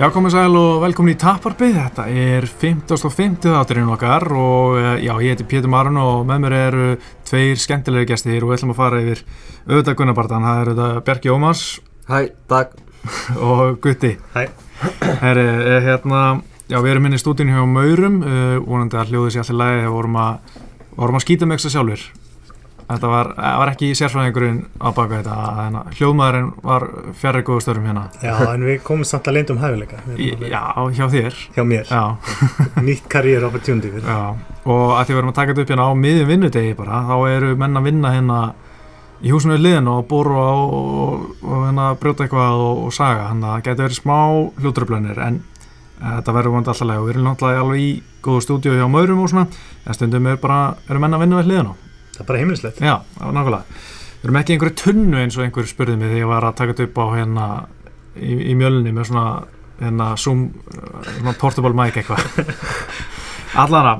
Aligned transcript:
Já, 0.00 0.06
komið 0.08 0.32
sæl 0.32 0.54
og 0.56 0.78
velkomin 0.80 1.12
í 1.12 1.18
Taparbyð. 1.20 1.74
Þetta 1.76 2.04
er 2.08 2.46
50.50 2.48 3.50
þátturinn 3.52 3.90
okkar 3.92 4.24
og 4.32 4.78
eh, 4.80 5.02
já, 5.04 5.10
ég 5.20 5.34
heiti 5.34 5.44
Pétur 5.44 5.68
Marun 5.68 5.98
og 6.00 6.22
með 6.24 6.38
mér 6.40 6.54
eru 6.56 6.86
tveir 7.28 7.60
skemmtilegri 7.60 8.08
gestir 8.08 8.38
og 8.40 8.48
við 8.48 8.56
ætlum 8.56 8.72
að 8.72 8.78
fara 8.78 9.02
yfir 9.02 9.20
auðvitað 9.66 9.98
Gunnabartan. 9.98 10.46
Það 10.48 10.62
eru 10.62 10.74
þetta 10.78 11.02
Bjarki 11.04 11.32
Ómars 11.34 11.64
Hæ, 12.08 12.16
takk 12.48 12.72
og 13.50 13.76
Gutti. 13.84 14.14
Hæ. 14.32 14.46
Herri, 15.20 15.44
eh, 15.68 15.82
hérna, 15.90 16.22
já, 16.64 16.78
við 16.78 16.94
erum 16.94 17.10
inn 17.10 17.18
í 17.18 17.20
stúdínu 17.20 17.58
hjá 17.58 17.68
Maurum, 17.68 18.18
uh, 18.24 18.56
vonandi 18.64 18.96
að 18.96 19.12
hljóði 19.12 19.36
sér 19.36 19.44
allir 19.44 19.60
lægi 19.60 19.82
þegar 19.82 19.96
vorum 19.98 20.20
að, 20.24 20.58
vorum 20.96 21.20
að 21.20 21.26
skýta 21.26 21.44
með 21.44 21.60
eitthvað 21.60 21.76
sjálfur. 21.76 22.08
Þetta 22.90 23.08
var, 23.12 23.28
eh, 23.38 23.56
var 23.60 23.70
ekki 23.70 23.88
sérfræðingurinn 23.94 24.56
á 24.82 24.88
baka 24.90 25.20
þetta, 25.20 25.82
hljóðmaðurinn 25.94 26.48
var 26.66 26.86
fjarrir 27.20 27.44
góðu 27.46 27.62
störum 27.62 27.84
hérna. 27.86 28.08
Já, 28.22 28.32
en 28.50 28.64
við 28.66 28.80
komum 28.82 29.06
samt 29.06 29.28
að 29.30 29.36
leyndum 29.38 29.60
hæfileika 29.62 30.00
Við 30.08 30.32
erum 30.32 30.48
já, 30.50 30.62
hjá 30.98 31.06
þér. 31.12 31.36
hjá 31.54 31.62
mér, 31.70 31.86
Já. 31.86 32.02
nýtt 32.88 33.06
karriér 33.12 33.46
opportunity. 33.46 33.92
Já, 34.02 34.34
og 34.64 34.96
að 34.96 35.04
því 35.06 35.14
við 35.14 35.20
erum 35.22 35.30
að 35.30 35.38
taka 35.38 35.52
þetta 35.54 35.62
upp 35.62 35.70
hérna 35.74 35.86
á 35.86 35.92
miðjum 35.94 36.32
vinnudegi 36.32 36.74
bara, 36.76 37.02
þá 37.06 37.14
eru 37.30 37.52
menn 37.62 37.78
að 37.78 37.86
vinna 37.90 38.12
hérna 38.16 38.40
í 39.20 39.30
húsinu 39.34 39.54
við 39.54 39.64
liðin 39.68 39.88
og 39.92 40.08
boru 40.08 40.34
á 40.40 40.50
og, 40.50 41.26
og 41.44 41.64
hérna 41.68 41.86
brjóta 42.00 42.24
eitthvað 42.24 42.62
og, 42.64 42.82
og 42.88 42.94
saga, 42.96 43.28
hann 43.28 43.44
að 43.44 43.54
það 43.54 43.64
getur 43.68 43.84
verið 43.86 44.00
smá 44.00 44.18
hljótröflunir 44.64 45.18
en 45.26 45.38
uh, 46.00 46.16
þetta 46.16 46.34
verður 46.38 46.54
vonandi 46.56 46.72
alltaf 46.72 46.88
leið 46.88 47.02
og 47.02 47.06
við 47.06 47.14
erum 47.14 47.28
náttúrulega 47.28 47.62
alveg 47.66 47.84
í 47.84 47.90
góðu 48.24 48.42
stúdíu 48.46 48.74
hjá 48.80 48.88
maurum 48.90 49.20
og 49.22 49.30
svona, 49.30 49.46
en 49.86 49.94
stundum 49.98 50.26
er 50.32 50.40
bara, 50.40 50.60
eru 50.88 51.02
menn 51.04 51.14
að 51.14 51.24
vinna 51.26 51.42
við 51.42 51.50
liðin 51.52 51.70
á. 51.70 51.74
Það 52.20 52.26
er 52.26 52.28
bara 52.28 52.40
heimilislegt 52.42 52.80
Já, 52.84 52.94
nákvæmlega. 53.16 53.78
Við 54.20 54.26
erum 54.28 54.36
ekki 54.36 54.52
einhverju 54.52 54.76
tunnu 54.76 55.16
eins 55.22 55.36
og 55.38 55.46
einhver 55.46 55.68
spurði 55.70 55.94
mig 55.96 56.10
þegar 56.10 56.20
ég 56.20 56.28
var 56.28 56.44
að 56.44 56.58
taka 56.58 56.74
þetta 56.74 56.88
upp 56.90 56.98
á 57.00 57.06
hérna 57.14 57.46
í, 58.12 58.34
í 58.52 58.56
mjölni 58.60 58.92
með 58.92 59.06
svona 59.08 59.22
hérna 59.80 60.08
Zoom, 60.20 60.42
uh, 60.74 60.98
svona 61.16 61.34
portable 61.40 61.72
mic 61.78 61.96
eitthvað. 61.96 62.26
Allara, 63.64 63.94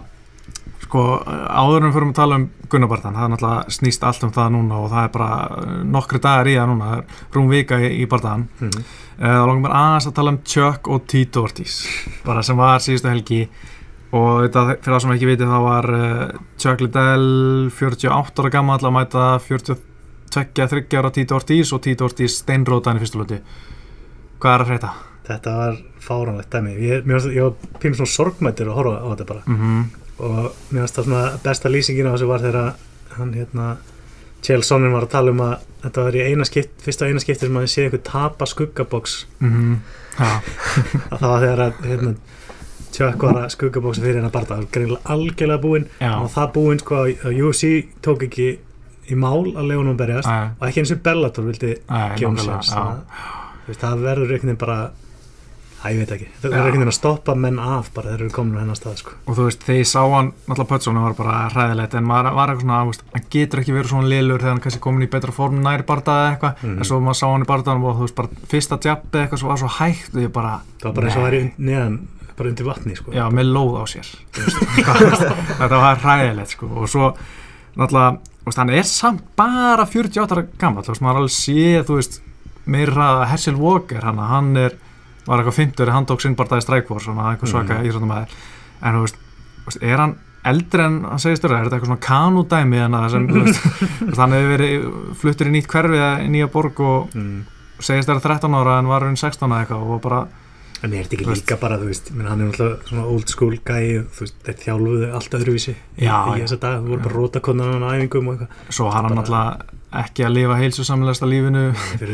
sko, 0.85 1.07
áður 1.25 1.81
en 1.81 1.89
við 1.89 1.97
fyrir 1.97 2.09
að 2.11 2.19
tala 2.21 2.41
um 2.43 2.47
Gunnabartan, 2.71 3.17
það 3.17 3.25
er 3.25 3.33
náttúrulega 3.33 3.75
snýst 3.79 4.05
allt 4.07 4.29
um 4.29 4.37
það 4.37 4.53
núna 4.59 4.83
og 4.85 4.93
það 4.93 5.07
er 5.07 5.15
bara 5.17 5.41
uh, 5.57 5.75
nokkri 5.97 6.21
dagar 6.29 6.53
í 6.53 6.59
það 6.61 6.71
núna, 6.75 6.93
það 6.93 7.01
er 7.01 7.35
rúm 7.39 7.51
vika 7.57 7.81
í, 7.81 7.91
í 8.05 8.09
barðan. 8.13 8.49
mm. 8.61 8.81
Það 9.21 9.43
langar 9.49 9.65
mér 9.65 9.79
aðeins 9.81 10.13
að 10.13 10.17
tala 10.21 10.37
um 10.37 10.43
Chuck 10.53 10.93
og 10.93 11.03
Tito 11.09 11.49
Ortiz, 11.49 11.81
bara 12.29 12.45
sem 12.45 12.61
var 12.61 12.85
síðustu 12.85 13.09
helgi 13.09 13.43
og 14.13 14.43
þetta, 14.45 14.63
fyrir 14.83 14.95
það 14.97 15.03
sem 15.05 15.13
ekki 15.15 15.29
viti 15.31 15.47
þá 15.51 15.59
var 15.65 15.87
uh, 15.95 16.39
Chuck 16.59 16.81
Liddell 16.83 17.71
48 17.71 18.43
ára 18.43 18.51
gammal 18.51 18.79
að 18.81 18.95
mæta 18.97 19.27
42-30 19.45 20.99
ára 20.99 21.11
Tito 21.15 21.35
Ortiz 21.39 21.73
og 21.77 21.83
Tito 21.85 22.05
Ortiz 22.09 22.39
steinrótaðin 22.41 22.99
í 23.01 23.05
fyrstu 23.05 23.21
lóti. 23.21 23.39
Hvað 24.41 24.55
er 24.57 24.65
að 24.65 24.71
hreita? 24.73 24.91
Þetta 25.31 25.55
var 25.61 25.79
fáránlegt 26.03 26.51
dæmi 26.55 26.73
Ég, 26.81 27.05
fannst- 27.07 27.31
ég 27.35 27.45
var 27.45 27.81
pínu 27.83 27.95
svona 28.01 28.11
sorgmættir 28.15 28.67
að 28.71 28.79
horfa 28.81 28.97
á 28.99 29.07
þetta 29.13 29.27
bara 29.29 29.43
Mm 29.47 29.57
-hmm. 29.61 29.85
og 30.19 30.53
mér 30.73 30.81
finnst 30.81 30.97
það 30.99 31.05
svona 31.05 31.39
besta 31.45 31.69
lýsingin 31.69 32.07
á 32.09 32.15
þessu 32.17 32.27
var 32.27 32.41
þegar 32.41 32.75
hann 33.17 33.33
hérna 33.35 33.77
Chelssonin 34.43 34.93
var 34.93 35.03
að 35.03 35.11
tala 35.11 35.31
um 35.31 35.41
að 35.41 35.59
þetta 35.83 36.03
var 36.05 36.13
í 36.17 36.21
eina 36.25 36.45
skipt, 36.45 36.83
fyrsta 36.83 37.07
eina 37.07 37.21
skipti 37.21 37.47
sem 37.47 37.57
að 37.57 37.63
ég 37.63 37.69
sé 37.69 37.83
eitthvað 37.85 38.03
tapa 38.13 38.47
skuggaboks 38.47 39.27
Já, 39.41 40.41
að 41.13 41.19
það 41.21 41.29
var 41.29 41.41
þegar 41.41 41.61
að 41.61 41.73
hérna, 41.85 42.15
Chuck 42.93 43.23
var 43.23 43.39
að 43.45 43.51
skuggaboksa 43.57 44.03
fyrir 44.05 44.21
hennar 44.21 44.33
barða 44.35 44.59
það 44.61 44.71
greinilega 44.75 45.15
algjörlega 45.15 45.63
búinn. 45.63 45.87
Og 46.01 46.31
það 46.35 46.53
búinn 46.57 46.81
sko 46.83 47.03
að 47.07 47.41
UFC 47.45 47.71
tók 48.03 48.25
ekki 48.29 48.49
í 49.11 49.17
mál 49.19 49.51
að 49.57 49.67
leiðunum 49.73 49.97
berjast 49.99 50.29
Æ, 50.31 50.55
og 50.61 50.67
ekki 50.69 50.81
eins 50.85 50.93
og 50.95 51.01
Bellator 51.03 51.45
vildi 51.49 51.75
gefa 51.83 52.29
um 52.29 52.37
já. 52.39 52.59
það, 52.71 53.79
það 53.81 54.03
verður 54.05 54.35
einhvern 54.35 54.51
veginn 54.51 54.61
bara 54.61 54.77
að 55.81 55.95
ég 55.95 56.01
veit 56.03 56.11
ekki, 56.13 56.27
það 56.43 56.51
verður 56.53 56.59
einhvern 56.69 56.77
veginn 56.83 56.91
að 56.93 56.97
stoppa 56.99 57.35
menn 57.41 57.59
af 57.65 57.87
bara 57.97 58.11
þegar 58.11 58.21
þeir 58.21 58.27
eru 58.29 58.35
komin 58.37 58.55
á 58.55 58.61
hennar 58.61 58.77
stað 58.79 58.99
sko. 59.01 59.15
og 59.27 59.37
þú 59.39 59.47
veist, 59.49 59.63
þegar 59.65 59.79
ég 59.81 59.89
sá 59.89 60.01
hann 60.13 60.29
náttúrulega 60.45 60.69
Pötsson 60.75 61.01
var 61.01 61.15
bara 61.19 61.37
hræðilegt 61.55 61.97
en 61.97 62.07
maður 62.11 62.37
var 62.37 62.53
eitthvað 62.53 62.67
svona, 62.67 62.81
veist, 62.91 63.05
hann 63.15 63.27
getur 63.35 63.63
ekki 63.65 63.75
verið 63.79 63.91
svona 63.95 64.11
lélur 64.13 64.43
þegar 64.45 64.53
hann 64.55 64.63
kannski 64.67 64.83
komin 64.85 65.07
í 65.07 65.11
betra 65.17 65.33
form 65.41 65.59
nær 65.65 65.83
barða 65.89 66.17
eða 66.21 66.31
eitthvað, 66.37 66.63
Mhm. 66.63 66.77
en 66.79 66.85
svo 66.91 67.01
maður 67.01 67.19
sá 67.23 67.27
hann 67.33 67.43
í 67.47 67.51
barðanum 67.51 67.85
og 67.91 67.97
þú 67.97 68.05
veist, 68.07 68.15
bara 68.21 68.29
fyrsta 68.53 68.79
jabbi 68.85 69.19
eitthvað 69.25 69.41
svo 69.43 69.49
var 69.49 69.59
svo 69.65 69.73
hægt 69.81 70.15
og 70.15 70.21
ég 70.23 70.33
bara, 70.33 70.61
það 70.79 70.85
var 70.85 70.93
bara 71.01 71.07
eins 71.09 71.17
og 71.17 71.25
væri 71.27 71.43
neðan 71.59 71.99
bara 72.41 72.51
undir 72.53 72.67
vatni 72.69 72.97
sko. 72.99 73.13
já, 73.15 73.23
með 73.37 73.53
lóð 73.55 73.77
á 73.79 73.85
sér 73.93 74.11
þetta 75.61 75.77
var 75.85 76.01
hræðilegt 76.03 76.55
sko, 76.57 76.71
og 76.81 76.91
svo 76.91 77.13
náttúrulega, 77.79 78.19
hann 78.57 78.73
er 78.75 78.87
samt 78.89 79.23
bara 79.39 79.85
48 79.87 80.35
ára 80.35 80.47
gammal, 80.59 80.85
þú 80.87 80.95
veist, 80.95 81.05
maður 81.05 81.21
alveg 81.23 81.35
sé 81.37 81.85
þú 81.87 81.99
veist, 82.01 82.19
meira 82.71 83.11
Herschel 83.31 83.59
Walker 83.61 84.03
hann, 84.09 84.19
hann 84.31 84.51
er, 84.59 84.75
var 85.29 85.43
eitthvað 85.43 85.61
50 85.61 85.95
hann 85.95 86.09
tók 86.09 86.25
sinn 86.25 86.35
barðaði 86.39 86.67
strækvor, 86.67 87.05
svona 87.05 87.31
eitthvað 87.35 87.53
svaka 87.55 87.77
Mhm. 87.77 87.85
mm. 87.85 87.91
íþróttumæður, 87.93 88.35
en 88.83 88.99
þú 88.99 89.05
veist, 89.07 89.81
er 89.83 90.03
hann 90.03 90.17
eldri 90.51 90.83
en 90.87 90.95
hann 91.05 91.21
segist 91.21 91.43
vera, 91.45 91.59
er 91.61 91.67
þetta 91.69 91.77
eitthvað 91.77 91.91
svona 91.93 92.07
kanúdæmi 92.09 92.79
en 92.81 92.97
það 92.97 93.09
sem, 93.15 93.27
þú 93.31 93.41
veist, 93.45 94.21
hann 94.23 94.33
hefur 94.37 94.53
verið 94.57 94.87
fluttur 95.21 95.51
í 95.51 95.55
nýtt 95.55 95.69
hverfi 95.71 95.99
eða 96.01 96.13
í 96.25 96.29
nýja 96.33 96.49
borg 96.53 96.81
og 96.81 97.15
mm. 97.15 97.41
segist 97.85 98.09
vera 98.09 98.23
13 98.25 98.57
ára 98.57 98.79
en 98.81 98.89
var 98.89 99.05
raun 99.05 99.19
16 99.21 99.45
eða 99.47 99.61
eitthvað 99.67 99.91
og 99.97 100.01
bara, 100.07 100.23
en 100.83 100.93
er 100.95 101.05
þetta 101.05 101.17
ekki 101.19 101.29
líka 101.35 101.57
bara 101.61 101.77
þú 101.81 101.91
veist, 101.91 102.11
menn, 102.17 102.29
hann 102.31 102.41
er 102.41 102.51
náttúrulega 102.51 102.89
svona 102.89 103.05
old 103.13 103.29
school 103.33 103.57
gæi 103.59 104.01
þú 104.15 104.25
veist, 104.25 104.39
þeir 104.47 104.59
þjálfuðu 104.65 105.11
allt 105.19 105.37
öðruvísi 105.41 105.75
Já, 106.01 106.17
í 106.33 106.39
já. 106.41 106.45
þessa 106.47 106.61
dag, 106.65 106.79
þú 106.81 106.95
voru 106.95 107.03
bara 107.05 107.15
Já. 107.15 107.19
rótakonan 107.21 107.85
á 107.85 107.89
æfingum 107.99 108.31
og 108.33 108.37
eitthvað, 108.39 108.65
svo 108.79 108.89
hann 108.95 109.11
náttúrulega 109.19 109.79
ekki 109.91 110.23
að 110.23 110.33
lifa 110.37 110.57
lífinu. 111.31 111.63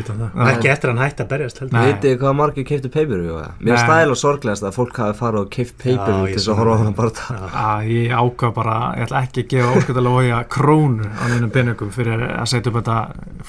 Utan 0.01 0.21
það. 0.21 0.29
Nei. 0.37 0.47
ekki 0.53 0.69
eftir 0.71 0.89
að 0.89 0.93
hann 0.95 1.03
hætti 1.05 1.21
að 1.23 1.29
berjast 1.33 1.59
þið 1.61 2.15
hvað 2.23 2.35
margir 2.39 2.65
pay-per-view 2.95 3.35
eða? 3.37 3.51
Mér 3.61 3.73
er 3.75 3.81
stæl 3.83 4.13
og 4.13 4.17
sorglegast 4.21 4.65
að 4.65 4.73
fólk 4.77 4.97
hafi 5.03 5.17
farið 5.19 5.39
og 5.43 5.49
pay-per-view 5.83 6.25
Já, 6.25 6.31
til 6.33 6.39
þess 6.41 6.49
að 6.53 6.57
horfa 6.61 6.73
á 6.73 6.79
þannig 6.81 6.97
bara. 6.97 7.83
Ég 7.91 8.15
ákvað 8.17 8.53
bara, 8.57 8.77
ég 8.97 9.05
ætla 9.07 9.21
ekki 9.27 9.43
að 9.45 9.49
gefa 9.53 9.75
ósköldalega 9.77 10.17
hója 10.17 10.39
krónu 10.57 11.05
á 11.05 11.23
mínum 11.35 11.53
peningum 11.53 11.93
fyrir 11.93 12.25
að 12.27 12.49
setja 12.53 12.73
upp 12.73 12.79
þetta 12.81 12.97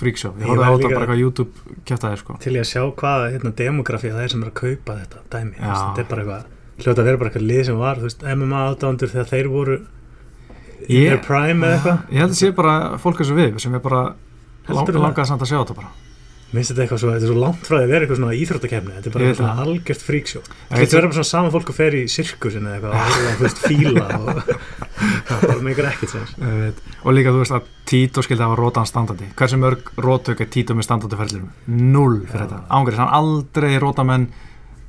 freakshow. 0.02 0.32
Ég 0.36 0.44
Ég 0.44 0.52
horfði 0.52 0.60
á 0.60 0.68
væri 0.68 0.76
þetta 0.76 0.88
líka- 0.88 0.98
bara 0.98 1.06
eitthvað 1.08 1.22
YouTube 1.24 1.52
kjátaði 1.88 2.16
sko. 2.22 2.38
til 2.44 2.52
ég 2.52 2.60
að 2.66 2.70
sjá 2.74 2.82
hvað 3.00 3.26
hérna, 3.32 3.52
demografía 3.64 4.12
það 4.12 4.24
er 4.24 4.28
sem 4.36 4.42
er 4.44 4.50
að 4.52 4.58
kaupa 4.60 4.98
þetta 5.00 5.18
dæmi. 5.32 5.54
Þetta 5.58 5.98
er 6.04 6.08
bara 6.12 6.22
eitthvað 6.22 6.44
hljóta 6.78 7.00
að 7.02 7.04
vera 7.08 7.16
bara 7.18 7.30
eitthvað 7.30 7.48
lið 7.48 7.64
sem 7.66 7.78
var 7.78 7.96
þú 7.96 8.06
veist, 8.06 8.22
MMA 8.22 8.60
aðdándur 8.68 9.10
þegar 9.10 9.30
þeir 9.32 9.48
voru 9.50 9.78
Ég- 10.86 11.08
their 11.10 11.22
prime 11.24 11.66
eða 11.66 11.76
eitthvað? 11.78 12.02
Ég 12.12 12.18
held 12.24 12.30
að 12.36 12.40
sé 12.42 12.52
bara 12.54 12.74
fólk 13.02 13.20
eins 13.24 13.30
og 13.32 13.40
við 13.40 13.58
sem 13.60 13.74
er 13.74 13.80
bara 13.80 14.02
lang, 14.68 14.86
það? 14.86 15.00
langaði 15.02 15.26
samt 15.32 15.42
að 15.42 15.50
sjá 15.52 15.58
þetta 15.64 15.74
bara. 15.80 15.90
Minnst 16.48 16.70
þetta 16.72 16.80
eitthvað 16.86 17.00
svo, 17.02 17.08
þetta 17.12 17.26
er 17.26 17.28
svo 17.28 17.40
langt 17.42 17.66
frá 17.68 17.74
því 17.76 17.84
að 17.84 17.90
vera 17.92 18.04
eitthvað 18.06 18.18
svona 18.22 18.36
íþróttakefni 18.40 18.92
þetta 18.96 19.08
er 19.10 19.12
bara 19.12 19.24
eitthvað 19.28 19.48
það. 19.48 19.58
algjört 19.66 20.04
fríksjó 20.06 20.40
þetta 20.48 20.78
getur 20.80 20.96
verið 20.96 21.08
bara 21.10 21.16
svona 21.18 21.28
saman 21.28 21.52
fólk 21.52 21.68
og 21.68 21.76
fer 21.76 21.92
í 21.98 22.00
sirkusin 22.08 22.64
eða 22.64 22.76
eitthvað 22.78 22.94
horfa 22.96 23.28
á, 23.28 23.36
þú 23.36 23.44
veist, 23.44 23.60
fíla 23.68 24.06
og 24.16 24.40
það 25.28 25.44
bara 25.44 25.66
meikar 25.66 25.88
ekkert 25.90 26.14
veit. 26.40 26.80
og 27.04 27.12
líka 27.18 27.34
þú 27.36 27.42
veist 27.42 27.52
að 27.58 27.68
Tito 27.92 28.24
skildi 28.24 28.46
hafa 28.46 28.56
rótan 28.62 28.88
standandi 28.88 29.28
hversu 29.36 29.60
mörg 29.60 29.92
rótök 30.00 30.40
er 30.40 30.48
Tito 30.56 30.72
með 30.78 30.88
standandi 30.88 31.20
ferðlirum 31.20 31.52
null 31.92 32.22
fyrir 32.24 32.46
þetta. 32.46 32.62
Ángriðs, 32.80 33.02
hann 33.04 33.12
aldrei 33.20 33.76
róta 33.84 34.08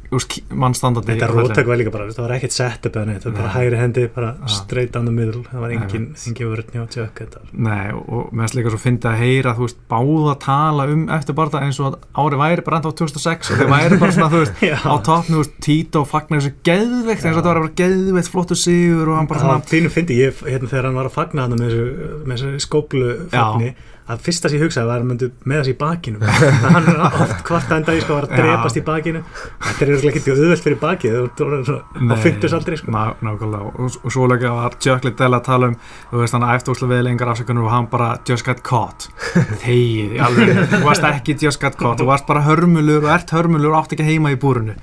menn 0.09 0.17
úst, 0.17 0.35
mann 0.49 0.73
standandi 0.73 1.13
þetta 1.13 1.29
á 1.29 1.33
rótök 1.33 1.67
var 1.69 1.77
líka 1.77 1.91
bara, 1.93 2.07
það 2.09 2.25
var 2.25 2.33
ekkert 2.37 2.53
setup 2.55 2.95
eða 2.97 3.05
neitt, 3.09 3.23
það 3.23 3.31
var 3.31 3.39
bara 3.39 3.51
hægri 3.53 3.79
hendi 3.79 4.05
bara 4.15 4.29
Já. 4.39 4.47
straight 4.55 4.93
down 4.93 5.05
the 5.05 5.13
middle, 5.13 5.43
það 5.45 5.63
var 5.63 5.73
engin, 5.75 6.07
engin 6.27 6.49
vörð 6.49 6.73
njá 6.73 6.85
tjökk 6.95 7.21
Nei, 7.53 7.91
og, 7.93 8.31
mér 8.31 8.47
finnst 8.47 8.57
líka 8.57 8.73
svo 8.73 8.81
fyndi 8.81 9.09
að 9.09 9.19
heyra 9.21 9.53
þú 9.57 9.67
veist, 9.67 9.81
báða 9.91 10.35
tala 10.45 10.87
um 10.89 11.05
eftir 11.13 11.37
barða 11.37 11.61
eins 11.65 11.79
og 11.81 11.91
að 11.91 11.99
árið 12.23 12.43
væri 12.43 12.65
bara 12.65 12.79
enda 12.79 12.89
á 12.89 12.97
2006 13.03 13.53
og 13.53 13.61
þeir 13.61 13.71
væri 13.75 14.01
bara 14.01 14.15
svona, 14.17 14.31
þú 14.33 14.41
veist, 14.43 14.65
á 14.93 14.95
toppnu 15.09 15.35
þú 15.35 15.43
veist, 15.43 15.55
Tito 15.69 16.05
fagnar 16.09 16.41
þessu 16.41 16.53
geðveikt 16.65 17.23
eins 17.23 17.35
og 17.35 17.39
þetta 17.41 17.51
var 17.53 17.61
bara 17.61 17.77
geðveikt 17.83 18.33
flottu 18.33 18.57
sigur 18.57 19.13
og 19.13 19.19
hann 19.19 19.29
bara 19.29 19.43
það 19.43 19.49
svona 19.49 19.61
var 19.61 19.69
pínu 19.69 19.93
fyndi, 19.93 20.19
ég, 20.23 20.43
hérna 20.47 20.71
þegar 20.71 20.89
hann 20.89 20.99
var 20.99 21.11
að 21.11 21.17
fagna 21.19 21.45
hann 21.45 21.57
með 21.59 21.69
þessu, 21.69 22.19
með 22.25 22.45
þessu 22.47 22.65
að 24.09 24.23
fyrsta 24.25 24.49
sem 24.49 24.57
ég 24.57 24.65
hugsaði 24.65 24.89
var 24.89 24.95
að 24.97 25.03
hann 25.03 25.09
myndi 25.11 25.29
með 25.45 25.59
þessu 25.61 25.73
í 25.73 25.77
bakinu. 25.79 26.19
Hann 26.75 26.89
er 26.89 27.01
oft 27.05 27.43
hvart 27.49 27.73
enda 27.75 27.95
í 27.95 28.01
sko 28.03 28.15
að 28.15 28.19
var 28.19 28.27
að 28.27 28.41
drepast 28.41 28.79
í 28.79 28.83
bakinu. 28.87 29.21
Þetta 29.67 29.85
er 29.85 29.91
örugglega 29.93 30.21
ekki 30.21 30.33
auðvelt 30.33 30.65
fyrir 30.65 30.79
bakið 30.81 31.17
Nei. 31.99 32.15
fyntus 32.23 32.55
aldrei 32.57 32.79
sko. 32.79 32.93
Ná, 32.95 33.13
nákvæmlega, 33.25 33.69
og, 33.69 33.99
og 34.01 34.15
svo 34.15 34.27
líka 34.31 34.53
var 34.55 34.77
Chuck 34.81 35.05
Liddell 35.05 35.37
að 35.37 35.45
tala 35.45 35.69
um, 35.71 35.77
þú 36.09 36.23
veist, 36.23 36.37
hann 36.37 36.47
eftir 36.49 36.73
úslega 36.73 36.95
við 36.95 37.05
lengar 37.09 37.33
afsökunum 37.33 37.67
og 37.67 37.73
hann 37.75 37.89
bara 37.91 38.09
just 38.27 38.47
got 38.47 38.63
caught. 38.65 39.09
Þegið, 39.63 40.17
alveg, 40.25 40.53
þú 40.73 40.81
varst 40.87 41.09
ekki 41.09 41.37
just 41.45 41.61
got 41.61 41.77
caught, 41.79 42.01
þú 42.01 42.09
varst 42.09 42.27
bara 42.29 42.43
hörmulur 42.47 43.05
og 43.05 43.13
ert 43.13 43.33
hörmulur 43.35 43.73
og 43.73 43.83
átt 43.83 43.95
ekki 43.97 44.07
heima 44.09 44.33
í 44.33 44.39
búrunu 44.39 44.75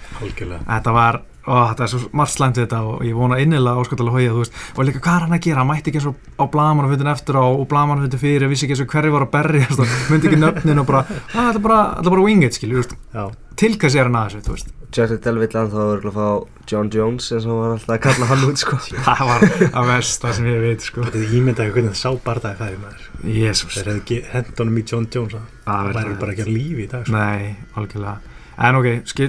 þetta 0.67 0.95
var, 0.95 1.21
ó, 1.47 1.55
þetta 1.71 1.87
er 1.87 1.93
svo 1.93 2.01
margt 2.17 2.35
slæmt 2.35 2.59
við 2.59 2.67
þetta 2.67 2.81
og 2.91 3.05
ég 3.07 3.17
vona 3.17 3.41
innilega 3.43 3.83
áskotalega 3.83 4.17
hója, 4.19 4.35
þú 4.35 4.43
veist. 4.43 4.55
Og 4.77 4.89
líka 4.89 5.03
hvað 5.05 5.17
er 5.17 5.27
hann 5.27 5.37
að 5.37 5.45
gera, 5.47 5.59
hann 5.63 5.71
mætti 5.71 5.93
ekki 5.93 6.01
eins 6.03 6.11
og 6.11 6.17
á 6.37 6.45
blamanafundin 6.53 7.13
eftir 7.13 7.41
og 7.41 7.67
blamanafundin 7.71 8.23
fyrir, 8.23 8.49
vissi 8.51 8.67
ekki 8.67 8.77
eins 8.77 8.85
og 8.85 8.91
hverju 8.95 9.15
var 9.17 9.27
að 9.27 9.35
berjast 9.37 9.81
og 9.83 9.87
myndi 10.13 10.31
ekki 10.31 10.41
nöfnin 10.43 10.83
og 10.83 10.89
bara, 10.91 11.03
að 11.07 11.37
þetta 11.37 11.61
er 11.61 11.67
bara, 11.69 11.81
bara 12.09 12.27
wing 12.27 12.43
it, 12.47 12.59
skilju, 12.59 12.75
þú 12.77 12.83
veist, 12.83 12.99
já, 13.15 13.25
til 13.63 13.73
hvers 13.81 13.97
er 13.97 14.11
hann 14.11 14.19
að 14.21 14.27
þessu, 14.35 14.45
þú 14.47 14.53
veist. 14.57 14.69
Liddell 14.97 15.39
vill 15.43 15.57
að 15.61 15.73
það 15.75 15.89
var 15.91 16.05
að 16.09 16.15
fá 16.17 16.29
John 16.71 16.89
Jones 16.95 17.27
eins 17.35 17.45
og 17.45 17.51
hann 17.51 17.61
var 17.61 17.73
alltaf 17.75 17.95
að 17.97 18.05
kalla 18.07 18.29
hann 18.31 18.45
út 18.47 18.59
sko. 18.63 18.77
Það 19.07 19.23
var 19.29 19.41
að 19.67 19.91
versta 19.91 20.31
sem 20.39 20.47
ég 20.49 20.61
veit, 20.63 20.81
sko. 20.87 21.05
Þetta 21.05 21.21
er 21.21 21.35
ímyndað 21.37 21.73
hvernig 21.75 21.93
það 21.93 22.01
sá 22.01 22.11
barðaði 22.25 22.57
fæði 22.63 22.79
En 28.57 28.79
ok, 28.79 28.87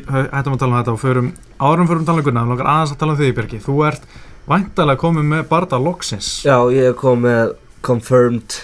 hættum 0.07 0.55
að 0.55 0.61
tala 0.61 0.71
um 0.71 0.77
þetta 0.79 0.93
og 0.95 1.01
förum, 1.01 1.29
árum 1.59 1.87
förum 1.89 2.05
tala 2.07 2.21
um 2.21 2.25
Gunnar, 2.29 2.47
langar 2.47 2.69
aðeins 2.71 2.93
að 2.95 2.99
tala 3.01 3.15
um 3.15 3.19
þig, 3.19 3.33
Björki. 3.35 3.59
Þú 3.65 3.75
ert 3.89 4.05
væntalega 4.47 5.01
komið 5.01 5.25
með 5.33 5.41
barða 5.49 5.79
loksins. 5.83 6.29
Já, 6.47 6.55
ég 6.71 6.95
kom 6.99 7.25
með 7.25 7.55
confirmed 7.83 8.55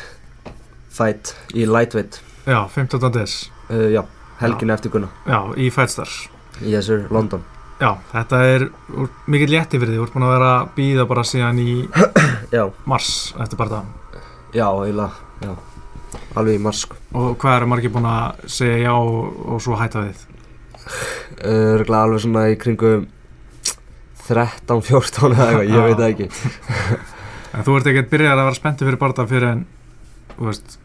fight 0.94 1.33
í 1.57 1.65
lightweight 1.68 2.19
Já, 2.48 2.62
15. 2.69 3.10
des. 3.15 3.33
uh, 3.69 3.88
Já, 3.92 4.04
helgin 4.39 4.71
eftir 4.74 4.92
Gunnar 4.94 5.12
Já, 5.27 5.39
í 5.57 5.69
Fightstars. 5.74 6.27
Yes 6.62 6.86
sir, 6.88 7.07
London 7.12 7.44
Já, 7.81 7.98
þetta 8.13 8.39
er 8.48 8.65
mikill 9.27 9.50
létti 9.51 9.80
fyrir 9.81 9.95
því. 9.95 10.00
Þú 10.00 10.06
ert 10.07 10.13
búin 10.15 10.25
að 10.27 10.33
vera 10.38 10.50
að 10.62 10.68
býða 10.77 11.06
bara 11.10 11.24
síðan 11.27 11.60
í 11.60 11.71
Já, 12.56 12.68
mars 12.88 13.33
eftir 13.42 13.60
barða. 13.60 13.83
já, 14.54 14.68
eiginlega, 14.69 15.12
já 15.44 15.54
Alveg 16.38 16.60
í 16.60 16.62
mars 16.62 16.83
sko 16.86 16.95
Og 17.18 17.33
hvað 17.42 17.57
eru 17.57 17.68
margir 17.71 17.92
búin 17.94 18.06
að 18.07 18.44
segja 18.54 18.77
já 18.86 18.94
og, 18.94 19.42
og 19.56 19.62
svo 19.65 19.75
hætta 19.80 20.04
við? 20.06 20.21
Uh, 20.83 21.75
Örgulega 21.77 22.03
alveg 22.07 22.24
svona 22.25 22.45
í 22.51 22.57
kringum 22.62 23.07
13, 24.27 24.81
14 24.88 25.33
eða 25.35 25.47
eitthvað, 25.50 25.71
ég 25.74 25.88
veit 25.88 26.00
það 26.00 26.12
ekki 26.13 26.27
En 27.53 27.65
þú 27.68 27.77
ert 27.77 27.89
ekkert 27.91 28.09
byrjað 28.09 28.39
að 28.39 28.47
vera 28.47 28.57
spenntu 28.57 28.85
fyrir 28.88 29.00
barða 29.01 29.27
fyrir 29.30 29.44
en, 29.51 29.65
þú 30.33 30.47
veist, 30.47 30.77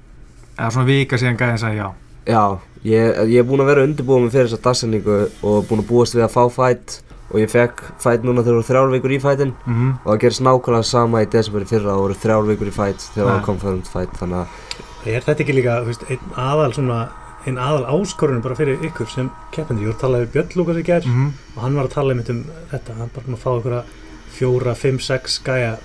eða 0.59 0.71
svona 0.75 0.89
vika 0.91 1.17
síðan 1.21 1.39
gæðin 1.41 1.61
sagði 1.63 1.79
já. 1.79 1.87
Já, 2.29 2.43
ég, 2.85 3.21
ég 3.33 3.39
er 3.41 3.47
búinn 3.49 3.63
að 3.65 3.71
vera 3.71 3.85
undirbúið 3.89 4.25
mig 4.27 4.35
fyrir 4.35 4.51
þessa 4.51 4.65
dagsendingu 4.67 5.15
og 5.49 5.63
búinn 5.71 5.81
að 5.81 5.89
búast 5.89 6.17
við 6.19 6.27
að 6.27 6.35
fá 6.35 6.43
fight 6.53 6.99
og 7.29 7.39
ég 7.41 7.49
fekk 7.53 7.81
fight 8.03 8.25
núna 8.25 8.45
þegar 8.45 8.51
það 8.51 8.59
voru 8.59 8.69
þrjár 8.69 8.93
vikur 8.97 9.15
í 9.15 9.21
fightin 9.23 9.55
Mm 9.65 9.89
og 10.03 10.11
það 10.11 10.21
gerist 10.27 10.45
nákvæmlega 10.45 10.89
sama 10.91 11.23
í 11.25 11.31
desember 11.33 11.65
í 11.65 11.69
fyrra 11.73 11.95
og 11.95 12.05
voru 12.05 12.19
þrjár 12.23 12.47
vikur 12.49 12.69
í 12.71 12.75
fight 12.77 13.03
þegar 13.15 13.17
það 13.17 13.29
Nei. 13.29 13.33
var 13.39 13.47
confirmed 13.49 13.89
fight 13.95 14.21
þannig 14.21 14.43
að 14.43 14.77
Er 15.09 15.25
þetta 15.25 15.45
ekki 15.45 15.55
líka, 15.57 15.79
þú 15.85 15.89
veist, 15.93 16.05
einn 16.11 16.33
aðal 16.37 16.73
svona, 16.77 17.01
einn 17.49 17.59
aðal 17.59 17.87
áskorun 17.99 18.43
bara 18.45 18.55
fyrir 18.59 18.79
ykkur 18.89 19.09
sem 19.13 19.31
keppandi? 19.55 19.83
Ég 19.85 19.89
voru 19.91 19.97
að 19.97 20.01
tala 20.05 20.19
við 20.25 20.33
Björn 20.37 20.57
Lúkas 20.61 20.77
í 20.83 20.85
gær 20.87 21.03
-hmm. 21.09 21.31
og 21.57 21.63
hann 21.63 21.75
var 21.77 21.85
að 21.89 21.95
tala 21.97 22.13
einmitt 22.15 22.31
um 22.31 22.45
þetta, 22.73 22.95
hann 22.99 23.11
bara 23.15 23.27
að 23.35 23.43
fá 23.45 23.51
ykkur 23.59 23.83
fjóra, 24.39 24.75
fimm, 24.77 24.99
sex 25.01 25.41
gæja 25.43 25.77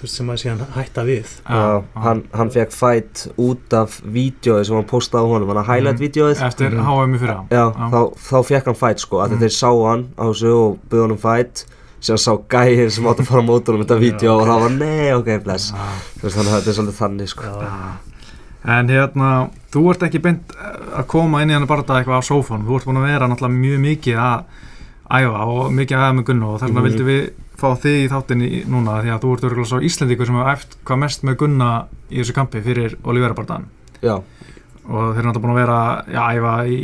veist, 0.00 0.14
sem 0.16 0.26
að 0.28 0.36
síðan 0.42 0.66
hætta 0.74 1.04
við. 1.06 1.26
Já, 1.48 1.82
hann, 1.94 2.22
hann 2.34 2.50
fekk 2.50 2.72
fight 2.72 3.28
út 3.38 3.72
af 3.72 4.00
vídeoið 4.04 4.64
sem 4.66 4.74
hann 4.76 4.84
postaði 4.84 5.24
á 5.24 5.28
honum, 5.32 5.48
hann 5.48 5.62
að 5.64 5.70
highlight 5.72 5.98
Mhm. 5.98 6.04
vídeoið 6.04 6.42
Eftir 6.42 6.70
Mhm. 6.70 6.84
HM 6.84 7.14
í 7.14 7.18
fyrra. 7.18 7.46
Já, 7.50 7.72
Já. 7.72 7.90
Þá, 7.90 8.14
þá 8.18 8.42
fekk 8.44 8.64
hann 8.66 8.74
fight 8.74 8.98
sko, 9.00 9.20
af 9.20 9.30
því 9.30 9.34
Mhm. 9.36 9.40
þeir 9.40 9.54
sá 9.62 9.70
hann 9.88 10.08
á 10.18 10.22
þessu 10.28 10.52
og 10.54 10.78
byggði 10.90 11.02
honum 11.02 11.18
fight 11.18 11.64
síðan 12.02 12.18
sá 12.20 12.36
gæir 12.48 12.90
sem 12.90 13.04
átt 13.04 13.20
að 13.20 13.26
fara 13.26 13.40
á 13.42 13.46
mótunum 13.48 13.80
þetta 13.86 13.98
ok. 13.98 14.28
og 14.42 14.46
það 14.46 14.60
var 14.60 14.70
nei, 14.70 15.12
ok, 15.12 15.38
bless 15.44 15.72
þannig 16.34 16.52
að 16.52 16.60
þetta 16.60 16.68
er 16.68 16.74
svolítið 16.82 17.00
þannig 17.00 17.28
sko 17.28 17.42
Já, 17.44 17.70
En 18.66 18.88
hérna, 18.88 19.50
þú 19.74 19.84
ert 19.92 20.04
ekki 20.08 20.20
beint 20.24 20.54
eh, 20.54 20.76
að 21.00 21.06
koma 21.14 21.42
inn 21.42 21.50
í 21.52 21.56
hann 21.56 21.66
bara 21.70 21.82
eitthvað 21.84 22.20
á 22.20 22.28
sófónum, 22.28 22.66
þú 22.68 22.76
ert 22.78 22.88
búin 22.88 23.00
að 23.02 23.08
vera 23.10 23.28
náttúrulega 23.30 23.60
mjög 23.64 23.80
mikið 23.84 24.20
að 24.24 24.44
æfa 25.14 25.46
og 25.54 25.72
mikið 25.76 25.98
aðeins 25.98 26.18
með 26.20 26.28
Gunna 26.30 26.46
og 26.48 26.60
þess 26.60 26.68
vegna 26.68 26.80
Mhm. 26.80 26.88
vildum 26.88 27.08
við 27.10 27.24
fá 27.54 27.68
þig 27.78 27.96
í 28.04 28.08
þáttinni 28.10 28.48
núna 28.66 28.94
því 29.04 29.10
að 29.14 29.20
þú 29.22 29.32
ert 29.34 29.44
örgulega 29.48 29.70
svo 29.70 29.80
Íslendingur 29.86 30.26
sem 30.26 30.34
hefur 30.40 30.52
æft 30.54 30.76
hvað 30.84 30.98
mest 31.04 31.22
með 31.24 31.36
Gunna 31.42 31.68
í 32.10 32.18
þessu 32.18 32.34
kampi 32.34 32.62
fyrir 32.64 32.96
Olivera 33.04 33.34
barðan 33.36 33.66
Já, 34.02 34.14
og 34.88 35.14
þeir 35.14 35.20
eru 35.22 35.28
náttúrulega 35.28 35.44
búin 35.44 35.54
að 35.54 35.60
vera 35.60 35.76
að 36.04 36.38
æfa 36.38 36.54
í, 36.66 36.78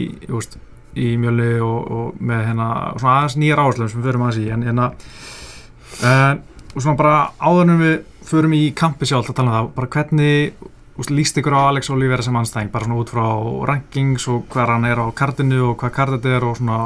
í 1.01 1.09
mjöli 1.21 1.49
og, 1.65 1.91
og 1.91 2.21
með 2.21 2.45
hérna 2.49 2.69
svona 2.99 3.17
aðeins 3.19 3.37
nýjar 3.41 3.61
áherslum 3.65 3.91
sem 3.91 4.01
við 4.03 4.09
förum 4.11 4.25
aðeins 4.27 4.41
í. 4.41 4.51
En 4.51 4.63
en, 4.71 6.41
og 6.75 6.83
svona 6.83 6.97
bara 7.01 7.15
áður 7.41 7.71
en 7.75 7.81
við 7.83 7.97
förum 8.31 8.55
í 8.57 8.63
kampi 8.79 9.09
sjálf 9.09 9.31
að 9.33 9.39
tala 9.41 9.51
um 9.51 9.57
það, 9.57 9.71
bara 9.75 9.91
hvernig 9.97 10.53
veist, 11.01 11.15
líst 11.15 11.41
ykkur 11.41 11.57
á 11.57 11.73
Alex 11.73 11.91
Olivera 11.91 12.25
sem 12.25 12.37
anstæðing 12.37 12.73
bara 12.73 12.87
svona 12.87 13.01
út 13.01 13.13
frá 13.13 13.27
rankings 13.73 14.29
og 14.31 14.47
hver 14.53 14.75
hann 14.75 14.87
er 14.89 15.01
á 15.01 15.07
kartinu 15.17 15.73
og 15.73 15.81
hvað 15.81 16.17
þetta 16.17 16.37
er 16.37 16.47
og 16.47 16.61
svona 16.61 16.79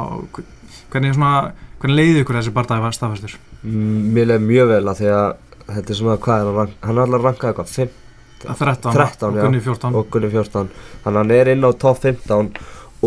hvernig 0.89 1.17
svona 1.17 1.51
hvernig 1.81 1.99
leiði 1.99 2.23
ykkur 2.23 2.39
þessi 2.39 2.55
barndagi 2.55 2.95
staðfæstur 2.95 3.37
Mm, 3.65 4.11
mér 4.13 4.27
leið 4.29 4.43
mjög 4.45 4.67
vel 4.69 4.89
að 4.91 4.99
því 4.99 5.07
að 5.09 5.29
þetta 5.65 5.91
er 5.93 5.97
svona, 5.97 6.15
hvað 6.21 6.41
er 6.43 6.57
hann, 6.59 6.73
hann 6.85 6.97
er 6.99 7.07
allar 7.07 7.23
rankað 7.25 7.51
eitthvað, 7.51 7.71
5 7.73 8.01
13, 8.45 8.91
13, 8.93 9.25
og 9.25 9.37
já. 9.39 9.41
Gunni 9.41 9.61
14 9.63 9.95
og 9.97 10.09
Gunni 10.13 10.29
14 10.29 10.67
þannig 11.01 11.07
að 11.07 11.17
hann 11.17 11.33
er 11.33 11.49
inn 11.49 11.65
á 11.65 11.71
top 11.81 12.01
15 12.03 12.51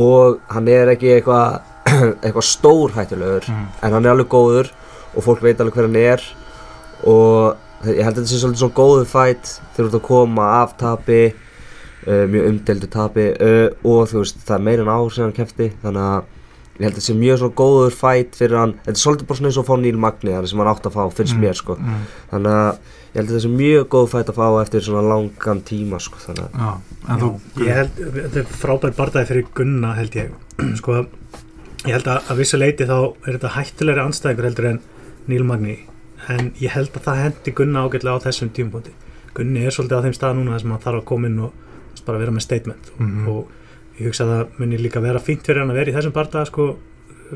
og 0.03 0.41
hann 0.51 0.71
er 0.73 0.91
ekki 0.95 1.13
eitthvað 1.15 1.61
eitthvað 2.25 2.47
stór 2.49 2.97
hættulegur 2.97 3.47
mm. 3.53 3.69
en 3.87 3.95
hann 3.95 4.09
er 4.09 4.17
alveg 4.17 4.31
góður 4.33 4.73
og 5.15 5.27
fólk 5.29 5.45
veit 5.47 5.63
alveg 5.63 5.79
hver 5.79 5.87
hann 5.87 6.01
er 6.01 6.27
og 7.07 7.68
ég 7.87 8.03
held 8.03 8.17
að 8.17 8.23
þetta 8.23 8.31
sé 8.33 8.41
svolítið 8.43 8.63
svona 8.65 8.75
góður 8.81 9.07
fight 9.07 9.53
þegar 9.77 9.79
þú 9.79 9.87
ert 9.89 9.99
að 10.01 10.07
koma 10.09 10.47
af 10.63 10.73
tapi 10.81 11.19
uh, 11.29 12.25
mjög 12.33 12.49
umdeldu 12.53 12.89
tapi 12.91 13.27
uh, 13.39 13.69
og 13.87 14.09
þú 14.11 14.23
veist 14.25 14.41
það 14.49 14.57
er 14.59 14.65
meira 14.67 14.83
en 14.83 14.91
ár 14.95 15.11
sem 15.15 15.25
hann 15.29 15.37
kefti 15.37 15.69
þannig 15.85 16.03
að 16.09 16.23
ég 16.79 16.85
held 16.87 16.93
að 16.93 16.99
þetta 16.99 17.07
sé 17.09 17.15
mjög 17.19 17.39
svona 17.43 17.55
góður 17.59 17.95
fight 17.99 18.37
fyrir 18.39 18.55
hann. 18.59 18.73
Þetta 18.85 18.95
er 18.95 19.03
svolítið 19.03 19.27
bara 19.27 19.39
svona 19.39 19.49
eins 19.51 19.57
og 19.59 19.65
að 19.65 19.71
fá 19.71 19.77
Neil 19.83 19.97
Magni 19.99 20.31
þar 20.37 20.47
sem 20.47 20.61
hann 20.63 20.69
átt 20.71 20.85
að 20.87 20.95
fá, 20.95 21.03
finnst 21.11 21.35
Mm, 21.35 21.41
mér 21.43 21.57
sko. 21.59 21.75
mm, 21.75 22.05
þannig 22.31 22.53
að 22.55 22.79
ég 22.79 23.17
held 23.19 23.25
að 23.29 23.33
þetta 23.33 23.43
sé 23.43 23.51
mjög 23.59 23.89
góð 23.95 24.09
fight 24.13 24.29
að 24.31 24.39
fá 24.39 24.47
eftir 24.63 24.81
svona 24.87 25.03
langan 25.09 25.61
tíma 25.67 25.99
sko 25.99 26.17
þannig 26.23 26.45
að 26.47 26.51
já, 26.55 26.71
en 27.09 27.19
þú 27.19 27.31
Ég 27.67 27.75
held, 27.75 27.91
þetta 28.15 28.39
er 28.39 28.47
frábær 28.63 28.95
barndagi 28.95 29.27
fyrir 29.33 29.47
Gunna 29.55 29.95
held 29.99 30.15
ég. 30.15 30.31
Sko, 30.79 30.91
ég 31.87 31.93
held 31.95 32.07
að 32.07 32.31
að 32.31 32.37
en 36.35 36.51
ég 36.61 36.75
held 36.75 36.93
að 36.97 37.07
það 37.09 37.23
hendi 37.25 37.55
Gunna 37.59 37.85
ágætlega 37.87 38.19
á 38.21 38.25
þessum 38.27 38.51
tímapunkti. 38.57 38.93
Gunni 39.37 39.65
er 39.65 39.75
svolítið 39.75 40.01
á 40.01 40.05
þeim 40.07 40.17
stað 40.17 40.37
núna 40.39 40.55
þar 40.57 40.63
sem 40.65 40.75
hann 40.75 40.85
þarf 40.85 41.01
að 41.01 41.09
koma 41.13 41.31
inn 41.31 41.41
og 41.47 42.05
bara 42.09 42.21
vera 42.23 42.33
með 42.33 42.45
statement. 42.47 42.93
Mhm. 42.99 43.29
og 43.29 43.49
ég 43.99 44.07
hugsa 44.07 44.25
að 44.25 44.31
það 44.35 44.61
muni 44.61 44.79
líka 44.79 45.01
vera 45.03 45.19
fínt 45.19 45.43
fyrir 45.45 45.61
hann 45.61 45.71
að 45.71 45.81
vera 45.81 45.91
í 45.91 45.95
þessum 45.95 46.15
barndaga 46.15 46.47
sko, 46.47 46.67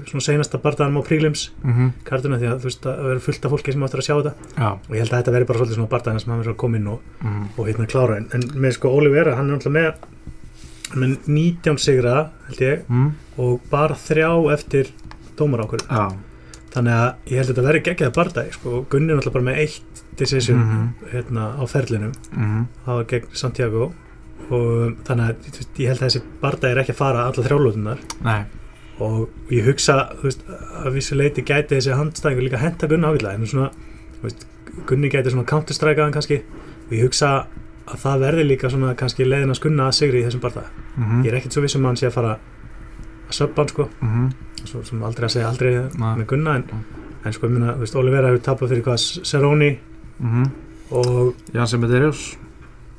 svona 0.06 0.24
seinasta 0.24 0.58
barndaganum 0.62 1.02
á 1.02 1.04
prílims 1.04 1.50
mm 1.64 1.90
kartuna 2.04 2.38
því 2.38 2.48
að 2.48 2.60
þú 2.62 2.68
veist 2.70 2.86
að 2.86 3.02
vera 3.10 3.20
fullt 3.20 3.44
af 3.44 3.50
fólki 3.52 3.72
sem 3.72 3.82
áttur 3.82 4.00
að 4.00 4.06
sjá 4.06 4.14
þetta. 4.22 4.34
Já, 4.56 4.70
og 4.72 4.92
ég 4.94 5.02
held 5.02 5.12
að 5.12 5.18
þetta 5.18 5.34
veri 5.36 5.44
bara 5.44 5.58
svolítið 5.58 5.76
svona 5.76 5.92
barndagana 5.92 6.20
sem 6.20 6.32
hann 6.32 6.40
verður 6.40 6.54
að 6.54 6.62
koma 6.62 6.76
inn 6.78 6.88
og 6.88 7.00
mm, 7.20 7.44
og 7.58 7.66
hérna 7.68 7.86
klára. 7.92 8.16
En, 8.16 8.28
en 8.32 8.42
með 8.54 8.72
sko 8.78 8.88
Olivera, 8.88 9.36
hann 9.36 9.50
er 9.50 9.58
náttúrulega 9.58 9.92
með 9.92 10.22
með 10.92 11.28
19 11.28 11.78
sigra 11.80 12.16
held 12.48 12.60
ég 12.60 12.82
mm, 12.88 13.08
og 13.40 13.62
bara 13.70 13.96
þrjá 13.96 14.30
eftir 14.52 14.92
dómar 15.38 15.64
ákvörð 15.64 15.88
já 15.88 16.04
þannig 16.72 16.94
að 16.96 17.08
ég 17.32 17.36
held 17.38 17.48
að 17.48 17.52
þetta 17.52 17.64
verði 17.68 17.82
geggjaði 17.88 18.14
bardagi 18.16 18.52
sko. 18.56 18.70
Gunni 18.92 19.12
er 19.12 19.18
náttúrulega 19.18 19.32
bara 19.36 19.44
með 19.50 19.60
eitt 19.62 20.02
decision 20.16 20.58
Mhm. 20.58 20.88
hérna 21.12 21.44
á 21.58 21.62
ferlinum. 21.68 22.12
Mm, 22.36 22.66
það 22.86 22.96
var 22.98 23.04
gegn 23.12 23.26
Santiago. 23.32 23.92
Og 24.50 24.96
þannig 25.06 25.28
að 25.28 25.36
ég 25.78 25.86
held 25.88 26.00
að 26.02 26.06
þessi 26.08 26.22
bardagi 26.42 26.72
er 26.72 26.82
ekki 26.82 26.92
að 26.92 27.00
fara 27.02 27.24
alla 27.26 27.44
þrjálótunar 27.46 27.98
og 29.00 29.28
ég 29.50 29.64
hugsa 29.66 29.96
veist, 30.22 30.42
að 30.84 30.92
vissu 30.94 31.14
leiti 31.16 31.42
gæti 31.42 31.76
þessi 31.76 31.94
handstæðingur 31.96 32.42
líka 32.48 32.58
henda 32.58 32.86
Gunni 32.88 33.06
ágætlega. 33.06 33.34
En 33.34 33.46
svona, 33.46 33.70
veist, 34.22 34.46
Gunni 34.86 35.08
gæti 35.10 35.30
svona 35.30 35.44
counterstrikeaðan 35.46 36.12
kannski. 36.12 36.42
Og 36.88 36.92
ég 36.92 37.02
hugsa 37.06 37.46
að 37.86 37.98
það 37.98 38.20
verði 38.20 38.44
líka 38.46 38.70
svona 38.70 38.94
kannski 38.96 39.24
leiðin 39.26 39.50
að 39.50 39.58
skunna 39.58 39.86
að 39.88 39.96
sigri 39.98 40.20
í 40.22 40.24
þessum 40.26 40.40
barða 40.40 40.62
mm, 40.96 41.24
ég 41.24 41.32
er 41.32 41.38
ekkert 41.40 41.52
svo 41.56 41.62
vissum 41.64 41.82
að 41.82 41.86
hann 41.90 41.96
sé 41.96 42.06
að 42.06 42.12
fara 42.14 42.34
að 42.36 43.32
söpba 43.34 43.56
hann 43.64 43.68
sko, 43.72 43.88
mm, 44.00 44.28
svo 44.68 44.82
sem 44.84 45.02
aldrei 45.02 45.26
að 45.28 45.34
segja 45.36 45.48
aldrei 45.48 45.72
Nei. 45.98 46.12
með 46.20 46.26
Gunna 46.32 46.54
en, 46.60 46.64
en 47.24 47.32
sko, 47.36 47.46
ég 47.48 47.52
minna, 47.56 47.74
þú 47.76 47.84
veist, 47.86 47.96
Olivera 47.96 48.28
hefur 48.32 48.44
tapað 48.46 48.72
fyrir 48.74 48.84
hvað 48.86 49.26
Cerrone 49.28 49.70
mm, 50.18 50.46
og 50.98 51.34
Jan 51.54 51.68
Semederius 51.70 52.24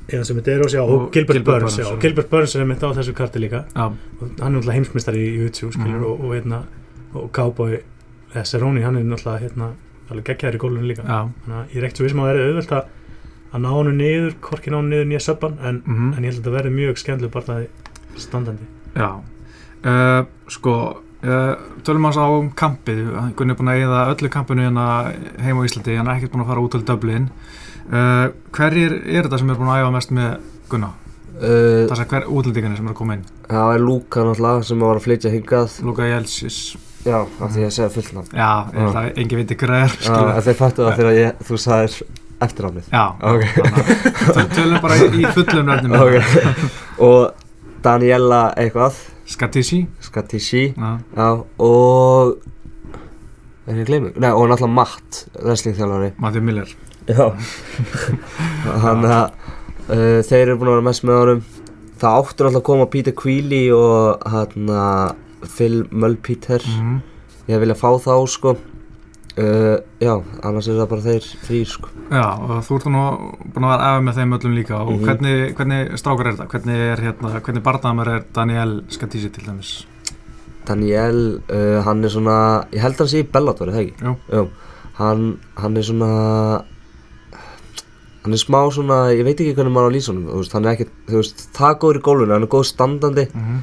eða 0.08 0.24
sem 0.28 0.36
er 0.36 0.44
Deros, 0.44 0.74
já, 0.76 0.82
og, 0.84 0.90
Og 1.06 1.12
Gilbert, 1.14 1.38
Gilbert 1.38 1.44
Burns, 1.62 1.62
Burns, 1.64 1.78
já, 1.80 1.92
og 1.94 2.00
Gilbert 2.02 2.28
Burns 2.28 2.54
er 2.56 2.66
mynd 2.68 2.82
á 2.84 2.92
þessu 2.92 3.14
karti 3.16 3.40
líka. 3.40 3.62
Já, 3.72 3.86
og 3.88 4.24
hann 4.36 4.50
er 4.50 4.58
náttúrulega 4.58 4.74
heimsmyndstari 4.76 5.22
í 5.24 5.30
YouTube 5.40 5.72
skilur, 5.72 5.94
Mhm. 5.96 6.04
og, 6.04 6.20
og, 6.20 6.34
hérna, 6.34 6.58
og 7.14 7.30
Cowboy 7.32 7.78
eða 8.34 8.44
Cerrone, 8.44 8.82
hann 8.84 8.96
er 9.00 9.06
náttúrulega 9.08 9.40
hérna, 9.46 9.70
alveg 10.10 10.24
geggjaður 10.28 10.58
í 10.58 10.60
gólfinu 10.60 10.90
líka. 10.90 11.06
Já. 11.08 11.30
Þannig 11.46 11.56
að 11.56 11.72
ég 11.72 11.82
ekkert 11.86 11.96
svo 11.96 12.04
vissum 12.04 12.20
að 12.20 12.28
það 12.28 12.34
verði 12.34 12.50
auðvelt 12.50 12.72
að 12.76 12.84
að 13.54 13.60
ná 13.64 13.68
hann 13.72 13.96
niður, 14.02 14.34
hvorki 14.44 14.70
ná 14.70 14.76
hann 14.76 14.90
niður 14.90 15.08
nýja 15.08 15.22
söpban 15.24 15.56
en, 15.64 15.80
mm, 15.86 16.12
en 16.18 16.24
ég 16.24 16.28
held 16.28 16.36
að 16.36 16.44
þetta 16.44 16.56
verði 16.58 16.74
mjög 16.74 17.00
skemmtileg 17.00 17.32
bara 17.32 17.66
standandi. 18.16 18.66
Já, 18.94 19.10
uh, 19.88 20.24
sko, 20.48 20.74
tölum 21.84 22.04
hans 22.08 22.16
á 22.20 22.26
um 22.28 22.50
kampið, 22.58 23.04
Gunni 23.38 23.54
er 23.54 23.58
búin 23.60 23.70
að 23.72 23.82
eða 23.86 24.00
öllu 24.14 24.30
kampinu 24.32 24.64
hérna 24.66 24.86
heim 25.44 25.60
á 25.60 25.62
Íslandi, 25.64 25.96
hann 25.96 26.08
er 26.10 26.18
ekkert 26.18 26.32
búin 26.34 26.44
að 26.44 26.50
fara 26.52 26.64
út 26.64 26.74
til 26.76 26.84
Dublin. 26.88 27.28
Uh, 27.84 28.26
hverjir 28.56 28.94
er 29.04 29.26
þetta 29.26 29.38
sem 29.42 29.50
er 29.52 29.58
búin 29.60 29.68
að 29.72 29.82
æfa 29.84 29.92
mest 29.94 30.12
með 30.16 30.34
Gunna? 30.72 30.90
uh, 31.36 31.84
Það 31.90 32.00
er 32.00 32.08
hver 32.14 32.26
útlendingarnir 32.32 32.78
sem 32.80 32.86
er 32.88 32.94
að 32.94 32.98
koma 33.00 33.16
inn? 33.18 33.24
það 33.50 33.74
er 33.74 33.82
Lúka 33.84 34.24
náttúrulega 34.24 34.64
sem 34.70 34.80
var 34.86 34.96
að 35.00 35.04
flytja 35.04 35.32
hingað 35.34 35.74
Luka 35.84 36.06
Jelsis, 36.08 36.58
já, 37.04 37.18
af 37.20 37.50
því 37.52 37.66
að 37.66 37.72
segja 37.76 37.88
fullt 37.92 38.12
nafn 38.16 38.38
já, 38.40 38.50
ég 38.72 38.78
held 38.80 38.96
að 39.02 39.20
engi 39.20 39.36
viti 39.42 39.58
er, 39.68 39.96
Já, 40.00 40.40
þeir 40.48 40.56
fattu 40.62 40.86
það 40.86 40.96
þegar 41.02 41.18
ég, 41.18 41.42
þú 41.44 41.58
sagðir 41.60 41.98
eftirnafnið 42.44 42.88
Já, 42.88 43.04
Ok. 43.20 43.44
þannig 43.58 43.78
að 43.84 44.34
töl- 44.38 44.48
tölum 44.56 44.80
bara 44.82 44.96
í, 44.96 45.24
fullum 45.36 45.68
nöfnum. 45.68 45.96
Ok. 46.00 46.14
og 47.04 47.43
Daniela 47.84 48.40
eitthvað. 48.60 48.98
Skatissi, 49.28 49.84
Skatishi 50.04 50.64
já, 50.76 50.90
já, 51.16 51.28
og 51.64 52.34
er 53.68 53.78
ég 53.80 53.88
gleymi? 53.88 54.12
Nei, 54.20 54.30
og 54.32 54.50
náttúrulega 54.50 54.74
Matt, 54.76 55.22
wrestlingþjálfari. 55.40 56.10
Matthew 56.20 56.44
Miller. 56.44 56.74
Já. 57.08 57.30
Þannig 58.84 59.14
að 59.14 59.24
uh, 59.88 60.20
þeir 60.28 60.42
eru 60.42 60.58
búin 60.60 60.72
að 60.72 60.76
vera 60.76 60.86
mest 60.90 61.06
með 61.08 61.20
honum. 61.22 61.42
Það 62.02 62.18
áttur 62.20 62.48
alltaf 62.50 62.60
að 62.60 62.68
koma 62.68 62.90
Peter 62.92 63.16
Queally 63.16 63.64
og 63.72 64.28
hann 64.34 64.70
Phil 65.48 65.84
Mulpeter. 65.90 66.64
Mhm. 66.64 67.02
ég 67.48 67.60
vilja 67.60 67.76
fá 67.76 67.90
þá 68.00 68.14
sko 68.32 68.54
uh, 69.38 69.76
já, 70.00 70.12
annars 70.44 70.68
er 70.68 70.78
það 70.80 70.88
bara 70.92 71.04
þeir 71.08 71.28
þrýr 71.46 71.70
sko 71.70 71.88
Já, 72.10 72.26
og 72.38 72.60
þú 72.66 72.76
ert 72.78 72.86
nú 72.92 73.02
búin 73.54 73.64
að 73.66 73.72
vera 73.72 73.88
aðeins 73.88 74.06
með 74.08 74.18
þeim 74.20 74.36
öllum 74.38 74.54
líka 74.58 74.76
og 74.80 74.92
Mhm. 74.92 75.04
hvernig, 75.08 75.54
hvernig 75.58 75.98
strákar 75.98 76.26
er 76.26 76.36
þetta? 76.36 76.48
Hvernig 76.52 76.84
er 76.92 77.02
hérna, 77.06 77.40
hvernig 77.40 77.62
barnaðamur 77.64 78.08
er 78.14 78.24
Daniel 78.34 78.74
Skatisi 78.88 79.30
til 79.32 79.44
dæmis? 79.48 79.72
Daniel, 80.66 81.40
uh, 81.50 81.82
hann 81.84 82.04
er 82.04 82.08
svona 82.08 82.66
ég 82.72 82.80
held 82.80 82.94
að 82.94 82.98
hann 83.04 83.08
sé 83.14 83.22
í 83.24 83.30
Bellator, 83.32 83.68
er 83.68 83.72
það 83.74 83.82
ekki? 83.86 84.04
Jú. 84.04 84.16
Jú, 84.32 84.48
hann, 85.00 85.38
hann 85.56 85.76
er 85.76 85.82
svona 85.82 86.12
hann 88.24 88.32
er 88.32 88.40
smá 88.40 88.60
svona 88.72 88.98
ég 89.12 89.24
veit 89.26 89.36
ekki 89.40 89.54
hvernig 89.58 89.74
maður 89.74 89.92
á 89.92 90.00
honum 90.08 90.28
þú 90.30 90.38
veist, 90.40 90.52
hann 90.56 90.64
er 90.64 90.76
ekki, 90.78 90.86
þú 91.10 91.18
veist, 91.20 91.42
það 91.52 91.74
góður 91.82 91.98
í 91.98 92.04
gólfinu 92.06 92.32
hann 92.38 92.46
er 92.46 92.52
góð 92.54 92.66
standandi 92.70 93.26
Mm 93.34 93.62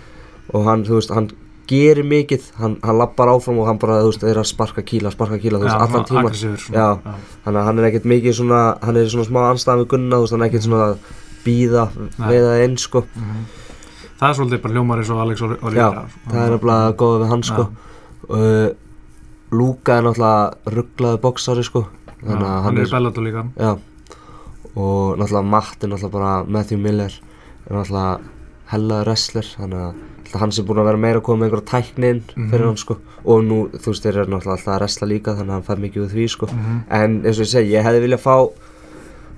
og 0.54 0.66
hann, 0.68 0.82
þú 0.84 0.98
veist, 0.98 1.12
hann 1.16 1.30
gerir 1.72 2.04
mikið 2.12 2.50
hann, 2.60 2.76
hann 2.84 2.98
lappar 3.00 3.32
áfram 3.32 3.62
og 3.64 3.70
hann 3.72 3.80
bara, 3.82 4.02
þú 4.04 4.12
veist, 4.12 4.24
er 4.28 4.40
að 4.42 4.48
sparka 4.52 4.84
kíla, 4.84 5.12
sparka 5.16 5.40
kíla, 5.42 5.60
þú 5.62 5.68
veist, 5.70 5.86
allan 5.88 6.06
tíma 6.10 6.24
Aggressífur 6.26 6.60
Já. 6.76 6.86
svona. 7.00 7.16
þannig 7.46 7.60
að 7.62 7.68
hann 7.70 7.80
er 7.82 7.88
ekkert 7.90 8.08
mikið 8.12 8.38
svona 8.42 8.62
hann 8.84 8.98
er 9.02 9.10
svona 9.14 9.28
smá 9.30 9.42
anstæðan 9.54 9.82
við 9.84 9.90
Gunna, 9.96 10.16
þú 10.20 10.26
veist, 10.28 10.36
hann 10.36 10.44
er 10.46 10.50
ekkert 10.52 10.68
svona 10.68 10.84
að 10.92 10.98
býða, 11.46 11.88
Nei. 12.20 12.28
veiða 12.34 12.54
inn, 12.66 12.78
sko 12.78 13.06
Mhm. 13.16 13.46
Það 14.22 14.30
er 14.30 14.36
svolítið 14.38 14.62
bara 14.62 14.74
hljómar 14.76 15.00
eins 15.02 15.10
og 15.10 15.20
Alex 15.24 15.42
og 15.42 15.74
Já, 15.74 15.88
það 16.30 16.42
er 16.46 16.52
nefnilega 16.54 16.94
góða 17.02 17.22
við 17.24 17.30
hann, 17.32 17.44
sko 17.44 17.64
uh, 18.30 18.70
Lúka 19.52 19.96
er 19.98 20.04
náttúrulega 20.06 20.76
rugglaði 20.76 21.22
boksari, 21.24 21.64
sko 21.66 21.88
þannig 22.22 22.46
að 22.46 22.62
hann 22.68 22.78
er 22.78 22.86
í 22.86 22.92
Bellator 22.92 23.24
líka 23.26 23.46
Já 23.58 23.72
og 24.76 25.18
náttúrulega 25.20 25.50
Matt 25.52 25.84
er 25.84 25.90
náttúrulega 25.92 26.12
bara 26.14 26.44
Matthew 26.48 26.78
Miller 26.80 27.12
er 27.66 27.74
náttúrulega 27.76 28.20
hellaði 28.72 29.06
wrestler 29.06 29.48
þannig 29.58 29.82
að 29.86 30.40
hann 30.40 30.52
sem 30.56 30.66
búin 30.66 30.80
að 30.80 30.86
vera 30.88 30.98
meira 31.04 31.20
að 31.20 31.24
koma 31.28 31.42
með 31.44 31.50
einhverja 31.52 31.72
tækni 31.72 32.10
inn 32.14 32.22
Mhm. 32.36 32.50
fyrir 32.52 32.66
hann 32.66 32.78
sko 32.78 32.98
og 33.26 33.44
nú 33.44 33.58
þú 33.72 33.86
veist 33.92 34.04
þeir 34.06 34.18
eru 34.22 34.32
náttúrulega 34.32 34.56
alltaf 34.58 34.74
að 34.76 34.80
wrestla 34.82 35.08
líka 35.12 35.36
þannig 35.36 35.50
að 35.52 35.58
hann 35.60 35.68
fær 35.70 35.82
mikið 35.86 36.04
úr 36.06 36.12
því 36.16 36.28
sko 36.30 36.46
Mhm. 36.52 36.84
en 36.90 37.22
eins 37.26 37.40
og 37.40 37.46
ég 37.46 37.52
segi 37.56 37.72
ég 37.76 37.84
hefði 37.84 38.02
viljað 38.08 38.24
fá 38.28 38.38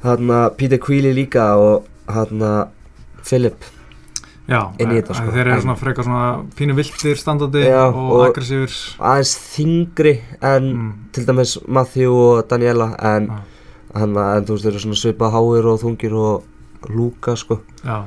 þarna 0.04 0.50
Peter 0.58 0.78
Queally 0.78 1.14
líka 1.14 1.46
og 1.58 1.86
þarna 2.08 2.68
Philip 3.24 3.64
Já, 4.46 4.74
inn 4.78 4.90
í 4.92 4.98
þetta, 5.00 5.10
en 5.10 5.16
sko. 5.16 5.32
þeir 5.32 5.40
eru 5.46 5.52
En- 5.54 5.62
svona 5.62 5.78
frekar 5.80 6.04
svona 6.04 6.46
pínu 6.58 6.74
viltir 6.76 7.16
standandi 7.16 7.64
Já, 7.64 7.88
og, 7.88 8.12
og- 8.12 8.26
aggressífur 8.28 8.74
aðeins 9.00 9.36
þingri 9.56 10.20
en 10.42 10.64
mm. 10.74 10.94
til 11.14 11.26
dæmis 11.26 11.58
Matthew 11.68 12.12
og 12.12 12.48
Daniela 12.50 12.90
en, 13.00 13.28
Já. 13.28 13.40
hann, 13.96 14.18
en 14.18 14.44
þú 14.46 14.52
veist 14.58 14.66
þeir 14.66 14.74
eru 14.76 14.84
svona 14.84 15.00
svipað 15.00 15.32
háir 15.32 15.66
og 15.72 15.80
þungir 15.82 16.14
og 16.14 16.44
Lúka 16.92 17.38
sko 17.38 17.62
Já, 17.86 18.04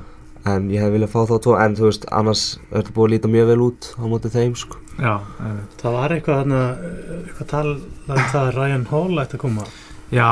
en 0.52 0.68
ég 0.70 0.82
hef 0.82 0.92
viljað 0.94 1.12
fá 1.12 1.20
þá 1.28 1.36
tvo 1.44 1.56
en 1.60 1.76
þú 1.78 1.88
veist 1.88 2.06
annars 2.14 2.44
er 2.70 2.80
þetta 2.80 2.94
búið 2.96 3.06
að 3.06 3.12
líta 3.14 3.32
mjög 3.32 3.50
vel 3.50 3.58
út 3.66 3.88
á 3.98 4.04
móti 4.10 4.32
þeim 4.32 4.54
sko 4.58 4.80
já. 4.96 5.14
Það 5.80 5.96
var 5.98 6.14
eitthvað 6.14 6.40
þarna, 6.42 6.62
eitthvað 7.24 7.50
talað 7.52 8.16
um 8.16 8.30
það 8.32 8.40
að 8.42 8.56
Ryan 8.56 8.86
Hall 8.92 9.20
ætti 9.22 9.36
að 9.38 9.44
koma. 9.44 9.66
já 10.14 10.30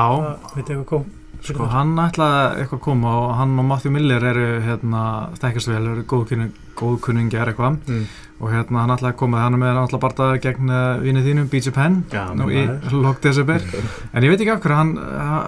Það, 0.55 0.85
kom? 0.89 1.07
Sko 1.45 1.67
hann 1.69 1.93
ætlaði 2.01 2.63
eitthvað 2.63 2.79
að 2.79 2.85
koma 2.87 3.15
og 3.21 3.33
hann 3.37 3.59
og 3.61 3.67
Matthew 3.69 3.93
Miller 3.93 4.25
eru 4.31 4.47
hérna 4.65 5.03
þekkast 5.43 5.69
vel, 5.69 5.83
eru 5.93 6.05
góðkunning, 6.09 6.55
góðkunningjar 6.81 7.51
eitthvað. 7.53 7.81
Mm. 7.89 8.07
og 8.45 8.51
hérna 8.51 8.81
hann 8.83 8.91
ætlaði 8.93 9.13
að 9.15 9.19
koma, 9.21 9.39
hann 9.41 9.55
er 9.55 9.61
með 9.63 9.77
náttúrulega 9.79 10.03
barða 10.05 10.41
gegn 10.43 10.71
uh, 10.75 10.99
vinið 11.01 11.27
þínum, 11.29 11.47
BJ 11.53 11.71
Penn 11.73 11.95
Já, 12.13 12.25
nú 12.37 12.49
í 12.51 12.65
lok 12.93 13.21
desember. 13.25 13.63
En 14.13 14.27
ég 14.27 14.33
veit 14.35 14.43
ekki 14.43 14.51
af 14.53 14.59
hverju, 14.65 14.75
hann 14.77 14.91
uh, 14.99 15.39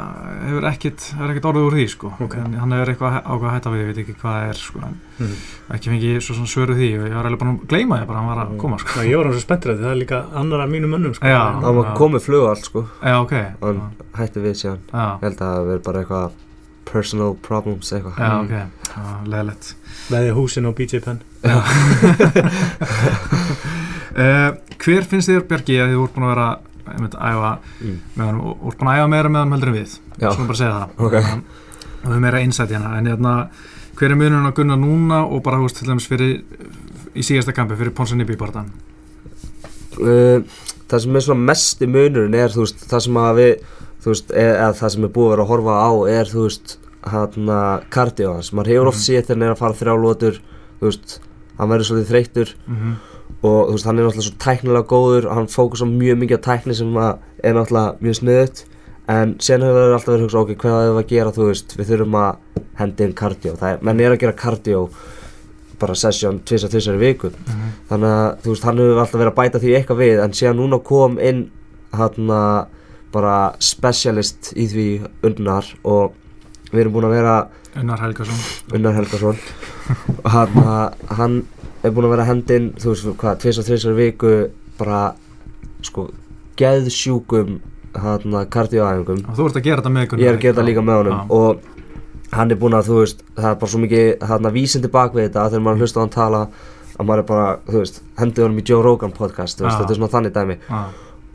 hefur 0.46 0.68
ekkit, 0.70 1.08
hefur 1.18 1.32
ekkit 1.34 1.48
orðið 1.50 1.66
úr 1.66 1.76
því 1.76 1.86
sko. 1.92 2.12
Ok. 2.24 2.36
en 2.40 2.54
hann 2.62 2.72
hefur 2.76 2.92
eitthvað 2.94 3.18
ákvað 3.26 3.48
að 3.50 3.54
hætta 3.56 3.74
við, 3.74 3.82
ég 3.82 3.90
veit 3.90 4.00
ekki 4.04 4.16
hvað 4.22 4.38
það 4.38 4.48
er 4.54 4.62
sko, 4.62 4.84
en 4.86 4.96
Mm. 5.16 5.30
ekki 5.72 5.88
fengið 5.88 6.16
svo 6.20 6.34
svona 6.36 6.50
svöru 6.52 6.74
því. 6.76 6.88
Og 7.00 7.04
ég 7.08 7.14
var 7.16 7.24
eiginlega 7.24 7.40
bara 7.40 7.52
að 7.56 7.62
gleyma 7.72 7.96
því 8.02 8.06
bara 8.10 8.18
að 8.18 8.20
hann 8.20 8.28
var 8.36 8.40
að 8.42 8.56
koma 8.60 8.78
sko. 8.82 8.96
Já, 9.00 9.06
ég 9.08 9.16
var 9.16 9.24
hann 9.30 9.32
svo 9.38 9.44
spenntur 9.46 9.72
að 9.72 9.78
það 9.80 9.92
er 9.94 10.00
líka 10.02 10.18
annar 10.36 10.60
af 10.66 10.68
mínum 10.74 10.92
mönnum 10.92 11.14
sko. 11.16 11.26
Já. 11.32 11.38
hann 11.56 11.76
var 11.80 11.94
komið 11.96 12.26
flug 12.26 12.48
allt 12.50 12.68
sko. 12.68 12.82
Já, 13.00 13.14
ok, 13.24 13.32
personal 16.86 17.34
problems 17.42 17.92
eitthvað. 17.92 18.16
Já, 18.20 18.30
ok, 18.40 18.54
já, 18.90 19.04
leðilegt. 19.32 19.72
Veði 20.10 20.30
húsin 20.36 20.68
og 20.70 20.76
BJ 20.78 21.00
Penn. 21.04 21.20
Uh, 24.16 24.54
hver 24.82 25.04
finnst 25.10 25.28
þér 25.30 25.44
Björki 25.50 25.76
að 25.82 25.92
þið 25.92 26.00
voru 26.00 26.12
búin 26.14 26.26
að 26.26 26.32
vera 26.34 26.48
einmitt, 26.86 27.16
að 27.18 27.36
æfa 27.36 27.52
Mm. 27.82 27.96
með 28.16 28.24
hann 28.28 28.38
og 28.40 28.60
voru 28.62 28.76
búin 28.80 28.90
að 28.92 28.98
æfa 29.00 29.08
meira 29.12 29.28
með 29.34 29.40
hann 29.42 29.52
heldur 29.56 29.70
en 29.72 29.76
við? 29.80 29.96
Já. 30.20 30.28
svona 30.32 30.46
bara 30.50 30.60
segja 30.60 30.76
það. 30.76 30.88
Ok. 31.06 31.16
og 32.06 32.12
við 32.12 32.20
meira 32.22 32.40
einsætt 32.44 32.70
hérna 32.70 32.92
en 33.00 33.06
hérna, 33.10 33.32
hver 33.98 34.10
er 34.14 34.20
munurinn 34.20 34.46
að 34.50 34.54
gunna 34.60 34.76
núna 34.78 35.18
og 35.26 35.42
bara 35.42 35.58
húst 35.60 35.76
til 35.80 35.88
dæmis 35.90 36.06
fyrir 36.06 36.38
í 37.16 37.22
síðasta 37.26 37.52
kampi 37.56 37.76
fyrir 37.80 37.92
Ponsa 37.96 38.14
Nibbi 38.16 38.36
barðan 38.38 38.70
uh, 39.98 40.38
það 40.86 41.02
sem 41.02 41.16
er 41.18 41.24
svona 41.26 41.46
mest 41.50 41.82
í 41.82 41.88
munurinn 41.90 42.36
er 42.38 42.54
þú 42.54 42.62
veist 42.66 42.86
það 42.90 43.00
sem 43.08 43.18
að 43.24 43.40
við 43.40 43.52
þú 44.06 44.12
veist 44.14 44.30
eða, 44.30 44.54
eða 44.62 44.72
það 44.78 44.92
sem 44.94 45.04
er 45.08 45.10
búið 45.16 45.26
að 45.26 45.32
vera 45.34 45.42
að 45.42 45.50
horfa 45.50 45.74
á 45.82 45.90
er 46.14 46.30
þú 46.30 46.44
veist 46.46 46.76
hann 47.06 47.50
að 47.56 47.82
kardio 47.90 48.32
hans. 48.36 48.52
Maður 48.54 48.70
hefur 48.72 48.88
oft 48.92 48.98
Mhm. 49.00 49.06
séð 49.06 49.22
þegar 49.26 49.34
hann 49.36 49.42
er 49.42 49.54
að 49.54 49.58
fara 49.58 49.78
þrjá 49.80 49.94
lótur 50.02 50.38
þú 50.80 50.86
veist 50.86 51.18
hann 51.58 51.68
verður 51.70 51.88
svolítið 51.90 52.10
þreyttur 52.12 52.54
mm 52.68 52.76
-hmm. 52.76 52.94
og 53.42 53.60
þú 53.66 53.72
veist 53.74 53.84
hann 53.86 53.98
er 53.98 54.04
náttúrulega 54.06 54.28
svo 54.28 54.38
tæknilega 54.46 54.86
góður. 54.86 55.28
Hann 55.34 55.46
fókus 55.46 55.82
á 55.82 55.86
mjög 55.86 56.16
mikið 56.22 56.38
á 56.38 56.46
tækni 56.46 56.74
sem 56.74 56.94
að 56.94 57.18
er 57.42 57.54
náttúrulega 57.54 57.96
mjög 58.00 58.14
sniðut 58.20 58.64
en 59.08 59.36
sen 59.40 59.60
hefur 59.62 59.74
það 59.74 59.92
alltaf 59.94 60.06
verið 60.14 60.20
að 60.20 60.26
hugsa 60.26 60.38
ok, 60.38 60.54
hvað 60.54 60.82
hefur 60.86 61.02
að 61.02 61.08
gera 61.08 61.30
þú 61.30 61.44
veist 61.50 61.76
við 61.76 61.86
þurfum 61.90 62.14
að 62.14 62.36
hendi 62.78 63.04
inn 63.04 63.12
kardio 63.14 63.52
það 63.56 63.72
er, 63.72 63.78
menn 63.82 64.00
er 64.00 64.10
að 64.12 64.18
gera 64.18 64.32
kardio 64.32 64.88
bara 65.78 65.94
sesjón 65.94 66.40
tvisar 66.44 66.70
tvisar 66.70 66.94
í 66.94 66.98
viku. 66.98 67.30
Þannig 67.90 68.08
að 68.10 68.36
þú 68.42 68.48
veist 68.50 68.64
hann 68.64 68.78
hefur 68.78 68.98
alltaf 68.98 69.20
verið 69.20 69.32
að 69.32 69.40
bæta 69.40 69.58
því 69.60 69.74
eitthvað 69.76 69.98
við. 69.98 70.24
En 70.24 70.32
síðan 70.32 70.56
núna 70.56 70.78
kom 70.82 71.18
inn 71.18 71.50
hann 71.92 72.30
að 72.30 72.66
bara 73.16 73.36
specialist 73.62 74.52
í 74.56 74.66
því 74.70 74.86
unnar 75.26 75.68
og 75.84 76.16
við 76.72 76.84
erum 76.84 76.96
búin 76.98 77.08
að 77.08 77.16
vera 77.18 77.36
Unnar 77.76 78.00
Helgason. 78.00 78.38
Unnar 78.72 78.94
Helgason. 78.96 79.36
Og 80.24 80.30
hann, 80.32 80.54
hann 81.18 81.34
er 81.84 81.92
búin 81.92 82.06
að 82.08 82.14
vera 82.14 82.28
hendinn 82.30 82.70
þú 82.80 82.94
veist 82.94 83.08
hvað, 83.20 83.40
tvis 83.42 83.60
og 83.60 83.66
þrisar 83.68 83.96
viku 83.98 84.32
bara 84.78 85.00
sko 85.84 86.08
geðsjúkum 86.56 87.58
hann 87.96 88.38
kardíóæfingum 88.52 89.22
og 89.24 89.36
þú 89.38 89.48
ert 89.48 89.58
að 89.60 89.66
gera 89.68 89.82
þetta 89.82 89.92
með 89.92 90.16
ég 90.20 90.30
er 90.30 90.38
að 90.38 90.42
gera 90.42 90.56
það 90.58 90.66
líka? 90.70 90.84
með 90.84 90.98
honum. 91.00 91.16
Já. 91.16 91.36
og 91.36 92.32
hann 92.36 92.50
er 92.52 92.58
búin 92.60 92.76
að 92.76 92.88
þú 92.90 92.96
veist 93.02 93.22
það 93.36 93.50
er 93.50 93.60
bara 93.60 93.72
svo 93.72 93.82
mikið 93.84 94.26
hann 94.32 94.50
vísindi 94.56 94.90
bak 94.96 95.14
við 95.16 95.28
þetta 95.28 95.46
þegar 95.52 95.64
maður 95.68 95.84
hlusta 95.84 96.00
á 96.00 96.02
hann 96.02 96.16
tala 96.16 96.42
að 96.96 97.08
maður 97.08 97.22
er 97.22 97.28
bara, 97.28 97.48
þú 97.68 97.80
veist, 97.82 97.98
hendið 98.16 98.46
honum 98.46 98.60
í 98.60 98.64
Joe 98.70 98.84
Rogan 98.84 99.12
podcast, 99.16 99.60
veist, 99.60 99.76
þetta 99.76 99.92
er 99.92 99.98
svona 99.98 100.12
þannig 100.14 100.32
dæmi. 100.36 100.56
Já, 100.64 100.78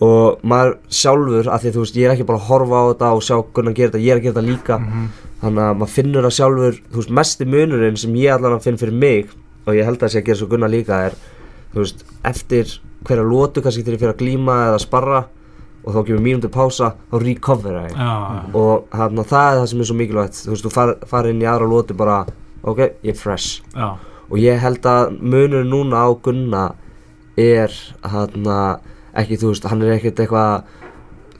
og 0.01 0.39
maður 0.47 0.77
sjálfur, 0.89 1.49
af 1.53 1.61
því 1.61 1.69
að 1.69 1.75
þú 1.75 1.83
veist, 1.85 1.97
ég 1.99 2.07
er 2.07 2.13
ekki 2.15 2.25
bara 2.29 2.39
að 2.41 2.47
horfa 2.49 2.79
á 2.81 2.85
þetta 2.91 3.09
og 3.15 3.21
sjá 3.25 3.35
hvernig 3.41 3.69
hann 3.69 3.77
gerir 3.77 3.91
þetta, 3.91 4.01
ég 4.05 4.11
er 4.15 4.17
að 4.19 4.23
gera 4.25 4.33
þetta 4.33 4.47
líka. 4.47 4.77
Mhm, 4.79 5.09
þannig 5.41 5.65
að 5.67 5.75
maður 5.81 5.93
finnur 5.97 6.25
það 6.27 6.37
sjálfur 6.37 6.79
þú 6.91 7.01
veist, 7.01 7.11
mesti 7.19 7.45
munurinn 7.45 7.97
sem 7.97 8.15
ég 8.15 8.33
allan 8.33 8.57
að 8.57 8.63
finn 8.65 8.77
fyrir 8.81 8.93
mig 8.97 9.29
og 9.67 9.73
ég 9.77 9.85
held 9.85 9.97
að 9.97 10.05
það 10.07 10.11
sé 10.15 10.21
að 10.21 10.25
gera 10.25 10.37
svo 10.41 10.47
gunna 10.49 10.67
líka 10.71 11.03
er, 11.05 11.13
þú 11.73 11.83
veist, 11.83 12.03
eftir 12.25 12.73
hverja 13.05 13.23
lótu 13.25 13.61
kannski 13.61 13.83
þegar 13.85 13.93
ég 13.97 14.01
fyrir 14.01 14.13
að 14.15 14.21
glíma 14.21 14.57
eða 14.69 14.79
sparra 14.81 15.21
og 15.81 15.95
þá 15.95 15.99
kemur 16.05 16.21
mínútu 16.21 16.49
pása 16.53 16.91
þá 17.09 17.15
recovera 17.23 17.87
ég 17.89 17.95
já, 17.97 18.11
og 18.53 18.83
þarna, 18.93 19.23
það 19.25 19.47
er 19.53 19.59
það 19.61 19.67
sem 19.71 19.79
er 19.81 19.89
svo 19.89 19.95
mikilvægt 19.97 20.37
þú 20.37 20.51
veist, 20.53 20.65
þú 20.67 20.71
far, 20.75 20.91
far 21.09 21.29
inn 21.31 21.41
í 21.41 21.47
aðra 21.49 21.69
lótu 21.71 21.97
bara 21.97 22.19
ok, 22.61 22.77
ég 23.01 23.15
er 23.15 23.17
fresh. 23.17 23.61
Já, 23.73 23.97
og 24.29 24.37
ég 24.37 24.61
held 24.61 24.85
að 24.85 25.15
munurinn 25.21 25.73
núna 25.73 26.03
á 26.05 26.09
gunna 26.21 26.65
er 27.41 27.73
hann 28.05 28.45
ekki, 29.17 29.39
þú 29.41 29.51
veist, 29.51 29.67
hann 29.71 29.83
er 29.85 29.95
ekkert 29.95 30.21
eitthvað 30.23 30.65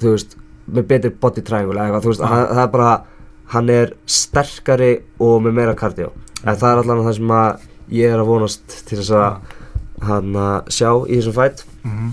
þú 0.02 0.16
veist, 0.16 0.38
með 0.72 0.88
betri 0.92 1.14
body 1.24 1.44
triangle 1.46 1.78
eða 1.78 1.88
eitthvað, 1.88 2.06
þú 2.06 2.14
veist, 2.14 2.26
hann, 2.32 2.48
það 2.52 2.64
er 2.64 2.74
bara 2.76 2.92
hann 3.52 3.72
er 3.74 3.94
sterkari 4.20 4.92
og 5.20 5.46
með 5.46 5.58
meira 5.60 5.78
kardió 5.78 6.12
en 6.42 6.58
það 6.58 6.68
er 6.72 6.84
allan 6.84 7.06
það 7.06 7.18
sem 7.20 7.36
að 7.38 7.68
ég 7.92 8.16
er 8.16 8.24
að 8.24 8.32
vonast 8.32 8.76
til 8.88 9.00
þess 9.02 9.16
að 9.20 9.56
hann 10.08 10.36
að 10.42 10.74
sjá 10.74 10.90
í 11.06 11.20
þessum 11.20 11.38
fætt 11.38 11.64
mhm. 11.84 12.12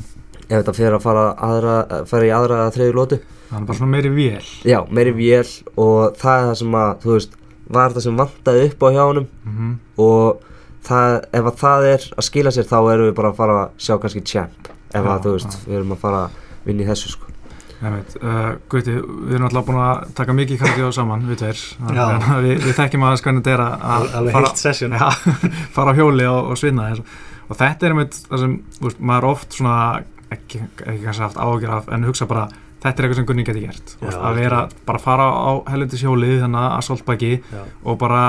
ef 0.49 0.55
þetta 0.61 0.77
fyrir 0.77 0.99
að 0.99 1.05
fara, 1.07 1.27
aðra, 1.49 1.77
fara 2.11 2.29
í 2.29 2.33
aðra 2.35 2.63
eða 2.65 2.77
þriðju 2.77 2.97
lótu 2.99 3.21
það 3.49 3.61
er 3.61 3.69
bara 3.69 3.79
svona 3.79 3.95
meiri 3.95 4.11
vél. 4.13 4.49
Já, 4.69 4.79
meiri 4.93 5.15
vél 5.17 5.49
og 5.81 6.19
það 6.21 6.41
er 6.41 6.49
það 6.49 6.57
sem 6.61 6.79
að, 6.81 6.91
þú 7.05 7.15
veist 7.15 7.37
var 7.79 7.95
það 7.95 8.05
sem 8.05 8.19
vantaði 8.19 8.65
upp 8.69 8.85
á 8.85 8.89
hjá 8.95 9.03
honum. 9.03 9.29
Mhm, 9.45 9.73
og 10.05 10.43
það, 10.89 11.15
ef 11.41 11.51
að 11.51 11.61
það 11.63 11.87
er 11.93 12.09
að 12.15 12.27
skila 12.29 12.53
sér 12.55 12.69
þá 12.69 12.79
erum 12.81 13.09
við 13.09 13.15
bara 13.19 13.33
að 13.33 13.41
fara 13.41 13.57
að 13.63 13.71
sjá 13.85 13.95
kannski 14.01 14.25
champ 14.25 14.69
ef 14.93 15.05
Já, 15.05 15.11
að 15.15 15.25
þú 15.27 15.33
veist, 15.37 15.57
já. 15.59 15.65
við 15.69 15.77
erum 15.81 15.93
að 15.97 16.03
fara 16.05 16.23
að 16.25 16.39
vinna 16.69 16.85
í 16.85 16.89
þessu 16.89 17.13
sko. 17.15 17.25
Uh, 17.79 18.57
Guti, 18.73 18.91
við 18.99 19.35
erum 19.37 19.45
alltaf 19.47 19.67
búin 19.69 19.77
að 19.79 20.01
taka 20.19 20.35
mikið 20.35 20.59
kardió 20.65 20.89
saman, 20.97 21.23
við 21.31 21.39
tveir. 21.45 21.61
Að 21.87 22.41
við, 22.43 22.55
við 22.65 22.73
þekkjum 22.81 23.05
aðeins 23.07 23.23
hvernig 23.23 23.45
þetta 23.45 23.53
er 23.55 23.63
að- 23.63 23.85
að 23.95 24.07
Alveg 24.19 24.35
fara, 24.35 24.49
heilt 24.49 24.63
session. 24.65 24.97
já, 24.99 25.11
fara 25.77 25.93
á 25.95 25.99
hjóli 26.01 26.27
og, 26.27 26.49
og 26.51 26.59
svinna 26.59 26.89
og 27.49 27.57
þetta 27.57 27.87
er 27.87 27.95
einmitt 27.95 28.19
það 28.29 28.43
sem, 28.43 28.57
veist, 28.83 28.99
maður 29.01 29.29
oft 29.31 29.55
svona 29.61 29.77
ekki, 30.35 30.59
ekki 30.83 31.05
kannski 31.07 31.23
haft 31.29 31.39
ágjör 31.41 31.71
af 31.79 31.87
en 31.95 32.05
hugsa 32.05 32.27
bara, 32.29 32.49
þetta 32.83 32.91
er 32.91 33.07
eitthvað 33.07 33.21
sem 33.23 33.29
Gunni 33.31 33.47
geti 33.47 33.63
gert. 33.69 33.95
Já, 34.03 34.11
að 34.19 34.41
vera, 34.43 34.59
bara 34.91 34.99
fara 35.01 35.29
á 35.31 35.51
helvindis 35.71 36.03
hjólið 36.05 36.43
þannig 36.43 36.67
að 36.75 36.85
soltbaki 36.91 37.31
Já. 37.39 37.63
og 37.85 37.99
bara 38.03 38.25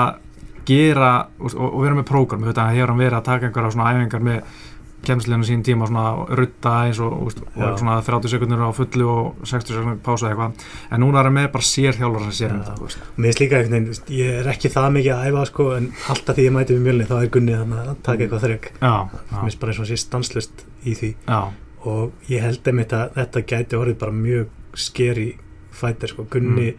gera 0.70 1.10
og, 1.40 1.50
og, 1.56 1.66
og 1.74 1.82
vera 1.84 1.98
með 1.98 2.06
prógram, 2.08 2.46
þetta 2.46 2.68
hefur 2.70 2.94
hann 2.94 3.02
verið 3.02 3.18
að 3.18 3.26
taka 3.32 3.50
einhverja 3.50 3.74
svona 3.74 3.90
æfingar 3.96 4.24
með 4.30 4.58
kemsliðinu 5.06 5.46
sín 5.48 5.62
tíma 5.64 5.86
svona 5.88 6.26
rutta 6.36 6.72
eins 6.86 6.98
og, 7.00 7.30
Já. 7.56 7.70
og 7.70 7.78
svona 7.80 7.96
30 8.04 8.28
sekundur 8.34 8.60
á 8.64 8.70
fullu 8.76 9.06
og 9.08 9.46
60 9.48 9.72
sekundur 9.76 10.00
pása 10.04 10.28
eitthvað. 10.30 10.64
En 10.92 11.00
núna 11.00 11.20
er 11.22 11.28
hann 11.30 11.36
með 11.38 11.48
bara 11.54 11.64
sér 11.64 11.96
þjálfur 11.96 12.26
sem 12.28 12.36
sér 12.40 12.54
um 12.54 12.60
þetta. 12.66 13.00
Mér 13.16 13.30
finnst 13.30 13.40
líka 13.44 13.56
einhvern 13.60 13.86
veginn, 13.88 14.18
ég 14.18 14.40
er 14.42 14.50
ekki 14.52 14.68
það 14.74 14.90
mikið 14.98 15.14
að 15.16 15.30
æfa 15.30 15.46
sko, 15.50 15.68
en 15.78 15.88
alltaf 16.14 16.36
því 16.36 16.46
ég 16.48 16.52
mæti 16.58 16.76
við 16.76 16.84
mjölni 16.88 17.08
þá 17.08 17.16
er 17.22 17.30
Gunni 17.38 17.56
þannig 17.56 17.80
að 17.86 17.96
taka 18.02 18.22
eitthvað 18.26 18.44
þrygg 18.46 18.70
Mér 18.80 19.40
finnst 19.40 19.60
bara 19.60 19.72
eins 19.72 19.80
og 19.80 19.84
hann 19.86 19.90
sé 19.90 20.00
stanslust 20.04 20.64
í 20.84 20.94
því. 21.00 21.14
Já, 21.28 21.40
og 21.84 22.12
ég 22.28 22.40
held 22.44 22.68
einmitt 22.68 22.92
að 22.92 23.14
þetta 23.16 23.46
gæti 23.54 23.76
orðið 23.80 23.98
bara 24.04 24.12
mjög 24.12 24.46
skeri 24.76 25.28
fætir 25.72 26.08
sko, 26.12 26.26
Gunni 26.30 26.74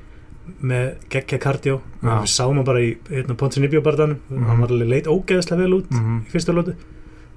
með 0.61 0.95
geggja 1.09 1.37
kardjó 1.39 1.79
Mm. 2.01 2.23
Við 2.25 2.31
sáum 2.33 2.55
hann 2.57 2.65
bara 2.65 2.79
í 2.81 2.95
hérna, 3.09 3.35
Ponsinibjó 3.37 3.81
barðanum 3.85 4.17
Mhm. 4.29 4.45
hann 4.47 4.59
var 4.61 4.69
alveg 4.73 4.89
leit 4.89 5.05
ógeðslega 5.05 5.57
vel 5.61 5.73
út 5.77 5.89
mhm, 5.91 6.15
í 6.25 6.31
fyrsta 6.33 6.51
lótu 6.51 6.73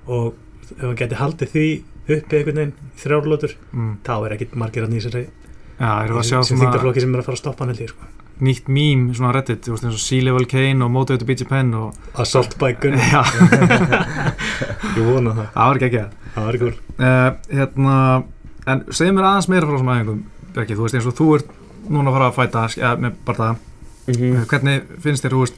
og 0.09 0.35
ef 0.73 0.83
hann 0.85 0.99
gæti 1.01 1.21
haldið 1.21 1.55
því 1.55 1.65
uppi 2.05 2.37
einhvern 2.39 2.59
veginn 2.61 2.75
í 2.75 3.01
þrjár 3.01 3.31
lótur 3.31 3.55
mm. 3.73 3.95
þá 4.07 4.15
er 4.17 4.35
ekkit 4.37 4.59
margir 4.61 4.85
að 4.85 4.93
að 6.21 6.29
sjá 6.29 6.39
sem 6.47 6.61
þingdarflokki 6.61 7.03
sem 7.03 7.15
er 7.15 7.23
að 7.23 7.29
fara 7.29 7.39
að 7.39 7.43
stoppa 7.43 7.65
hann 7.65 7.73
held 7.73 7.83
ég 7.85 7.91
sko. 7.95 8.11
nýtt 8.45 8.69
mím, 8.71 9.03
svona 9.15 9.33
reddit, 9.35 9.69
eins 9.71 9.85
og 9.89 10.03
Sea 10.03 10.23
Level 10.27 10.47
Kane 10.51 10.85
og 10.85 10.91
Motivated 10.95 11.27
BG 11.29 11.49
Penn 11.51 11.75
og 11.79 11.95
Assault 12.19 12.57
by 12.59 12.73
já, 12.75 13.23
ég 14.97 15.03
vona 15.07 15.35
það. 15.35 15.51
Það 15.55 15.69
var 15.69 15.79
ekki 15.81 15.89
ekki. 15.91 16.01
Að 16.05 16.35
það 16.35 16.49
var 16.49 16.59
cool 16.63 16.73
uh, 16.75 17.29
hérna, 17.51 17.99
en 18.75 18.83
segð 18.91 19.15
mér 19.15 19.29
aðeins 19.31 19.51
meira 19.53 19.69
frá 19.69 19.77
þessum 19.77 19.93
æfingum, 19.95 20.25
Bjarki, 20.55 20.79
þú 20.79 20.87
veist 20.87 20.99
eins 20.99 21.09
og 21.11 21.17
þú 21.19 21.29
ert 21.39 21.55
núna 21.91 22.11
að 22.11 22.19
fara 22.19 22.31
að 22.31 22.37
fæta 22.41 22.67
ja, 22.81 22.97
með 22.99 23.23
bara 23.27 23.41
það, 23.45 23.63
Mhm. 24.05 24.43
hvernig 24.51 24.83
finnst 25.01 25.25
þér, 25.25 25.33
þú 25.33 25.45
veist 25.47 25.55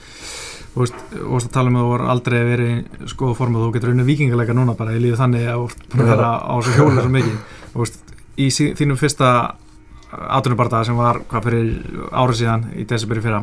þú 0.76 0.83
veist, 0.85 1.49
að 1.49 1.52
tala 1.56 1.71
um 1.73 1.76
að 1.80 1.85
þú 1.87 1.90
voru 1.95 2.09
aldrei 2.12 2.38
verið 2.45 2.73
í 2.76 3.09
skoðu 3.09 3.37
formu 3.38 3.59
og 3.59 3.64
þú 3.71 3.75
getur 3.78 3.92
unni 3.95 4.04
vikingalega 4.04 4.52
núna 4.56 4.75
bara 4.76 4.92
í 4.92 5.00
lífi 5.00 5.16
þannig 5.16 5.47
að 5.49 5.76
þú 5.95 6.02
vera 6.04 6.28
á 6.37 6.52
þessu 6.61 6.75
hjólu 6.76 7.00
svo 7.00 7.12
mikið, 7.16 7.38
þú 7.73 7.80
veist, 7.80 8.02
í 8.37 8.49
þínum 8.76 8.99
fyrsta 9.00 9.30
áttunubardaga 10.12 10.85
sem 10.87 10.97
var 11.00 11.23
hvað 11.30 11.47
fyrir 11.49 11.73
árið 12.12 12.38
síðan 12.42 12.66
í 12.78 12.85
desiberi 12.88 13.23
fyrra 13.25 13.40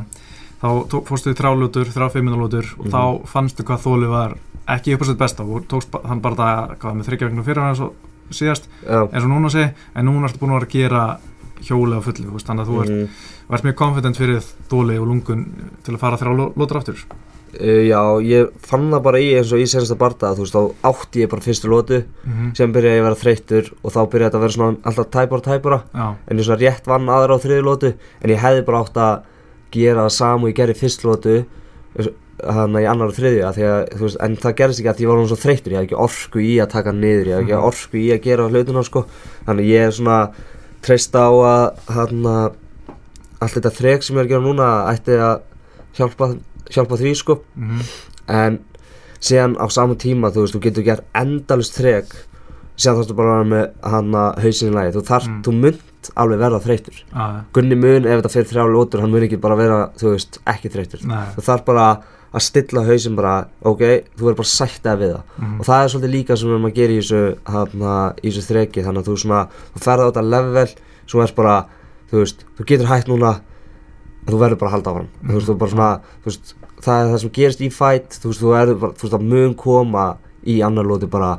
þá 0.63 0.68
fórstu 1.10 1.34
þið 1.34 1.40
þrálútur, 1.42 1.90
þráfeiminalútur 1.92 2.70
og 2.78 2.86
Mhm. 2.86 2.94
þá 2.94 3.28
fannstu 3.28 3.63
hvað 3.68 3.82
þóli 3.84 4.08
var 4.10 4.38
ekki 4.70 4.94
upp 4.96 5.02
á 5.04 5.06
sitt 5.10 5.18
besta, 5.20 5.44
þú 5.44 5.66
tókst 5.68 5.92
ba- 5.92 6.00
þann 6.08 6.22
bardaga 6.22 6.75
hvað 6.80 6.96
með 6.96 7.08
þryggja 7.10 7.28
vegna 7.30 7.44
fyrir 7.44 7.62
hann 7.66 7.75
svo 7.75 7.94
síðast 8.32 8.70
Já. 8.88 9.04
eins 9.12 9.24
og 9.25 9.30
núna 9.34 9.50
sé, 9.52 9.74
en 9.96 10.06
núna 10.06 10.30
ertu 10.30 10.40
búin 10.40 10.54
að 10.56 10.60
vera 10.62 10.66
að 10.66 10.72
gera 10.72 11.20
þú 11.63 12.32
veist, 12.34 12.48
þannig 12.48 12.63
að 12.63 12.70
þú 12.72 12.82
ert, 12.84 13.10
Ert 13.53 13.63
mjög 13.67 13.75
confident 13.77 14.17
fyrir 14.17 14.41
þóli 14.72 14.95
og 15.00 15.07
lungun 15.12 15.45
til 15.86 15.93
að 15.95 16.00
fara 16.01 16.17
þrjá 16.17 16.33
lótur 16.57 16.81
aftur 16.81 17.05
Uh, 17.53 17.83
já, 17.86 18.00
ég 18.25 18.48
fann 18.65 18.88
það 18.89 19.01
bara 19.05 19.19
í 19.22 19.27
eins 19.38 19.51
og 19.53 19.60
í 19.62 19.67
senasta 19.69 19.93
barda 19.93 20.31
þú 20.33 20.41
veist, 20.41 20.55
þá 20.57 20.88
átti 20.89 21.22
ég 21.22 21.29
bara 21.29 21.43
fyrstu 21.45 21.69
lótu 21.69 22.00
mm 22.25 22.48
sem 22.57 22.72
byrjaði 22.74 22.98
ég 22.98 23.03
að 23.03 23.05
vera 23.05 23.19
þreyttur 23.22 23.67
og 23.83 23.91
þá 23.93 24.00
byrjaði 24.10 24.25
þetta 24.25 24.39
að 24.39 24.41
vera 24.41 24.55
svona 24.55 24.77
alltaf 24.89 25.10
tæpara 25.13 25.38
og 25.38 25.43
tæpara 25.45 25.77
Já, 25.93 26.07
en 26.33 26.39
ég 26.41 26.48
svona 26.48 26.57
rétt 26.63 26.89
vann 26.89 27.12
aðra 27.13 27.38
á 27.38 27.43
þriðu 27.45 27.65
lótu 27.67 27.91
en 27.93 28.33
ég 28.33 28.41
hefði 28.41 28.63
bara 28.65 28.79
átt 28.81 28.98
að 28.98 29.22
gera 29.77 30.07
það 30.07 30.15
samu 30.17 30.50
ég 30.50 30.57
gerði 30.57 30.75
fyrst 30.81 31.05
lótu 31.05 31.36
þannig 32.41 32.81
í 32.83 32.89
annar 32.89 33.13
og 33.13 33.15
þriðju 33.19 33.45
af 33.45 33.55
því 33.60 33.67
að, 33.69 33.79
þú 33.93 34.03
veist, 34.07 34.19
en 34.25 34.36
það 34.41 34.55
gerðist 34.63 34.81
ekki 34.81 34.91
að 34.95 35.03
ég 35.05 35.12
var 35.13 35.22
hún 35.22 35.29
svo 35.29 35.39
þreyttur 35.43 35.72
ég 35.75 35.77
hafði 35.77 35.91
ekki 35.91 36.01
orku 36.07 36.41
í 36.41 36.51
að 36.65 36.72
taka 36.74 36.91
niður 36.98 37.29
ég 37.29 37.38
hafði 37.38 37.45
ekki 37.45 37.53
Mhm. 37.60 37.67
orku 37.69 38.01
í 38.01 38.07
að 38.17 38.23
gera 38.25 38.49
hlutuna 38.49 38.84
sko. 38.84 39.06
þannig 39.45 39.69
ég 39.69 39.86
er 39.86 39.91
svona 39.93 40.17
treysta 40.82 41.19
á 41.21 41.32
að 41.38 41.93
hann 41.93 42.25
allt 43.41 43.56
þetta 43.58 43.72
þrek 43.80 44.04
sem 44.04 44.15
ég 44.15 44.22
er 44.22 44.26
að 44.28 44.34
gera 44.34 44.46
núna 44.48 44.67
ætti 44.93 45.17
að 45.17 45.41
hjálpa, 45.98 46.30
hjálpa 46.74 47.00
því 47.02 47.15
sko. 47.15 47.39
Mm 47.56 47.82
en 48.34 48.56
síðan 49.19 49.58
á 49.60 49.67
saman 49.67 49.98
tíma 50.00 50.30
þú 50.32 50.46
veist, 50.46 50.54
þú 50.56 50.60
getur 50.63 50.84
gert 50.88 51.04
endalust 51.19 51.76
þrek 51.76 52.13
síðan 52.80 52.96
þarfstu 53.02 53.15
bara 53.17 53.34
að 53.34 53.41
vera 53.41 53.50
með 53.52 53.89
hann 53.91 54.15
að 54.15 54.38
hausin 54.46 54.69
í 54.69 54.74
lagi 54.78 54.93
þú 54.96 55.02
þarf, 55.10 55.28
Mm. 55.28 55.41
þú 55.43 55.52
munt 55.60 56.10
alveg 56.15 56.39
verða 56.39 56.60
þreytur 56.63 56.98
að, 57.13 57.36
Gunni 57.54 57.76
mun 57.76 58.06
ef 58.08 58.22
þetta 58.22 58.32
fyrir 58.34 58.48
þrjá 58.54 58.63
lótur 58.72 59.02
hann 59.04 59.12
mun 59.12 59.24
ekki 59.28 59.39
bara 59.43 59.56
vera, 59.60 59.80
þú 60.00 60.13
veist, 60.15 60.39
ekki 60.48 60.72
þreytur 60.72 61.04
þú 61.36 61.43
þarf 61.50 61.65
bara 61.65 61.88
að 62.34 62.41
stilla 62.48 62.86
hausin 62.88 63.15
bara, 63.19 63.34
ok, 63.62 63.84
þú 64.17 64.24
verður 64.26 64.39
bara 64.39 64.52
sættið 64.56 64.98
við 65.04 65.12
það. 65.13 65.24
Mm, 65.38 65.60
og 65.60 65.65
það 65.67 65.84
er 65.84 65.91
svolítið 65.93 66.13
líka 66.15 66.38
sem 66.38 66.48
við 66.50 66.54
erum 66.56 66.65
að 66.65 66.74
gera 66.80 66.93
í 66.93 66.98
þessu, 67.04 67.22
hana, 67.46 68.13
í 68.24 68.28
þessu 68.32 68.46
þreki. 68.48 68.84
Þannig 68.88 69.04
að 69.04 69.10
þú 69.12 69.17
svona, 69.22 69.41
þú 69.76 69.84
ferð 69.84 70.02
á 70.02 70.08
þetta 70.10 70.24
level 70.32 70.69
sem 71.06 71.22
er 71.22 71.34
bara, 71.38 71.58
þú 72.13 72.21
veist, 72.21 72.45
þú 72.58 72.67
getur 72.69 72.91
hægt 72.91 73.10
núna 73.10 73.34
en 74.23 74.30
þú 74.30 74.39
verður 74.39 74.60
bara 74.62 74.69
að 74.69 74.76
halda 74.78 74.91
áfram 74.93 75.08
mm. 75.10 75.32
þú 75.32 75.38
veist, 75.39 75.49
þú 75.49 75.56
bara 75.63 75.73
svona, 75.73 75.89
þú 76.21 76.30
veist 76.30 76.54
það 76.84 76.99
er 76.99 77.12
það 77.12 77.21
sem 77.23 77.34
gerist 77.38 77.63
í 77.63 77.69
fight, 77.73 78.17
þú 78.19 78.32
veist, 78.32 78.43
þú 78.43 78.54
verður 78.54 78.80
bara, 78.84 78.97
þú 78.99 79.08
veist, 79.08 79.15
það 79.15 79.28
mun 79.34 79.56
koma 79.60 80.06
í 80.43 80.58
annar 80.67 80.88
lóti 80.88 81.10
bara, 81.12 81.32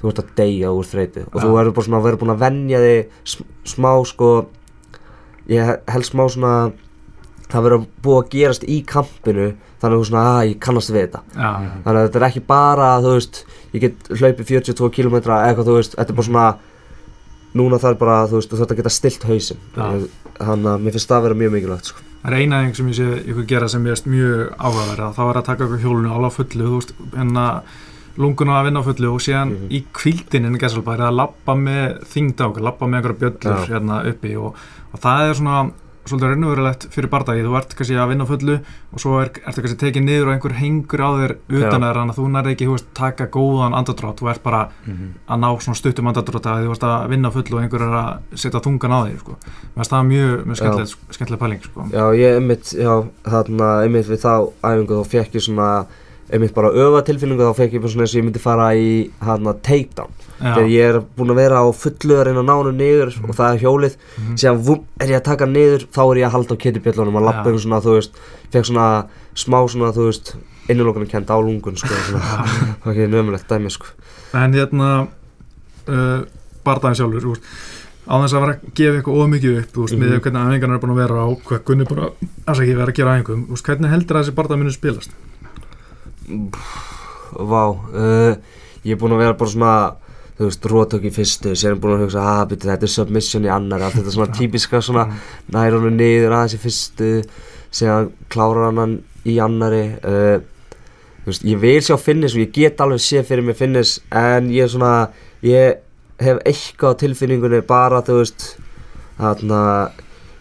þú 0.00 0.10
veist 0.10 0.20
að 0.22 0.34
deyja 0.38 0.74
úr 0.74 0.90
þreyti 0.90 1.24
og 1.28 1.38
þú 1.38 1.48
Ja. 1.48 1.54
verður 1.56 1.76
bara 1.78 1.88
svona, 1.88 2.02
verður 2.04 2.20
búin 2.22 2.34
að 2.34 2.44
venja 2.44 2.82
þig 2.84 3.16
sm 3.24 3.48
smá, 3.64 3.90
sko 4.06 4.28
ég 5.48 5.72
held 5.88 6.06
smá 6.06 6.24
svona 6.28 6.52
það 7.48 7.64
verður 7.64 7.86
búið 8.04 8.18
að 8.20 8.30
gerast 8.34 8.64
í 8.68 8.78
kampinu 8.84 9.48
þannig 9.80 9.94
að 9.94 10.00
þú 10.02 10.08
svona, 10.10 10.24
að 10.36 10.48
ég 10.50 10.58
kannast 10.60 10.92
við 10.92 11.04
þetta 11.06 11.20
já, 11.32 11.50
þannig 11.84 11.98
að 11.98 12.06
þetta 12.08 12.18
er 12.20 12.26
ekki 12.28 12.46
bara 12.46 12.88
þú 13.00 13.14
veist, 13.14 13.44
ég 13.72 13.84
get 13.86 14.10
hlaupið 14.12 14.50
42 14.52 14.90
km 14.98 15.16
eða 15.22 15.38
eitthvað, 15.48 15.70
þú 15.70 15.76
veist, 15.78 15.96
þetta 15.96 16.12
er 16.12 16.18
bara 16.18 16.28
svona 16.28 16.48
núna 17.54 17.78
þarf 17.80 17.98
bara, 17.98 18.26
þú 18.28 18.34
veist, 18.40 18.50
þú 18.52 18.58
þarf 18.60 18.70
að 18.74 18.76
geta 18.82 18.90
stilt 18.92 19.22
hausinn 19.24 19.58
Já. 19.76 19.86
þannig 20.38 20.70
að 20.72 20.82
mér 20.84 20.92
finnst 20.92 21.08
það 21.08 21.18
að 21.18 21.22
vera 21.28 21.34
mjög 21.34 21.52
mikilvægt 21.56 21.84
sko. 21.92 22.00
það 22.22 22.32
er 22.32 22.38
eina 22.42 22.62
þing 22.64 22.74
sem 22.76 22.88
ég 22.88 22.96
sé 22.98 23.06
ykkur 23.32 23.46
gera 23.48 23.68
sem 23.68 23.84
ég 23.86 23.94
veist 23.94 24.06
mjög 24.06 24.54
áhugaverð 24.58 25.14
þá 25.16 25.22
er 25.30 25.36
að 25.40 25.44
taka 25.48 25.64
ykkur 25.68 25.82
hjólunu 25.84 26.12
alveg 26.12 26.30
á 26.30 26.36
fullu 26.38 26.64
þú 26.68 26.78
veist, 26.78 26.92
að 27.16 27.60
lunguna 28.18 28.56
að 28.58 28.64
vinna 28.66 28.80
á 28.82 28.88
fullu 28.88 29.12
og 29.14 29.20
síðan 29.22 29.50
Mhm. 29.54 29.68
í 29.70 29.84
kvíldin 29.94 30.46
en 30.46 30.58
gæsalba 30.58 30.94
er 30.94 31.02
að 31.06 31.14
lappa 31.22 31.54
með 31.54 32.00
þingd 32.12 32.40
á 32.42 32.44
okkur, 32.50 32.62
lappa 32.66 32.86
með 32.86 32.96
einhverja 32.98 33.20
bjöllur 33.22 33.68
hérna 33.70 33.98
uppi 34.10 34.36
og, 34.36 34.54
og 34.92 35.00
það 35.00 35.28
er 35.30 35.34
svona 35.34 35.70
svolítið 36.10 36.30
raunverulegt 36.32 36.86
fyrir 36.94 37.10
bardagi, 37.12 37.42
þú 37.46 37.56
ert 37.58 37.74
kannski 37.78 37.96
að 38.00 38.08
vinna 38.12 38.26
fullu 38.28 38.56
og 38.92 39.02
svo 39.02 39.20
er, 39.22 39.30
ertu 39.46 39.62
kannski 39.64 39.78
tekið 39.82 40.04
niður 40.06 40.28
og 40.28 40.32
einhver 40.34 40.54
hengur 40.58 41.02
á 41.04 41.10
þér 41.18 41.34
utan 41.58 41.84
þér 41.86 42.00
þannig 42.00 42.14
að 42.14 42.18
þú 42.18 42.26
nærði 42.34 42.54
ekki, 42.56 42.68
þú 42.68 42.74
veist, 42.76 42.88
taka 42.98 43.26
góðan 43.36 43.76
andadrátt 43.78 44.18
þú 44.22 44.30
ert 44.32 44.42
bara 44.42 44.62
Mhm. 44.86 45.08
að 45.28 45.38
ná 45.44 45.48
svona 45.60 45.78
stuttum 45.78 46.08
andadrátt 46.10 46.46
að 46.48 46.66
þú 46.66 46.70
ert 46.74 46.86
að 46.88 47.08
vinna 47.08 47.30
fullu 47.30 47.56
og 47.56 47.62
einhver 47.62 47.82
er 47.86 47.94
að 47.98 48.18
setja 48.34 48.60
þungan 48.60 48.94
á 48.94 49.00
þig, 49.06 49.18
sko. 49.20 49.36
Það 49.78 50.04
mjög, 50.08 50.34
mjög 50.46 50.56
skemmtilegt, 50.56 50.96
skemmtileg 51.10 51.40
pæling, 51.40 51.62
sko. 51.62 51.80
Já, 51.92 52.04
ég 52.16 52.36
einmitt, 52.38 52.66
já, 52.74 52.92
þarna 53.24 53.68
einmitt 53.84 54.06
við 54.08 54.20
þá 54.24 54.52
æfingu 54.62 54.98
þá 54.98 55.04
fekk 55.08 55.34
ég 55.34 55.42
svona 55.42 55.86
einmitt 56.32 56.52
bara 56.54 56.68
öfa 56.70 57.00
tilfinningu 57.08 57.40
þá 57.48 57.54
fekk 57.56 57.72
ég 57.78 57.80
bara 57.84 57.92
svona 57.92 58.04
eins 58.04 58.14
og 58.14 58.18
ég 58.20 58.24
myndi 58.26 58.42
fara 58.42 58.66
í 58.76 58.88
hana 59.24 59.54
takedown 59.54 60.10
Já. 60.38 60.54
þegar 60.54 60.68
ég 60.70 60.88
er 60.92 60.98
búin 61.16 61.32
að 61.32 61.38
vera 61.40 61.62
á 61.64 61.66
fullu 61.72 62.18
að 62.18 62.24
reyna 62.28 62.42
að 62.42 62.48
ná 62.50 62.54
hennu 62.58 62.72
niður 62.78 63.14
og 63.24 63.34
það 63.38 63.54
er 63.54 63.62
hjólið 63.64 63.94
Mhm. 64.18 64.34
síðan 64.36 64.60
vum, 64.66 64.82
er 65.00 65.06
ég 65.08 65.16
að 65.20 65.24
taka 65.30 65.46
niður 65.46 65.86
þá 65.88 66.00
er 66.04 66.16
ég 66.20 66.26
að 66.28 66.34
halda 66.36 66.54
á 66.54 66.62
ketjubjöllunum 66.64 67.16
að 67.18 67.26
lappa 67.28 67.44
Já. 67.44 67.48
einhver 67.48 67.64
svona 67.64 67.80
þú 67.86 67.94
veist 67.96 68.12
fekk 68.52 68.64
svona 68.68 69.06
smá 69.34 69.58
svona 69.68 69.92
þú 69.96 70.04
veist 70.10 70.34
innulokana 70.68 71.06
kent 71.08 71.30
á 71.32 71.36
lungun 71.40 71.76
sko 71.80 71.88
það 71.96 72.84
var 72.84 72.92
ekki 72.94 73.08
nömulegt 73.08 73.48
dæmi 73.48 73.70
sko 73.72 73.86
En 74.36 74.52
hérna 74.52 75.08
uh, 75.88 76.20
Bardaginn 76.64 76.98
sjálfur 76.98 77.24
veist, 77.32 77.42
á 78.08 78.14
þess 78.20 78.34
að 78.36 78.42
vera 78.44 78.52
að 78.58 78.74
gefa 78.76 78.98
eitthvað 79.00 79.22
ómikið 79.24 79.58
upp 79.62 79.72
þú 79.72 79.80
veist, 79.86 79.96
Mhm. 79.96 80.02
með 80.04 80.20
hvernig 80.20 80.44
æfingarnar 80.44 80.76
er 80.76 80.82
búin 80.84 80.92
að 80.92 81.00
vera 81.02 81.24
á 81.24 81.28
Gunni 81.64 81.84
bara, 81.88 82.10
að 82.76 82.76
vera 82.76 82.92
að 82.92 82.98
gera 83.00 83.16
veist, 83.48 83.64
hvernig 83.64 83.90
heldur 83.90 84.16
að 84.16 84.22
þessi 84.24 84.34
bardag 84.36 84.58
spilast 86.28 87.06
Vá, 87.28 87.64
uh, 87.68 88.36
ég 88.84 88.94
er 88.94 89.00
búin 89.00 89.12
að 89.12 89.20
vera 89.20 89.36
bara 89.36 89.52
svona 89.52 89.72
þú 90.38 90.46
veist, 90.46 90.68
rótök 90.70 91.06
í 91.08 91.12
fyrstu, 91.12 91.54
sér 91.58 91.76
búin 91.80 91.96
að 91.96 92.04
hugsa 92.06 92.22
að 92.24 92.52
byrju, 92.52 92.70
þetta 92.70 92.86
er 92.86 92.92
submission 92.92 93.48
í 93.48 93.50
annari, 93.52 93.84
allt 93.84 93.98
þetta 93.98 94.14
svona 94.14 94.36
típiska 94.38 94.80
svona, 94.86 95.04
nær 95.52 95.76
honum 95.76 95.98
niður 95.98 96.36
aðeins 96.36 96.54
í 96.54 96.60
fyrstu, 96.62 97.10
síðan 97.74 98.12
klárar 98.32 98.70
hann 98.70 98.94
í 99.28 99.36
annari 99.44 99.82
uh, 99.98 100.38
þú 101.24 101.32
veist, 101.32 101.44
ég 101.50 101.60
vil 101.66 101.76
sjá 101.84 101.98
finnis 102.00 102.36
og 102.38 102.44
ég 102.46 102.54
get 102.54 102.80
alveg 102.84 103.02
sé 103.04 103.24
fyrir 103.26 103.44
mig 103.44 103.58
finnis 103.58 103.98
en 104.14 104.48
ég 104.54 104.64
er 104.64 104.72
svona, 104.72 104.94
ég 105.44 105.82
hef 106.22 106.40
eitthvað 106.48 106.96
á 106.96 107.00
tilfinningunni 107.02 107.60
bara, 107.68 108.00
þú 108.06 108.22
veist 108.22 108.48
þarna 109.18 109.62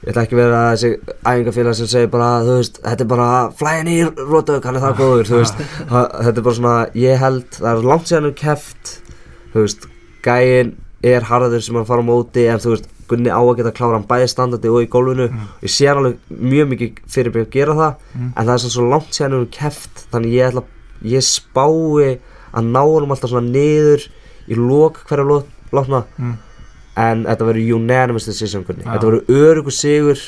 ég 0.04 0.10
ætla 0.12 0.24
ekki 0.28 0.36
að 0.38 0.42
vera 0.44 0.60
þessi 0.72 0.90
æfingafélag 1.32 1.76
sem 1.80 1.88
segir 1.92 2.12
bara, 2.14 2.30
þú 2.46 2.58
veist, 2.60 2.82
þetta 2.86 3.02
er 3.06 3.12
bara 3.14 3.30
flæðin 3.60 3.88
í 3.94 3.98
rótök, 4.32 4.64
hann 4.68 4.76
er 4.78 4.84
það 4.86 5.00
góður, 5.02 5.30
þú 5.32 5.40
veist 5.42 5.64
þetta 5.90 6.36
er 6.38 6.46
bara 6.50 6.58
svona, 6.60 6.76
ég 6.96 7.18
held 7.24 7.48
það 7.58 7.72
er 7.72 7.88
langt 7.92 8.12
síðan 8.12 8.30
um 8.30 8.36
keft 8.44 8.94
þú 9.54 9.64
veist, 9.66 9.88
gæinn 10.28 10.76
er 11.08 11.26
harður 11.30 11.62
sem 11.66 11.76
að 11.82 11.88
fara 11.90 12.04
á 12.06 12.10
móti 12.12 12.46
en 12.52 12.62
þú 12.64 12.76
veist, 12.76 12.94
Gunni 13.08 13.32
á 13.32 13.40
að 13.40 13.54
geta 13.62 13.72
klára 13.72 13.96
hann 13.96 14.04
bæði 14.10 14.26
standandi 14.28 14.68
og 14.68 14.82
í 14.84 14.88
gólfinu 14.92 15.30
Mm. 15.32 15.44
ég 15.64 15.72
sé 15.72 15.86
hann 15.88 15.98
alveg 16.02 16.18
mjög 16.28 16.66
mikið 16.74 16.98
fyrir 17.08 17.32
mig 17.34 17.46
að 17.48 17.54
gera 17.54 17.74
það 17.78 17.94
Mm. 18.18 18.34
en 18.36 18.46
það 18.46 18.54
er 18.54 18.58
svona 18.60 18.76
svo 18.76 18.88
langt 18.92 19.14
síðan 19.16 19.36
um 19.38 19.46
keft 19.48 20.02
þannig 20.12 20.34
ég 20.36 20.50
ætla, 20.50 20.64
ég 21.08 21.24
spái 21.24 22.20
að 22.52 22.68
ná 22.68 22.82
honum 22.84 23.12
alltaf 23.16 23.30
svona 23.32 23.48
niður 23.48 24.04
í 24.52 24.56
lok 24.60 25.00
hverja 25.08 25.24
ló- 25.24 25.48
lókna 25.72 26.04
mm. 26.20 26.34
En 26.98 27.24
þetta 27.30 27.46
verður 27.48 27.76
unanimous 27.78 28.26
decision 28.30 28.64
Gunni 28.68 28.84
Já. 28.86 28.92
þetta 28.96 29.10
verður 29.12 29.42
örugur 29.42 29.76
sigur 29.76 30.22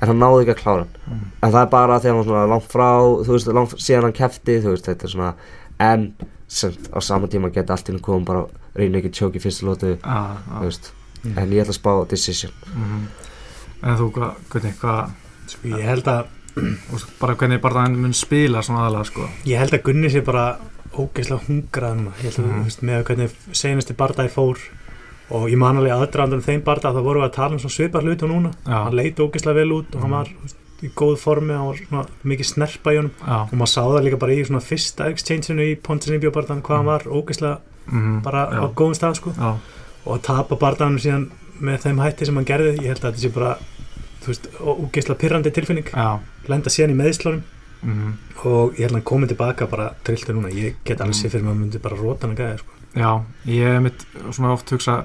en 0.00 0.08
hann 0.10 0.18
náði 0.20 0.42
ekki 0.44 0.54
að 0.56 0.62
klára 0.62 0.84
hann 0.84 0.94
Mm. 1.06 1.20
en 1.42 1.52
það 1.52 1.62
er 1.62 1.70
bara 1.72 1.96
að 1.96 2.02
hann 2.08 2.16
var 2.18 2.24
svona 2.26 2.46
langt 2.50 2.66
frá 2.72 2.88
þú 3.24 3.32
veist, 3.36 3.46
langt, 3.54 3.76
síðan 3.78 4.02
hann 4.08 4.12
kefti 4.12 4.56
þú 4.64 4.72
veist, 4.74 4.86
þetta 4.90 5.04
er 5.06 5.12
svona 5.14 5.34
en 5.80 6.06
semt, 6.48 6.88
á 6.92 6.98
sama 7.00 7.26
tíma 7.28 7.50
geti 7.54 7.70
allt 7.72 7.86
í 7.88 7.92
hennu 7.92 8.02
komum 8.02 8.24
bara 8.26 8.42
reyna 8.74 8.98
ekki 8.98 9.10
tjók 9.14 9.36
í 9.38 9.42
fyrstu 9.42 9.66
lótu 9.68 9.94
Já, 9.96 10.36
þú 10.50 10.58
já. 10.58 10.60
veist, 10.66 10.90
en 11.24 11.50
ég 11.54 11.62
ætla 11.62 11.72
að 11.74 11.80
spá 11.80 12.08
decision 12.08 12.52
Mhm. 12.74 13.06
En 13.82 13.96
þú, 13.96 14.10
hvað, 14.12 14.34
hvernig, 14.50 14.74
hvað 14.80 15.10
Sko, 15.46 15.68
ég 15.68 15.84
held 15.84 16.04
að 16.10 16.26
og 16.92 17.02
bara 17.20 17.34
hvernig 17.36 17.60
bara 17.60 17.82
hann 17.84 17.96
mun 18.00 18.12
spila 18.16 18.62
svona 18.62 18.86
aðalega 18.88 19.04
sko 19.06 19.28
ég 19.46 19.58
held 19.58 19.70
að 19.76 19.82
Gunni 19.84 20.08
sé 20.10 20.22
bara 20.24 20.56
ógeðslega 20.96 21.44
hungrað 21.46 21.94
núna 22.00 22.12
ég 22.18 22.32
held 22.32 22.38
að 22.40 22.46
Mhm. 22.46 22.60
þú 22.60 22.64
veist 22.64 22.82
með 22.82 23.04
hvernig 23.04 23.30
senasti 23.52 23.94
bardagi 23.94 24.32
fór 24.32 24.58
og 25.34 25.48
ég 25.50 25.58
man 25.58 25.80
alveg 25.80 25.94
aðdraðandur 25.94 26.38
um 26.40 26.46
þeim 26.46 26.62
bardag 26.66 26.94
þá 26.94 27.02
vorum 27.02 27.24
við 27.24 27.28
að 27.28 27.36
tala 27.36 27.56
um 27.56 27.62
svona 27.62 27.74
svipar 27.76 28.06
hlutu 28.06 28.28
núna. 28.30 28.52
Já, 28.66 28.76
hann 28.76 28.96
leit 28.98 29.22
ógeðslega 29.22 29.58
vel 29.58 29.72
út 29.74 29.96
og 29.96 30.04
hann 30.04 30.14
var 30.14 30.28
í 30.84 30.90
góð 30.94 31.16
formi, 31.22 31.56
var 31.56 31.80
svona 31.80 32.04
mikið 32.30 32.50
snerpa 32.50 32.92
í 32.94 33.00
honum. 33.00 33.14
Já, 33.22 33.38
og 33.46 33.56
maður 33.56 33.72
sá 33.72 33.80
það 33.82 34.04
líka 34.06 34.20
bara 34.22 34.36
í 34.36 34.44
svona 34.46 34.62
fyrsta 34.62 35.08
exchangeinu 35.10 35.66
í 35.66 35.72
Pontinibio 35.88 36.30
bardagan 36.34 36.62
hvað 36.66 36.80
hann 36.80 36.90
var 36.92 37.08
ógeðslega 37.08 37.56
mhm, 37.88 38.20
bara 38.26 38.44
á 38.54 38.64
góðum 38.70 38.98
stað 38.98 39.18
sko. 39.18 39.34
Já, 39.34 39.50
og 40.04 40.12
að 40.14 40.22
tapa 40.28 40.60
bardaganum 40.62 41.02
síðan 41.02 41.26
með 41.58 41.88
þeim 41.88 42.04
hætti 42.04 42.28
sem 42.28 42.38
hann 42.38 42.48
gerði. 42.52 42.76
Ég 42.84 42.92
held 42.92 43.02
að 43.02 43.08
þetta 43.08 43.24
sé 43.24 43.32
bara 43.34 43.56
veist, 44.28 44.48
ógeðslega 44.60 45.22
pyrrandi 45.24 45.54
tilfinning. 45.56 45.90
Já, 45.90 46.22
lenda 46.52 46.70
síðan 46.70 46.94
í 46.94 47.00
meðslunum 47.02 47.42
mhm, 47.82 48.16
og 48.44 48.78
ég 48.78 48.86
held 48.86 48.92
að 48.94 48.98
hann 49.00 49.10
komið 49.10 49.34
tilbaka 49.34 49.70
bara 49.72 49.90
trilltur 50.06 50.38
núna, 50.38 50.54
ég 50.54 50.78
get 50.86 51.02
alveg 51.02 51.16
Mm. 52.66 52.75
Að 52.96 53.02
já, 53.02 53.10
ég 53.52 53.70
hef 53.76 53.82
mitt 53.84 54.04
svona 54.32 54.52
oft 54.56 54.70
hugsa 54.72 54.96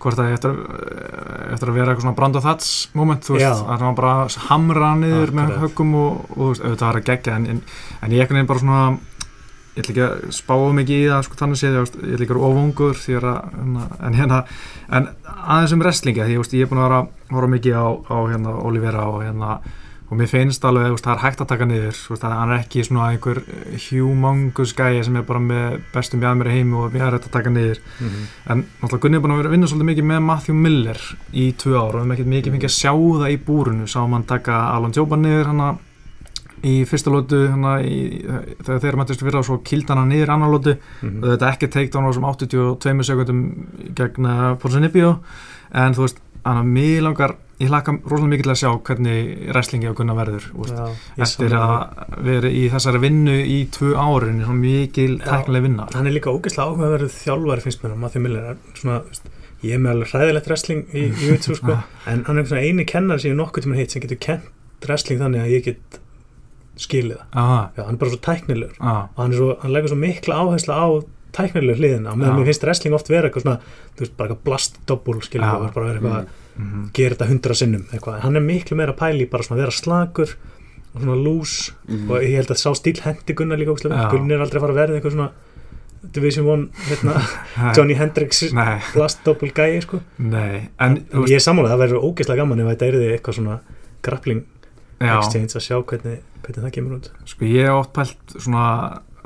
hvort 0.00 0.16
það 0.16 0.32
eftir, 0.32 0.54
að- 0.54 1.52
eftir 1.54 1.68
að 1.68 1.76
vera 1.76 1.90
eitthvað 1.92 2.06
svona 2.06 2.16
brand 2.16 2.36
of 2.40 2.44
thats 2.46 2.70
moment, 2.96 3.24
þú 3.26 3.36
veist, 3.36 3.64
að 3.74 3.84
hann 3.84 3.98
bara 3.98 4.14
hamra 4.48 4.94
niður 4.96 5.32
með 5.36 5.54
höggum 5.64 5.94
og, 6.00 6.20
og 6.36 6.52
veist, 6.52 6.62
auðvitað 6.64 6.86
var 6.88 7.00
að 7.02 7.08
gegja 7.10 7.36
en, 7.36 7.46
en, 7.56 7.62
en 8.06 8.14
ég 8.16 8.24
ekkert 8.24 8.46
bara 8.48 8.62
svona 8.64 8.82
ég 9.70 9.84
ætla 9.84 9.92
ekki 9.94 10.02
að 10.06 10.32
spá 10.34 10.54
mikið 10.80 10.96
í 11.04 11.10
það 11.10 11.20
sko 11.28 11.36
þannig 11.40 11.60
séð, 11.60 11.76
ég 11.76 11.84
ætla 11.84 12.16
ekki 12.16 12.24
að 12.26 12.32
vera 12.34 12.48
ofungur 12.48 12.96
því 12.98 13.14
að, 13.20 13.28
hérna, 13.60 13.84
en 14.08 14.16
hérna 14.18 14.40
en 14.98 15.06
aðeins 15.30 15.74
um 15.76 15.84
wrestlingi, 15.84 16.24
því 16.26 16.34
ég, 16.34 16.40
veist, 16.42 16.56
ég 16.58 16.64
er 16.66 16.70
búin 16.72 16.80
að 16.82 16.88
vera 16.88 16.98
að 17.04 17.36
horfa 17.36 17.52
mikið 17.54 17.76
á, 17.78 17.86
á 18.10 18.16
hérna, 18.32 18.56
Olivera 18.66 19.04
og 19.12 19.22
hérna 19.22 19.52
og 20.10 20.18
mér 20.18 20.26
finnst 20.26 20.64
alveg 20.66 20.88
að 20.90 21.02
það 21.04 21.12
er 21.14 21.20
hægt 21.22 21.40
að 21.44 21.48
taka 21.52 21.66
niður 21.70 21.92
þú 21.94 22.10
veist, 22.14 22.24
að 22.26 22.32
hann 22.34 22.50
er 22.50 22.62
ekki 22.64 22.82
svona 22.84 23.04
einhver 23.12 23.38
humongous 23.86 24.72
gæi 24.74 25.04
sem 25.06 25.16
er 25.20 25.22
bara 25.28 25.42
með 25.44 25.76
bestum 25.94 26.24
jæðmeri 26.24 26.54
heimi 26.56 26.74
og 26.80 26.92
mér 26.96 27.04
er 27.06 27.16
hægt 27.18 27.28
að 27.28 27.36
taka 27.36 27.52
niður. 27.54 27.78
En 28.50 28.64
náttúrulega 28.82 29.02
Gunni 29.04 29.16
er 29.20 29.22
búin 29.22 29.34
að 29.36 29.40
vera 29.42 29.50
að 29.52 29.54
vinna 29.54 29.68
svolítið 29.70 29.90
mikið 29.92 30.08
með 30.10 30.24
Matthew 30.26 30.56
Miller 30.64 31.00
í 31.32 31.44
tvö 31.62 31.76
ár 31.78 32.00
og 32.00 32.08
við 32.10 32.18
hefum 32.18 32.34
mikið 32.34 32.56
fengið 32.56 32.70
að 32.72 32.76
sjá 32.80 32.92
það 32.96 33.30
í 33.30 33.38
búrunu 33.46 33.86
sáum 33.88 34.16
hann 34.18 34.26
taka 34.34 34.58
Alan 34.74 34.92
Joban 34.96 35.22
niður 35.22 35.52
hana 35.52 35.70
í 36.60 36.74
fyrsta 36.84 37.08
lótu 37.14 37.38
þegar 37.48 38.80
þeir 38.82 38.98
mættist 39.00 39.22
fyrir 39.24 39.38
og 39.40 39.46
svo 39.48 39.60
kildan 39.64 40.02
hann 40.02 40.10
niður 40.12 40.32
annar 40.34 40.50
lótu 40.52 40.74
Mhm. 41.00 41.22
og 41.22 41.30
þetta 41.32 41.52
ekki 41.54 41.68
teikt 41.72 41.94
á 41.96 42.00
þessum 42.04 42.26
82 42.28 43.04
sekundum 43.08 43.40
gegn 43.96 44.26
uh, 44.26 44.54
Ponsanibio 44.60 45.20
en 45.72 45.94
þú 45.94 46.04
veist, 46.04 46.18
hann 46.44 46.60
að 46.62 46.68
mig 46.74 47.00
langar 47.04 47.36
ég 47.60 47.68
hlakka 47.68 47.92
rosalega 48.08 48.30
mikið 48.32 48.46
til 48.46 48.52
að 48.54 48.60
sjá 48.62 48.70
hvernig 48.88 49.18
wrestlingi 49.52 49.90
á 49.92 49.96
Gunna 49.98 50.14
verður 50.16 50.46
Já, 50.70 50.86
eftir 51.26 51.52
að 51.58 51.74
vera 52.24 52.52
í 52.56 52.62
þessari 52.72 53.02
vinnu 53.02 53.34
í 53.44 53.58
tvö 53.74 53.90
árin, 54.00 54.38
svona 54.44 54.62
mikil 54.62 55.18
Já. 55.18 55.26
tæknileg 55.26 55.66
vinna. 55.66 55.88
hann 55.92 56.08
er 56.08 56.16
líka 56.16 56.32
ógeðslega 56.32 56.70
áhugaverður 56.70 57.12
þjálfari 57.18 57.66
finnst 57.66 57.84
mér, 57.84 57.98
Matthew 58.00 58.24
Miller. 58.24 58.48
Er 58.54 58.80
svona, 58.80 59.02
ég 59.60 59.76
er 59.76 59.82
með 59.84 59.92
alveg 59.92 60.14
hræðilegt 60.14 60.48
wrestling 60.48 60.86
í, 60.96 61.04
YouTube 61.28 61.58
sko, 61.60 61.76
en 62.08 62.24
hann 62.30 62.40
er 62.40 62.48
svona 62.48 62.64
eini 62.64 62.86
kennar 62.88 63.20
sem 63.20 63.34
ég 63.34 63.36
nokkuð 63.42 63.66
tíma 63.66 63.76
hitt 63.76 63.92
sem 63.92 64.00
getur 64.06 64.22
kent 64.24 64.88
wrestling 64.88 65.20
þannig 65.20 65.44
að 65.44 65.52
ég 65.52 65.66
get 65.68 66.00
skilið 66.80 67.20
það, 67.20 67.36
Já, 67.76 67.82
hann 67.84 67.92
er 67.98 68.00
bara 68.00 68.14
svo 68.14 68.22
tæknilegur. 68.24 68.76
Á, 68.80 69.12
og 69.12 69.20
hann, 69.20 69.36
svo, 69.36 69.50
hann 69.60 69.74
leggur 69.76 69.92
svo 69.92 70.00
mikla 70.00 70.40
áherslu 70.40 70.72
á 70.72 70.88
tæknilegur 71.36 71.80
hliðina, 71.80 72.14
meðan 72.16 72.34
Já. 72.34 72.38
mér 72.38 72.48
finnst 72.50 72.64
wrestling 72.66 72.96
oft 72.96 73.10
vera 73.12 73.30
eitthvað 73.30 73.46
svona, 73.46 73.74
þú 73.96 74.04
veist, 74.04 74.14
bara 74.18 74.30
eitthvað 74.30 74.46
blast 74.48 74.80
double 74.90 75.26
skilur, 75.26 75.46
Já. 75.46 75.52
það 75.56 75.66
er 75.66 75.74
bara 75.76 75.90
vera 75.90 76.00
eitthvað 76.00 76.62
mhm, 76.62 76.86
gera 76.96 77.16
þetta 77.16 77.30
hundra 77.30 77.58
sinnum 77.60 77.84
eitthvað. 77.90 78.22
hann 78.24 78.40
er 78.40 78.46
miklu 78.46 78.80
meira 78.80 78.96
pæli 78.96 79.28
bara 79.30 79.46
svona 79.46 79.58
að 79.58 79.64
vera 79.64 79.76
slagur 79.78 80.34
og 80.90 81.04
svona 81.04 81.18
loose 81.20 81.72
og 82.10 82.16
ég 82.18 82.34
held 82.40 82.50
að 82.50 82.58
sá 82.64 82.70
stíl 82.74 82.98
hendi 83.04 83.36
Gunnar 83.38 83.60
líka. 83.60 83.76
Já. 83.78 84.10
Gunnar 84.10 84.40
er 84.40 84.44
aldrei 84.46 84.62
fara 84.62 84.74
að 84.74 84.80
verða 84.82 84.98
eitthvað 84.98 85.16
svona 85.16 85.30
Division 86.00 86.46
1 86.48 86.70
hérna, 86.88 87.20
Johnny 87.76 87.94
Hendricks 87.94 88.46
nei, 88.56 88.80
blast 88.94 89.20
double 89.26 89.50
gæi 89.52 89.82
sko. 89.84 90.00
nei 90.16 90.70
en, 90.80 91.02
þú 91.12 91.26
ég 91.28 91.36
er 91.36 91.44
sammálað, 91.44 91.74
það 91.74 91.82
verður 91.84 92.06
ógeðslega 92.08 92.40
gaman 92.40 92.62
ef 92.64 92.70
þetta 92.72 92.88
er 92.88 92.98
eitthvað 93.10 93.36
svona 93.36 93.58
grappling 94.06 94.40
já, 94.96 95.12
exchange 95.18 95.58
að 95.58 95.66
sjá 95.66 95.76
hvernig, 95.92 96.22
hvernig 96.40 96.64
það 96.64 96.74
kemur 96.78 96.96
út 96.96 97.10
sko 97.28 97.50
ég 97.50 97.68
hef 97.68 97.82
oft 97.82 97.92
pælt 97.98 98.34
svona, 98.38 98.64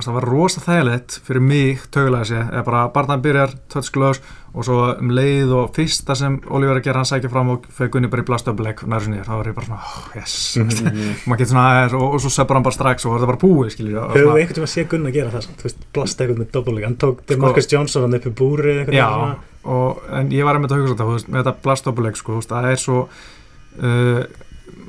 það 0.02 0.14
var 0.16 0.24
rosa 0.26 0.60
þægilegt 0.64 1.20
fyrir 1.26 1.42
mig 1.44 1.82
tögulega 1.94 2.26
sé, 2.26 2.40
eða 2.50 2.64
bara 2.66 2.80
barnaðan 2.94 3.22
byrjar 3.22 3.52
touch 3.70 3.92
gloves 3.94 4.18
og 4.54 4.64
svo 4.66 4.78
um 4.98 5.10
leið 5.14 5.52
og 5.54 5.70
fyrsta 5.74 6.14
sem 6.18 6.40
Oliver 6.54 6.78
að 6.80 6.84
gera 6.88 7.00
hann 7.02 7.08
sækja 7.10 7.30
fram 7.30 7.48
og 7.54 7.64
fyrir 7.74 7.90
Gunni 7.94 8.10
bara 8.10 8.22
í 8.22 8.26
blast 8.26 8.46
double 8.46 8.66
leg 8.68 8.82
næri 8.90 9.06
sinni, 9.06 9.22
þá 9.26 9.32
var 9.34 9.50
ég 9.50 9.56
bara 9.56 9.66
svona, 9.66 9.80
oh, 9.82 10.04
yes. 10.18 10.34
Maður 11.26 11.40
getur 11.40 11.50
svona 11.52 11.64
aðeins 11.72 11.96
og, 11.98 12.04
og 12.14 12.22
svo 12.22 12.32
seppar 12.34 12.58
hann 12.58 12.66
bara 12.66 12.76
strax 12.78 13.06
og 13.06 13.14
var 13.14 13.22
þetta 13.22 13.30
bara 13.32 13.42
búið, 13.42 13.72
skiljið 13.74 13.98
svona- 13.98 14.14
við 14.14 14.30
einhvern 14.42 14.58
tíma 14.60 14.68
að 14.68 14.74
sé 14.74 14.86
Gunnar 14.90 15.14
gera 15.16 15.34
það 15.34 15.48
þú 15.62 15.68
veist, 15.68 15.82
blast 15.98 16.22
eitthvað 16.22 16.42
með 16.44 16.52
double 16.58 16.74
leg 16.78 16.86
hann 16.88 16.98
tók 17.02 17.22
Sko- 17.26 17.40
Marcus 17.46 17.70
Johnson 17.74 18.06
hann 18.06 18.18
uppi 18.20 18.34
búri 18.42 18.76
eitthvað 18.80 18.98
Já, 18.98 19.08
og, 19.64 20.02
en 20.20 20.30
ég 20.34 20.46
var 20.46 20.58
einmitt 20.58 20.74
að 20.74 20.82
hugsa 20.84 20.94
þetta, 20.94 21.08
þú 21.10 21.16
veist, 21.18 21.30
með 21.34 21.42
þetta 21.42 21.56
blast 21.66 21.90
double 21.90 22.06
leg, 22.10 22.18
sko, 22.22 22.40
það 22.50 22.70
er 22.70 22.82
svo 22.86 23.00
uh, 23.82 24.22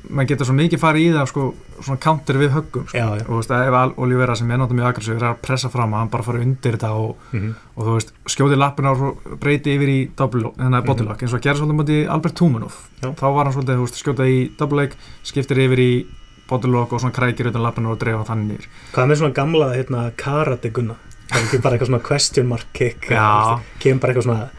maður 0.09 0.27
getur 0.31 0.45
svo 0.49 0.55
mikið 0.55 0.79
farið 0.81 1.05
í 1.05 1.13
það, 1.15 1.27
sko, 1.31 1.43
svona 1.81 1.99
counter 2.05 2.37
við 2.39 2.51
höggum, 2.55 2.85
sko, 2.87 2.97
já, 2.97 3.05
já. 3.19 3.23
og 3.25 3.31
þú 3.31 3.39
veist, 3.39 3.51
ef 3.51 3.97
Olivera 4.05 4.35
sem 4.35 4.51
er 4.51 4.57
náttúrulega 4.61 4.79
mjög 4.81 4.89
aggressív 4.93 5.15
er 5.19 5.25
að 5.29 5.39
pressa 5.45 5.69
fram 5.73 5.93
að 5.95 5.99
hann 6.03 6.11
bara 6.13 6.23
fara 6.23 6.39
undir 6.45 6.77
þetta 6.77 6.91
og, 6.95 7.15
Mhm. 7.33 7.55
og 7.75 7.85
þú 7.85 7.95
veist, 7.97 8.11
skjóti 8.27 8.57
lappina 8.57 8.91
og 8.91 9.17
breyti 9.39 9.75
yfir 9.77 9.89
í 9.89 9.99
bodylock 10.15 11.21
eins 11.23 11.33
og 11.33 11.39
að 11.39 11.43
gera 11.43 11.55
svolítið 11.59 11.79
mútið 11.81 12.09
Albert 12.09 12.35
Tumanov 12.35 12.75
þá 13.01 13.25
var 13.33 13.43
hann 13.45 13.53
svolítið, 13.53 13.75
þú 13.75 13.85
veist, 13.87 14.03
skjóta 14.03 14.25
í 14.29 14.57
double 14.57 14.77
leg 14.81 14.93
skiptir 15.23 15.57
yfir 15.65 15.79
í 15.79 16.05
bodylock 16.49 16.93
og 16.93 17.01
svona 17.01 17.13
krækir 17.15 17.47
utan 17.49 17.63
lappina 17.63 17.89
og 17.89 17.99
dreifa 17.99 18.23
þannig 18.29 18.51
nýr 18.51 18.65
hvað 18.93 19.07
með 19.09 19.17
svona 19.21 19.33
gamla 19.33 19.69
hérna, 19.75 20.11
karate 20.15 20.69
Gunnar 20.71 20.97
það 21.31 21.39
er 21.39 21.45
ekki 21.47 21.61
bara 21.63 21.75
eitthvað 21.77 21.89
svona 21.89 22.03
question 22.07 22.47
mark 22.47 22.67
kick 22.73 23.01
kemur 23.09 23.99
bara 23.99 24.13
eitthvað 24.13 24.23
svona 24.29 24.49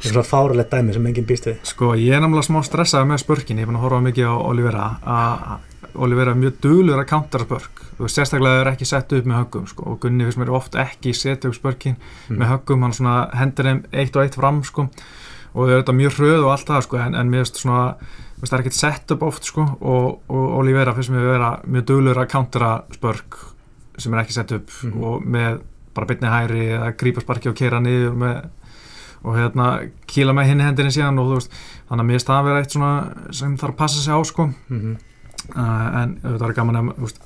svona 0.00 0.22
fáralegt 0.26 0.70
dæmi 0.70 0.92
sem 0.94 1.06
enginn 1.06 1.26
býst 1.26 1.46
við. 1.48 1.56
Sko, 1.62 1.94
ég 1.94 2.12
er 2.14 2.20
náttúrulega 2.20 2.48
smá 2.50 2.60
stressaði 2.66 3.08
með 3.10 3.22
spörkin, 3.24 3.58
ég 3.58 3.66
er 3.66 3.70
búin 3.70 3.78
að 3.80 3.84
horfa 3.86 4.00
mikið 4.04 4.26
á 4.28 4.34
Olivera. 4.36 4.86
Að 5.06 5.96
Olivera 5.96 6.30
er 6.34 6.40
mjög 6.40 6.58
duglur 6.60 7.00
að 7.00 7.08
countera 7.08 7.44
spörk, 7.46 7.82
veist, 7.98 8.16
sérstaklega 8.18 8.60
er 8.60 8.70
ekki 8.74 8.84
sett 8.86 9.12
upp 9.16 9.24
með 9.24 9.38
höggum, 9.40 9.66
sko, 9.70 9.82
og 9.92 10.00
Gunni 10.02 10.24
finnst 10.26 10.38
mér 10.42 10.50
oft 10.52 10.74
ekki 10.76 11.14
setja 11.16 11.48
upp 11.48 11.56
spörkin 11.56 11.96
Mm. 12.28 12.36
með 12.42 12.46
höggum 12.52 12.82
hann 12.82 12.92
svona 12.92 13.30
hendur 13.34 13.64
þeim 13.64 13.84
eitt 13.92 14.16
og 14.16 14.22
eitt 14.24 14.34
fram, 14.34 14.62
sko. 14.64 14.88
Og 15.54 15.64
þau 15.64 15.70
eru 15.72 15.82
þetta 15.82 15.96
mjög 15.96 16.12
hröð 16.18 16.44
og 16.44 16.50
allt 16.52 16.66
það, 16.68 16.82
sko 16.82 16.96
en, 16.98 17.14
en 17.14 17.30
mér 17.30 17.44
finnst 17.46 17.56
svona, 17.62 17.94
veist, 18.40 18.52
það 18.52 18.58
er 18.58 18.64
ekkert 18.66 18.74
sett 18.80 19.10
upp 19.16 19.22
oft, 19.22 19.44
sko, 19.44 19.62
og, 19.80 20.20
og 20.28 20.58
Olivera 20.60 20.92
finnst 20.94 21.10
mér 21.10 21.24
vera 21.32 21.60
mjög 21.66 21.86
duglur 21.86 22.18
að 22.20 22.28
countera 22.28 22.82
spörk 22.92 23.38
sem 23.96 24.12
er 24.12 24.20
ekki 24.26 24.32
sett 24.36 24.52
upp 24.52 24.68
Mhm. 24.82 25.02
og 25.02 25.22
með 25.24 25.60
bara 25.94 26.06
bytni 26.06 26.28
hæri 26.28 26.66
eða 26.76 26.92
grípa 27.00 27.22
sparki 27.24 27.48
og 27.48 27.54
keira 27.56 27.80
niður 27.80 28.12
með 28.14 28.42
og 29.26 29.36
hérna 29.36 29.68
kýla 30.06 30.34
með 30.36 30.50
hinni 30.52 30.66
hendinni 30.66 30.94
síðan 30.94 31.20
og 31.20 31.30
þú 31.30 31.38
veist, 31.40 31.56
þannig 31.88 32.04
að 32.04 32.10
mér 32.10 32.26
það 32.26 32.40
að 32.40 32.50
vera 32.50 32.62
eitt 32.62 32.76
svona 32.76 32.92
sem 33.40 33.56
þarf 33.60 33.74
að 33.74 33.80
passa 33.82 34.02
sig 34.02 34.14
á 34.14 34.20
sko. 34.24 34.50
Mm 34.68 34.80
-hmm. 34.80 34.98
uh, 35.56 36.02
en 36.02 36.18
auðvitað 36.24 36.48
er 36.48 36.58
gaman 36.60 36.80
að, 36.80 36.92
veist, 37.04 37.24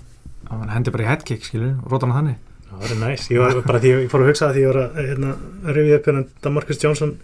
að 0.49 0.57
hann 0.59 0.75
hendi 0.77 0.95
bara 0.95 1.05
í 1.05 1.11
headkick 1.11 1.45
skilur, 1.45 1.77
og 1.85 1.93
róta 1.93 2.07
hann 2.07 2.17
þannig 2.19 2.39
það 2.71 2.93
er 2.95 3.01
næst, 3.01 3.31
ég 3.31 3.43
var 3.43 3.63
bara 3.67 3.81
því 3.83 3.91
ég 3.91 4.11
fór 4.11 4.25
að 4.25 4.31
hugsa 4.31 4.47
það 4.47 4.55
því 4.55 4.63
ég 4.63 4.71
var 4.71 4.81
að 4.81 4.99
hérna, 5.09 5.35
rifja 5.77 5.99
upp 5.99 6.09
hérna 6.09 6.53
Marcus 6.55 6.83
Johnson 6.83 7.15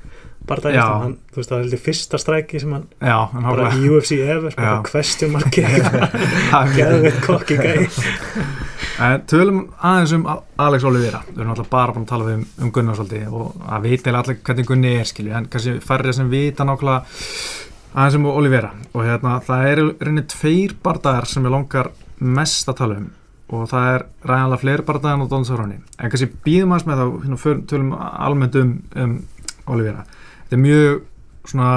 daginn, 0.47 0.81
hann, 0.81 1.17
þú 1.33 1.41
veist 1.41 1.51
það 1.51 1.57
var 1.57 1.65
heldur 1.65 1.83
fyrsta 1.83 2.21
stræki 2.23 2.61
sem 2.63 2.75
hann 2.77 2.85
já, 3.01 3.17
en 3.35 3.47
bara 3.47 3.71
í 3.75 3.91
UFC 3.91 4.19
ever, 4.21 4.55
Já. 4.55 4.61
bara 4.61 4.83
question 4.87 5.33
mark. 5.35 5.51
Kick 5.57 5.67
en 6.61 6.73
geðveitt 6.77 7.21
kokki 7.25 7.59
gæi 7.59 7.83
tölum 9.29 9.61
aðeins 9.83 10.15
um 10.17 10.25
Alex 10.31 10.87
Olivera 10.89 11.21
við 11.29 11.43
erum 11.43 11.53
alltaf 11.53 11.71
bara 11.73 11.95
búin 11.97 12.07
að 12.07 12.13
tala 12.15 12.33
um, 12.37 12.47
um 12.63 12.73
Gunnar 12.73 12.99
svolítið 12.99 13.37
og 13.37 13.67
að 13.67 13.91
vita 13.91 14.15
allir 14.15 14.41
hvernig 14.47 14.71
Gunni 14.71 14.95
er 15.01 15.11
skilur, 15.11 15.37
en 15.37 15.51
kannski 15.53 15.79
færri 15.85 16.15
sem 16.17 16.31
vita 16.33 16.65
nákvæmlega 16.65 17.03
aðeins 17.97 18.19
um 18.19 18.31
Olivera 18.33 18.73
og 18.93 19.07
hérna 19.07 19.39
það 19.45 19.71
eru 19.75 19.87
reynir 20.01 20.27
tveir 20.31 20.77
bardagar 20.83 21.29
sem 21.29 21.45
ég 21.45 21.55
langar 21.55 21.93
mest 22.19 22.69
að 22.71 22.79
tala 22.81 22.99
um. 23.01 23.09
Og 23.47 23.69
það 23.71 23.89
er 23.93 24.05
ræðanlega 24.27 24.63
fleiri 24.63 24.85
bardagar 24.89 25.21
en 25.21 25.29
á 25.31 25.47
Cerrone. 25.47 25.77
En 26.03 26.11
kannski 26.11 26.27
býðum 26.45 26.73
aðeins 26.75 26.89
með 26.89 27.01
þá 27.01 27.07
hérna, 27.23 27.67
tölum 27.71 27.93
almennt 27.97 28.57
um, 28.59 28.73
um 28.97 29.13
Olivera 29.71 30.05
þetta 30.47 30.57
er 30.57 30.63
mjög 30.63 31.03
svona, 31.51 31.73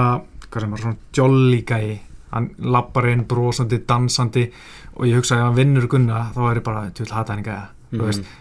hvað 0.50 0.62
sem 0.66 0.74
er, 0.78 0.84
svona 0.84 0.96
jolly 1.18 1.62
gæi 1.68 2.00
hann 2.30 2.50
lappar 2.62 3.08
inn 3.10 3.26
brosandi, 3.26 3.82
dansandi 3.90 4.46
og 4.96 5.08
ég 5.10 5.18
hugsa 5.18 5.36
að 5.36 5.42
ef 5.42 5.48
hann 5.50 5.58
vinnur 5.58 5.88
Gunna 5.90 6.24
þá 6.36 6.40
er 6.52 6.60
ég 6.62 6.66
bara, 6.70 6.86
þú 6.94 7.06
vil 7.06 7.14
hata 7.18 7.34
hann 7.34 7.46
gæja 7.48 7.68
þú 7.90 8.06
veist, 8.06 8.32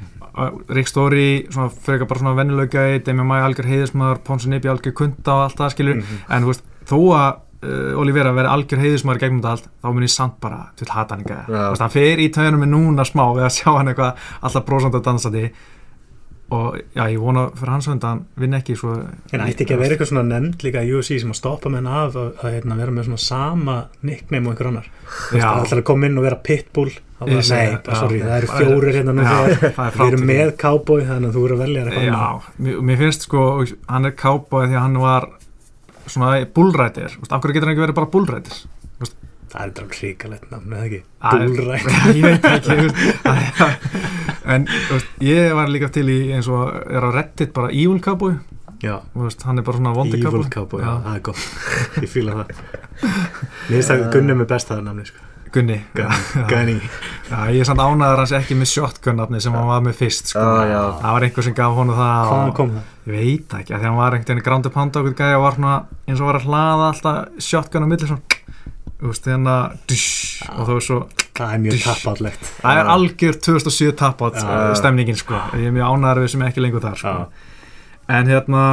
Rick 0.76 0.88
Story 0.90 1.28
svona 1.48 1.70
frekar 1.72 2.06
bara 2.10 2.20
svona 2.20 2.36
vennilega 2.36 2.84
gæi 2.84 3.00
Demi 3.06 3.24
Mai 3.24 3.40
algjör 3.40 3.66
heiðismæður, 3.70 4.20
Ponson 4.26 4.52
Ibi 4.58 4.68
algjör 4.68 4.92
kunda 4.94 5.34
og 5.34 5.44
allt 5.46 5.56
það 5.62 5.72
skilur. 5.74 5.96
Mhm. 6.02 6.18
en 6.28 6.44
þú 6.44 6.52
veist, 6.52 6.64
þó 6.84 6.98
að 7.16 7.30
uh, 7.64 8.00
Olivera 8.02 8.34
verið 8.36 8.52
algjör 8.52 8.82
heiðismæður 8.84 9.22
gegnum 9.24 9.40
þetta 9.40 9.54
allt 9.56 9.70
þá 9.82 9.88
mun 9.94 10.06
ég 10.06 10.12
samt 10.14 10.36
bara 10.44 10.60
til 10.76 10.90
hata 10.92 11.16
hann 11.16 11.24
ekki 11.24 11.56
Já. 11.56 11.64
hann 11.80 11.94
fer 11.96 12.22
í 12.22 12.28
töðunum 12.36 12.62
með 12.64 12.72
núna 12.74 13.08
smá 13.08 13.24
við 13.32 13.48
að 13.48 13.56
sjá 13.56 13.70
hann 13.72 13.88
eitthvað 13.88 14.28
alltaf 14.42 14.68
brósandi 14.68 15.00
og 15.00 15.08
dansandi 15.08 15.44
og 16.54 16.78
já, 16.96 17.02
ég 17.12 17.18
vona 17.20 17.42
fyrir 17.52 17.72
hans 17.74 17.88
að 17.92 18.04
hann 18.08 18.20
vinn 18.40 18.56
ekki 18.56 18.76
svo 18.80 18.94
En 19.36 19.42
ætti 19.44 19.66
ekki 19.66 19.74
að 19.76 19.82
vera 19.82 19.96
eitthvað 19.96 20.08
svona 20.12 20.22
nefnd 20.30 20.62
líka 20.64 20.84
í 20.86 20.94
UFC 20.96 21.18
sem 21.20 21.34
að 21.34 21.36
stoppa 21.42 21.72
menn 21.72 21.88
af 21.90 22.16
að, 22.16 22.30
að, 22.40 22.56
að 22.64 22.80
vera 22.80 22.94
með 22.96 23.10
svona 23.10 23.20
sama 23.24 23.74
nickname 24.00 24.48
og 24.48 24.54
einhver 24.54 24.70
annar. 24.70 24.88
Ætlar 25.36 25.82
að 25.82 25.84
koma 25.90 26.08
inn 26.08 26.16
og 26.16 26.24
vera 26.24 26.40
pitbull. 26.48 26.94
Það 27.18 27.40
segi 27.42 27.58
nei, 27.58 27.78
bara, 27.82 27.98
sorry, 27.98 28.18
það 28.22 28.34
eru 28.36 28.48
er- 28.48 28.62
fjórir 28.62 28.96
hérna 28.96 29.14
nú 29.16 29.22
Við 29.26 30.02
erum 30.06 30.26
með 30.30 30.52
cowboy 30.62 31.04
þannig 31.08 31.32
að 31.32 31.34
þú 31.36 31.44
eru 31.48 31.56
að 31.56 31.62
velja 31.64 31.84
eitthvað 31.84 32.04
Já, 32.06 32.78
mér, 32.78 32.98
finnst 33.02 33.26
sko 33.26 33.44
hann 33.90 34.06
er 34.06 34.14
kápáði 34.14 34.70
því 34.70 34.78
að 34.78 34.84
hann 34.84 34.98
var 35.02 35.26
svona 36.08 36.28
bullrætir, 36.54 37.16
af 37.28 37.42
hverju 37.42 37.56
getur 37.56 37.66
hann 37.68 37.74
ekki 37.74 37.84
verið 37.88 37.98
bara 37.98 38.12
bullrætir? 38.14 38.60
Það 39.48 39.62
er 39.64 39.70
þetta 39.72 40.00
ríkalegt 40.02 40.50
nafn, 40.52 40.72
eða 40.76 40.86
ekki? 40.88 41.00
Er- 41.28 41.44
Bullrætt 41.48 41.86
ég 42.18 42.24
veit 42.26 42.44
ekki 42.48 42.74
er- 42.78 44.52
en 44.54 44.66
veist, 44.90 45.08
ég 45.24 45.54
var 45.56 45.68
líka 45.72 45.88
til 45.92 46.06
í 46.12 46.18
eins 46.36 46.48
og 46.52 46.72
er 46.88 47.04
á 47.04 47.10
Reddit 47.14 47.52
bara 47.56 47.70
Evil 47.72 48.00
Cowboy. 48.04 48.36
Já, 48.84 48.98
veist, 49.18 49.42
hann 49.48 49.58
er 49.58 49.64
bara 49.66 49.80
svona 49.80 49.94
vondi 49.96 50.20
Evil 50.20 50.44
Cowboy. 50.44 50.50
Cowboy, 50.54 50.82
já, 50.84 50.90
Já. 50.92 51.00
það 51.06 51.16
er 51.16 51.24
gott. 51.30 51.48
Ég 52.04 52.12
fýla 52.12 52.36
það. 52.42 52.52
Mér 53.68 53.74
finnst 53.78 53.90
það 53.94 54.04
Gunni 54.14 54.36
með 54.42 54.50
besta 54.52 54.78
nafni 54.84 55.08
sko. 55.08 55.24
Gunni. 55.48 55.78
Gunni, 55.96 56.74
Já. 56.76 56.88
Já, 57.30 57.38
ég 57.56 57.62
er 57.62 57.68
samt 57.68 57.80
ánæður 57.80 58.20
hans 58.20 58.32
ekki 58.36 58.56
með 58.60 58.68
shotgun 58.68 59.16
nafni 59.16 59.38
sem 59.40 59.54
hann 59.56 59.64
var 59.70 59.80
með 59.84 59.94
fyrst 60.02 60.28
sko. 60.34 60.42
Já, 60.44 60.66
já. 60.74 60.80
það 61.00 61.14
var 61.16 61.24
einhver 61.28 61.46
sem 61.46 61.54
gaf 61.56 61.76
honum 61.78 61.96
það 61.96 62.28
Hvaðan 62.28 62.50
og- 62.52 62.56
kom 62.58 62.74
það? 62.76 62.90
ég 63.08 63.14
veit 63.16 63.54
ekki, 63.58 63.72
því 63.72 63.78
að 63.78 63.86
hann 63.88 63.96
var 63.96 64.16
einhvern 64.18 64.28
veginn 64.28 64.44
grándu 64.50 64.72
panda 64.74 65.00
okkur 65.00 65.16
gæði 65.22 65.38
og 65.38 65.44
var 65.46 65.56
svona 65.56 65.72
eins 66.04 66.20
og 66.20 66.28
var 66.28 66.38
að 66.42 66.46
hlaða 66.50 66.90
alltaf 66.92 67.46
shotgun 67.48 67.88
á 67.88 67.88
milli 67.88 68.10
svona 68.10 68.37
þú 68.98 69.12
veist, 69.12 69.30
hérna 69.30 69.56
dush, 69.90 70.42
og 70.54 70.66
það 70.66 70.74
var 70.74 70.86
svo 70.88 71.00
Það 71.38 71.52
er 71.54 71.60
mjög 71.62 71.74
Dush. 71.76 71.86
tappállegt 71.86 72.48
Það 72.58 72.78
er 72.80 72.88
algjör 72.94 73.36
2007 73.46 73.92
tapátt 73.98 74.38
Já. 74.42 74.74
stemningin 74.80 75.18
sko, 75.18 75.38
ég 75.54 75.68
er 75.70 75.74
mjög 75.76 75.92
ánæður 75.94 76.22
við 76.24 76.32
sem 76.34 76.46
ekki 76.48 76.64
lengur 76.64 76.82
þar 76.82 76.98
sko. 76.98 77.12
en 78.08 78.32
hérna 78.32 78.64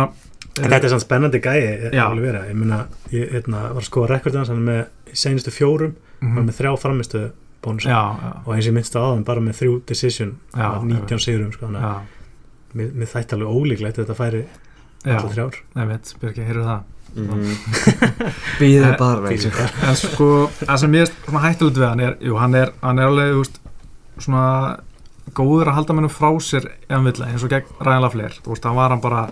En 0.55 0.71
þetta 0.71 0.87
er 0.87 0.93
sann 0.93 1.03
spennandi 1.03 1.41
gæi 1.43 1.91
vera. 1.91 2.45
Ég 2.47 2.55
meina, 2.55 2.85
ég 3.11 3.33
hérna, 3.33 3.73
var 3.75 3.81
að 3.83 3.89
skoða 3.89 4.13
rekordið 4.13 4.39
hans 4.39 4.51
hann 4.53 4.61
er 4.61 4.67
með 4.69 5.11
í 5.11 5.17
seinustu 5.19 5.51
fjórum 5.51 5.95
mm 6.21 6.29
mhm, 6.31 6.45
með 6.47 6.59
þrjá 6.61 6.77
framistu 6.79 7.23
bónus 7.61 7.85
og 7.89 8.53
eins 8.55 8.65
og 8.65 8.69
ég 8.69 8.73
minnst 8.77 8.95
á 8.95 9.01
aðan 9.03 9.25
bara 9.27 9.43
með 9.43 9.59
þrjú 9.59 9.73
decision 9.85 10.37
Já, 10.55 10.69
af 10.71 10.83
19 10.87 11.19
sigurum 11.19 11.51
sko, 11.51 11.67
þannig 11.67 11.83
að 11.83 11.97
mér, 12.73 12.91
mér 12.95 13.11
þætti 13.11 13.35
alveg 13.35 13.51
ólíklegt 13.51 13.99
að 13.99 14.05
þetta 14.05 14.17
færi 14.21 14.43
alltaf 15.05 15.33
þrjár. 15.35 15.59
Nefnt, 15.75 16.13
Birgir, 16.21 16.47
heyrðu 16.49 16.65
það 16.69 16.94
Býðið 18.59 18.85
Eh, 18.85 18.97
bara 18.99 19.31
en 19.89 19.95
sko, 19.99 20.27
það 20.61 20.79
sem 20.81 20.97
ég 20.97 21.05
er 21.05 21.11
svona 21.25 21.43
hættulegt 21.45 21.79
við 21.79 21.87
hann 21.89 22.03
er, 22.05 22.17
jú, 22.23 22.35
hann 22.39 22.55
er, 22.59 22.71
hann 22.83 22.99
er 23.01 23.09
alveg, 23.11 23.33
veist, 23.39 23.59
svona 24.21 24.45
góður 25.35 25.71
að 25.71 25.77
halda 25.79 25.95
mennum 25.97 26.13
frá 26.13 26.29
sér 26.43 26.67
ef 26.69 26.91
hann 26.93 27.07
vill, 27.07 27.17
eins 27.25 27.43
og 27.45 27.51
gegn 27.51 27.71
Ryan 27.83 28.03
Lafleir, 28.05 28.35
þú 28.45 28.53
veist, 28.53 28.67
hann 28.69 28.77
var 28.77 28.93
hann 28.93 29.01
bara 29.03 29.25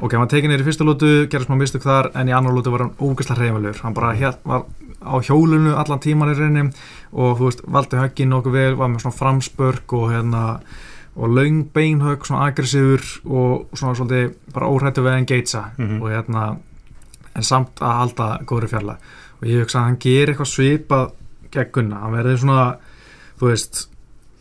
ok, 0.00 0.10
hann 0.12 0.22
var 0.24 0.30
tekin 0.32 0.50
neyri 0.52 0.64
í 0.64 0.68
fyrstu 0.68 0.86
lótu, 0.86 1.10
gerði 1.32 1.48
smá 1.48 1.56
mistök 1.60 1.84
þar 1.86 2.10
en 2.14 2.28
í 2.30 2.34
annar 2.36 2.54
lótu 2.56 2.72
var 2.74 2.86
hann 2.86 2.94
ógæslega 3.00 3.40
hreyfalur 3.42 3.82
hann 3.84 3.94
bara 3.96 4.14
hér, 4.18 4.38
var 4.44 4.66
á 5.06 5.14
hjólunu 5.22 5.76
allan 5.78 6.00
tíman 6.02 6.32
í 6.32 6.36
reyni 6.38 6.66
og 7.12 7.36
þú 7.38 7.48
veist, 7.50 7.62
valdi 7.68 8.00
höggin 8.00 8.32
nokkuð 8.32 8.56
vel, 8.56 8.74
var 8.80 8.90
með 8.92 9.04
svona 9.06 9.18
framspörk 9.20 9.96
og 9.98 10.10
hérna 10.14 10.44
og 11.16 11.30
laung 11.32 11.62
beinhögg, 11.72 12.26
svona 12.28 12.48
aggressífur 12.50 13.04
og 13.24 13.70
svona 13.76 13.94
svolítið 13.96 14.34
bara 14.52 14.68
óhrættu 14.68 15.00
við 15.04 15.12
að 15.14 15.20
engagea 15.22 15.62
Mhm. 15.78 16.02
og 16.02 16.10
hérna 16.12 16.42
en 17.36 17.42
samt 17.46 17.80
að 17.84 17.96
halda 18.00 18.28
góðri 18.48 18.68
fjalla 18.72 18.96
og 19.40 19.48
ég 19.50 19.60
hugsa 19.64 19.80
að 19.82 19.84
hann 19.90 19.98
gerir 20.00 20.32
eitthvað 20.32 20.52
svipað 20.52 21.10
gegn 21.52 21.72
Gunna, 21.76 22.00
hann 22.02 22.14
verður 22.16 22.38
svona 22.42 22.76
þú 23.40 23.50
veist, 23.50 23.82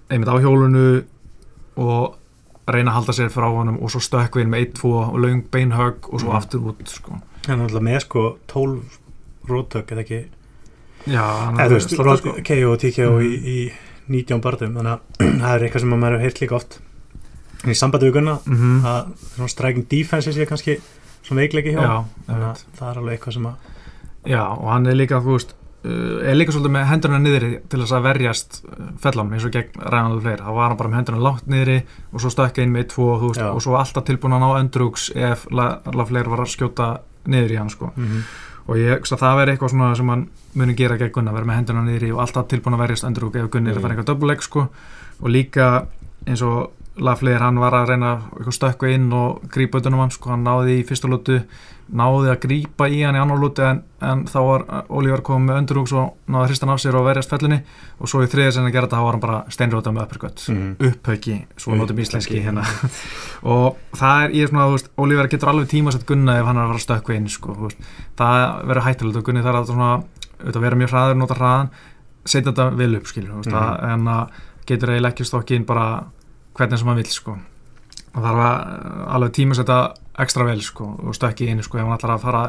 einmitt 0.10 0.32
á 0.32 0.36
hjólunu 0.40 0.86
og 1.76 2.16
reyna 2.72 2.92
að 2.94 2.98
halda 3.00 3.14
sér 3.18 3.30
frá 3.34 3.46
honum 3.52 3.78
og 3.84 3.92
svo 3.94 4.00
stökku 4.02 4.40
inn 4.42 4.50
með 4.54 4.70
1-2 4.72 4.94
og 5.12 5.18
laung 5.22 5.44
beinhögg 5.52 6.08
og 6.10 6.20
svo 6.22 6.30
Mhm. 6.32 6.38
aftur 6.38 6.60
út 6.72 6.88
sko. 6.88 7.20
en 7.48 7.60
alltaf 7.62 7.82
með 7.82 8.00
sko 8.02 8.38
12 8.48 8.82
rótök 9.48 9.92
eða 9.92 10.00
ekki 10.02 10.26
já, 11.06 11.26
eða 11.54 11.68
þú 11.70 11.76
veist, 11.76 11.90
sko. 11.90 12.32
KO 12.44 12.72
og 12.72 12.80
TKO 12.80 13.20
í, 13.20 13.30
Mhm. 13.38 13.46
í 13.46 13.72
19 14.10 14.42
barðum 14.42 14.74
þannig 14.74 14.94
að 14.96 15.00
það 15.42 15.56
er 15.56 15.60
eitthvað 15.68 15.80
sem 15.80 15.90
maður 15.90 16.12
hefur 16.12 16.22
heyrt 16.22 16.42
líka 16.42 16.56
oft 16.56 16.80
en 17.64 17.70
í 17.72 17.76
sambandi 17.76 18.08
við 18.10 18.14
Gunna 18.14 18.40
mm 18.46 18.82
að 18.86 19.14
svona 19.36 19.50
striking 19.50 19.88
defense 19.90 20.32
sé 20.34 20.46
kannski 20.48 20.80
svona 21.26 21.44
veikleiki 21.44 21.76
hjá 21.76 21.84
já, 21.84 21.94
það 22.78 22.90
er 22.90 23.00
alveg 23.02 23.18
eitthvað 23.18 23.38
sem 23.38 23.48
að 23.50 23.70
já, 24.32 24.42
og 24.46 24.68
hann 24.72 24.90
er 24.90 24.98
líka 24.98 25.22
þú 25.26 25.36
veist 25.36 25.56
uh, 25.86 26.22
er 26.26 26.38
líka 26.38 26.56
svolítið 26.56 26.76
með 26.76 26.88
hendurna 26.92 27.20
niðri 27.24 27.52
til 27.72 27.82
þess 27.82 27.98
að 27.98 28.08
verjast 28.08 28.58
uh, 28.64 28.88
fellunum 29.04 29.36
eins 29.36 29.48
og 29.48 29.54
gegn 29.56 29.84
Rænald 29.94 30.24
Fleir, 30.24 30.46
þá 30.46 30.52
var 30.60 30.72
hann 30.72 30.80
bara 30.82 30.94
með 30.94 31.02
hendurna 31.02 31.26
lágt 31.26 31.52
niðri 31.52 31.78
og 32.12 32.24
svo 32.24 32.34
stökka 32.34 32.66
inn 32.66 32.74
með 32.76 32.90
2 32.96 33.12
veist, 33.26 33.42
Já. 33.42 33.50
og 33.52 33.62
svo 33.66 33.78
alltaf 33.80 34.08
tilbúin 34.08 34.38
að 34.38 34.46
ná 34.46 34.50
öndrugs 34.62 35.12
ef 35.16 35.46
Lafleir 35.52 36.32
var 36.32 36.46
að 36.46 36.54
skjóta 36.56 36.90
niður 37.26 37.56
í 37.56 37.60
hann 37.62 37.74
sko. 37.74 37.92
og 38.66 38.80
ég 38.82 38.98
hugsa 38.98 39.16
að 39.16 39.22
það 39.24 39.40
veri 39.40 39.54
eitthvað 39.54 39.72
svona 39.74 39.96
sem 39.98 40.10
hann 40.10 40.28
muni 40.58 40.74
gera 40.78 40.98
gegn 40.98 41.14
Gunnar, 41.14 41.36
vera 41.36 41.50
með 41.50 41.60
hendurna 41.60 41.84
niðri 41.86 42.14
og 42.14 42.24
alltaf 42.24 42.48
tilbúin 42.50 42.78
að 42.78 42.84
verjast 42.86 43.06
öndrug 43.06 43.38
ef 43.38 43.50
Gunnar 43.54 43.74
er 43.74 43.80
að 43.80 43.86
fara 43.86 43.96
eitthvað 43.96 44.10
double 44.10 44.32
leg 44.32 44.42
sko. 44.46 44.68
og 45.22 45.30
líka 45.30 45.68
eins 46.26 46.42
og 46.46 46.72
Lafleir 46.98 47.42
hann 47.44 47.58
var 47.60 47.74
að 47.76 47.90
reyna 47.92 48.10
eitthvað 48.38 48.54
stökku 48.56 48.88
inn 48.88 49.10
og 49.12 49.42
grípa 49.52 49.82
utan 49.82 49.94
um 49.98 50.00
hann 50.00 50.12
sko, 50.16 50.30
hann 50.32 50.46
náði 50.48 50.78
í 50.80 50.84
fyrstu 50.88 51.10
lótu 51.12 51.42
náði 51.92 52.30
að 52.32 52.40
grípa 52.46 52.88
í 52.90 53.02
hann 53.04 53.18
í 53.18 53.20
annar 53.20 53.38
lótu 53.38 53.62
en, 53.68 53.82
en 54.02 54.24
þá 54.26 54.38
var 54.48 54.64
Oliver 54.90 55.22
komið 55.22 55.46
með 55.50 55.60
öndrugs 55.62 55.92
og 55.94 56.14
náði 56.32 56.40
að 56.46 56.48
hrista 56.50 56.66
hann 56.66 56.74
af 56.74 56.80
sér 56.82 56.96
og 56.98 57.04
verjast 57.06 57.30
fellinni 57.36 57.60
og 58.00 58.08
svo 58.10 58.24
í 58.24 58.30
þriðið 58.32 58.56
sem 58.56 58.64
hann 58.66 58.74
gera 58.74 58.88
þetta 58.88 59.02
þá 59.02 59.06
var 59.06 59.18
hann 59.18 59.24
bara 59.26 59.42
steinróta 59.54 59.92
með 59.94 60.06
uppercut 60.08 60.46
Mhm. 60.50 60.72
upphauki, 60.88 61.36
svo 61.58 61.76
notum 61.76 61.84
Upphauki, 62.00 62.02
íslenski 62.08 62.42
hérna 62.48 62.64
og 63.56 63.78
það 63.94 64.24
er, 64.24 64.30
ég 64.40 64.44
er 64.48 64.54
svona, 64.54 64.66
þú 64.72 64.78
veist, 64.80 64.90
Oliver 64.98 65.28
getur 65.36 65.52
alveg 65.52 65.70
tíma 65.76 65.92
sett 65.94 66.06
Gunna 66.10 66.40
ef 66.40 66.46
hann 66.50 66.58
er 66.58 66.64
að 66.64 66.72
fara 66.74 66.80
að 66.82 66.88
stökkva 66.88 67.16
inn 67.20 67.30
sko, 67.30 67.70
það 68.18 68.42
verður 68.72 68.88
hættulegt 68.88 69.20
og 69.22 69.28
Gunni 69.30 69.44
þarf 69.46 69.62
að 69.62 69.70
svona, 69.74 69.92
vera 70.66 70.80
mjög 70.80 70.94
hraður 70.96 71.20
nota 71.22 71.38
hraðan, 71.38 71.70
setja 72.26 72.52
þetta 72.52 72.70
vel 72.80 72.96
upp 72.98 73.06
skilur, 73.12 73.36
Mhm. 73.44 73.52
það, 73.52 73.84
en 73.94 74.06
að 74.16 74.30
getur 74.66 74.90
eiginlega 74.96 75.14
ekki 75.14 75.26
stokkin 75.30 75.66
bara 75.66 75.88
hvernig 76.58 76.82
sem 76.82 76.92
hann 76.92 77.02
vill 77.02 77.12
sko. 77.14 77.38
Og 78.16 78.20
þarf 78.24 78.42
að 78.48 78.58
uh, 78.66 79.16
alveg 79.16 79.34
tíma 79.36 79.58
setja 79.58 79.80
ekstra 80.24 80.48
vel 80.48 80.62
sko 80.64 80.90
og 81.04 81.16
stökki 81.18 81.50
inn 81.52 81.64
sko 81.66 81.80
ef 81.80 81.88
hann 81.88 81.98
ætlar 81.98 82.16
að 82.16 82.28
fara 82.28 82.44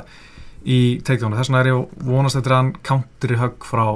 í 0.67 0.79
takedown 1.07 1.35
þess 1.39 1.51
vegna 1.51 1.63
er 1.63 1.73
ég 1.73 2.05
vonast 2.07 2.39
eftir 2.39 2.55
að 2.55 2.63
hann 2.63 2.77
counteri 2.87 3.41
högg 3.41 3.67
frá 3.67 3.87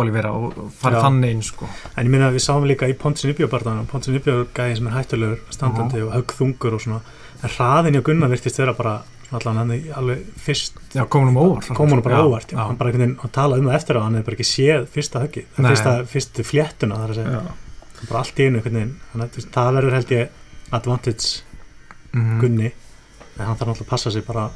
Olivera 0.00 0.30
og 0.32 0.52
og 0.56 0.68
fari 0.80 0.96
Já. 0.96 1.02
þannig 1.02 1.32
inn 1.34 1.42
sko. 1.44 1.66
En 1.96 2.06
ég 2.06 2.12
minna 2.12 2.28
að 2.30 2.36
við 2.38 2.44
sáum 2.44 2.66
líka 2.68 2.88
í 2.88 2.94
Pontin 2.96 3.32
Uppjó 3.32 3.48
er 3.50 4.52
gæði 4.54 4.76
sem 4.78 4.86
er 4.86 4.94
hættulegur 4.94 5.40
standandi 5.50 6.04
og 6.04 6.12
höggþungur 6.14 6.76
og 6.76 6.84
svona. 6.84 7.00
En 7.42 7.52
hraðin 7.56 7.98
hjá 7.98 8.04
Gunnar 8.06 8.30
virtist 8.30 8.60
vera 8.60 8.76
bara 8.76 9.00
allan 9.36 9.70
alveg 9.70 10.22
fyrst 10.42 10.78
Já, 10.94 11.04
komum 11.06 11.36
um 11.36 11.42
óvart 11.42 11.68
kom 11.74 11.92
hann 11.92 12.02
bara 12.02 12.18
Já, 12.18 12.26
óvart 12.26 12.52
já. 12.52 12.58
hann 12.58 12.78
bara 12.78 12.90
einhvern 12.90 13.04
veginn 13.04 13.24
að 13.24 13.32
tala 13.36 13.58
um 13.60 13.68
það 13.68 13.76
eftir 13.78 13.98
á 13.98 14.00
hann 14.02 14.16
hefur 14.18 14.26
bara 14.26 14.38
ekki 14.38 14.48
séð 14.48 14.86
fyrsta 14.90 15.22
höggi 15.24 15.44
fyrsta, 15.54 15.92
fyrstu 16.10 16.46
fléttuna 16.46 16.98
þar 16.98 17.12
að 17.14 17.20
segja. 17.20 17.42
Bara 18.08 18.18
allt 18.22 18.38
í 18.40 18.46
einu 18.48 18.60
Þannig 19.12 19.36
að 19.36 19.50
það 19.54 19.74
verður 19.76 19.92
held 19.98 20.10
ég 20.16 20.28
advantage 20.72 21.42
Mhm. 22.12 22.40
Gunni. 22.40 22.72
En 23.38 23.46
hann 23.46 23.56
þarf 23.56 23.68
náttúrulega 23.68 23.86
að 23.86 23.88
passa 23.88 24.10
sig 24.10 24.24
bara. 24.26 24.50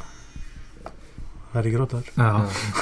Það 1.52 1.59
er 1.61 1.66
ekki 1.68 1.78
rótaður 1.78 2.09
Já, 2.18 2.30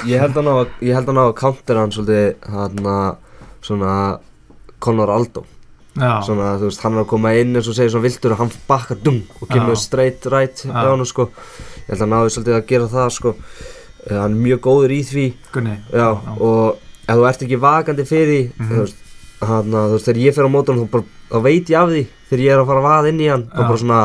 Ég 0.09 0.21
held 0.23 0.39
á 0.49 0.55
að, 0.57 0.69
ég 0.81 0.95
held 0.97 1.07
hann 1.11 1.21
á 1.21 1.25
að 1.29 1.35
counter 1.37 1.77
hann 1.77 1.93
svolítið 1.93 2.49
hann 2.49 2.79
að 2.89 3.17
svona 3.63 3.97
Conor 4.81 5.11
Aldo. 5.13 5.45
Já, 5.93 6.23
svona 6.25 6.55
þú 6.57 6.71
veist 6.71 6.81
hann 6.87 6.95
er 6.97 7.03
að 7.05 7.11
koma 7.13 7.35
inn 7.37 7.53
eins 7.55 7.69
og 7.69 7.77
segir 7.77 7.93
svona 7.93 8.07
viltur 8.09 8.33
og 8.33 8.39
hann 8.41 8.53
bakkar 8.69 8.97
dung 9.05 9.21
og 9.43 9.49
kemur 9.53 9.75
Já. 9.77 9.83
straight 9.83 10.25
right 10.33 10.57
Já. 10.65 10.73
hjá 10.73 10.89
hann 10.89 11.05
sko. 11.05 11.29
Ég 11.29 11.93
held 11.93 11.99
að 11.99 12.05
hann 12.07 12.15
náði 12.17 12.33
svolítið 12.33 12.57
að 12.57 12.67
gera 12.73 12.89
það 12.89 13.11
sko. 13.19 13.35
Uh, 14.09 14.17
hann 14.23 14.33
er 14.33 14.41
mjög 14.49 14.61
góður 14.65 14.91
í 14.97 15.03
því. 15.05 15.27
Gunni. 15.53 15.77
Já, 15.93 16.09
og 16.41 16.79
ef 17.07 17.15
þú 17.21 17.29
ert 17.29 17.43
ekki 17.45 17.61
vakandi 17.61 18.09
fyrir 18.09 18.33
því 18.33 18.53
Mhm. 18.57 18.69
þú 18.73 18.81
veist 18.81 18.97
hann 19.49 19.75
að 19.75 19.89
þú 19.93 19.97
veist 19.97 20.09
þegar 20.09 20.21
ég 20.23 20.37
fer 20.37 20.47
á 20.47 20.55
mótunum 20.55 20.85
þá, 20.85 20.91
bara, 20.93 21.05
þá 21.33 21.39
veit 21.47 21.71
ég 21.73 21.79
af 21.79 21.89
því 21.91 22.03
þegar 22.31 22.43
ég 22.45 22.53
er 22.53 22.61
að 22.63 22.69
fara 22.71 22.83
að 22.83 22.87
vaða 22.89 23.11
inn 23.13 23.23
í 23.23 23.29
hann. 23.33 23.45
Þá 23.53 23.63
bara 23.63 23.81
svona 23.83 24.01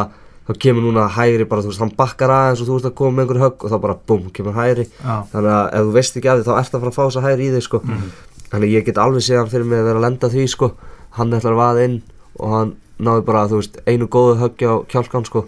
þá 0.48 0.52
kemur 0.64 0.86
núna 0.88 1.06
hægri 1.18 1.48
bara 1.52 1.64
þú 1.66 1.72
veist 1.72 1.84
hann 1.84 1.94
bakkar 1.98 2.34
aðeins 2.34 2.62
og 2.64 2.70
þú 2.70 2.78
veist 2.78 2.90
að 2.90 2.96
koma 3.02 3.16
með 3.18 3.24
einhver 3.26 3.42
högg 3.44 3.66
og 3.68 3.74
þá 3.74 3.78
bara 3.84 3.98
búm 4.08 4.30
kemur 4.34 4.58
hægri. 4.58 4.88
Já, 5.04 5.16
þannig 5.34 5.54
að 5.58 5.68
ef 5.68 5.88
þú 5.88 5.96
veist 5.98 6.18
ekki 6.18 6.32
af 6.32 6.40
því 6.40 6.48
þá 6.48 6.54
ert 6.58 6.74
að 6.78 6.84
fara 6.84 6.92
að 6.94 6.98
fá 6.98 7.04
þess 7.04 7.20
að 7.22 7.28
hægri 7.28 7.48
í 7.48 7.54
þig 7.58 7.66
sko. 7.68 7.82
Mhm. 7.84 8.12
þannig 8.48 8.68
að 8.70 8.76
ég 8.78 8.86
get 8.88 8.98
alveg 9.04 9.24
séð 9.26 9.38
hann 9.42 9.50
fyrir 9.52 9.66
mig 9.68 9.80
að 9.82 9.88
vera 9.90 10.00
að 10.00 10.06
lenda 10.08 10.30
því 10.32 10.48
sko. 10.48 10.72
Hann 11.18 11.34
ætlar 11.36 11.52
að 11.52 11.62
vaða 11.62 11.84
inn 11.84 11.98
og 12.40 12.54
hann 12.54 12.76
náði 12.98 13.26
bara 13.28 13.48
þú 13.52 13.60
veist 13.60 13.80
einu 13.86 14.08
góðu 14.08 14.38
höggja 14.40 14.70
á 14.72 14.76
kjálkan 14.88 15.26
sko. 15.28 15.44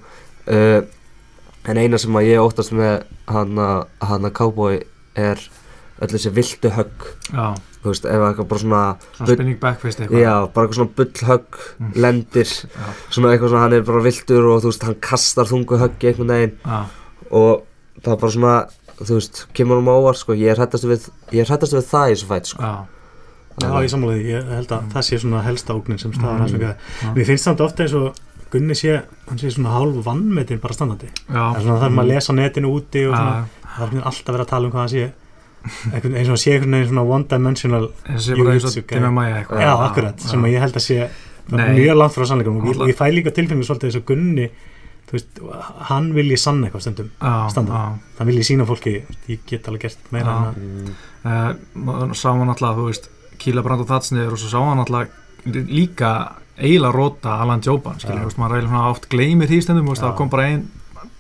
Uh, 0.50 0.82
en 1.70 1.78
eina 1.78 1.98
sem 1.98 2.12
að 2.16 2.28
ég 2.28 2.44
óttast 2.44 2.74
með 2.76 3.04
hann 3.30 3.56
að 3.56 4.34
cowboy 4.36 4.82
er 5.16 5.40
öll 6.02 6.12
þessi 6.12 6.32
viltu 6.36 6.72
högg 6.76 7.08
þú 7.84 7.92
veist 7.94 8.06
ef 8.06 8.24
eitthvað 8.28 8.48
bara 8.52 8.60
svona 8.64 8.82
svona 9.16 9.34
spinning 9.34 9.60
backfist 9.62 10.00
eitthvað 10.04 10.24
já 10.26 10.34
bara 10.54 10.68
eitthvað 10.68 10.80
svona 10.80 10.96
bull 10.96 11.28
högg 11.30 11.60
Mm. 11.80 11.92
lendir 11.96 12.50
Já. 12.80 12.88
svona 13.10 13.32
eitthvað 13.34 13.50
svona 13.54 13.62
hann 13.64 13.74
er 13.78 13.82
bara 13.88 14.04
viltur 14.04 14.50
og 14.52 14.62
þú 14.64 14.72
veist 14.74 14.84
hann 14.84 15.00
kastar 15.02 15.46
þungu 15.48 15.80
höggi 15.80 16.08
einhvern 16.12 16.34
veginn 16.36 16.56
Já, 16.66 16.80
og 17.32 17.64
það 18.04 18.14
er 18.14 18.22
bara 18.26 18.32
svona 18.36 18.56
þú 19.00 19.14
veist, 19.16 19.46
kemur 19.56 19.80
hún 19.80 19.88
á 19.88 19.96
óvart 19.96 20.20
sko, 20.20 20.34
ég 20.36 20.52
er 20.52 20.60
hrættastu 20.60 20.90
við, 20.92 21.06
er 21.32 21.46
við 21.48 21.86
það 21.88 22.10
í 22.10 22.16
þessu 22.16 22.28
fætt 22.28 22.50
sko. 22.52 22.64
Já, 22.64 22.86
Já, 23.60 23.70
ég 23.84 23.92
sammálaði, 23.92 24.26
ég 24.28 24.50
held 24.56 24.72
að 24.76 24.90
það 24.94 25.04
sé 25.08 25.18
svona 25.20 25.42
helsta 25.44 25.74
ógnin 25.76 26.00
sem 26.00 26.12
staðar 26.14 26.36
Mm. 26.36 26.40
hans. 26.40 26.52
Já. 27.04 27.14
Mér 27.16 27.26
finnst 27.28 27.44
samt 27.48 27.62
ofta 27.62 27.84
eins 27.84 27.94
og 27.96 28.16
Gunni 28.52 28.74
sé, 28.74 29.02
hann 29.30 29.38
sé 29.38 29.52
svona 29.54 29.70
hálf 29.78 30.04
vannmetin 30.06 30.60
bara 30.60 30.74
standandi. 30.74 31.06
já 31.30 31.54
Það 31.54 31.56
er 31.56 31.62
svona 31.62 31.80
þarf 31.84 31.94
maður 31.94 32.08
að 32.10 32.14
lesa 32.16 32.34
netinu 32.34 32.72
úti 32.74 33.04
og 33.08 33.16
svona, 33.16 33.46
það 33.78 33.94
er 33.94 34.04
alltaf 34.10 34.34
verið 34.36 34.42
að 34.46 34.50
tala 34.50 34.66
um 34.66 34.72
hvað 34.72 34.80
hann 34.80 34.90
sé. 34.90 35.12
Einhvern, 35.94 36.16
eins 36.16 36.32
og 36.32 36.40
sé 36.40 36.56
einhvern 36.56 36.78
veginn 36.78 36.90
svona 36.92 37.04
one 37.04 37.28
dimensional, 37.30 37.90
þessi 38.08 38.38
bara 38.40 38.56
eins 38.56 38.78
og 38.80 39.14
Maja 39.16 39.42
eitthvað. 39.42 39.64
Já, 39.66 39.72
akkurat, 39.86 40.26
sem 40.32 40.46
að 40.48 40.54
ég 40.54 40.64
held 40.64 40.80
að 40.80 40.86
sé 40.86 40.98
mjög 41.50 42.00
langt 42.00 42.16
frá 42.16 42.26
sannleikum 42.30 42.60
og 42.62 42.68
ég, 42.70 42.82
ég 42.92 42.98
fæ 42.98 43.06
líka 43.14 43.34
tilfengjum 43.36 43.68
svolítið 43.68 43.90
eins 43.90 44.00
og 44.00 44.06
Gunni, 44.08 44.48
veist, 45.10 45.42
hann 45.90 46.10
vilji 46.16 46.38
sann 46.40 46.64
eitthvað 46.64 46.86
stundum. 46.86 47.12
Já 47.20 47.80
Hann 48.20 48.30
vilji 48.30 48.46
sína 48.52 48.68
fólki, 48.70 49.00
ég 49.28 49.46
get 49.50 49.68
alveg 49.70 49.88
gert 49.88 50.12
meira 50.16 50.36
að, 50.50 50.60
mm, 50.64 50.92
uh, 51.26 52.14
sá 52.14 52.30
hann 52.32 52.52
alltaf, 52.52 52.78
þú 52.78 52.90
veist 52.92 53.10
Kíla 53.40 53.64
Brand 53.66 53.84
og 53.84 53.90
Tatsniður 53.90 54.36
og 54.36 54.42
svo 54.42 54.52
sá 54.52 54.60
hann 54.62 54.84
alltaf 54.84 55.16
líka 55.46 56.14
eiginlega 56.60 56.92
róta 56.94 57.38
Alan 57.42 57.64
Joban, 57.64 58.00
skilja, 58.00 58.22
þú 58.22 58.32
veist, 58.32 58.42
maður 58.42 58.68
svona 58.68 58.90
oft 58.92 59.08
gleymir 59.12 59.50
því 59.50 59.62
stundum, 59.64 59.88
þú 59.88 59.96
veist, 59.96 60.06
það 60.06 60.18
kom 60.20 60.32
bara 60.34 60.50
ein 60.52 60.68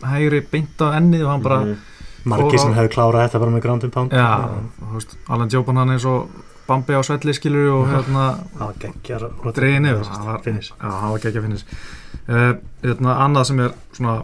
hægri 0.04 0.42
beint 0.52 0.84
á 0.84 0.96
ennið 1.00 1.26
og 1.26 1.32
hann 1.34 1.46
bara 1.46 1.60
mhm. 1.64 1.88
Margir 2.26 2.54
Og- 2.56 2.60
sem 2.60 2.74
hefur 2.74 2.90
klárað 2.96 3.26
þetta 3.30 3.40
bara 3.40 3.52
með 3.52 3.62
ground 3.62 3.84
and 3.84 3.94
pound. 3.94 4.12
já, 4.12 4.50
þú 4.80 4.94
veist, 4.94 5.18
Alan 5.30 5.50
Joban 5.50 5.78
hann 5.78 5.90
eins 5.96 6.06
og 6.06 6.30
Bambi 6.70 6.94
á 6.94 7.02
svelli, 7.02 7.34
skilur 7.34 7.72
og 7.74 7.88
hérna, 7.90 8.26
dreigið 9.56 9.82
niður 9.82 10.04
það 10.06 10.26
var, 10.28 10.42
geggja 11.24 11.42
finnis 11.42 11.66
uh, 12.30 12.54
hérna, 12.84 13.16
annað 13.26 13.46
sem 13.50 13.60
er 13.60 13.72
svona 13.94 14.20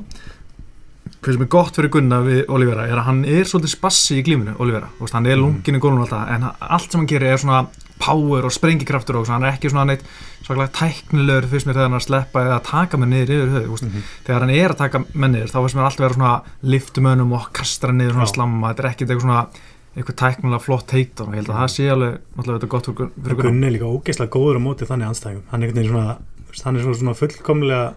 hvað 1.25 1.34
sem 1.34 1.41
er 1.41 1.49
gott 1.55 1.75
fyrir 1.79 1.89
Gunna 1.89 2.19
við 2.21 2.43
Olivera 2.53 2.86
er 2.86 2.99
að 3.01 3.08
hann 3.08 3.23
er 3.25 3.43
svolítið 3.49 3.73
spassi 3.73 4.19
í 4.19 4.25
glíminu 4.27 4.53
Olivera, 4.62 4.89
hann 5.17 5.25
er 5.25 5.38
Mm. 5.38 5.41
lungin 5.41 5.75
í 5.75 5.81
gólun 5.81 6.03
alltaf 6.05 6.29
en 6.29 6.41
hann- 6.43 6.55
allt 6.62 6.91
sem 6.91 6.99
hann 7.01 7.08
gerir 7.08 7.31
er 7.34 7.38
svona 7.38 7.65
power 7.99 8.45
og 8.45 8.51
sprengikraftur 8.51 9.15
og 9.21 9.27
hann 9.31 9.43
er 9.47 9.53
ekki 9.55 9.69
svona 9.71 9.86
neitt 9.93 10.03
svaklega 10.45 10.71
tæknilegur 10.77 11.47
fyrst 11.49 11.65
mér 11.67 11.77
þegar 11.77 11.88
hann 11.88 11.93
er 11.97 12.01
að 12.01 12.08
sleppa 12.08 12.41
eða 12.45 12.58
að 12.60 12.65
taka 12.69 12.97
menn 13.01 13.10
niður 13.15 13.31
yfir 13.36 13.53
höfu, 13.55 13.69
veist, 13.71 13.84
Mhm. 13.86 14.03
þegar 14.25 14.39
hann 14.45 14.49
er 14.55 14.69
að 14.69 14.77
taka 14.77 15.03
menn 15.13 15.31
niður 15.34 15.51
þá 15.53 15.60
finnst 15.62 15.75
mér 15.75 15.86
alltaf 15.86 16.03
vera 16.05 16.13
svona 16.13 16.41
liftumönum 16.63 17.34
og 17.34 17.47
kastra 17.53 17.91
niður 17.91 18.13
svona 18.19 18.34
slamma, 18.34 18.73
þetta 18.73 18.84
er 18.84 18.89
ekkert 18.91 19.10
eitthvað 19.10 19.21
svona 19.21 19.47
eitthvað 19.95 20.19
tæknilega 20.21 20.62
flott 20.62 20.91
heit 20.91 21.21
og 21.21 21.27
ég 21.31 21.36
held 21.39 21.47
að 21.47 21.60
það 21.62 21.71
sé 21.71 21.89
alveg 21.89 22.62
er 22.62 22.67
gott 22.67 22.86
fyrir 22.86 22.95
Gun- 22.95 23.12
fyrir 23.23 23.36
Gunna 23.36 23.43
Gunni 23.49 23.67
er 23.67 23.71
líka 23.71 23.91
ógeðslega 23.95 24.29
góður 24.36 24.58
á 24.60 24.65
móti 24.67 24.86
þannig 24.89 25.08
anstæðingum 25.10 25.43
hann 25.51 25.63
er 25.63 25.71
svona, 25.71 26.17
hann 26.65 26.75
er 26.75 26.81
svona, 26.84 26.99
svona 26.99 27.15
fullkomlega 27.15 27.93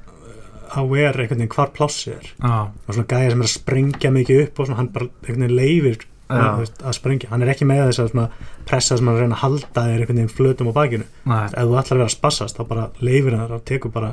aware 0.76 1.22
einhvern 1.24 1.38
veginn 1.40 1.48
hvar 1.54 1.70
plássi 1.72 2.12
er. 2.12 2.26
Já, 2.42 2.68
og 2.86 2.94
svona 2.94 3.08
gæja 3.08 3.30
sem 3.32 3.40
er 3.40 3.48
að 3.48 3.54
sprengja 3.56 4.10
mikið 4.12 4.42
upp 4.46 4.60
og 4.60 4.66
svona 4.68 4.76
hann 4.76 4.88
bara 4.92 5.08
veginn 5.26 5.56
leifir 5.56 5.98
Veist, 6.28 6.82
að 6.84 6.92
sprengja, 6.98 7.28
hann 7.30 7.42
er 7.42 7.48
ekki 7.54 7.64
með 7.64 7.86
þess 7.88 8.02
að 8.04 8.30
pressa 8.68 8.96
sem 8.98 9.06
hann 9.08 9.14
að 9.16 9.20
reyna 9.22 9.36
að 9.38 9.42
halda 9.46 9.84
þér 9.86 10.02
einhvern 10.02 10.18
veginn 10.18 10.34
flötum 10.36 10.68
á 10.68 10.72
bakinu, 10.76 11.06
ef 11.48 11.54
þú 11.56 11.78
ætlar 11.80 11.96
að 11.96 12.02
vera 12.02 12.08
að 12.10 12.16
spassast 12.18 12.58
þá 12.58 12.62
bara 12.68 12.88
leifir 13.00 13.36
hann 13.38 13.54
og 13.56 13.64
tekur 13.64 13.90
bara 13.94 14.10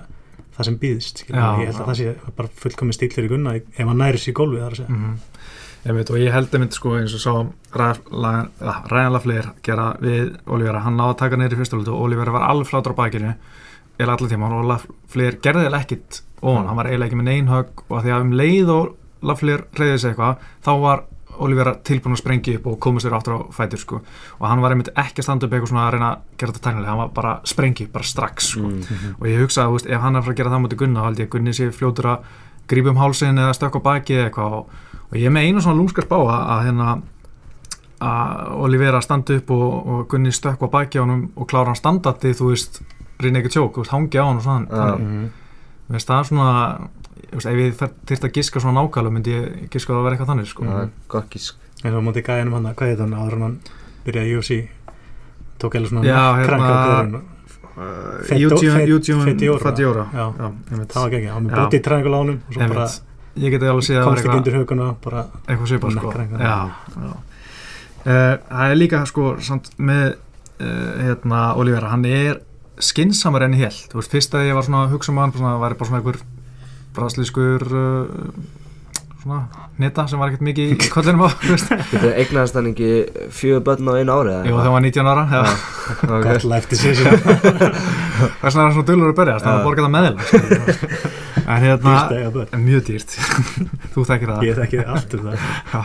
það 0.56 0.65
sem 0.69 0.78
býðist, 0.80 1.25
ég 1.28 1.36
held 1.36 1.82
að 1.82 1.89
það 1.89 1.97
sé 1.99 2.15
bara 2.38 2.54
fullkomin 2.63 2.95
stíl 2.95 3.12
fyrir 3.12 3.30
Gunna 3.34 3.56
ef 3.60 3.84
hann 3.84 3.97
næri 3.99 4.17
sér 4.21 4.32
í 4.32 4.38
gólfið 4.39 4.63
þar 4.63 4.71
að 4.78 4.82
segja. 4.84 4.95
Mm 4.95 5.17
ég 5.86 5.93
veit 5.93 6.10
og 6.10 6.15
ég 6.17 6.32
held 6.34 6.56
einmitt 6.58 6.73
sko 6.73 6.95
eins 6.97 7.13
og 7.13 7.21
sá 7.21 7.34
Ryan 8.89 9.12
Lafleir 9.13 9.51
gera 9.62 9.91
við 10.01 10.32
Olivera, 10.49 10.80
hann 10.82 10.97
náði 10.97 11.13
að 11.13 11.19
taka 11.19 11.38
neyri 11.38 11.60
fyrstulöldu 11.60 11.93
og 11.93 12.08
Olivera 12.08 12.34
var 12.34 12.47
alveg 12.49 12.69
flátur 12.71 12.95
á 12.97 12.99
bakinu 12.99 13.34
eða 13.99 14.15
allir 14.15 14.32
tíma 14.32 14.49
og 14.49 14.65
Lafleir 14.71 15.38
gerði 15.45 15.67
eða 15.69 15.84
ekkit 15.86 16.21
Mm. 16.45 16.67
hann 16.67 16.75
var 16.78 16.86
eiginlega 16.86 17.08
ekki 17.10 17.17
með 17.17 17.28
neynhögg 17.32 17.80
og 17.89 18.01
því 18.04 18.12
að 18.13 18.21
um 18.25 18.34
leið 18.38 18.67
og 18.69 18.89
Lafleir 19.25 19.62
reyði 19.80 19.99
sig 19.99 20.12
eitthvað, 20.12 20.41
þá 20.62 20.71
var 20.84 20.99
Olivera 21.39 21.73
tilbúin 21.83 22.13
að 22.15 22.21
sprengja 22.21 22.55
upp 22.59 22.67
og 22.67 22.79
koma 22.79 22.99
sér 22.99 23.15
áttur 23.17 23.35
á 23.35 23.39
fætur 23.51 23.79
sko 23.81 24.01
og 24.39 24.47
hann 24.47 24.61
var 24.61 24.71
einmitt 24.75 24.89
ekki 24.95 25.19
að 25.21 25.27
standa 25.27 25.45
upp 25.47 25.53
eitthvað 25.53 25.71
svona 25.73 25.87
að 25.87 25.93
reyna 25.95 26.09
að 26.11 26.21
gera 26.37 26.51
þetta 26.53 26.63
tæknilega, 26.69 26.89
hann 26.91 26.97
var 27.03 27.09
bara 27.15 27.31
að 27.35 27.45
sprengja 27.53 27.85
upp 27.87 27.93
bara 27.93 28.03
strax 28.03 28.49
sko 28.53 28.61
Mm. 28.69 28.81
og 29.19 29.25
ég 29.27 29.39
hugsaði, 29.43 29.67
þú 29.67 29.73
veist, 29.79 29.89
ef 29.89 30.01
hann 30.01 30.15
er 30.15 30.19
að 30.19 30.23
fara 30.25 30.33
að 30.33 30.37
gera 30.37 30.49
það 30.55 30.63
mútið 30.65 30.77
Gunna, 30.83 30.99
þá 31.01 31.05
held 31.05 31.19
ég 31.19 31.27
að 31.27 31.33
Gunni 31.35 31.53
sé 31.53 31.69
fljótur 31.71 32.05
að 32.05 32.19
grípa 32.67 32.89
um 32.89 32.97
hálsinn 32.97 33.37
eða 33.37 33.53
stökka 33.53 33.81
baki 33.83 34.13
eða 34.15 34.29
eitthvað 34.29 34.53
og, 34.59 34.69
og 35.11 35.17
ég 35.19 35.25
er 35.25 35.31
með 35.35 35.45
einu 35.49 35.61
svona 35.61 35.77
lúmskar 35.81 36.07
bá 36.09 36.17
að, 36.17 36.41
að 36.55 36.63
hérna 36.65 37.01
að 38.05 38.51
Olivera 38.65 39.01
standa 39.01 39.37
upp 39.39 39.51
og, 39.55 39.87
og 39.87 40.07
Gunni 40.11 40.31
stökka 40.35 40.67
baki 40.71 40.99
á 40.99 41.03
honum 41.05 41.29
og 41.35 41.47
klára 41.49 41.71
hann 41.71 41.79
standandi, 41.79 42.33
þú 42.35 42.49
veist 42.51 42.81
reyna 43.23 43.39
ekki 43.39 43.53
tjók, 43.55 43.79
hangi 43.87 44.19
á 44.19 44.25
hann 44.27 44.37
og 44.41 44.43
svona 44.43 44.65
Já. 44.67 44.75
þannig, 44.75 45.05
Mhm. 45.05 45.29
þú 45.87 45.93
veist, 45.95 46.07
það 46.09 46.19
er 46.19 46.27
svona 46.29 46.49
veist, 47.33 47.49
ef 47.49 47.61
ég 47.61 47.77
þyrst 48.09 48.27
að 48.27 48.35
giska 48.38 48.63
svona 48.63 48.81
nákvæmlega 48.81 49.15
myndi 49.17 49.35
ég 49.35 49.69
giska 49.73 49.93
að 49.93 49.99
það 49.99 50.07
vera 50.07 50.17
eitthvað 50.17 50.31
þannig, 50.33 50.49
sko 50.51 50.65
það 50.69 50.81
er 50.81 50.89
gott 51.13 51.29
gísk 51.33 51.61
eins 51.83 51.93
og 51.93 52.01
á 52.01 52.05
móti 52.07 52.25
gæjanum 52.25 52.57
hann, 52.57 52.73
hvað 52.73 52.91
heit 52.91 53.03
hann 53.03 53.15
áður 53.15 53.38
en 53.38 53.45
hann 53.45 53.57
byrjaði 54.05 54.35
UFC 54.39 54.59
tók 55.61 55.77
eða 55.79 55.91
svona 55.91 56.05
Já, 56.05 56.21
hérna, 56.39 56.47
kranka 56.49 56.73
á 56.75 57.35
Feddiora. 57.75 59.59
Fadjóra 59.59 60.05
Já. 60.13 60.25
einmitt. 60.71 60.93
það 60.93 61.01
var 61.01 61.15
ekki, 61.17 61.31
hann 61.33 61.49
bútið 61.49 61.75
í 61.75 62.13
honum 62.15 62.38
og 62.39 62.53
svo 62.53 62.67
bara 62.71 62.85
Einmitt. 62.85 63.01
ég 63.35 63.55
geti 63.55 63.67
alveg 63.67 63.88
séð 63.88 63.99
að 63.99 64.05
komst 64.07 64.23
ekki 64.23 64.38
undir 64.39 64.55
hauguna 64.55 64.88
bara, 65.03 65.25
eitthvað 65.43 65.71
svipað 65.73 65.97
sko. 65.97 66.13
Uh, 68.05 68.38
það 68.47 68.69
er 68.69 68.77
líka 68.77 69.01
sko 69.09 69.33
samt 69.43 69.71
með 69.81 70.05
uh, 70.13 70.91
hérna 71.01 71.41
Olivera, 71.59 71.89
hann 71.91 72.05
er 72.07 72.39
skinsamar 72.79 73.47
enn 73.47 73.57
í 73.57 73.63
hel, 73.63 73.73
þú 73.73 73.99
veist, 73.99 74.13
fyrst 74.13 74.38
að 74.38 74.47
ég 74.51 74.55
var 74.55 74.67
svona 74.67 74.85
að 74.85 74.95
hugsa 74.95 75.11
um 75.11 75.19
hann, 75.19 75.33
svona, 75.35 75.55
væri 75.59 75.79
bara 75.79 75.89
svona 75.89 75.99
einhver 76.03 76.21
braslískur 76.95 77.65
uh, 77.69 78.39
svona 79.21 79.65
neta 79.81 80.05
sem 80.08 80.21
var 80.21 80.31
ekkert 80.31 80.45
mikið 80.47 80.73
í 80.75 80.89
kollinum 80.93 81.25
á, 81.25 81.29
Þetta 81.36 82.13
eignast 82.21 82.55
hann 82.55 82.71
ekki 82.71 82.91
fjögur 83.36 83.65
börn 83.67 83.91
á 83.91 83.93
einu 83.99 84.15
ári 84.15 84.34
eða? 84.36 84.47
Jú 84.49 84.60
hann 84.62 84.75
var 84.77 84.86
19 84.86 85.12
ára 85.12 85.25
gott 86.23 86.47
life 86.47 86.71
decision 86.71 87.19
þess 87.19 88.55
vegna 88.55 88.62
er 88.62 88.65
hann 88.65 88.75
svona 88.77 88.89
dullur 88.89 89.12
að 89.12 89.19
berja, 89.19 89.39
þannig 89.43 89.60
að 89.60 89.69
borga 89.69 89.88
það 89.88 89.95
meðal 89.97 90.17
sko. 90.25 91.13
en 91.45 91.62
hérna 91.62 92.58
mjög 92.62 92.84
dýrt. 92.89 93.15
Þú 93.93 94.05
þekkir 94.10 94.31
það. 94.31 94.45
Ég 94.47 94.60
þekki 94.60 94.84
allt 94.95 95.15
um 95.17 95.25
það. 95.27 95.47
Já, 95.73 95.81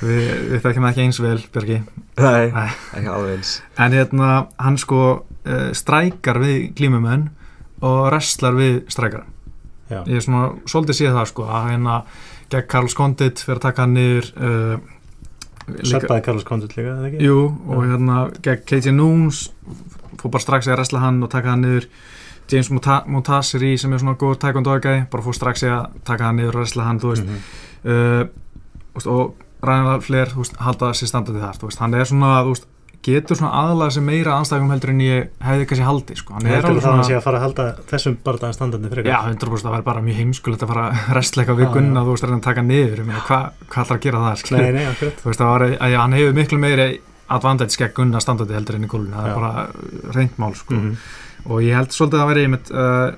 við, 0.00 0.24
við 0.52 0.64
þekkjum 0.66 0.86
það 0.86 0.90
ekki 0.90 1.04
eins 1.04 1.20
vel 1.24 1.36
Björgi. 1.56 1.78
Nei, 2.20 2.44
Nei. 2.54 2.68
ekki 3.00 3.12
alveg 3.14 3.38
eins. 3.38 3.54
En 3.84 3.96
hérna, 3.98 4.30
hann 4.62 4.80
sko 4.80 5.00
uh, 5.10 5.68
strækar 5.76 6.40
við 6.42 6.58
glímumenn 6.78 7.28
og 7.84 8.02
wrestlar 8.08 8.56
við 8.58 8.82
strækara. 8.92 9.26
Já. 9.94 10.00
Ég 10.10 10.18
er 10.20 10.24
svona, 10.26 10.44
svolítið 10.70 10.98
séð 11.00 11.14
það 11.18 11.28
sko, 11.32 11.46
að 11.58 11.68
hérna 11.70 11.98
gegn 12.54 12.68
Karl 12.74 12.90
Skondit 12.92 13.40
fyrir 13.44 13.60
að 13.60 13.66
taka 13.68 13.82
hann 13.86 13.94
niður 13.98 14.30
uh, 14.36 14.90
Söppaði 15.88 16.24
Carlos 16.26 16.44
Condit 16.44 16.74
líka, 16.76 16.92
eða 16.98 17.06
ekki? 17.08 17.22
Jú, 17.24 17.36
og 17.72 17.86
hérna 17.88 18.16
gegn 18.44 18.64
KJ 18.68 18.92
Noons 18.92 19.38
fór 20.20 20.30
bara 20.34 20.42
strax 20.44 20.68
að 20.68 20.76
wrestla 20.76 21.00
hann 21.00 21.22
og 21.24 21.30
taka 21.32 21.54
hann 21.54 21.62
niður 21.64 21.86
James 22.52 22.68
Monta 22.68 22.98
Montaseri 23.08 23.70
sem 23.80 23.92
er 23.96 24.02
svona 24.02 24.18
góð 24.20 24.34
taekwondo-gæði, 24.42 25.06
bara 25.12 25.24
fór 25.24 25.36
strax 25.38 25.64
að 25.64 25.94
taka 26.04 26.28
hann 26.28 26.36
niður 26.42 26.58
og 26.58 26.64
wrestla 26.66 26.84
hann, 26.84 27.00
þú 27.00 27.14
veist 27.14 27.24
Mhm. 27.24 27.40
uh, 27.88 28.24
þú 28.92 29.00
veist, 29.00 29.08
og 29.08 29.34
Ryan 29.64 30.02
Flair 30.04 30.28
þú 30.34 30.42
veist, 30.44 30.56
halda 30.60 30.90
sér 30.92 31.08
standandi 31.14 31.40
þar 31.40 31.56
þú 31.62 31.70
veist, 31.70 31.80
hann 31.80 31.94
er 31.96 32.04
svona, 32.12 32.34
þú 32.44 32.52
veist, 32.52 32.66
getur 33.04 33.36
svona 33.38 33.52
aðlaga 33.60 33.94
sem 33.96 34.04
meira 34.08 34.34
anstæðum 34.40 34.70
heldur 34.72 34.90
en 34.94 35.00
ég 35.04 35.28
hefði 35.44 35.66
kannski 35.70 35.86
haldi 35.88 36.16
sko. 36.18 36.34
hann 36.34 36.46
Ég 36.48 36.50
er 36.50 36.56
heldur 36.56 36.70
alveg 36.70 36.84
það 36.84 36.90
að 36.92 36.96
hann 36.98 37.08
sé 37.10 37.16
að 37.18 37.24
fara 37.26 37.38
að 37.40 37.44
halda 37.44 37.66
þessum 37.90 38.16
bardaðan 38.24 38.56
standandi 38.56 38.90
frekar 38.94 39.10
já, 39.12 39.18
100% 39.30 39.64
það 39.66 39.74
væri 39.76 39.86
bara 39.88 40.04
mjög 40.08 40.18
heimskulegt 40.22 40.62
að 40.64 40.72
fara 40.72 40.84
að 40.90 41.10
wrestleika 41.14 41.56
við 41.58 41.72
Gunna, 41.74 42.00
já. 42.00 42.04
þú 42.04 42.14
veist, 42.14 42.24
að 42.28 42.40
taka 42.48 42.62
niður 42.68 43.02
ég 43.02 43.08
meina, 43.10 43.24
hvað 43.28 43.44
hva 43.68 43.82
ætlar 43.84 43.98
að 43.98 44.04
gera 44.06 44.22
það? 44.24 44.44
Nei, 44.54 44.72
nei, 44.72 44.86
þú 45.00 45.28
veist, 45.30 45.44
að, 45.44 45.66
já, 45.94 45.98
hann 46.00 46.16
hefur 46.18 46.38
miklu 46.40 46.58
meiri 46.64 46.88
advantage 47.34 47.76
gegn 47.80 47.94
Gunna 48.00 48.20
standandi 48.20 48.54
heldur 48.56 48.76
en 48.80 48.84
í 48.84 48.90
gólfinu 48.94 49.16
það 49.16 49.28
er 49.28 49.38
bara 49.40 50.12
reynd 50.18 50.34
mál, 50.40 50.54
sko 50.54 50.74
Mhm. 50.74 50.96
og 51.46 51.60
ég 51.64 51.74
held 51.76 51.92
svolítið 51.92 52.20
að 52.24 52.28
vera 52.32 52.40
einmitt 52.44 52.70
uh, 52.72 53.12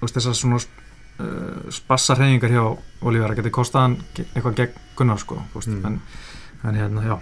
þú 0.00 0.10
þessar 0.16 0.34
svona 0.36 0.56
uh, 0.60 1.70
spassa 1.72 2.14
hreyfingar 2.16 2.52
hjá 2.52 2.64
Olivera 3.02 3.34
geti 3.36 3.50
kostað 3.52 3.80
hann 3.86 3.96
ge- 4.16 4.26
eitthvað 4.34 4.54
gegn 4.60 4.76
Gunnar 4.96 5.18
sko, 5.20 5.38
þú 5.54 5.60
Mm. 5.66 5.84
en, 5.86 6.00
en 6.64 6.74
hérna, 6.74 7.02
já 7.04 7.16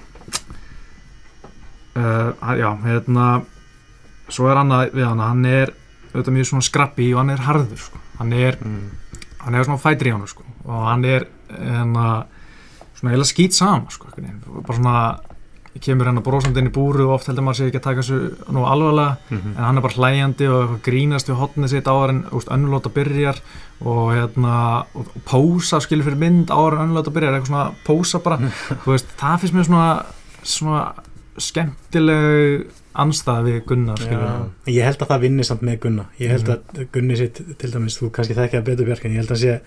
uh, 1.97 2.57
já, 2.59 2.70
hérna 2.84 3.42
svo 4.28 4.49
er 4.51 4.57
annað 4.62 4.95
við 4.97 5.07
hann 5.09 5.20
hann 5.20 5.45
er 5.45 5.74
auðvitað 6.14 6.36
mjög 6.38 6.47
svona 6.51 6.62
skrappi 6.68 7.11
og 7.14 7.20
hann 7.22 7.30
er 7.34 7.42
harður 7.45 7.76
sko. 7.78 7.99
hann 8.18 8.32
er, 8.32 8.57
Mm. 8.62 8.90
hann 9.45 9.55
er 9.55 9.64
svona 9.64 9.82
fætri 9.82 10.09
í 10.09 10.12
hann 10.12 10.26
sko. 10.26 10.42
og 10.64 10.86
hann 10.88 11.05
er 11.05 11.26
hérna, 11.51 12.24
svona 12.95 13.12
eiginlega 13.12 13.32
skýt 13.34 13.53
sama 13.53 13.90
sko, 13.90 14.07
bara 14.66 14.78
svona 14.78 15.18
kemur 15.82 16.07
hann 16.07 16.18
að 16.20 16.22
brosandi 16.28 16.61
inn 16.62 16.68
í 16.68 16.72
búru 16.72 17.09
og 17.09 17.16
oft 17.16 17.26
heldur 17.26 17.42
maður 17.42 17.57
sig 17.57 17.66
ekki 17.72 17.80
að 17.80 17.82
taka 17.82 18.01
þessu 18.01 18.53
nú 18.55 18.62
alvarlega 18.64 19.16
Mhm. 19.30 19.57
en 19.59 19.64
hann 19.64 19.76
er 19.76 19.82
bara 19.82 19.95
hlæjandi 19.95 20.47
og 20.49 20.82
grínast 20.82 21.28
við 21.28 21.36
hotnið 21.40 21.68
sitt 21.68 21.84
áður 21.90 22.09
en 22.11 22.22
önnulóta 22.30 22.92
byrjar 22.95 23.40
og 23.82 24.12
hérna 24.14 24.86
og, 24.95 25.07
pósa 25.26 25.80
skilur 25.82 26.05
fyrir 26.05 26.16
mynd 26.18 26.47
áður 26.47 26.78
en 26.78 26.88
önnulóta 26.88 27.11
byrjar 27.11 27.34
eitthvað 27.34 27.47
svona 27.51 27.74
pósa 27.84 28.22
bara 28.22 28.36
veist, 28.86 29.07
það 29.18 29.40
finnst 29.40 29.55
mér 29.55 29.64
svona 29.66 30.05
svona 30.45 30.95
skemmtileg 31.39 32.66
anstæða 32.95 33.43
við 33.47 33.62
Gunnar 33.66 34.03
ég 34.70 34.85
held 34.87 35.01
að 35.03 35.09
það 35.11 35.20
vinni 35.24 35.45
samt 35.47 35.62
með 35.66 35.78
Gunna 35.82 36.05
ég 36.20 36.30
held 36.30 36.49
Mhm. 36.49 36.59
að 36.78 36.91
Gunni 36.93 37.16
sitt 37.16 37.41
til 37.59 37.70
dæmis 37.72 37.99
þú 37.99 38.11
kannski 38.11 38.35
þekkja 38.39 38.64
betur 38.64 38.87
Björk 38.87 39.05
en 39.05 39.12
ég 39.12 39.16
held 39.24 39.30
að 39.35 39.43
sé 39.43 39.61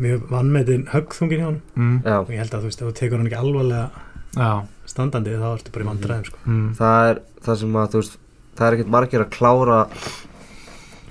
mjög 0.00 0.28
vannmetin 0.30 0.86
höggþungin 0.88 1.40
hjá 1.40 1.44
hann 1.44 1.60
mm, 1.76 2.02
Já, 2.06 2.18
og 2.20 2.28
ég 2.30 2.38
held 2.38 2.54
að 2.54 2.60
þú 2.60 2.64
veist, 2.70 2.80
ef 2.82 2.88
þú 2.88 2.94
tekur 3.00 3.18
hann 3.18 3.26
ekki 3.26 3.40
alvarlega 3.42 3.90
já, 4.36 4.62
standandi 4.86 5.30
þá 5.36 5.46
ertu 5.58 5.70
bara 5.74 5.84
í 5.84 5.88
vandræðum 5.90 6.24
sko. 6.26 6.38
mm, 6.46 6.74
það 6.78 7.10
er 7.10 7.20
það 7.44 7.56
sem 7.60 7.72
að, 7.76 7.88
þú 7.90 8.00
veist, 8.00 8.18
það 8.56 8.66
er 8.66 8.76
ekkert 8.78 8.90
margir 8.96 9.20
að 9.24 9.30
klára 9.36 9.80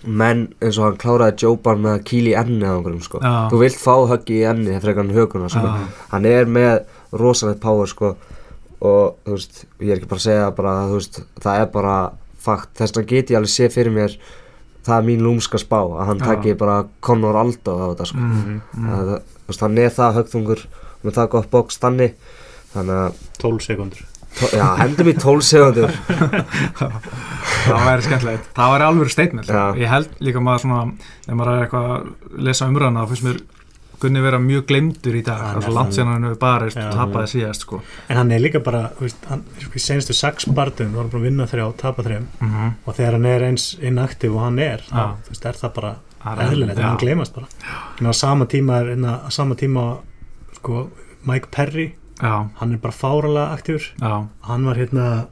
menn 0.08 0.46
eins 0.64 0.78
og 0.80 0.86
hann 0.88 0.98
kláraði 0.98 1.44
Jóban 1.44 1.82
með 1.84 1.98
að 1.98 2.04
kýla 2.08 2.30
í 2.32 2.36
enni 2.40 2.64
á 2.66 2.72
einhverjum, 2.72 3.02
sko. 3.04 3.20
Já. 3.20 3.50
Þú 3.52 3.58
vilt 3.60 3.80
fá 3.82 3.96
höggi 4.08 4.38
í 4.40 4.46
enni 4.48 4.78
frekar 4.80 5.04
hann 5.04 5.12
höguna, 5.16 5.50
sko. 5.52 5.74
Hann 6.14 6.26
er 6.26 6.46
með 6.48 6.86
rosalegt 7.20 7.60
power, 7.60 7.86
sko, 7.92 8.14
og, 8.80 9.16
þú 9.26 9.36
veist, 9.36 9.64
ég 9.84 9.92
er 9.94 10.00
ekki 10.00 10.10
bara 10.12 10.22
að 10.22 10.28
segja 10.28 10.52
bara, 10.56 10.74
þú 10.90 11.00
veist, 11.00 11.22
það 11.44 11.64
er 11.64 11.72
bara 11.74 11.96
fakt, 12.40 12.70
þess 12.80 12.96
vegna 12.96 13.10
get 13.14 13.34
ég 13.34 13.40
alveg 13.42 13.52
sé 13.54 13.70
fyrir 13.74 13.92
mér 13.96 14.14
það 14.88 14.96
er 14.96 15.08
mín 15.10 15.24
lúmska 15.26 15.60
spá, 15.60 15.80
að 15.84 16.06
hann 16.08 16.22
Já. 16.22 16.26
taki 16.30 16.54
bara 16.58 16.78
Conor 17.04 17.36
Aldo 17.42 17.76
á 17.76 17.86
þetta, 17.92 18.06
sko. 18.10 18.22
mm, 18.24 18.62
mm, 18.74 18.86
Það, 18.94 19.10
þú 19.20 19.52
veist, 19.52 19.66
hann 19.66 19.82
er 19.84 19.92
það 19.98 20.16
högþungur 20.20 20.64
með 21.04 21.18
það 21.20 21.30
gott 21.36 21.52
box 21.52 21.82
þannig 21.84 22.16
þannig 22.74 23.02
að, 23.04 23.20
12 23.44 23.66
sekundur 23.68 24.06
já, 24.54 24.66
hendum 24.80 25.08
í 25.10 25.14
12 25.20 25.44
segundur 25.44 25.94
það 26.80 27.86
væri 27.86 28.06
skemmtilegt. 28.06 28.50
Það 28.56 28.74
væri 28.74 28.86
alveg 28.88 29.12
statement. 29.14 29.50
Já. 29.50 29.64
ég 29.80 29.90
held 29.92 30.12
líka 30.24 30.44
maður 30.44 30.64
svona 30.64 30.82
ef 31.26 31.34
maður 31.34 31.52
er 31.54 31.64
eitthvað 31.66 31.88
að 31.96 32.44
lesa 32.48 32.68
umræðana 32.70 33.04
þá 33.04 33.12
finnst 33.14 33.26
mér 33.28 33.40
Gunni 34.00 34.22
vera 34.24 34.40
mjög 34.40 34.66
glemdur 34.70 35.16
í 35.20 35.22
dag 35.26 35.42
er 35.50 35.62
svo 35.66 35.74
langt 35.76 35.96
síðan 35.96 36.14
hann 36.14 36.28
hefur 36.30 36.40
barist 36.40 36.78
Já. 36.80 36.88
og 36.88 36.96
tapaði 36.96 37.32
síðast 37.34 37.66
sko. 37.66 37.82
en 38.08 38.18
hann 38.18 38.32
er 38.32 38.40
líka 38.40 38.62
bara, 38.64 38.90
veist, 39.00 39.26
hann 39.30 39.44
sko, 39.60 39.72
í 39.76 39.84
senstu 39.84 40.16
sex 40.16 40.48
var 40.48 40.72
hann 40.78 40.94
búin 40.96 41.20
að 41.20 41.26
vinna 41.28 41.48
þrjá 41.50 41.66
tapa 41.78 42.06
þrjum 42.06 42.28
mm 42.40 42.54
-hmm. 42.54 42.72
og 42.86 42.96
þegar 42.96 43.18
hann 43.18 43.26
er 43.26 43.48
eins 43.50 43.74
inaktiv 43.82 44.36
og 44.36 44.46
hann 44.46 44.60
er, 44.60 44.86
þá, 44.88 44.96
Já. 44.96 45.16
þú 45.26 45.36
veist, 45.36 45.46
er 45.46 45.60
það 45.64 45.74
bara 45.74 45.96
en 46.26 46.78
já. 46.78 46.84
hann 46.84 46.98
gleymast 46.98 47.36
bara 47.36 47.48
en 48.00 48.08
á 48.08 48.14
sama 48.14 48.46
tíma 48.46 48.82
er, 48.82 48.90
en 48.90 49.06
á 49.06 49.30
sama 49.32 49.56
tíma 49.56 49.98
sko, 50.56 50.90
Mike 51.24 51.48
Perry 51.52 51.96
hann 52.22 52.74
er 52.74 52.78
bara 52.78 52.94
fáralega 52.94 53.54
aktífur 53.54 53.94
hann 54.42 54.66
var 54.66 54.76
hérna, 54.76 55.28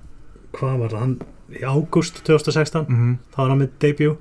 hvað 0.54 0.80
var 0.80 0.90
það 0.90 1.00
hann, 1.00 1.20
í 1.52 1.64
ágúst 1.64 2.24
2016 2.24 2.88
mm 2.88 3.18
þá 3.34 3.38
var 3.38 3.50
hann 3.50 3.60
með 3.60 3.70
debut 3.80 4.18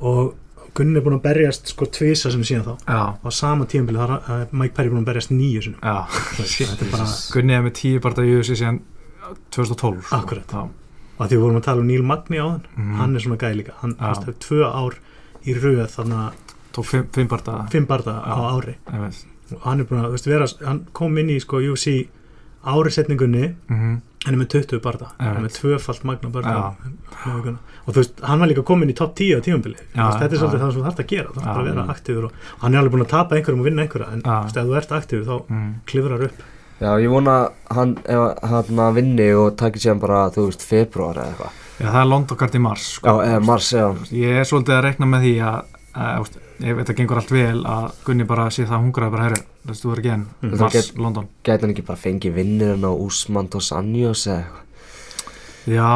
og 0.00 0.34
Gunni 0.74 0.96
er 0.96 1.04
búin 1.04 1.18
að 1.18 1.24
berjast 1.26 1.68
sko 1.68 1.84
tvisa 1.92 2.30
sem 2.32 2.44
síðan 2.48 2.64
þá. 2.64 2.74
Já, 2.88 3.02
á 3.20 3.28
sama 3.30 3.66
tímabili 3.68 3.98
þá 4.00 4.04
er 4.06 4.12
uh, 4.16 4.44
Mike 4.56 4.74
Perry 4.76 4.88
búin 4.92 5.02
að 5.02 5.10
berjast 5.10 5.34
nýju 5.34 5.64
er 6.86 6.92
bara, 6.94 7.08
Gunni 7.34 7.56
er 7.58 7.66
með 7.66 7.74
tíu 7.80 8.00
barða 8.00 8.24
í 8.24 8.36
USA 8.38 8.56
síðan 8.56 8.80
2012 9.52 10.06
sko. 10.06 10.16
Akkúrat. 10.16 10.52
Já. 10.52 10.62
og 11.18 11.28
því 11.28 11.36
við 11.36 11.42
vorum 11.44 11.58
að 11.60 11.66
tala 11.68 11.82
um 11.84 11.86
Neil 11.86 12.02
Magni 12.02 12.40
á 12.40 12.46
hann 12.48 12.62
Mhm. 12.76 12.94
hann 12.98 13.16
er 13.16 13.20
svona 13.20 13.36
gæði 13.38 13.56
líka, 13.60 13.72
hann 13.82 13.94
hefur 14.00 14.34
tvö 14.40 14.64
ár 14.64 14.94
í 15.44 15.54
röð 15.54 15.86
þannig 15.92 16.18
að 16.18 16.32
tók 16.72 16.86
fimm, 16.86 17.28
barða 17.28 17.70
fimm 17.70 17.86
barða 17.86 18.14
á 18.24 18.34
ári. 18.56 18.74
Mm 18.90 19.12
og 19.52 19.60
hann 19.66 19.80
er 19.80 19.84
búin 19.84 20.00
að, 20.00 20.06
þú 20.06 20.16
veist, 20.16 20.26
vera 20.26 20.46
hann 20.66 20.86
kom 20.96 21.18
inn 21.18 21.28
í 21.28 21.38
sko 21.40 21.60
UFC 21.60 22.08
árisetningunni 22.64 23.54
-hmm. 23.68 24.00
hann 24.24 24.34
er 24.34 24.38
með 24.38 24.48
20 24.48 24.80
barða, 24.80 25.12
hann 25.18 25.36
er 25.36 25.42
með 25.42 25.58
tvöfalt 25.60 26.04
magna 26.04 26.30
barða. 26.30 26.76
Og 27.82 27.90
þú 27.92 27.98
veist, 28.00 28.22
hann 28.28 28.42
var 28.42 28.50
líka 28.52 28.64
komin 28.66 28.92
í 28.92 28.96
topp 28.96 29.14
10 29.18 29.36
á 29.36 29.40
Þú 29.42 29.58
veist, 29.62 30.18
þetta 30.22 30.32
er 30.32 30.40
svolítið 30.40 30.62
það 30.62 30.72
sem 30.72 30.80
þú 30.80 30.86
þarft 30.86 31.02
að 31.02 31.10
gera. 31.12 31.28
Þú 31.32 31.42
bara 31.42 31.60
að 31.62 31.68
vera 31.70 31.86
aktífur 31.94 32.26
og, 32.28 32.32
og 32.56 32.62
hann 32.62 32.74
er 32.74 32.82
alveg 32.82 32.92
búin 32.96 33.04
að 33.06 33.12
tapa 33.12 33.36
einhverjum 33.38 33.62
og 33.62 33.68
vinna 33.68 33.82
einhverja 33.86 34.12
en 34.12 34.22
þú 34.22 34.36
veist, 34.42 34.56
ef 34.62 34.68
þú 34.68 34.76
ert 34.80 34.94
aktífur 34.98 35.26
þá 35.28 35.52
mm. 35.52 35.72
klifrar 35.90 36.26
upp. 36.28 36.44
Já, 36.82 36.90
ég 36.98 37.12
vona 37.12 37.34
hann, 37.70 37.96
ef 38.10 38.48
hann 38.52 38.80
að 38.86 38.96
vinni 38.98 39.28
og 39.38 39.52
taki 39.60 39.82
síðan 39.82 40.00
bara, 40.02 40.22
þú 40.34 40.48
veist, 40.48 40.64
februar 40.66 41.20
eða 41.20 41.28
eitthvað. 41.34 41.60
Já, 41.82 41.86
það 41.88 42.00
er 42.00 42.08
Londokart 42.10 42.56
í 42.58 42.62
mars 42.62 42.88
sko. 42.96 43.08
já, 43.08 43.30
eða 43.32 43.44
mars, 43.46 43.68
já, 43.74 43.86
ég 44.14 44.40
er 44.40 44.48
svolítið 44.48 44.76
að 44.76 44.84
rekna 44.86 45.08
með 45.10 45.24
því 45.26 45.32
að, 45.48 45.78
að 45.94 46.24
úst, 46.24 46.36
ef 46.62 46.80
þetta 46.82 46.96
gengur 46.98 47.20
allt 47.22 47.32
vel 47.34 47.62
að 47.74 47.86
Gunni 48.06 48.26
bara 48.28 48.48
sé 48.54 48.66
það 48.68 48.84
hungraði 48.86 49.14
bara 49.16 49.26
herri 49.28 49.40
let's 49.66 49.82
do 49.82 49.92
it 49.94 50.02
again, 50.02 50.26
Mm. 50.42 50.52
Það 50.52 50.60
mars, 50.66 50.72
get- 50.72 50.98
London. 50.98 51.28
gæti 51.44 51.60
hann 51.62 51.70
ekki 51.74 51.86
bara 51.86 52.02
fengið 52.02 52.34
vinnirinn 52.34 52.86
á 52.86 52.92
Usman 52.92 53.48
Dos 53.50 53.72
Anjos 53.72 54.26
eða 54.26 54.42
eitthvað 54.42 54.61
já, 55.66 55.88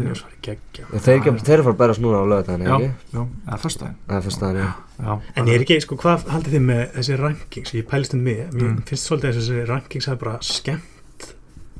er 0.00 1.00
þeir, 1.04 1.18
eru 1.20 1.34
að 1.34 1.42
fara 1.46 1.72
að 1.72 1.78
berast 1.80 2.02
núna 2.02 2.20
á 2.22 2.26
lögðan, 2.30 2.62
já, 2.64 2.74
ekki? 2.76 2.90
já, 3.14 3.20
eða 3.50 3.58
fyrst 3.64 3.82
daginn 3.82 3.98
það 4.08 4.16
er 4.16 4.24
fyrst 4.26 4.44
aðeins, 4.46 4.62
já 4.64 5.04
já, 5.04 5.18
En 5.36 5.50
ég 5.50 5.54
er 5.58 5.64
ekki, 5.66 5.80
sko, 5.84 5.98
hvað 6.00 6.24
haldið 6.34 6.54
þið 6.56 6.64
með 6.70 6.80
þessi 6.96 7.18
rankings? 7.20 7.74
Ég 7.76 7.86
pælist 7.90 8.14
um 8.16 8.22
mig, 8.24 8.40
mér 8.52 8.70
Mm. 8.70 8.80
finnst 8.88 9.08
svolítið 9.10 9.30
að 9.30 9.38
þessi 9.40 9.66
rankings 9.68 10.06
hafi 10.10 10.20
bara 10.24 10.38
skemmt 10.40 11.28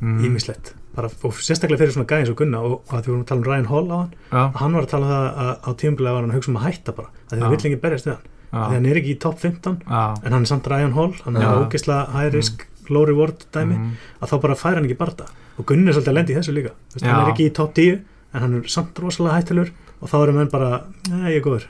mm, 0.00 0.20
ímislegt. 0.24 0.74
Bara, 0.96 1.08
og 1.22 1.32
sérstaklega 1.38 1.78
fyrir 1.84 1.92
svona 1.94 2.08
gæði 2.10 2.24
eins 2.24 2.30
og 2.32 2.36
Gunna 2.40 2.60
og, 2.66 2.72
og 2.88 2.94
að 2.96 3.04
því 3.04 3.12
vorum 3.12 3.22
að 3.22 3.28
tala 3.30 3.40
um 3.40 3.46
Ryan 3.46 3.68
Hall 3.70 3.88
á 3.90 3.96
hann, 4.00 4.12
já, 4.32 4.42
hann 4.58 4.74
var 4.74 4.82
að 4.86 4.90
tala 4.90 5.06
um 5.06 5.12
það 5.12 5.26
að 5.44 5.52
á 5.60 5.70
tímabilið 5.80 6.12
var 6.16 6.20
hann 6.24 6.30
að 6.32 6.38
hugsa 6.40 6.50
um 6.50 6.58
að 6.60 6.66
hætta 6.66 6.94
bara, 6.96 7.08
að 7.28 7.30
því 7.30 7.40
það 7.44 7.54
vill 7.54 7.60
ekki 7.70 7.80
berjast 7.84 8.08
við 8.08 8.14
hann. 8.16 8.26
Að 8.50 8.58
því 8.58 8.74
já, 8.74 8.74
hann 8.80 8.86
er 8.90 8.98
ekki 8.98 9.12
í 9.14 9.18
top 9.22 9.38
15, 9.38 9.76
já. 9.86 10.02
en 10.26 10.32
hann 10.34 10.42
er 10.42 10.50
samt 10.50 10.66
Ryan 10.72 10.92
Hall, 10.96 11.12
hann 11.22 11.36
er 11.38 11.44
Já. 11.46 11.50
ógeðslega 11.62 12.10
high 12.16 12.32
risk, 12.34 12.64
low 12.94 13.04
reward 13.08 13.44
dæmi, 13.54 13.76
mm, 13.76 13.92
að 14.20 14.32
þá 14.32 14.36
bara 14.44 14.56
færa 14.58 14.80
hann 14.80 14.88
ekki 14.88 14.98
barða. 15.00 15.28
Og 15.58 15.66
Gunni 15.68 15.88
er 15.90 15.96
svolítið 15.96 16.12
að 16.12 16.18
lendi 16.18 16.34
í 16.34 16.38
þessu 16.40 16.54
líka. 16.56 16.72
Þú 16.90 16.96
Veist, 16.98 17.06
hann 17.06 17.22
er 17.24 17.32
ekki 17.34 17.46
í 17.50 17.54
top 17.56 17.74
10, 17.76 18.00
en 18.34 18.44
hann 18.44 18.56
er 18.60 18.68
samt 18.72 18.98
rosalega 19.02 19.36
hættilur 19.40 19.72
og 20.00 20.08
þá 20.08 20.16
erum 20.22 20.38
menn 20.40 20.50
bara, 20.52 20.70
nei, 21.10 21.34
ég 21.34 21.40
er 21.40 21.44
góður. 21.44 21.66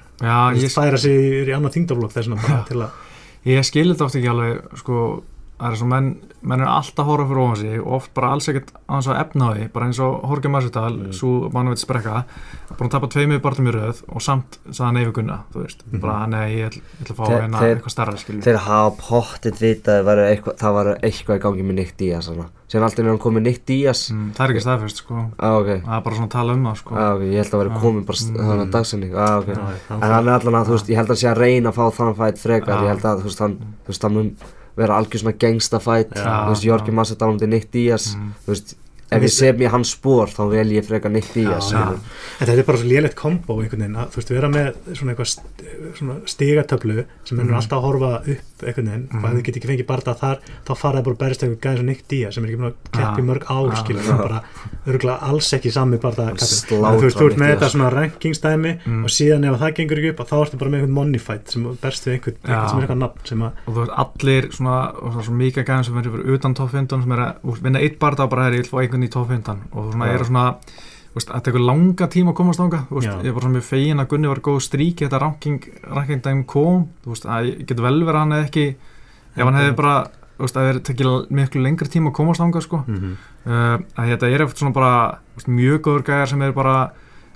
veist, 0.67 0.77
færa 0.79 0.99
sig 1.01 1.49
í 1.49 1.55
annað 1.57 1.77
þingdarflokk 1.79 2.15
þess 2.15 2.29
vegna 2.31 2.43
bara 2.45 2.65
til 2.69 2.81
að 2.85 2.91
ég 3.51 3.65
skilir 3.67 3.95
þetta 3.95 4.07
oft 4.07 4.19
ekki 4.21 4.31
alveg 4.31 4.81
sko, 4.83 4.99
það 5.61 5.71
er 5.75 5.77
svo 5.81 5.87
menn 5.91 6.11
menn 6.41 6.63
er 6.65 6.71
alltaf 6.73 7.05
að 7.05 7.09
horfa 7.11 7.27
fyrir 7.29 7.41
ofan 7.45 7.57
sig 7.61 7.81
og 7.83 7.93
oft 7.99 8.13
bara 8.17 8.31
alls 8.33 8.47
ekkert 8.49 8.71
aðeins 8.89 9.09
að 9.13 9.19
efna 9.21 9.45
á 9.45 9.51
því 9.59 9.65
bara 9.75 9.87
eins 9.91 9.99
og 10.01 10.23
Jorge 10.25 10.49
Masvidal, 10.55 10.95
mm. 10.97 11.11
svo 11.13 11.33
mannveit 11.53 11.83
sprekka 11.83 12.23
búin 12.79 12.89
að 12.89 12.95
tapa 12.95 13.11
tveimur 13.13 13.43
barðum 13.45 13.69
í 13.69 13.75
röð 13.77 14.01
og 14.09 14.23
samt 14.25 14.57
sagði 14.73 14.93
neyfi 14.97 15.13
gunna, 15.19 15.37
þú 15.53 15.65
veist 15.67 15.83
Mhm. 15.91 16.01
bara 16.01 16.27
nei, 16.27 16.47
ég 16.57 16.71
ætl- 16.71 16.81
ég 16.81 17.03
ætla 17.05 17.13
að 17.13 17.19
fá 17.21 17.25
hérna 17.35 17.61
eitthvað 17.61 17.91
starra 17.93 18.17
skilur 18.17 18.43
þeir 18.47 18.57
hafa 18.65 18.91
pottit 18.97 19.61
vitað 19.61 20.09
að 20.09 20.57
það 20.57 20.73
var 20.79 20.87
eitthvað 21.03 21.37
í 21.37 21.43
gangi 21.45 21.63
með 21.69 21.75
Nick 21.81 21.97
Diaz 21.99 22.25
svona. 22.31 22.47
síðan 22.71 22.85
alltaf 22.87 22.99
er 23.05 23.09
hann 23.11 23.19
komið 23.19 23.43
Nick 23.43 23.67
Diaz 23.67 24.11
mm, 24.11 24.33
það 24.33 24.45
er 24.47 24.51
ekki 24.55 24.65
staðfest 24.65 24.97
sko 25.05 25.15
ah, 25.39 25.57
ok, 25.59 25.67
það 25.85 25.97
er 25.99 26.01
bara 26.07 26.15
svona 26.17 26.29
að 26.31 26.37
tala 26.39 26.53
um 26.55 26.65
það 26.71 26.77
sko 26.81 26.95
ah, 26.97 27.13
ok, 27.17 27.21
ég 27.29 27.37
held 27.43 27.53
að 27.53 27.61
vera 27.61 27.75
Já. 27.75 27.81
komið 27.85 28.07
bara 28.07 28.19
Mm. 28.21 28.37
þannig 28.41 28.65
að 28.65 28.71
dagsending 28.71 29.15
vera 34.81 34.99
algjör 35.01 35.25
svona 35.25 35.37
gangsta 35.41 35.81
fætt 35.83 36.15
Já. 36.17 36.25
þú 36.25 36.55
veist, 36.55 36.67
Jorgi. 36.69 36.95
Massadal 36.97 37.35
um 37.35 37.41
Nick 37.51 37.71
Diaz 37.73 38.15
mm, 38.17 38.33
þú 38.45 38.55
veist, 38.55 38.77
ef 39.11 39.23
ég 39.23 39.33
sé 39.35 39.53
mér 39.59 39.71
hans 39.75 39.91
spór 39.97 40.29
þá 40.31 40.43
vel 40.51 40.69
ég 40.71 40.85
Diaz 41.35 41.71
Já, 41.73 41.79
skilur. 41.81 41.99
En 42.41 42.47
þetta 42.47 42.59
er 42.59 42.65
bara 42.69 42.79
svo 42.79 42.89
lélegt 42.89 43.15
kombo 43.19 43.57
veginn 43.59 43.97
að 43.97 44.11
þú 44.13 44.17
veist, 44.21 44.31
vera 44.31 44.49
með 44.49 44.75
svona 44.95 45.15
eitthvað 45.15 46.27
stigatöflu 46.27 47.05
sem 47.25 47.41
er 47.41 47.45
Mhm. 47.45 47.55
alltaf 47.55 47.79
að 47.79 47.83
horfa 47.87 48.13
upp 48.29 48.65
Mhm. 49.11 49.25
og 49.25 49.31
ef 49.31 49.37
þið 49.37 49.43
get 49.45 49.57
ekki 49.57 49.69
fengið 49.71 49.87
barða 49.87 50.15
þar 50.19 50.39
þá 50.67 50.77
fara 50.77 50.99
það 51.01 51.05
bara 51.05 51.17
berist 51.17 51.43
eitthvað 51.43 51.61
gæðins 51.61 51.79
og 51.81 51.85
Nick 51.85 52.09
Diaz 52.09 52.35
sem 52.35 52.45
er 52.45 52.49
ekki 52.51 52.59
búin 52.61 52.71
að 52.71 52.75
keppa 52.93 53.17
í 53.17 53.21
Já. 53.21 53.25
mörg 53.31 53.45
ár 53.51 53.71
Já. 53.71 53.77
skilur, 53.83 54.03
sem 54.05 54.17
bara 54.17 54.43
örgulega 54.87 55.23
alls 55.23 55.53
ekki 55.55 55.71
sami 55.73 55.97
barða 55.99 56.31
þú 56.37 57.01
veist, 57.01 57.17
þú 57.19 57.27
ert 57.31 57.39
með 57.39 57.51
þetta 57.57 57.69
svona 57.71 57.91
rankingsdæmi 57.91 58.79
Mm. 58.87 59.05
og 59.05 59.11
síðan 59.11 59.45
ef 59.55 59.61
það 59.61 59.75
gengur 59.75 59.99
ekki 59.99 60.11
upp 60.11 60.21
þá 60.29 60.37
ertu 60.47 60.59
bara 60.59 60.71
með 60.71 60.75
einhvern 60.81 60.91
money 60.95 61.19
fight 61.19 61.49
sem 61.51 61.63
berst 61.81 62.05
við 62.07 62.13
einhvern, 62.21 62.37
einhvern 62.45 62.69
sem 62.69 62.79
er 62.79 62.87
eitthvað 62.87 62.99
nafn 69.01 69.41
sem 69.41 69.47
að 69.47 69.71
og 69.73 69.93
svona, 69.93 70.05
og 70.05 70.27
svona, 70.27 70.45
svona 70.45 70.45
mikið 70.45 70.51
gæðin 70.51 70.51
sem 70.51 70.51
verður 70.51 70.51
fyrir 70.51 70.51
utan 70.51 70.51
top 70.51 70.51
15 70.51 70.51
sem 70.51 70.51
er 70.51 70.51
að 70.51 70.51
úst, 70.51 70.51
vinna 70.51 70.51
eitt 70.51 70.51
barða 70.51 70.51
og 70.51 70.51
bara 70.51 70.51
ég 70.51 70.51
vil 70.51 70.51
fá 70.51 70.51
einhvern 70.51 70.51
í 70.51 70.61
top 70.61 70.61
15 70.61 70.61
og 70.61 70.61
þú 70.61 70.61
svona 70.61 70.85
að 71.35 71.45
tekur 71.45 71.61
langa 71.61 72.07
tíma 72.07 72.31
að 72.31 72.39
komast 72.39 72.61
ánga 72.61 72.87
ég 72.91 73.27
er 73.27 73.33
bara 73.33 73.45
svona 73.45 73.57
mjög 73.57 73.67
fegin 73.67 74.01
að 74.01 74.09
Gunni 74.09 74.29
var 74.29 74.41
góð 74.41 74.61
strík 74.63 74.97
þetta 75.03 75.19
ranking, 75.21 75.61
ranking 75.91 76.23
dæmi 76.23 76.45
kom 76.47 76.87
þú 77.03 77.09
veist 77.11 77.27
að 77.27 77.45
ég 77.45 77.67
getur 77.67 77.85
vel 77.85 78.05
verið 78.05 78.21
hann 78.21 78.33
hefði 78.33 78.47
ekki 78.47 78.77
ef 79.37 79.45
hann 79.45 79.59
hefði 79.59 79.75
bara 79.77 79.97
þú 80.07 80.45
veist, 80.47 80.57
að 80.57 80.69
það 80.71 80.83
tekið 80.87 81.31
miklu 81.31 81.63
lengri 81.63 81.89
tíma 81.91 82.11
að 82.11 82.17
komast 82.17 82.41
ánga 82.41 82.61
sko. 82.63 82.79
Mhm. 82.87 83.17
uh, 83.47 83.77
að 83.99 84.09
þetta 84.15 84.31
er 84.31 84.41
eftir 84.47 84.59
svona 84.63 84.73
bara 84.73 85.19
veist, 85.37 85.49
mjög 85.51 85.81
góður 85.85 86.07
gæjar 86.07 86.29
sem 86.29 86.43
er 86.43 86.53
bara 86.53 86.77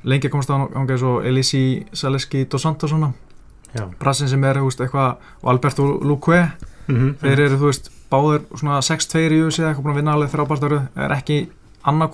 lengi 0.05 0.29
að 0.29 0.33
komast 0.33 0.51
ánga 0.55 0.95
eins 0.95 1.03
og 1.03 1.25
Elisi 1.27 1.85
Saleski 1.93 2.45
dos 2.49 2.62
Santos 2.62 2.91
svona 2.91 3.12
brassin 3.99 4.29
sem 4.29 4.45
er 4.45 4.55
þú 4.62 4.71
veist, 4.71 4.81
eitthvað 4.81 5.17
og 5.43 5.51
Alberto 5.51 5.99
Luque 6.01 6.53
Mhm. 6.87 7.15
þeir 7.21 7.41
eru 7.41 7.57
þú 7.57 7.67
veist 7.73 7.91
báðir 8.15 8.47
svona 8.55 8.81
6-2 8.87 9.27
í 9.35 9.43
USA 9.45 9.69
eitthvað 9.69 9.85
búin 9.85 9.95
að 9.97 10.01
vinna 10.01 10.15
alveg 10.17 10.33
þrjá 10.33 10.49
barðaröð 10.55 11.05
er 11.05 11.15
ekki 11.19 11.39
annar, 11.85 12.09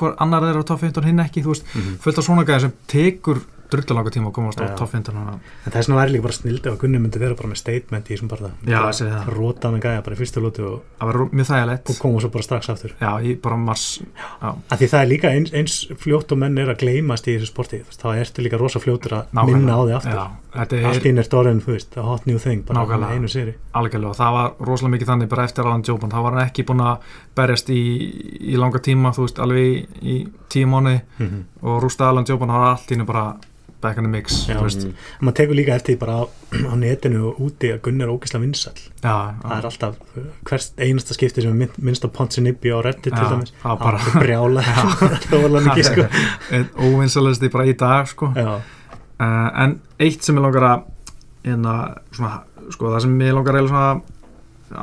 þeirra 0.50 0.64
á 0.66 0.70
top 0.72 0.80
15 0.82 1.04
hinn 1.06 1.20
ekki 1.22 1.44
þú 1.44 1.52
veist 1.54 1.66
Mhm. 1.76 1.98
fullt 2.02 2.18
af 2.18 2.24
svona 2.26 2.44
gæði 2.48 2.60
sem 2.66 2.72
tekur 2.90 3.40
drullalanga 3.72 4.10
tíma 4.14 4.30
að 4.30 4.36
komast 4.40 4.60
á 4.60 4.64
Já. 4.68 4.74
top 4.78 4.90
15 4.94 5.16
hana. 5.20 5.38
En 5.66 5.72
þess 5.72 5.88
vegna 5.88 6.00
væri 6.00 6.14
líka 6.16 6.26
bara 6.28 6.36
snild 6.38 6.66
ef 6.66 6.72
að 6.74 6.80
Gunni 6.84 6.98
myndi 7.02 7.18
vera 7.22 7.34
bara 7.38 7.48
með 7.52 7.60
statement 7.62 8.10
í 8.10 8.14
þessum 8.16 8.30
barða 8.32 8.50
Já, 8.66 8.76
Bara 8.80 8.90
ég 8.90 8.98
segi 9.00 9.10
það. 9.14 9.30
Róta 9.38 9.70
með 9.74 9.84
gæja 9.86 10.02
bara 10.06 10.16
í 10.16 10.20
fyrstu 10.20 10.42
lótu 10.44 10.66
og, 10.70 10.82
það 11.00 11.72
og 11.90 11.98
koma 12.00 12.20
svo 12.20 12.30
bara 12.34 12.42
strax 12.46 12.70
aftur 12.72 12.92
já, 13.00 13.10
í 13.22 13.34
bara 13.40 13.56
mars 13.60 13.86
því 14.70 14.88
það 14.90 15.00
er 15.00 15.08
líka 15.10 15.30
eins, 15.34 15.52
eins 15.56 15.76
fljótt 16.00 16.32
og 16.34 16.40
menn 16.40 16.58
er 16.60 16.70
að 16.72 16.80
gleymast 16.84 17.28
í 17.28 17.34
þessu 17.36 17.50
sporti 17.50 17.80
þá 17.90 18.06
ertu 18.20 18.44
líka 18.44 18.58
rosa 18.60 18.80
fljótur 18.82 19.16
að 19.18 19.34
nákvæmlega. 19.34 19.56
minna 19.58 19.76
á 19.76 19.82
því 19.84 19.94
aftur 19.98 20.20
allt 20.50 20.72
er 20.74 21.06
ín 21.06 21.20
er 21.22 21.28
dorðin, 21.30 21.60
þú 21.62 21.74
veist, 21.76 21.96
a 21.96 22.02
hot 22.02 22.24
new 22.26 22.38
thing 22.42 22.64
bara 22.66 22.80
Nákvæmlega. 22.80 23.10
með 23.10 23.18
einu 23.20 23.28
séri 23.30 23.54
algjörlega 23.78 24.10
og 24.10 24.18
það 24.18 24.32
var 24.38 24.48
rosalega 24.66 24.94
mikið 24.96 25.10
þannig 25.12 25.28
bara 25.30 25.44
eftir 25.46 25.68
Alan 25.68 25.84
Joban 25.86 26.10
þá 26.10 26.18
var 26.24 26.32
hann 26.38 26.46
ekki 26.48 26.64
búin 26.66 26.82
að 26.82 27.12
berjast 27.38 27.70
í, 27.70 27.80
í 28.40 28.56
langa 28.58 28.80
tíma 28.82 29.12
þú 29.14 29.26
veist 29.28 29.38
alveg 29.38 29.68
í, 29.70 29.84
í 30.02 30.16
tíu 30.50 30.66
mánuði 30.70 31.00
og 31.62 31.78
rústa 31.84 32.08
Alan 32.10 32.26
Joban 32.28 32.50
það 32.50 32.64
var 32.64 32.72
allt 32.74 32.90
í 32.90 32.96
hennu 32.96 33.06
bara 33.06 33.24
back 33.82 33.98
in 34.00 34.04
the 34.06 34.10
mix 34.12 34.36
Já. 34.48 34.56
Mm. 34.60 34.92
maður 35.20 35.36
tekur 35.40 35.56
líka 35.58 35.74
eftir 35.78 35.96
bara 36.00 36.16
á, 36.20 36.24
á 36.70 36.74
netinu 36.80 37.22
og 37.30 37.40
úti 37.46 37.70
að 37.74 37.80
Gunni 37.86 38.04
er 38.06 38.12
ógislega 38.12 38.42
vinsall 38.44 38.76
já, 38.80 39.14
það 39.42 39.54
er 39.56 39.68
alltaf 39.70 39.96
uh, 40.16 40.26
hvert 40.50 40.82
einasta 40.86 41.16
skipti 41.16 41.44
sem 41.44 41.52
er 41.54 41.58
minn- 41.64 41.80
minnst 41.88 42.04
á 42.04 42.08
Ponsi 42.12 42.44
Nibbi 42.44 42.72
á 42.74 42.78
Reddit 42.84 43.14
til 43.14 43.26
dæmis 43.32 43.54
það 43.62 43.80
var 43.80 43.82
bara- 43.84 44.22
brjála 44.24 44.62
þóla 45.32 45.64
mikið 45.68 45.88
sko 45.90 46.06
einn 46.52 46.68
óvinsalegsti 46.90 47.50
bara 47.56 47.66
í 47.70 47.74
dag 47.80 48.08
sko. 48.12 48.30
uh, 48.36 48.60
en 49.20 49.78
eitt 49.98 50.22
sem 50.24 50.36
ég 50.38 50.44
langar 50.44 50.68
að 50.70 50.86
hérna, 51.48 51.74
svona, 52.12 52.34
sko, 52.70 52.90
það 52.94 53.04
sem 53.06 53.18
ég 53.24 53.34
langar 53.36 53.56
að 53.60 53.68
svona 53.72 53.90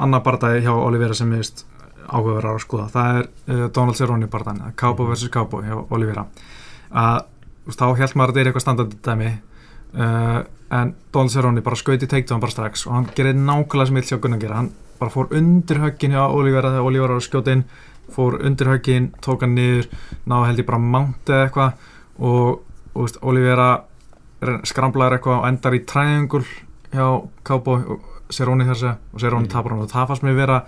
annar 0.04 0.24
bardagi 0.26 0.66
hjá 0.66 0.74
Olivera 0.74 1.14
sem 1.16 1.30
ég 1.32 1.44
veist 1.46 1.66
áhugaverðar 2.08 2.56
að 2.58 2.64
skoða 2.64 2.88
það 2.92 3.18
er 3.22 3.26
uh, 3.54 3.66
Donald 3.76 3.98
Cerrone 4.00 4.28
bardagan 4.32 4.74
Cowboy 4.80 5.12
vs. 5.14 5.30
Cowboy 5.32 5.64
hjá 5.68 5.76
Olivera 5.96 6.24
að 6.92 7.18
þú 7.22 7.37
veist, 7.68 7.80
þá 7.80 7.88
held 8.00 8.16
maður 8.16 8.32
að 8.32 8.34
þetta 8.34 8.42
er 8.44 8.50
eitthvað 8.52 8.66
standandi 8.66 9.00
dæmi. 9.08 9.32
Uh, 9.98 10.40
en 10.78 10.90
Donald 11.16 11.32
Cerrone 11.32 11.62
bara 11.64 11.78
skauti 11.80 12.08
takedown 12.12 12.42
bara 12.44 12.52
strax 12.52 12.82
og 12.90 12.94
hann 12.98 13.06
gerði 13.16 13.38
nákvæmlega 13.40 13.88
sem 13.88 14.00
ég 14.02 14.08
sjá 14.10 14.18
Gunnar 14.20 14.42
gera 14.42 14.58
hann 14.60 14.72
bara 15.00 15.14
fór 15.14 15.30
undir 15.38 15.80
höggin 15.80 16.12
hjá 16.12 16.26
Olivera 16.28 16.74
þegar 16.74 16.88
Olivera 16.90 17.14
var 17.16 17.22
að 17.22 17.28
skjóta 17.30 17.54
inn 17.56 17.64
fór 18.12 18.36
undir 18.44 18.68
höggin, 18.74 19.08
tók 19.24 19.46
hann 19.46 19.56
niður 19.56 19.88
náði 20.28 20.50
held 20.50 20.60
ég 20.60 20.68
bara 20.68 20.82
mount 20.84 21.32
eða 21.32 21.46
eitthvað 21.48 21.88
og, 22.20 22.60
og 22.94 23.06
veist, 23.06 23.20
Olivera 23.24 23.70
skramlaður 24.68 25.18
eitthvað 25.18 25.40
og 25.40 25.48
endar 25.50 25.78
í 25.78 25.82
triangle 25.88 26.44
hjá 26.92 27.08
Cowboy 27.48 27.88
og 27.96 28.14
Cerrone 28.34 28.68
þessi 28.68 28.92
og 28.92 29.22
Cerrone 29.24 29.48
Mm. 29.48 29.52
tapar 29.56 29.72
hann 29.72 29.86
og 29.86 29.92
það 29.92 30.08
fannst 30.12 30.28
mér 30.28 30.36
vera 30.36 30.60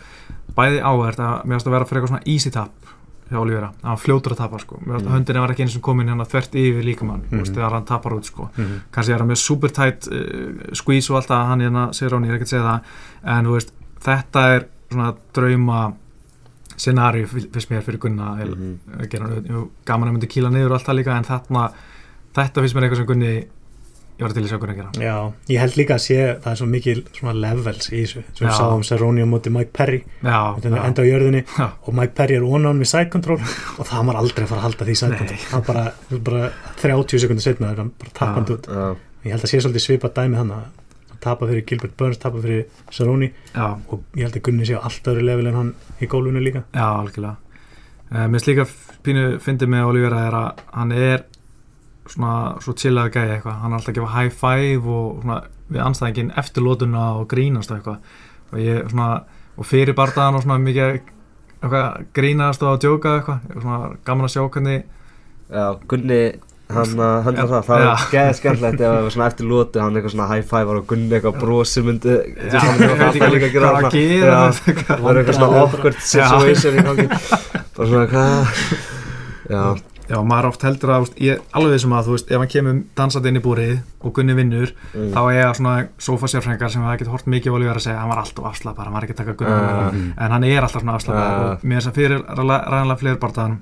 bæði 0.55 0.79
áhært 0.79 1.19
að 1.19 1.43
mér 1.43 1.57
fannst 1.57 1.67
að 1.67 1.75
vera 1.75 1.89
fyrir 1.89 2.01
eitthvað 2.01 2.13
svona 2.15 2.31
easy 2.37 2.51
tap 2.55 2.88
hjá 3.29 3.37
Olivera, 3.39 3.71
hann 3.83 3.97
fljótur 3.97 4.33
að 4.33 4.37
tapa 4.37 4.59
sko 4.59 4.79
Mm. 4.79 4.95
að 4.95 5.09
höndinni 5.13 5.39
var 5.39 5.49
ekki 5.53 5.63
eins 5.65 5.75
og 5.77 5.81
komin 5.81 6.07
hérna 6.09 6.25
þvert 6.25 6.55
yfir 6.55 6.83
líkamann, 6.83 7.21
mm. 7.29 7.39
-hmm. 7.39 7.53
þegar 7.55 7.71
hann 7.71 7.85
tapar 7.85 8.13
út 8.13 8.25
sko 8.25 8.49
Mhm. 8.57 8.79
kannski 8.91 9.13
er 9.13 9.19
hann 9.19 9.29
með 9.29 9.37
super 9.37 9.69
tight 9.69 10.07
uh, 10.11 10.73
squeeze 10.73 11.09
og 11.11 11.17
allt 11.17 11.27
það, 11.29 11.45
hann 11.47 11.59
hérna 11.61 11.89
Cerrone, 11.93 12.27
ég 12.27 12.31
er 12.31 12.35
ekki 12.39 12.47
að 12.49 12.53
segja 12.55 12.67
það 12.69 12.81
en 13.37 13.45
þú 13.45 13.53
veist, 13.53 13.71
þetta 14.01 14.55
er 14.55 14.65
svona 14.91 15.15
drauma 15.33 15.93
scenari 16.77 17.25
fyrst 17.27 17.69
mér 17.71 17.81
fyrir 17.83 17.99
Gunna 17.99 18.35
mm 18.45 18.79
að 18.99 19.49
jú, 19.49 19.69
gaman 19.85 20.09
að 20.09 20.13
myndi 20.13 20.27
kýla 20.27 20.49
niður 20.49 20.71
og 20.71 20.77
allt 20.79 20.87
það 20.87 20.95
líka 20.99 21.17
en 21.17 21.23
þarna, 21.27 21.71
þetta 22.33 22.61
finnst 22.61 22.75
mér 22.75 22.83
eitthvað 22.83 22.95
sem 22.97 23.05
Gunni 23.05 23.47
ég 24.19 24.25
var 24.25 24.33
til 24.35 24.41
að 24.43 24.49
sjá 24.51 24.59
Gunni 24.59 24.73
að 24.73 24.79
gera. 24.81 25.03
Já, 25.05 25.15
ég 25.47 25.61
held 25.63 25.75
líka 25.79 25.95
að 25.95 26.01
sé 26.03 26.15
það 26.43 26.49
er 26.51 26.57
svo 26.59 26.65
mikil 26.67 26.95
svona 27.15 27.33
levels 27.39 27.85
í 27.87 28.01
þessu. 28.01 28.23
Sem 28.35 28.47
við 28.49 28.57
sáum 28.57 28.81
Cerrone 28.83 29.23
á 29.23 29.27
móti 29.31 29.53
Mike 29.55 29.71
Perry. 29.75 30.01
Já, 30.19 30.39
er 30.59 30.75
já, 30.75 30.81
enda 30.89 31.05
á 31.05 31.07
jörðinni 31.07 31.41
Já. 31.47 31.67
og 31.79 31.95
Mike 31.95 32.15
Perry 32.17 32.35
er 32.35 32.47
one 32.47 32.67
on 32.67 32.83
við 32.83 32.91
side 32.91 33.13
control 33.13 33.39
og 33.39 33.87
það 33.87 34.11
var 34.11 34.19
aldrei 34.19 34.43
að 34.43 34.51
fara 34.51 34.59
að 34.59 34.67
halda 34.67 34.89
því 34.89 34.97
side 34.99 35.21
control. 35.21 35.39
Hann 35.53 35.65
bara, 35.69 35.85
bara 36.27 36.51
30 36.83 37.23
sekundur 37.23 37.47
setna 37.47 37.71
er 37.71 37.81
hann 37.85 37.93
bara 38.03 38.15
tappand 38.19 38.53
út. 38.57 38.67
Já. 38.67 38.91
ég 39.23 39.35
held 39.35 39.47
að 39.47 39.53
sé 39.53 39.63
svolítið 39.63 39.85
svipað 39.85 40.15
dæmi 40.19 40.39
hann 40.39 40.53
að 40.57 40.67
tapa 41.23 41.47
fyrir 41.47 41.65
Gilbert 41.67 41.95
Burns, 41.99 42.19
tapa 42.19 42.39
fyrir 42.43 42.67
já, 43.55 43.65
og 43.87 44.03
ég 44.15 44.23
held 44.27 44.35
að 44.35 44.43
Gunni 44.43 44.67
sé 44.67 44.75
á 44.75 44.83
allt 44.83 45.07
öðru 45.11 45.25
level 45.27 45.47
en 45.47 45.57
hann 45.59 45.73
í 45.99 46.07
gólfinu 46.11 46.43
líka. 46.43 46.63
Já, 46.75 46.87
algjörlega. 46.99 47.35
Uh, 48.09 48.25
mér 48.31 48.41
slíka 48.41 48.65
pínu 49.05 49.25
fyndið 49.43 49.69
með 49.69 49.89
Olivera 49.91 50.21
er 50.27 50.37
að 50.39 50.63
hann 50.73 50.93
er 50.95 51.25
svona 52.09 52.33
svo 52.63 52.75
chillaði 52.77 53.15
gæði 53.15 53.35
eitthvað. 53.37 53.57
Hann 53.63 53.71
er 53.71 53.79
alltaf 53.79 53.93
að 53.93 53.99
gefa 53.99 54.13
high 54.15 54.35
five 54.41 54.93
og 54.97 55.23
svona 55.23 55.39
við 55.69 55.85
anstæðingin 55.85 56.33
eftir 56.41 56.65
lótuna 56.65 57.05
og 57.19 57.27
grínast 57.31 57.73
eitthvað. 57.73 57.99
Og 58.49 58.61
ég 58.63 58.91
svona 58.91 59.09
og 59.59 59.67
fyrir 59.67 59.97
bardaðan 59.97 60.39
og 60.39 60.45
svona 60.45 60.61
mikið 60.63 60.85
eitthvað 60.93 62.05
grínast 62.15 62.63
og 62.63 62.75
að 62.75 62.85
djóka 62.85 63.17
eitthvað. 63.19 63.59
Svona 63.59 63.81
gaman 64.07 64.29
að 64.29 64.35
sjá 64.35 64.45
hvernig 64.47 64.87
Já, 65.49 65.73
Gunni 65.89 66.21
hann 66.69 66.99
að 67.01 67.15
höndla 67.25 67.45
það, 67.49 67.63
það 67.65 67.79
Já. 67.81 67.85
var 67.89 68.01
geðið 68.11 68.35
skemmtilegt 68.37 68.81
ef 68.83 68.91
það 68.91 68.99
var 69.05 69.13
svona 69.15 69.27
eftir 69.31 69.47
lótu, 69.49 69.79
hann 69.81 69.95
eitthvað 69.97 70.11
svona 70.13 70.27
high 70.29 70.43
five 70.51 70.75
og 70.75 70.83
Gunni 70.91 71.15
eitthvað 71.17 71.39
brosir 71.41 71.85
myndi 71.87 72.17
Já, 72.19 72.59
hann 72.61 72.83
ég 72.83 72.91
veit 72.93 73.07
ekki 73.07 73.23
alveg 73.25 73.45
gera 73.55 73.71
hvað 73.73 73.87
að 73.87 73.95
gera. 73.95 74.35
Þetta. 74.59 74.83
það 74.91 75.01
var 75.07 75.21
eitthvað 75.21 75.39
svona 75.39 75.63
awkward 75.63 76.03
situation 76.05 76.77
í 76.77 76.85
gangi. 76.85 77.07
Bara 77.79 77.89
svona 77.89 78.05
hvað? 78.13 78.61
Já, 79.55 79.63
Já, 80.09 80.17
maður 80.25 80.47
oft 80.49 80.63
heldur 80.65 80.89
að, 80.89 81.09
ég 81.21 81.41
alveg 81.53 81.75
þessum 81.75 81.93
að, 81.93 82.07
þú 82.07 82.13
veist, 82.15 82.31
ef 82.33 82.39
hann 82.41 82.49
kemur 82.49 82.77
dansandi 82.97 83.29
inn 83.29 83.37
í 83.37 83.41
búrið 83.45 83.75
og 84.01 84.13
Gunni 84.17 84.33
vinnur, 84.33 84.71
mm. 84.95 85.11
þá 85.13 85.19
er 85.33 85.53
svona 85.59 85.73
sofasjárfræðingar 86.01 86.71
sem 86.73 86.81
hafa 86.81 86.95
ekkert 86.97 87.11
hort 87.13 87.27
mikið 87.29 87.53
á 87.53 87.55
Olivera 87.59 87.77
að 87.77 87.85
segja, 87.85 87.99
hann 88.01 88.09
var 88.09 88.21
alltaf 88.23 88.47
afslappar, 88.49 88.85
hann 88.89 88.93
var 88.97 89.05
ekki 89.05 89.13
að 89.13 89.21
taka 89.21 89.35
Gunni 89.37 89.59
Já. 89.59 89.75
uh, 89.85 89.99
en 90.25 90.31
hann 90.35 90.43
er 90.49 90.65
alltaf 90.65 90.81
svona 90.81 90.95
afslappar 90.97 91.29
Já. 91.29 91.43
og 91.53 91.67
mér 91.69 91.77
þess 91.83 91.91
að 91.91 91.99
fyrir 91.99 92.25
ræðanlega 92.25 92.99
fleiri 93.03 93.21
bardaðan, 93.21 93.59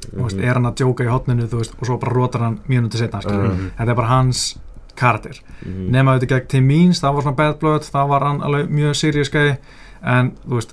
þú 0.00 0.24
veist, 0.24 0.36
Mhm. 0.40 0.44
er 0.48 0.54
hann 0.54 0.70
að 0.70 0.74
djóka 0.80 1.04
í 1.04 1.10
hotninu, 1.12 1.48
þú 1.52 1.60
veist, 1.60 1.74
og 1.78 1.86
svo 1.86 1.98
bara 2.00 2.16
rótar 2.16 2.40
hann 2.46 2.58
mínúti 2.68 2.96
setna, 2.96 3.20
skilur, 3.20 3.52
Mhm. 3.52 3.70
þetta 3.78 3.90
er 3.90 3.94
bara 4.00 4.08
hans 4.08 4.58
karakter, 4.96 5.36
Mhm. 5.66 5.90
nema 5.92 6.16
auðvitað 6.16 6.28
gegn 6.32 6.48
Tim 6.48 6.66
Means, 6.66 7.00
það 7.02 7.14
var 7.14 7.22
svona 7.22 7.36
bad 7.36 7.58
blood, 7.60 7.82
það 7.82 8.08
var 8.08 8.20
hann 8.24 8.40
alveg 8.40 8.68
mjög 8.70 8.96
serious 8.96 9.28
gæði, 9.30 9.58
en 10.02 10.32
þú 10.48 10.54
veist, 10.56 10.72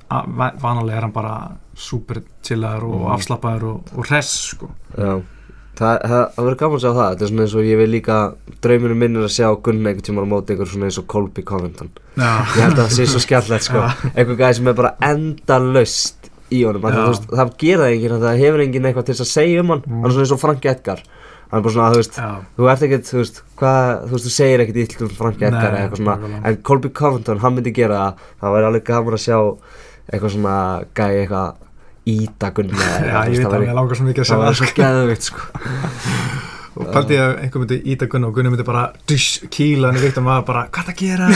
vanalega 0.62 0.98
er 0.98 1.02
hann 1.02 1.12
bara 1.12 1.52
super 1.78 2.22
chillaður 2.44 2.88
og 2.90 3.00
Mhm. 3.04 3.10
afslappaður 3.16 3.66
og, 3.72 3.92
og 3.98 4.08
hress, 4.10 4.32
sko. 4.56 4.70
Já, 4.98 5.12
það, 5.78 6.00
það, 6.10 6.24
það 6.34 6.46
verður 6.48 6.58
gaman 6.64 6.78
að 6.80 6.84
sjá 6.86 6.94
það. 6.98 7.10
Þetta 7.12 7.22
er 7.28 7.32
svona 7.32 7.44
eins 7.46 7.56
og 7.60 7.68
ég 7.70 7.78
vil 7.78 7.92
líka 7.94 8.18
Drauminu 8.66 8.96
minn 8.98 9.16
er 9.20 9.28
að 9.28 9.36
sjá 9.38 9.48
Gunni 9.62 9.86
einhvern 9.92 10.08
tíma 10.08 10.24
á 10.26 10.32
móti 10.32 10.56
einhver 10.56 10.72
svona 10.72 10.88
eins 10.90 10.98
og 10.98 11.08
Colby 11.08 11.44
Covington. 11.46 11.90
Já, 12.18 12.32
Ég 12.58 12.64
held 12.66 12.80
að 12.80 12.88
það 12.88 12.96
sé 12.98 13.06
svo 13.12 13.22
skemmtilegt 13.22 13.68
sko. 13.70 13.84
Já. 13.86 14.12
Einhver 14.18 14.40
gæði 14.42 14.56
sem 14.58 14.68
er 14.68 14.74
bara 14.74 14.96
endalaust 15.06 16.32
í 16.50 16.64
honum. 16.66 16.82
Veist, 16.82 17.28
Það 17.30 17.54
gera 17.62 17.90
enginn, 17.94 18.18
það 18.24 18.42
hefur 18.42 18.64
enginn 18.66 18.90
eitthvað 18.90 19.06
til 19.12 19.16
að 19.22 19.30
segja 19.32 19.60
um 19.62 19.70
hann. 19.76 19.82
Mm. 19.86 20.02
Hann 20.02 20.10
er 20.10 20.16
svona 20.16 20.26
eins 20.26 20.34
og 20.38 20.42
Franki 20.42 20.70
Edgar. 20.72 21.04
Hann 21.52 21.60
er 21.60 21.64
bara 21.64 21.74
svona, 21.78 21.92
þú 21.94 22.00
veist, 22.02 22.18
já. 22.18 22.32
þú 22.58 22.70
ert 22.72 22.82
ekkert, 22.88 23.06
þú 23.08 23.18
veist, 23.22 23.38
hvað, 23.60 23.92
þú 24.08 24.12
veist, 24.18 24.26
þú 24.28 24.32
segir 24.36 24.64
ekkert 24.66 24.80
illt 24.84 25.02
um 25.06 25.14
Franki 25.22 25.46
Edgar 25.48 25.70
eða 25.78 25.84
eitthvað 25.86 26.02
svona. 26.02 26.42
En 26.50 26.58
Colby 26.68 26.90
Covington, 26.90 27.40
hann 27.40 27.56
myndi 27.56 27.74
gera 27.78 28.00
það. 28.02 28.26
Það 28.42 28.56
væri 28.58 28.68
alveg 28.72 28.84
gaman 28.90 29.14
að 29.20 29.24
sjá 29.28 29.38
eitthvað 30.12 30.34
svona 30.36 30.56
gæði 30.96 31.22
eitthvað 31.22 31.56
eða 32.78 33.08
Já, 33.08 33.20
ég 33.28 33.38
veit 33.38 33.48
það 33.48 33.58
að 33.58 33.66
mér 33.66 33.78
langar 33.78 34.00
svo 34.00 34.08
mikið 34.08 34.24
að 34.24 34.28
Það 34.28 34.32
segja 34.32 34.44
var 34.44 34.48
það 34.48 34.60
svo 34.62 34.70
geðveikt 34.82 35.28
sko. 35.28 35.42
Og 36.78 36.90
pældi 36.94 37.16
ég 37.18 37.24
að 37.24 37.40
einhver 37.42 37.62
myndi 37.64 37.78
íta 37.90 38.08
Gunni 38.12 38.28
og 38.28 38.36
Gunni 38.38 38.52
myndi 38.54 38.66
bara 38.68 38.84
dysh, 39.10 39.48
kýla 39.50 39.90
hann 39.90 39.98
í 39.98 40.04
vitt 40.04 40.20
og 40.22 40.26
maður 40.28 40.44
bara, 40.52 40.66
hvað 40.70 40.92
er 40.92 40.94
að 40.94 41.00
gera? 41.02 41.30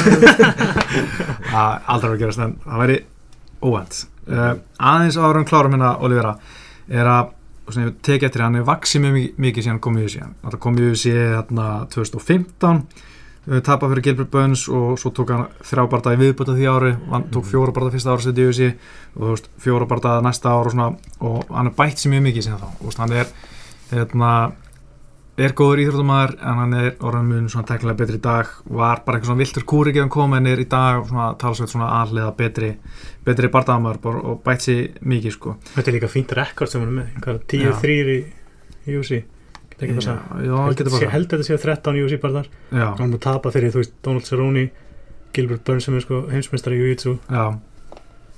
Það 1.52 1.88
aldrei 1.96 2.12
að 2.12 2.20
gerast 2.22 2.44
en 2.46 2.54
það 2.62 2.84
væri 2.84 2.98
óvænt. 3.66 4.02
Uh, 4.30 4.52
aðeins 4.92 5.18
árum 5.18 5.48
klárum 5.50 5.74
hérna 5.74 5.96
Olivera 6.06 6.36
er 6.92 7.10
að 7.10 7.32
og 7.72 7.76
sem 7.76 7.86
ég 7.88 7.98
teki 8.04 8.28
eftir 8.28 8.44
hann 8.44 8.58
er 8.60 8.66
vaksið 8.68 9.04
mjög 9.06 9.18
mikið- 9.42 9.66
síðan 9.66 9.80
kom 9.82 9.98
í 9.98 10.04
UFC 10.06 10.22
það 10.44 10.60
kom 10.60 10.78
í 10.78 10.86
UFC 10.92 11.12
hérna 11.14 11.68
2015 11.94 12.82
tapað 13.46 13.96
fyrir 13.96 14.06
Gilbert 14.06 14.32
Burns 14.32 14.68
og 14.70 15.00
svo 15.02 15.10
tók 15.16 15.32
hann 15.34 15.48
þrjá 15.66 15.86
barða 15.90 16.14
í 16.14 16.20
viðbúta 16.22 16.54
því 16.58 16.68
ári. 16.70 16.92
Hann 17.10 17.30
tók 17.34 17.46
fjóra 17.50 17.74
barða 17.74 17.94
fyrsta 17.96 18.18
setið 18.22 18.42
í 18.42 18.50
UFC 18.50 18.68
og 19.16 19.22
þú 19.22 19.30
veist, 19.32 19.48
fjóra 19.64 19.88
barða 19.90 20.22
næsta 20.22 20.54
ára 20.54 20.70
og 20.70 20.76
svona 20.76 20.88
og 21.20 21.50
hann 21.50 21.72
er 21.72 21.78
bætt 21.78 21.98
sér 22.04 22.14
mjög 22.14 22.28
mikið 22.28 22.46
síðan 22.48 22.62
þá. 22.62 22.70
Og 22.86 23.00
hann 23.02 23.16
er 23.18 23.34
hérna 23.92 24.32
er 25.42 25.56
góður 25.58 25.82
íþróttumæður 25.82 26.36
en 26.38 26.62
hann 26.62 26.74
er 26.78 26.92
orðan 27.02 27.30
mun 27.32 27.50
svona 27.50 27.66
teknilega 27.72 27.98
betri 28.04 28.18
í 28.20 28.22
dag. 28.22 28.46
Var 28.70 29.02
bara 29.06 29.18
eitthvað 29.18 29.32
svona 29.32 29.42
viltur 29.42 29.66
kúri 29.66 29.90
ekki 29.90 30.04
hann 30.04 30.14
kom 30.14 30.38
en 30.38 30.48
er 30.52 30.62
í 30.62 30.70
dag 30.70 31.02
svona 31.10 31.34
talsveit 31.42 31.72
svona 31.74 31.90
aðlega 31.98 32.32
betri 32.38 32.72
betri 33.26 33.50
barndamæður 33.50 34.22
og 34.22 34.42
bætt 34.46 34.62
sér 34.68 35.02
mikið 35.02 35.38
sko. 35.38 35.58
Þetta 35.74 35.90
er 35.90 35.98
líka 35.98 36.14
fínt 36.14 36.38
rekord 36.38 36.70
sem 36.70 36.86
hann 36.86 36.94
er 36.94 36.98
með 37.02 37.08
hvað, 39.88 39.90
Já. 39.90 39.90
10-3 39.90 39.90
í, 39.90 39.90
í 39.90 39.90
UFC 39.90 39.90
Þetta 39.90 39.90
ekki 39.90 39.96
já, 39.96 40.06
saman. 40.06 40.46
já, 40.46 40.56
Held 40.62 40.78
þetta 40.78 40.92
sé- 40.92 41.00
bara 41.00 41.12
held 41.12 41.28
þetta 41.32 41.48
sé 41.48 41.58
13 41.58 41.96
í 41.98 42.04
UFC 42.06 42.22
bara 42.22 42.34
þar 42.34 42.48
já, 42.82 42.88
hann 43.00 43.14
að 43.16 43.20
tapa 43.26 43.52
fyrir 43.52 43.72
þú 43.74 43.82
veist 43.82 43.94
Donald 44.04 44.26
Cerrone 44.30 44.64
Gilbert 45.34 45.64
Burns 45.66 45.84
sem 45.88 45.96
er 45.96 46.02
sko 46.06 46.22
heimsmeistari 46.32 46.76
í 46.76 46.82
Jiu-Jitsu. 46.84 47.14
Já, 47.32 47.46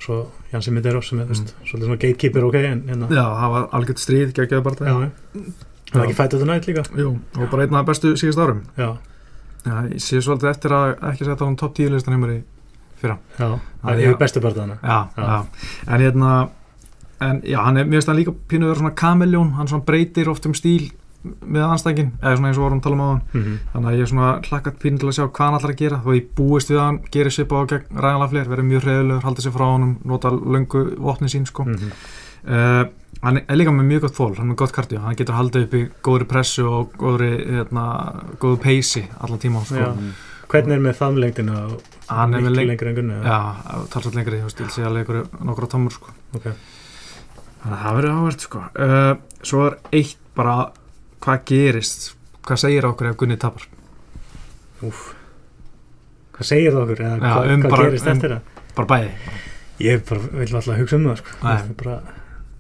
svo 0.04 0.18
Jansi 0.54 0.72
Medeiros 0.76 1.08
sem 1.10 1.20
er 1.24 1.26
veist 1.32 1.54
svolítið 1.66 1.88
svona 1.88 2.00
gatekeeper 2.04 2.44
ok 2.46 2.56
en, 2.60 2.84
en 2.94 3.06
já, 3.10 3.24
það 3.24 3.54
var 3.56 3.68
algjört 3.80 4.00
stríð 4.04 4.34
geggjaði 4.38 4.64
barða 4.68 4.88
já, 4.92 4.94
það 5.90 5.98
var 6.00 6.06
ekki 6.08 6.18
fætt 6.20 6.36
þetta 6.38 6.50
nætt 6.52 6.68
líka. 6.70 6.84
Jú, 6.98 7.12
og 7.40 7.50
bara 7.52 7.66
einn 7.66 7.76
af 7.80 7.86
bestu 7.90 8.14
síðust 8.20 8.42
árum. 8.44 8.64
Já, 8.78 8.90
já, 9.66 9.76
ég 9.90 10.02
sé 10.06 10.22
svolítið 10.22 10.50
eftir 10.54 10.76
að 10.78 10.90
ekki 11.12 11.26
setja 11.26 11.46
hann 11.48 11.56
top 11.58 11.74
10 11.78 11.94
listan 11.96 12.14
heimur 12.18 12.34
í 12.36 12.40
fyrra. 13.02 13.18
Já, 13.40 13.50
það 13.84 14.04
er 14.04 14.18
bestu 14.22 14.40
já, 14.44 14.78
Já. 14.84 14.98
já, 15.18 15.46
en 15.88 16.02
hérna 16.02 16.34
en 17.24 17.42
já, 17.48 17.58
hann 17.64 17.78
er, 17.78 17.86
mér 17.86 17.98
finnst 18.02 18.08
hann 18.12 18.18
líka 18.20 18.34
pínu 18.50 18.68
vera 18.70 18.80
svona 18.82 18.96
kameljón, 18.96 19.54
hann 19.58 19.68
svona 19.68 19.86
breytir 19.86 20.30
oft 20.30 20.46
um 20.46 20.54
stíl 20.54 20.92
með 21.24 21.64
anstækin, 21.70 22.10
eða 22.20 22.36
svona 22.38 22.50
eins 22.50 22.58
og 22.60 22.66
vorum 22.66 22.80
að 22.80 22.86
tala 22.86 22.96
um 22.98 23.04
á 23.04 23.08
hann 23.08 23.22
mm 23.24 23.44
-hmm. 23.44 23.60
þannig 23.74 23.90
að 23.90 23.96
ég 23.96 24.02
er 24.02 24.12
svona 24.12 24.32
hlakkat 24.48 24.80
pínu 24.80 24.98
til 25.00 25.08
að 25.08 25.16
sjá 25.18 25.26
hvað 25.28 25.46
hann 25.46 25.58
ætlar 25.60 25.74
að 25.74 25.82
gera 25.82 26.02
þó 26.04 26.10
ég 26.16 26.26
búist 26.36 26.70
við 26.70 26.80
að 26.80 26.88
hann 26.88 27.00
gerir 27.12 27.32
svipa 27.32 27.56
á 27.56 27.64
gegn 27.72 27.86
ræðanlega 28.04 28.30
fleiri, 28.32 28.50
verið 28.50 28.70
mjög 28.72 28.84
hreðulegur, 28.84 29.24
halda 29.24 29.42
sér 29.42 29.56
frá 29.56 29.66
honum 29.66 29.94
nota 30.04 30.30
löngu 30.32 30.82
vopni 31.00 31.28
sín 31.30 31.46
sko 31.46 31.64
mm 31.64 31.76
-hmm. 31.76 31.92
uh, 32.54 32.86
hann 33.22 33.38
er 33.38 33.56
líka 33.56 33.72
með 33.72 33.88
mjög 33.92 34.02
gott 34.02 34.16
fól 34.16 34.36
hann 34.36 34.48
er 34.48 34.52
með 34.52 34.62
gott 34.62 34.72
kardio, 34.72 35.00
hann 35.00 35.16
getur 35.16 35.36
haldið 35.36 35.64
upp 35.64 35.74
í 35.74 35.90
góðri 36.04 36.26
pressu 36.26 36.68
og 36.68 36.92
góðri, 36.98 37.32
hérna, 37.56 37.84
góðu 38.40 38.58
peysi 38.58 39.08
allan 39.20 39.40
tíma 39.40 39.66
sko. 39.66 39.76
Já. 39.76 39.94
hvernig 40.48 40.76
er 40.76 40.80
með 40.80 40.96
þamlengdina 40.98 41.66
og 41.66 41.82
er 42.10 42.28
miklu 42.28 42.50
leng 42.50 42.68
lengri 42.68 42.90
en 42.90 42.96
gunni 42.96 43.14
eða? 43.14 43.26
já, 43.26 43.40
talsvægt 43.90 44.16
lengri, 44.16 44.42
þú 44.44 44.50
stil 44.50 44.70
sig 44.70 44.86
alveg 44.86 45.08
nokkra 45.40 45.68
tómur 45.68 45.92
sko 45.92 46.08
ok, 46.36 46.52
Þannig 47.64 47.78
að 47.78 47.84
það 47.84 47.98
verður 47.98 48.18
áhvert 48.18 48.44
sko. 48.44 48.62
Uh, 48.76 49.14
svo 49.48 49.60
er 49.70 49.76
eitt 49.96 50.18
bara 50.36 50.56
hvað 51.24 51.44
gerist 51.50 52.10
hvað 52.44 52.62
segir 52.66 52.88
okkur 52.90 53.10
ef 53.12 53.18
Gunni 53.22 53.38
tapar 53.40 53.68
Úf. 54.84 55.14
Hvað 56.36 56.48
segir 56.50 56.74
það 56.76 56.82
okkur? 56.84 57.02
Eða, 57.06 57.16
Já, 57.16 57.32
hvað, 57.38 57.54
um 57.54 57.62
hvað 57.64 57.72
bara- 57.76 57.88
gerist 57.88 58.08
um- 58.08 58.18
eftir 58.18 58.34
það? 58.36 58.42
bara 58.76 58.88
bæði 58.94 59.12
Ég 59.84 60.04
bara 60.10 60.20
vil 60.34 60.56
alltaf 60.56 60.78
hugsa 60.78 60.96
um 61.00 61.06
það 61.10 61.18
sko. 61.18 61.32
Er 61.50 61.74
bara, 61.80 61.96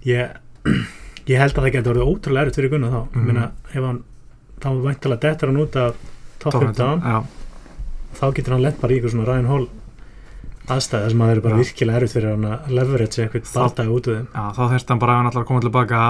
ég, 0.05 0.32
ég 1.30 1.38
held 1.39 1.53
að 1.53 1.64
það 1.68 1.74
getur 1.76 1.93
orðið 1.93 2.09
ótrúlega 2.14 2.41
erut 2.47 2.55
fyrir 2.57 2.72
Gunnar 2.74 2.91
þá 2.95 3.01
mm. 3.03 3.26
Minna, 3.28 3.45
ef 3.70 3.84
hann 3.84 3.99
þá 4.64 4.68
væntalega 4.88 5.22
dettur 5.28 5.51
hann 5.51 5.61
út 5.64 5.76
af 5.84 5.95
top 6.39 6.53
15 6.57 7.03
já, 7.03 7.20
þá 8.20 8.26
getur 8.39 8.55
hann 8.55 8.64
lent 8.66 8.80
bara 8.82 8.93
í 8.93 8.97
eitthvað 8.97 9.14
svona 9.14 9.28
Ryan 9.30 9.49
Hall 9.51 9.68
aðstæði 10.72 11.11
sem 11.11 11.22
að 11.22 11.28
það 11.28 11.34
eru 11.34 11.43
bara 11.43 11.55
Já. 11.57 11.61
virkilega 11.64 11.99
erut 11.99 12.14
fyrir 12.14 12.30
hann 12.30 12.45
að 12.47 12.70
leverage 12.78 13.24
eitthvað 13.24 13.49
bardaði 13.57 13.93
út 13.97 14.07
úr 14.07 14.18
þeim. 14.18 14.28
Já, 14.32 14.43
þá 14.55 14.61
þurfti 14.74 14.93
hann 14.93 15.01
bara 15.03 15.18
að 15.28 15.47
koma 15.49 15.64
tilbaka 15.66 16.03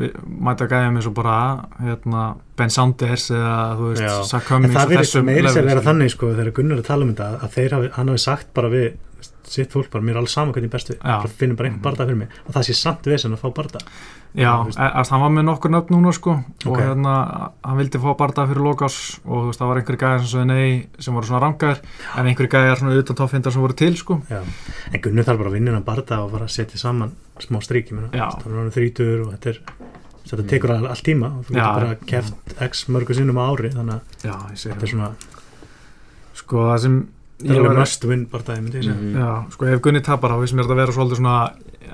við, 0.00 0.18
mæta 0.48 0.68
gæðum 0.70 0.98
eins 1.00 1.08
og 1.10 1.16
bara 1.18 1.36
hérna, 1.82 2.24
Ben 2.56 2.72
Sanders 2.72 3.28
eða 3.32 3.56
þú 3.78 3.90
veist, 3.90 4.32
En 4.32 4.44
Cummings 4.48 4.76
það 4.78 4.94
verður 4.96 5.26
meiri 5.28 5.48
sem 5.48 5.60
level, 5.60 5.70
vera 5.72 5.86
þannig 5.88 6.14
sko 6.14 6.32
þegar 6.32 6.54
Gunnar 6.58 6.78
er 6.78 6.84
að 6.84 6.88
tala 6.88 7.06
um 7.06 7.12
þetta 7.12 7.30
að 7.42 7.56
þeir 7.58 7.76
hafi, 7.76 7.92
hann 7.98 8.12
hafi 8.12 8.24
sagt 8.24 8.52
bara 8.56 8.72
við 8.72 8.88
sitt 9.48 9.72
fólk 9.72 9.90
bara, 9.92 10.04
mér 10.04 10.16
er 10.16 10.22
alls 10.22 10.32
sama 10.34 10.52
hvernig 10.52 10.70
bestu 10.72 10.96
bara 11.02 11.28
finnum 11.28 11.56
bara 11.56 11.68
einhvern 11.68 11.82
barda 11.84 12.06
fyrir 12.08 12.16
mig. 12.22 12.28
Og 12.46 12.54
það 12.54 12.66
sé 12.68 12.74
samt 12.78 13.06
vesen 13.08 13.34
að 13.36 13.42
fá 13.42 13.50
barda 13.54 13.80
Já, 14.34 14.52
veist. 14.64 14.78
e- 14.78 15.10
hann 15.12 15.20
var 15.20 15.30
með 15.30 15.44
nokkur 15.44 15.70
nöfn 15.74 15.92
núna 15.92 16.12
sko. 16.16 16.32
Og 16.64 16.72
Ok. 16.72 16.78
hérna, 16.80 17.50
hann 17.64 17.76
vildi 17.76 17.98
fá 18.00 18.14
barða 18.16 18.46
fyrir 18.48 18.62
lokás 18.64 18.96
og 19.26 19.42
þú 19.42 19.46
veist, 19.50 19.60
það 19.60 19.68
var 19.68 19.76
einhverju 19.82 20.00
gæðar 20.02 20.18
sem 20.20 20.28
svo 20.32 20.44
nei 20.46 20.86
sem 20.98 21.14
voru 21.14 21.26
svona 21.26 21.40
rangar. 21.40 21.80
En 22.16 22.26
einhverju 22.26 22.48
gæðar 22.48 22.78
svona 22.78 22.98
utan 22.98 23.16
toppfindar 23.16 23.52
sem 23.52 23.60
voru 23.62 23.74
til 23.74 23.96
sko. 23.96 24.22
Já. 24.30 24.40
en 24.92 25.00
Gunnar 25.00 25.24
þarf 25.24 25.38
bara 25.38 25.50
að 25.50 25.52
vinna 25.52 25.72
hann 25.72 25.82
barda 25.84 26.22
og 26.24 26.32
bara 26.32 26.48
setja 26.48 26.78
saman 26.78 27.12
smá 27.38 27.60
stríki 27.60 27.92
Já. 28.12 28.30
það 28.40 28.66
er 28.66 28.70
þrítur 28.70 29.26
og 29.26 29.32
þetta 29.34 29.48
er 29.48 29.58
þetta 30.24 30.48
tekur 30.48 30.70
all, 30.70 30.86
all 30.86 31.02
tíma. 31.02 31.26
Og 31.38 31.44
þú 31.44 31.52
getur 31.54 31.74
bara 31.74 31.94
keft 32.06 32.34
x 32.60 32.86
mörgu 32.88 33.14
sinnum 33.14 33.36
á 33.36 33.44
ári 33.52 33.70
þannig 33.74 34.00
að 34.00 34.00
ég 34.24 34.56
þetta 34.56 34.82
er 34.82 34.88
svona 34.88 35.14
Sko 36.34 36.56
það 36.56 36.78
sem 36.80 36.96
það 37.42 38.04
er 38.04 38.08
win 38.08 38.26
bardaði 38.32 38.62
myndi 38.62 38.78
ég 38.78 38.84
segja 38.86 38.96
Mhm. 39.00 39.16
Já, 39.18 39.50
sko 39.52 39.66
ef 39.66 39.80
Gunni 39.82 40.00
tapar 40.02 40.30
þá 40.30 40.38
finnst 40.40 40.54
mér 40.54 40.64
þetta 40.64 40.72
að 40.76 40.82
vera 40.82 40.92
svolítið 40.92 41.20
svona 41.20 41.52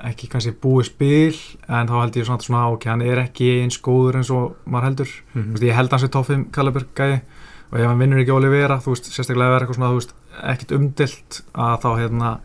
ekki 0.09 0.29
kannski 0.29 0.51
búið 0.63 0.85
spil 0.85 1.35
en 1.67 1.87
þá 1.87 1.95
held 2.01 2.13
ég 2.15 2.25
svona, 2.25 2.41
svona 2.41 2.71
ok, 2.73 2.83
hann 2.85 3.01
er 3.01 3.17
ekki 3.25 3.49
eins 3.63 3.77
góður 3.81 4.15
eins 4.21 4.29
og 4.31 4.55
maður 4.67 4.87
heldur 4.89 5.07
Þú 5.09 5.39
Mhm. 5.39 5.51
veist, 5.53 5.63
ég 5.63 5.75
held 5.75 5.91
hans 5.91 6.03
í 6.03 6.07
5 6.25 6.51
Kaliber 6.51 6.85
gæði 6.95 7.21
og 7.71 7.79
ef 7.79 7.85
hann 7.85 7.99
vinnur 7.99 8.19
ekki 8.23 8.31
Olivera 8.33 8.77
þú 8.79 8.95
veist, 8.95 9.05
sérstaklega 9.11 9.55
er 9.55 9.61
eitthvað 9.65 9.75
svona, 9.75 9.91
þú 9.91 9.99
veist, 9.99 10.13
ekkit 10.43 10.71
umdilt 10.77 11.41
að 11.53 11.81
þá 11.81 11.89
hérna 11.99 12.39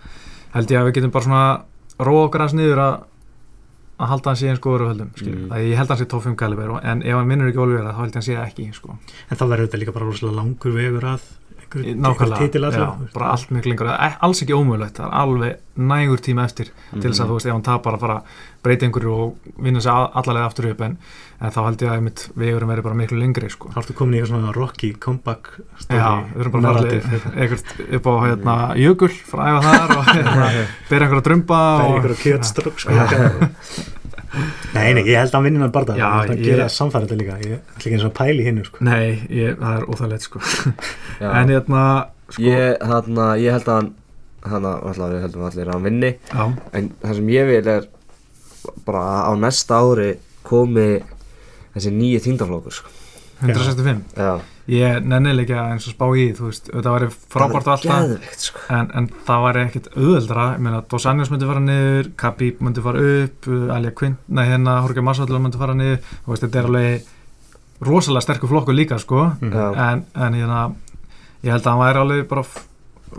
held 0.54 0.68
ég 0.70 0.78
að 0.80 0.86
við 0.90 0.94
getum 0.94 1.10
bara 1.10 1.24
svona 1.24 1.62
róa 2.00 2.28
okkur 2.28 2.40
hans 2.40 2.52
niður 2.54 2.78
að 2.78 3.02
að 4.00 4.08
halda 4.10 4.30
hans 4.32 4.42
í 4.42 4.48
eins 4.50 4.58
góður 4.58 4.82
og 4.82 4.88
höldum 4.90 5.10
mm. 5.14 5.34
Mm. 5.46 5.50
að 5.54 5.64
ég 5.70 5.76
held 5.78 5.88
hans 5.88 6.00
í 6.02 6.08
top 6.10 6.22
5 6.24 6.34
Kaliber 6.36 6.70
og- 6.74 6.80
en 6.84 7.02
ef 7.02 7.14
hann 7.14 7.28
vinnur 7.28 7.48
ekki 7.52 7.60
Olivera 7.62 7.92
þá 7.94 8.00
held 8.02 8.10
ég 8.10 8.14
hans 8.14 8.28
í 8.28 8.34
ekki 8.34 8.74
sko. 8.74 8.98
en 9.30 9.36
þá 9.38 9.44
verður 9.46 9.68
þetta 9.68 9.78
líka 9.78 9.92
bara 9.94 10.04
rosalega 10.06 10.34
langur 10.36 10.72
vegur 10.74 11.04
að 11.14 11.20
nákvæmlega, 11.74 12.70
já, 12.72 12.86
bara 13.14 13.30
allt 13.34 13.50
mjög 13.50 13.66
lengur. 13.66 13.88
Alls 14.22 14.42
ekki 14.44 14.54
ómögulegt, 14.54 14.96
það 14.98 15.06
er 15.08 15.14
alveg 15.20 15.60
nægur 15.74 16.20
tíma 16.22 16.44
eftir 16.46 16.68
til 16.94 17.08
þess 17.10 17.20
að 17.24 17.30
þú 17.32 17.36
veist, 17.38 17.46
ef 17.50 17.52
hann 17.56 17.64
tapar 17.66 17.96
að 17.96 18.04
fara 18.04 18.16
að 18.20 18.42
breyta 18.64 18.86
einhverju 18.86 19.14
og 19.14 19.48
vinna 19.60 19.80
a- 19.90 20.10
allalega 20.20 20.46
aftur 20.46 20.68
upp 20.70 20.80
en, 20.86 20.94
en 21.40 21.50
þá 21.52 21.58
held 21.66 21.82
ég 21.82 21.90
að 21.90 21.96
einmitt 21.98 22.22
vegurum 22.38 22.70
verið 22.70 22.86
bara 22.86 22.98
miklu 23.00 23.18
lengri 23.18 23.50
sko. 23.50 23.72
þá 23.74 23.80
ertu 23.82 23.96
komin 23.98 24.14
í 24.14 24.20
eitthvað 24.22 24.30
svona 24.38 24.54
Rocky 24.54 24.92
comeback 24.94 25.50
story, 25.82 25.98
Já, 25.98 26.12
við 26.34 26.44
erum 26.44 26.52
bara 26.60 26.84
einhvert 27.42 27.74
upp 27.98 28.06
á 28.06 28.14
hérna, 28.28 28.56
jökul 28.78 29.10
frá 29.10 29.42
að 29.42 29.58
æfa 29.58 29.74
þar 29.74 29.96
og 29.98 30.08
hérna, 30.14 30.48
bera 30.88 31.08
einhverja 31.08 31.26
drömba 31.28 31.58
Það 31.58 31.84
er 31.84 31.90
og, 31.90 31.98
einhverju 31.98 32.20
kjötströkk 32.22 32.78
sko 32.84 32.90
Nei, 34.74 34.94
nei, 34.96 35.02
ég 35.06 35.18
held 35.20 35.30
að 35.30 35.36
hann 35.38 35.44
vinni 35.46 35.60
hann 35.62 35.72
barða 35.74 35.96
Já, 35.98 36.08
Það 36.26 36.32
ég- 36.36 36.44
gera 36.48 36.66
samfærið 36.74 37.12
líka. 37.20 37.36
Ég 37.44 37.58
ætla 37.58 37.78
ekki 37.78 37.92
eins 37.94 38.04
og 38.06 38.10
að 38.12 38.16
pæli 38.18 38.46
hinnu 38.48 38.64
sko. 38.66 38.84
Nei, 38.84 39.06
ég, 39.30 39.58
það 39.60 39.76
er 39.78 39.84
óþægilegt 39.92 40.26
sko. 40.28 40.40
Já. 41.20 41.28
en 41.40 41.52
hérna 41.54 41.82
sko, 42.30 42.42
ég, 42.42 42.82
hana, 42.90 43.26
ég 43.40 43.52
held 43.58 43.68
að 43.68 43.78
hann 43.80 43.92
hana, 44.44 44.72
alltaf, 44.84 45.12
við 45.14 45.22
heldum 45.24 45.44
allir 45.48 45.68
að 45.68 45.72
hann 45.78 45.86
vinni. 45.88 46.10
Já, 46.32 46.44
en 46.80 46.90
það 47.04 47.14
sem 47.20 47.28
ég 47.34 47.46
vil 47.52 47.68
er 47.76 47.86
bara 48.86 49.04
á 49.28 49.32
næsta 49.36 49.78
ári 49.84 50.10
komi 50.44 50.88
þessi 51.74 51.92
nýju 51.94 52.20
þýndaflokkur 52.26 52.72
sko. 52.80 52.90
165 53.44 54.02
já, 54.16 54.34
ég 54.66 55.02
nennilega 55.04 55.66
eins 55.74 55.84
og 55.90 55.92
spá 55.94 56.06
í 56.16 56.22
þú 56.36 56.46
veist, 56.48 56.70
þetta 56.72 56.92
væri 56.94 57.08
frábært 57.12 57.66
og 57.68 57.72
allt 57.74 57.84
það. 57.84 58.04
Geðveikt 58.14 58.44
sko. 58.46 58.60
en, 58.72 58.86
en 58.96 59.08
það 59.26 59.42
væri 59.44 59.64
ekkit 59.68 59.88
auðveldra 59.96 60.46
ég 60.54 60.62
meina, 60.64 60.80
Dos 60.88 61.06
Anjos 61.10 61.30
myndi 61.34 61.48
fara 61.50 61.60
niður 61.60 62.08
Khabib 62.22 62.62
myndi 62.64 62.84
fara 62.86 63.02
upp 63.10 63.48
uh, 63.52 63.74
Alja 63.76 63.90
Quint, 64.00 64.18
nei 64.28 64.44
hérna 64.48 64.78
Jorge 64.86 65.04
Masvidal 65.04 65.42
myndi 65.44 65.60
fara 65.60 65.74
niður. 65.76 65.98
Þú 66.24 66.32
veist, 66.32 66.46
þetta 66.46 66.62
er 66.62 66.70
alveg 66.70 67.10
rosalega 67.84 68.24
sterkur 68.24 68.48
flokkur 68.54 68.74
líka 68.78 68.98
sko. 69.02 69.26
Já. 69.42 69.66
en, 69.90 70.04
en 70.14 70.38
hérna 70.40 70.62
ég 71.44 71.52
held 71.52 71.66
að 71.66 71.70
hann 71.74 71.82
væri 71.84 72.00
alveg 72.06 72.28
bara 72.30 72.44
f- 72.46 72.64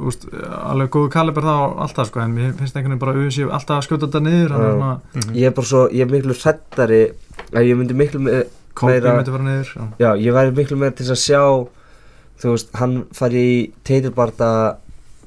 úst, 0.01 0.25
alveg 0.33 0.89
góðu 0.91 1.09
kaliber 1.13 1.45
það 1.45 1.61
og 1.67 1.77
allt 1.85 1.95
það 1.99 2.07
sko. 2.09 2.19
En 2.25 2.33
mér 2.35 2.53
finnst 2.57 2.75
einhvern 2.75 2.95
veginn 2.95 3.03
bara 3.05 3.13
auðvitað 3.19 3.53
alltaf 3.59 3.77
að 3.77 3.85
skjóta 3.85 4.07
þetta 4.09 4.21
niður 4.25 4.55
svona, 4.57 4.93
Mhm. 5.13 5.35
ég 5.37 5.45
er 5.45 5.53
bara 5.59 5.69
svo, 5.69 5.83
ég 5.93 6.01
er 6.07 6.11
miklu 6.15 6.33
hrættari 6.41 7.03
að 7.53 7.69
ég 7.69 7.77
myndi 7.77 7.93
miklu 8.01 8.19
me- 8.25 8.45
Meira- 8.83 9.15
myndi 9.15 9.31
fara 9.31 9.43
niður 9.43 9.69
já. 9.75 9.83
já, 9.99 10.09
ég 10.25 10.33
væri 10.33 10.51
miklu 10.55 10.77
meira 10.77 10.95
til 10.95 11.05
að 11.05 11.21
sjá 11.21 11.41
þú 12.41 12.51
veist, 12.51 12.69
hann 12.75 13.05
fari 13.13 13.41
í 13.47 13.71
teitilbarda 13.87 14.77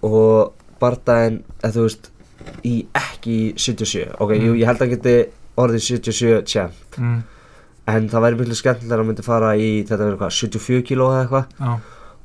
og 0.02 0.52
bardaðin, 0.80 1.42
eða 1.62 1.72
þú 1.74 1.82
veist 1.88 2.10
í 2.64 2.74
ekki 2.94 3.32
í 3.48 3.54
77 3.56 4.14
ok, 4.20 4.30
Mm. 4.30 4.44
jú, 4.46 4.52
ég 4.60 4.66
held 4.66 4.78
að 4.78 4.86
hann 4.88 4.94
geti 4.96 5.16
orðið 5.56 5.82
77 5.82 6.42
champ 6.46 6.72
Mm, 6.98 7.22
en 7.88 8.08
það 8.08 8.20
væri 8.26 8.38
miklu 8.38 8.54
skemmtilega 8.54 8.94
að 8.94 8.98
hann 8.98 9.06
myndi 9.08 9.24
fara 9.24 9.56
í 9.56 9.82
þetta 9.84 9.98
verður 10.04 10.18
hvað, 10.18 10.32
74 10.38 10.82
kíló 10.82 11.08
eða 11.10 11.24
eitthvað 11.24 11.46
já, 11.60 11.80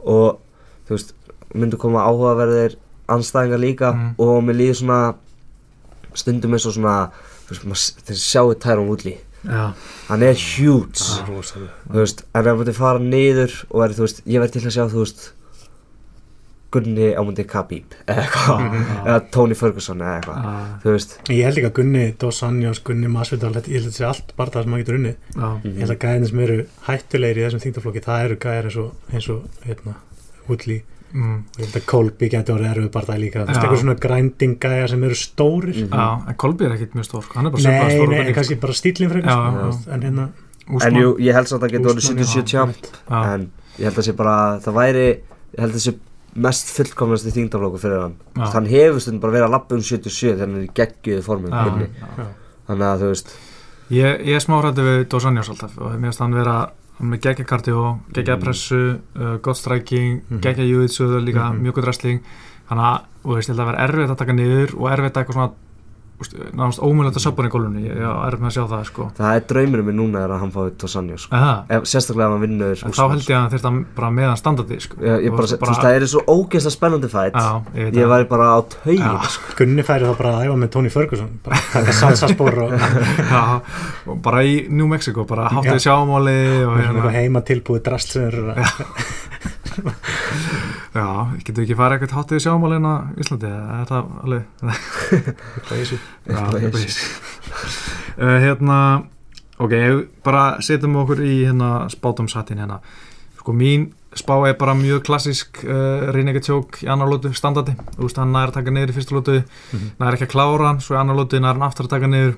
og 0.06 0.40
þú 0.88 0.90
veist, 0.98 1.14
myndi 1.56 1.78
koma 1.78 2.00
áhugaverðir 2.06 2.76
anstæðingar 3.08 3.60
líka 3.60 3.94
Mm. 3.94 4.16
og 4.20 4.44
mér 4.44 4.56
líður 4.60 4.80
svona 4.84 5.16
stundum 6.14 6.52
eins 6.54 6.66
og 6.68 6.74
svona 6.78 7.12
þú 7.48 7.50
veist, 7.54 7.66
maður, 7.66 8.04
þeir 8.08 8.20
sjáu 8.22 8.54
Tyrone 8.60 8.88
Woodley 8.90 9.16
já, 9.18 9.22
hann 9.48 10.24
er 10.24 10.34
huge. 10.34 11.04
Það 11.04 11.30
er 11.30 11.70
þú 11.94 12.00
veist, 12.00 12.24
en 12.34 12.48
ef 12.48 12.58
myndi 12.60 12.74
fara 12.78 13.00
niður 13.00 13.56
og 13.70 13.80
verður, 13.84 13.96
þú 13.98 14.06
veist, 14.08 14.22
ég 14.26 14.40
verður 14.44 14.54
til 14.58 14.62
að 14.70 14.76
sjá, 14.78 14.86
þú 14.94 15.00
veist 15.04 15.32
Gunni 16.74 17.12
á 17.14 17.22
myndi 17.22 17.44
Khabib 17.46 17.92
eða 18.10 18.24
eitthvað, 18.24 18.62
Mhm. 18.64 18.86
eða 19.06 19.18
Tony 19.32 19.54
Ferguson 19.54 20.00
eða 20.02 20.14
eitthvað, 20.22 20.38
já, 20.44 20.54
þú 20.82 20.94
veist. 20.96 21.12
Ég 21.30 21.44
held 21.46 21.56
líka 21.60 21.70
að 21.70 21.76
Gunni, 21.78 22.06
Dos 22.18 22.40
Anjos, 22.44 22.80
Gunni 22.84 23.08
Masvidal 23.14 23.52
Ég 23.54 23.68
held 23.68 23.86
að 23.86 23.92
þetta 23.92 24.00
sé 24.00 24.08
allt 24.08 24.34
barða 24.38 24.64
sem 24.64 24.72
maður 24.74 24.82
getur 24.86 24.98
unni 24.98 25.16
Ég 25.70 25.78
held 25.84 25.94
að 25.94 26.00
gæðin 26.02 26.28
sem 26.32 26.40
eru 26.40 26.58
hættulegir 26.88 27.38
í 27.38 27.46
þessum 27.46 27.62
þingtaflokki 27.68 28.04
Það 28.08 28.26
eru 28.26 28.36
gæðir 28.48 28.66
eins 28.72 28.78
og, 28.82 28.92
eins 29.14 29.30
og 29.30 29.44
hérna, 29.68 29.94
Woodley 30.50 30.82
mm, 31.14 31.38
ég 31.58 31.66
held 31.66 31.76
að 31.80 31.86
Colby 31.92 32.30
getur 32.34 32.56
orðið 32.58 32.72
erfið 32.74 32.90
barða 32.96 33.18
líka 33.22 33.44
Þú 33.44 33.48
veist, 33.48 33.60
Já. 33.60 33.64
eitthvað 33.64 33.82
svona 33.84 33.96
grinding 34.06 34.56
gæja 34.60 34.88
sem 34.90 35.04
eru 35.04 35.16
stórir 35.16 35.76
Mhm. 35.84 35.90
já 35.94 36.28
en 36.30 36.36
Kolbi 36.36 36.66
er 36.66 36.72
ekkit 36.78 36.94
mjög 36.96 37.06
stór 37.10 37.24
sko. 37.24 37.40
er 37.48 37.52
bara 37.52 37.64
Nei, 37.64 38.08
nei, 38.08 38.28
en 38.28 38.34
kannski 38.34 38.60
bara 38.60 38.74
stílinn 38.74 39.10
frekar 39.10 39.30
Já, 39.30 39.72
sko, 39.72 39.92
En 39.92 40.02
hérna 40.02 40.30
en 40.88 40.96
jú, 40.96 41.18
ég 41.20 41.34
held 41.34 41.48
samt 41.48 41.62
að 41.62 41.68
það 41.68 41.72
getur 41.78 41.92
orðið 41.92 42.04
Úsmann, 42.04 42.26
77 42.26 42.44
já, 42.44 42.52
champ 42.52 42.76
já, 43.10 43.34
en 43.34 43.52
ég 43.78 43.84
held 43.84 43.98
að 43.98 44.06
sé 44.08 44.14
bara, 44.16 44.36
það 44.64 44.74
væri 44.74 45.08
ég 45.08 45.60
held 45.60 45.74
að 45.76 45.84
sé 45.88 45.94
mest 46.36 46.68
fullkomnast 46.74 47.28
í 47.30 47.32
þingdaflokku 47.36 47.78
fyrir 47.84 48.00
hann 48.02 48.16
Já. 48.38 48.46
hann 48.54 48.66
hefur 48.66 49.00
stundum 49.04 49.20
bara 49.22 49.34
verið 49.34 49.48
að 49.50 49.52
lappa 49.54 49.76
um 49.76 49.82
77 49.82 50.34
þegar 50.34 50.48
hann 50.48 50.56
er 50.64 50.68
já, 51.54 51.64
Gunni. 51.70 51.88
já. 52.18 52.26
þannig 52.68 52.88
að 52.90 53.00
þú 53.04 53.10
veist 53.14 53.36
Ég, 53.92 54.22
ég 54.26 54.34
er 54.36 54.40
smá 54.42 54.56
hrættu 54.64 54.82
við 54.82 55.08
Dos 55.10 55.26
Anjos 55.26 55.50
alltaf 55.50 55.78
og 55.78 55.92
mér 55.92 56.10
finnst 56.10 56.20
hann 56.24 56.34
vera 56.34 56.56
með 57.02 57.20
geggja 57.22 57.46
kardió, 57.46 58.00
geggja 58.14 58.36
Mhm. 58.36 58.44
pressu 58.44 59.00
uh, 59.16 59.38
gott 59.42 59.58
striking, 59.58 60.22
Mhm. 60.30 60.40
geggja 60.42 60.64
júðitsuðu 60.64 61.24
líka, 61.26 61.50
Mhm. 61.54 61.62
mjög 61.64 61.74
gott 61.74 61.86
wrestling 61.86 62.22
þannig 62.70 62.86
að, 62.86 63.02
og 63.26 63.36
veist, 63.36 63.50
ég 63.50 63.56
held 63.56 63.60
að 63.60 63.72
vera 63.72 63.88
erfitt 63.88 64.10
að 64.12 64.18
taka 64.18 64.34
niður 64.34 64.74
og 64.80 64.90
erfitt 64.92 65.14
að 65.14 65.24
eitthvað 65.26 65.34
svona 65.34 65.52
náðast 66.54 66.82
ómjöld 66.84 67.18
að 67.18 67.24
söpja 67.24 67.44
hann 67.44 67.50
í 67.50 67.54
gólunni 67.54 67.84
ég 67.88 68.02
er 68.04 68.38
með 68.40 68.50
að 68.50 68.56
sjá 68.58 68.64
það 68.74 68.84
sko. 68.90 69.08
Það 69.18 69.38
er 69.38 69.46
draumurinn 69.52 69.88
minn 69.90 70.00
núna 70.02 70.24
er 70.26 70.34
að 70.36 70.44
hann 70.44 70.54
fái 70.54 70.74
Tosanjó 70.84 71.20
sko. 71.24 71.42
Sérstaklega 71.90 72.28
ef 72.28 72.36
hann 72.36 72.44
vinnur 72.44 72.84
en 72.84 72.96
þá 72.98 73.04
held 73.14 73.24
ég 73.24 73.34
að 73.34 73.42
hann 73.42 73.54
þurft 73.54 73.70
að 73.70 73.80
bara 73.98 74.12
meðan 74.20 74.40
standardi 74.42 74.80
sko. 74.84 75.00
Ég, 75.04 75.24
ég 75.28 75.34
Og 75.34 75.40
bara, 75.40 75.50
þú 75.54 75.70
veist, 75.70 75.84
það 75.84 75.98
er 75.98 76.08
svo 76.14 76.24
ógeðslega 76.34 76.76
spennandi 76.78 77.12
fætt 77.14 77.40
ég 77.80 77.98
ég 77.98 78.12
væri 78.12 78.28
bara 78.30 78.50
á 78.54 78.60
taugin 78.76 79.30
sko. 79.34 79.56
Gunni 79.60 79.88
færi 79.88 80.10
þá 80.10 80.18
bara 80.20 80.36
að 80.38 80.48
æfa 80.50 80.60
með 80.64 80.74
Tony 80.76 80.94
Ferguson 80.94 81.32
bara 81.46 81.62
taka 81.74 81.96
salsaspor 81.98 82.60
og 82.68 82.76
Já, 83.24 83.44
og 84.10 84.22
bara 84.26 84.44
í 84.46 84.56
New 84.70 84.90
Mexico 84.92 85.26
bara 85.30 85.50
háttið 85.54 85.82
sjámáli 85.88 86.38
og 86.68 86.74
og 86.74 86.80
hérna, 86.82 87.12
heima 87.14 87.42
tilbúið 87.46 87.84
drast 87.86 88.16
sem 88.16 88.28
eru 88.28 88.54
að 88.54 88.64
já, 90.98 91.06
getur 91.46 91.64
ekki 91.66 91.78
farið 91.80 91.98
eitthvað 92.04 92.18
háttið 92.20 92.44
sjámálin 92.46 92.86
á 92.88 92.94
Íslandi, 93.22 93.50
er 93.50 93.88
það 93.90 94.12
alveg 94.24 94.44
eitthvað 94.68 95.80
í 95.80 95.88
Já, 96.30 96.38
Eitthvað 96.38 96.62
í 96.62 96.68
í 96.68 96.72
þessu. 96.78 97.10
uh, 98.18 98.38
hérna 98.44 98.78
ok, 99.64 99.74
bara 100.26 100.44
setjum 100.66 100.96
okkur 101.04 101.22
í 101.26 101.34
hérna 101.48 101.72
spátumsattin 101.94 102.62
hérna. 102.64 102.80
Sko 103.40 103.54
mín 103.56 103.90
spá 104.18 104.36
er 104.48 104.56
bara 104.60 104.76
mjög 104.78 105.02
klassisk 105.08 105.64
uh, 105.66 106.10
reynega 106.14 106.42
tjók 106.46 106.82
í 106.86 106.90
annar 106.92 107.10
lótu 107.10 107.32
standardi, 107.36 107.74
þú 107.98 108.06
veist 108.08 108.20
hann 108.22 108.34
nær 108.36 108.52
að 108.52 108.58
taka 108.60 108.74
niður 108.76 108.94
í 108.94 108.98
fyrstu 109.00 109.18
lótu 109.18 109.38
Mhm. 109.74 109.88
nær 110.00 110.14
ekki 110.18 110.28
að 110.30 110.34
klára 110.36 110.68
hann, 110.70 110.82
svo 110.86 110.96
í 110.96 111.00
annar 111.02 111.18
lótu 111.18 111.40
nær 111.42 111.58
hann 111.58 111.66
aftur 111.68 111.88
að 111.90 111.96
taka 111.98 112.08
niður. 112.12 112.36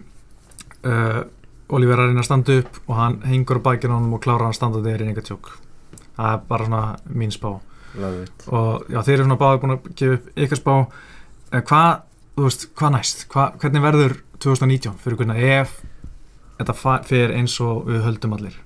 Uh, 0.86 1.24
Oliver 1.74 1.98
er 1.98 2.04
að 2.06 2.12
reyna 2.12 2.22
að 2.22 2.28
standa 2.30 2.56
upp 2.62 2.76
og 2.86 2.96
hann 3.00 3.16
hengur 3.26 3.58
á 3.58 3.66
bakinu 3.66 3.96
á 3.96 3.98
honum 3.98 4.14
og 4.14 4.22
klárar 4.22 4.46
hann 4.46 4.54
standandi 4.54 4.92
er 4.94 5.02
í 5.02 5.08
einhver 5.10 5.26
tjók 5.26 5.48
það 6.16 6.32
er 6.32 6.44
bara 6.50 6.68
svona 6.70 6.84
mín 7.22 7.34
spá. 7.36 7.50
Og 7.96 8.92
já, 8.92 9.00
þeir 9.00 9.16
eru 9.16 9.26
svona 9.26 9.40
báði 9.40 9.62
búin 9.64 9.76
að 9.76 9.90
gefa 9.96 10.18
upp 10.20 10.44
ykkar 10.46 10.62
spá. 10.62 10.76
En 11.56 11.66
hvað, 11.70 11.90
þú 12.36 12.48
veist, 12.48 12.68
hvað 12.76 12.96
næst? 12.98 13.26
Hva, 13.32 13.48
hvernig 13.62 13.86
verður 13.86 14.18
2019 14.44 14.98
fyrir 15.04 15.20
hvernig 15.22 15.44
ef? 15.60 15.76
Þetta 16.60 16.78
fer 17.08 17.36
eins 17.36 17.58
og 17.64 17.86
við 17.90 18.04
höldum 18.08 18.36
allir. 18.38 18.58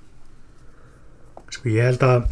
Sko 1.50 1.72
ég 1.74 1.90
held 1.90 2.06
að 2.06 2.30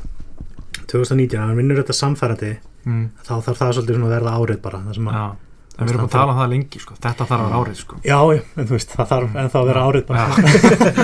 2019, 0.87 1.35
ef 1.35 1.41
hann 1.41 1.57
vinnur 1.57 1.81
þetta 1.81 1.95
samfærandi 1.97 2.53
mm. 2.87 3.03
þá 3.25 3.33
þarf 3.45 3.59
það 3.59 3.73
svolítið 3.77 3.97
svona 3.97 4.07
að 4.07 4.15
verða 4.15 4.35
árið 4.37 4.59
bara 4.63 4.81
það 4.85 4.97
sem 4.97 5.09
að, 5.11 5.17
já, 5.17 5.46
en 5.77 5.85
við 5.87 5.93
erum 5.93 6.07
að 6.07 6.11
tala 6.15 6.33
um 6.33 6.39
það 6.41 6.49
lengi 6.53 6.79
sko. 6.81 6.95
þetta 7.03 7.25
þarf 7.29 7.41
að 7.41 7.47
vera 7.47 7.61
árið 7.61 7.77
sko. 7.81 7.99
já, 8.03 8.19
en 8.57 8.67
þú 8.67 8.73
veist, 8.77 8.95
það 8.97 9.09
þarf 9.11 9.35
ennþá 9.43 9.59
að 9.61 9.67
vera 9.71 9.85
árið 9.87 10.05
bara 10.07 10.25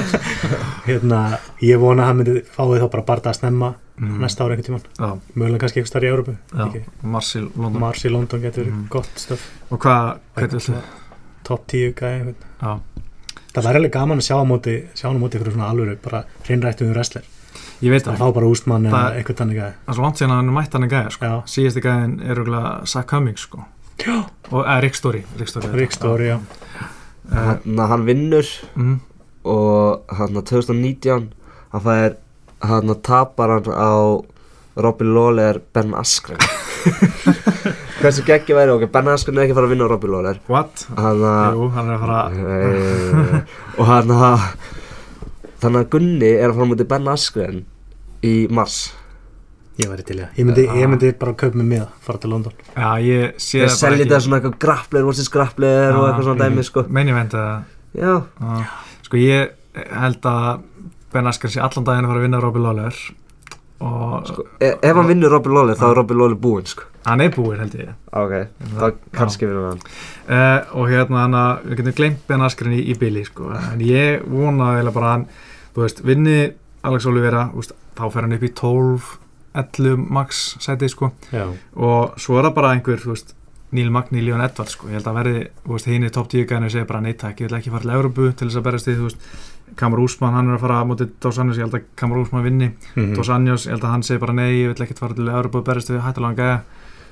hérna, 0.88 1.19
ég 1.61 1.80
vona 1.82 2.03
að 2.03 2.07
hann 2.11 2.19
myndi 2.21 2.43
fáið 2.55 2.82
þá 2.84 2.88
bara 2.95 3.05
barða 3.11 3.34
að 3.34 3.38
snemma 3.39 3.69
mm. 3.99 4.15
næsta 4.24 4.43
ári 4.47 4.57
einhvern 4.57 4.67
tímann, 4.69 4.88
já, 4.97 5.36
mögulega 5.38 5.61
kannski 5.63 5.80
eitthvað 5.82 5.91
starf 5.93 6.07
í 6.07 6.11
Európu 6.13 6.36
Ekki. 6.65 6.82
Marsil, 7.15 7.45
London 7.55 7.84
Mars 7.86 8.05
í 8.07 8.11
London 8.13 8.41
getur 8.43 8.63
verið 8.65 8.74
Mhm. 8.74 8.88
gott 8.89 9.13
stöf 9.21 9.45
og 9.69 9.80
hvað, 9.84 10.17
hvernig 10.36 10.57
viltu 10.57 10.82
top 11.43 11.67
10 11.67 11.93
gæði 11.99 12.36
það 13.53 13.67
væri 13.67 13.80
alveg 13.82 13.93
gaman 13.93 14.17
að 14.21 14.28
sjá 14.30 14.36
á 14.41 14.45
móti 14.49 14.76
sjá 14.97 15.07
á 15.11 15.13
móti 15.13 15.38
ykkur 15.38 15.53
svona 15.53 15.69
alvöru, 15.69 15.97
bara 16.01 16.24
hreinrættum 16.47 16.88
við 16.89 16.95
wrestler, 16.97 17.24
ég 17.84 17.91
veit 17.93 18.03
það 18.07 18.15
það 18.17 18.24
fá 18.24 18.34
bara 18.39 18.49
ústmann 18.49 18.88
eða 18.89 19.03
eitthvað 19.19 19.39
þannig 19.43 19.59
gæði 19.59 19.74
það 19.86 19.93
er 19.93 19.97
svo 19.99 20.03
langt 20.07 20.17
síðan 20.21 20.34
að 20.34 20.39
hann 20.41 20.49
er 20.49 20.57
mætt 20.57 20.74
hann 20.74 20.88
í 20.88 20.91
gæði 20.95 21.11
sko. 21.17 21.26
já, 21.30 21.36
síðasti 21.53 21.84
gæðin 21.86 22.15
er 22.24 22.34
örugglega 22.38 22.71
Zach 22.89 23.07
Cummings 23.11 23.45
sko. 23.45 23.65
Og 24.51 24.61
eða 24.65 24.81
Rick 24.83 24.95
Story 24.97 25.23
Rick 25.39 25.49
Story, 25.49 25.71
Rick 25.77 25.95
Story, 25.95 26.27
já. 26.33 26.37
Uh, 27.23 27.37
Hann, 27.37 27.79
hann 27.79 28.05
vinnur. 28.05 28.47
Mm, 28.75 28.97
og 29.47 30.03
hann 30.17 30.35
2019 30.35 31.29
hann 31.73 31.83
fær 31.85 32.15
hann 32.63 32.93
tapar 33.03 33.57
hann 33.57 33.69
á 33.71 33.91
Robby 34.75 35.05
Lawler 35.05 35.59
Ben 35.73 35.93
Askren. 35.93 36.39
Hversu 38.03 38.23
geggi 38.27 38.55
væri 38.57 38.73
ok, 38.73 38.87
Ben 38.91 39.07
Askren 39.13 39.37
er 39.37 39.45
ekki 39.45 39.53
að 39.55 39.59
fara 39.61 39.69
að 39.69 39.73
vinna 39.75 39.87
á 39.87 39.91
Robby 39.93 40.09
Lawler. 40.11 40.39
What? 40.51 40.87
hann 40.97 41.23
að 41.29 41.59
Jú, 41.59 41.67
hann 41.75 41.91
er 41.91 41.95
að 41.95 42.03
fara 42.07 42.23
Eh, 42.33 43.53
og 43.77 43.85
hann 43.87 44.11
að 44.17 44.47
þannig 45.63 45.79
að 45.85 45.89
Gunni 45.95 46.33
er 46.33 46.49
að 46.49 46.57
fara 46.59 46.69
mútið 46.73 46.89
Ben 46.91 47.07
Askren 47.13 47.61
í 48.23 48.33
mars 48.51 48.81
ég 49.82 49.89
væri 49.89 50.05
til, 50.05 50.19
já, 50.21 50.28
ég 50.38 50.45
myndi, 50.47 50.67
ég 50.69 50.89
myndi 50.91 51.11
bara 51.17 51.34
kaupa 51.38 51.57
mig 51.57 51.69
með, 51.71 51.88
fara 52.05 52.21
til 52.21 52.34
London. 52.34 52.53
Já, 52.76 52.89
ég 53.01 53.39
sé 53.41 53.63
það 53.63 53.65
bara 53.65 53.80
selja 53.80 53.97
ekki. 53.97 54.03
þetta 54.03 54.21
svona 54.26 54.39
eitthvað 54.39 54.59
grappler 54.65 55.07
versus 55.07 55.32
grappler 55.34 55.89
og 55.95 56.03
Já, 56.03 56.09
eitthvað 56.09 56.28
svona 56.30 56.47
dæmi 56.47 56.67
sko. 56.67 56.86
Main 56.93 57.09
event 57.13 57.34
eða? 57.39 57.57
Já, 57.97 58.13
Já. 58.21 58.61
Sko 59.07 59.19
ég 59.21 59.84
held 60.03 60.30
að 60.30 60.63
Ben 61.13 61.30
Askren 61.30 61.53
sé 61.53 61.61
allan 61.61 61.86
daginn 61.86 62.07
að 62.07 62.13
fara 62.13 62.21
að 62.21 62.26
vinna 62.28 62.41
Robbie 62.41 62.63
Lawler 62.63 63.01
og 63.84 64.28
sko, 64.30 64.45
e 64.63 64.69
ef 64.80 64.95
hann 64.95 65.09
vinnur 65.09 65.34
Robby 65.34 65.51
Lawler 65.51 65.78
þá 65.78 65.88
er 65.89 65.97
Robby 65.99 66.15
Lawler 66.15 66.38
búinn 66.39 66.67
sko. 66.69 66.86
Hann 67.03 67.21
er 67.26 67.34
búinn 67.36 67.59
held 67.59 67.74
ég. 67.76 67.89
Ok, 68.15 68.36
þá 68.78 68.86
kannski 69.17 69.49
vinnur 69.49 69.74
hann. 69.74 69.82
Uh, 70.24 70.78
og 70.80 70.91
hérna 70.93 71.26
hann 71.26 71.36
að 71.36 71.65
við 71.67 71.82
getum 71.82 71.97
glemt 71.97 72.21
Ben 72.30 72.45
Askren 72.45 72.78
í, 72.78 72.80
í 72.93 72.95
bili 72.99 73.26
sko. 73.28 73.49
en 73.57 73.84
ég 73.84 74.24
vona 74.30 74.76
eiginlega 74.78 74.95
bara 74.95 75.09
að 75.09 75.15
hann 75.17 75.26
þú 75.74 75.84
veist, 75.84 76.03
vinni 76.05 76.38
Alex 76.84 77.07
veist, 77.09 77.76
þá 77.97 78.05
fer 78.11 78.26
hann 78.26 78.38
upp 78.38 78.47
í 78.47 78.53
12 78.55 79.11
11 79.53 79.97
max 80.09 80.43
sæti 80.59 80.89
sko 80.89 81.11
já, 81.31 81.47
og 81.75 82.19
svo 82.19 82.39
er 82.39 82.49
það 82.49 82.53
bara 82.59 82.73
einhver 82.75 83.01
veist, 83.05 83.35
Neil 83.73 83.89
Magni, 83.89 84.21
Leon 84.21 84.41
Edwards 84.41 84.75
sko. 84.75 84.87
ég 84.87 84.99
held 84.99 85.07
að 85.09 85.17
verði, 85.17 85.47
hinn 85.89 86.05
í 86.05 86.11
top 86.13 86.29
10 86.29 86.45
gæðinu 86.49 86.69
segja 86.69 86.85
bara 86.85 87.01
neittak, 87.01 87.41
ég 87.41 87.49
vil 87.49 87.57
ekki 87.57 87.73
fara 87.73 87.81
til 87.81 87.95
Európu 87.95 88.29
til 88.37 88.47
þess 88.47 88.59
að 88.61 88.67
berast 88.67 88.89
því, 88.89 89.15
Kamar 89.75 89.99
Úsmann 90.03 90.35
hann 90.35 90.51
er 90.51 90.57
að 90.59 90.65
fara 90.67 90.81
á 90.81 90.85
móti 90.85 91.07
Dos 91.21 91.39
Anjos, 91.41 91.57
ég 91.57 91.65
held 91.65 91.73
að 91.79 91.85
Kamar 91.97 92.19
Úsmann 92.21 92.43
vinni 92.45 92.73
Mhm. 92.95 93.15
Dos 93.15 93.29
Anjos, 93.29 93.65
ég 93.65 93.73
held 93.73 93.83
að 93.83 93.93
hann 93.93 94.03
segi 94.03 94.19
bara 94.19 94.33
nei, 94.33 94.51
ég 94.61 94.73
vil 94.73 94.85
ekki 94.85 94.97
fara 94.99 95.13
til 95.13 95.27
Európa 95.27 95.57
og 95.57 95.65
berast 95.65 95.89
við 95.89 96.03
hættulega 96.05 96.35
gæja 96.35 96.61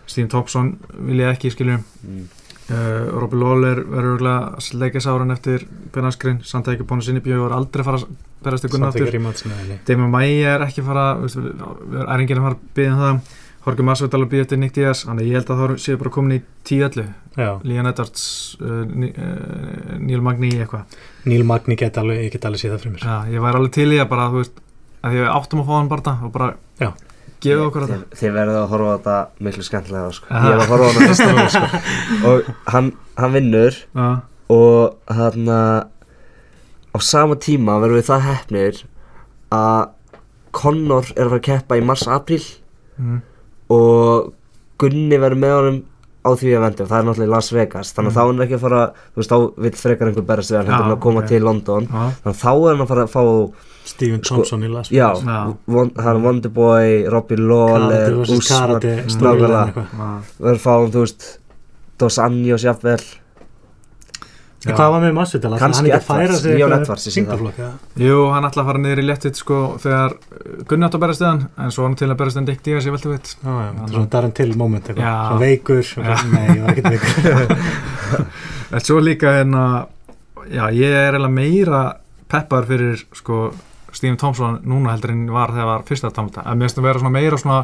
Steve 0.06 0.28
Thompson 0.28 0.78
vil 1.08 1.22
ég 1.24 1.32
ekki 1.32 1.52
skilju 1.52 1.78
mm. 1.78 2.28
Uh, 2.72 3.20
Robbie 3.22 3.40
Lawler 3.42 3.82
verður 3.84 4.16
örgulega 4.16 4.80
leikjasáran 4.82 5.34
eftir 5.36 5.66
Ben 5.94 6.08
Askren, 6.10 6.40
samt 6.48 6.68
að 6.70 6.78
ekki 6.78 6.88
búin 6.90 7.04
að 7.04 7.10
sinni 7.10 7.24
bjög 7.26 7.44
og 7.44 7.52
er 7.52 7.56
aldrei 7.60 7.84
fara 7.88 8.00
að 8.02 8.10
berast 8.42 8.66
rímatsina 9.18 9.60
eða 9.66 9.78
Damon 9.88 10.12
Maia 10.16 10.56
er 10.56 10.66
ekki 10.66 10.84
fara 10.88 11.06
er 11.22 12.18
enginn 12.24 12.42
að 12.42 12.48
fara 12.48 12.58
að 12.58 12.68
byggja 12.80 12.96
um 12.96 13.02
það. 13.06 13.22
Jorge 13.62 13.84
Masvidal 13.86 14.24
að 14.24 14.30
byggja 14.32 14.46
eftir 14.48 14.58
Nick 14.58 14.74
Diaz. 14.74 15.04
Þannig 15.06 15.22
að 15.22 15.28
ég 15.30 15.38
held 15.38 15.52
að 15.54 15.60
þá 15.62 15.82
séu 15.84 15.98
bara 16.02 16.10
komin 16.16 16.34
í 16.34 16.42
10-11 16.66 17.12
já, 17.38 17.50
Leon 17.70 17.90
Edwards, 17.92 18.24
uh, 18.58 18.80
Ni- 18.90 19.12
uh, 19.14 20.00
Neil 20.02 20.24
Magni 20.26 20.50
eitthvað. 20.56 20.96
Neil 21.30 21.46
Magni 21.46 21.78
get 21.78 22.00
alveg, 22.02 22.24
ég 22.26 22.34
get 22.34 22.48
alveg 22.50 22.64
séð 22.64 22.74
það 22.74 22.82
fyrir 22.88 22.96
mér. 22.96 23.06
Já, 23.06 23.18
ég 23.36 23.46
væri 23.46 23.60
alveg 23.62 23.76
til 23.78 23.86
í 23.94 24.00
að 24.02 24.10
bara, 24.16 24.26
þú 24.34 24.42
veist 24.42 24.58
að 25.02 25.14
því 25.14 25.22
við 25.22 25.30
áttum 25.36 25.62
að 25.62 25.70
fá 25.70 25.74
hann 25.78 25.92
bara 25.92 26.16
og 26.26 26.34
bara 26.34 26.50
Já. 26.82 26.90
Gefa 27.42 27.68
okkur 27.68 27.88
þið, 27.88 27.94
þetta 28.02 28.20
þið 28.22 28.36
verður 28.38 28.60
að 28.60 28.68
horfa 28.72 28.92
á 28.92 28.96
þetta 28.98 29.46
miklu 29.48 29.66
skemmtilega 29.68 30.12
sko. 30.18 30.28
Aha. 30.32 30.50
ég 30.52 30.56
er 30.56 30.62
að 30.64 30.74
horfa 30.74 30.86
á 30.86 30.92
þetta 30.92 31.08
fyrsta 31.12 31.30
núna 31.32 31.48
sko. 31.56 31.82
og 32.32 32.52
hann, 32.76 32.92
hann 33.18 33.36
vinnur 33.38 33.80
Já, 33.98 34.08
og 34.52 35.16
hann 35.20 35.50
á 36.92 36.98
sama 37.00 37.40
tíma 37.40 37.80
verðum 37.82 38.02
við 38.02 38.10
það 38.12 38.28
hefnir 38.28 38.84
að 39.56 39.82
Connor 40.52 41.08
er 41.16 41.26
að 41.26 41.32
fara 41.32 41.40
að 41.40 41.46
keppa 41.48 41.78
í 41.80 41.84
mars-april 41.88 42.42
mm, 43.00 43.20
og 43.72 44.34
Gunni 44.82 45.20
verður 45.22 45.40
með 45.40 45.54
honum 45.56 45.80
á 46.22 46.30
því 46.38 46.50
að 46.54 46.62
vendu 46.66 46.86
það 46.86 47.00
er 47.00 47.06
náttúrulega 47.08 47.34
Las 47.36 47.50
Vegas 47.54 47.94
þannig 47.96 48.12
að 48.12 48.14
Mm. 48.14 48.18
þá 48.18 48.22
er 48.22 48.32
hann 48.32 48.46
ekki 48.46 48.56
að 48.58 48.64
fara 48.66 48.82
þú 48.94 49.18
veist 49.22 49.32
þá 49.32 49.38
vill 49.66 49.72
frekar 49.82 50.08
einhver 50.12 50.26
berast 50.30 50.52
við 50.52 50.58
hann 50.60 50.68
Já, 50.68 50.72
heldur 50.76 50.86
en 50.92 50.98
að 50.98 51.02
koma 51.06 51.20
ok. 51.24 51.28
til 51.32 51.42
London 51.44 51.88
já, 51.88 52.04
þannig 52.22 52.34
að 52.36 52.42
þá 52.42 52.52
er 52.52 52.70
hann 52.76 52.82
að 52.86 52.92
fara 52.94 53.04
að 53.08 53.14
fá 53.16 53.24
Steven 53.92 54.20
Sko, 54.24 54.36
Thompson 54.36 54.62
í 54.64 54.68
Las 54.70 54.90
Vegas. 54.92 55.24
Já. 55.26 55.56
von, 55.66 55.90
það 55.98 56.10
er 56.16 56.20
Wonderboy, 56.22 57.10
Robbie 57.10 57.38
Lawler 57.42 58.12
eitthvað. 59.66 59.88
já, 59.98 60.12
verður 60.40 60.60
að 60.60 60.62
fá 60.62 60.74
hann 60.78 60.92
þú 60.94 61.02
veist 61.06 61.26
Dos 61.98 62.18
Anjos 62.22 62.64
jafnvel 62.66 63.02
En 64.62 64.76
hvað 64.78 64.92
var 64.94 65.02
með 65.02 65.14
Masvidal? 65.18 65.50
Ætlaði 65.56 65.62
Kannski 65.62 65.92
að 65.96 66.04
sig 66.38 66.58
Leon 66.60 66.74
það. 66.86 67.06
þyngdarflokk, 67.16 67.56
eða? 67.62 67.72
Jú, 68.06 68.18
hann 68.30 68.46
ætla 68.46 68.62
að 68.62 68.68
fara 68.70 68.82
niður 68.84 69.00
í 69.02 69.06
léttitt 69.08 69.40
sko 69.42 69.62
þegar 69.82 70.14
uh, 70.14 70.52
Gunni 70.70 70.86
átt 70.86 70.98
að 71.00 71.02
berast 71.06 71.24
hann 71.26 71.42
en 71.66 71.74
svo 71.74 71.82
var 71.82 71.90
hann 71.90 71.98
til 72.02 72.10
að 72.12 72.20
berast 72.20 72.38
en 72.42 72.50
Dick 72.50 72.62
Diaz, 72.68 72.86
ég 72.86 72.94
veltu 72.94 73.10
veit 73.16 73.32
Já, 73.32 73.50
já, 73.50 73.72
þetta 73.72 73.88
er 73.88 73.96
svona 73.96 74.12
Darren 74.14 74.36
Till 74.38 74.54
moment 74.62 74.92
eitthvað. 74.92 75.18
Svona 75.26 75.42
veikur, 75.42 75.82
Já. 76.06 76.16
nei, 76.36 76.46
ég 76.52 76.62
var 76.62 76.76
ekkert 76.76 76.94
veikur 76.94 77.58
En 78.78 78.86
svo 78.86 79.00
líka 79.02 79.34
hérna 79.40 79.66
já, 80.52 80.64
ég 80.78 80.94
er 80.94 81.18
eiginlega 81.18 81.34
meira 81.36 81.82
peppar 82.32 82.70
fyrir 82.70 83.02
sko 83.18 83.42
Stephen 83.92 84.16
Thompson 84.22 84.62
núna 84.64 84.94
heldur 84.94 85.12
en 85.12 85.26
var 85.34 85.52
þegar 85.52 85.68
var 85.74 85.82
fyrsta 85.90 86.14
tamta 86.16 86.46
en 86.46 86.56
mér 86.62 86.70
finnst 86.70 86.80
að 86.80 86.86
vera 86.88 87.02
svona 87.02 87.16
meira 87.18 87.40
svona 87.42 87.58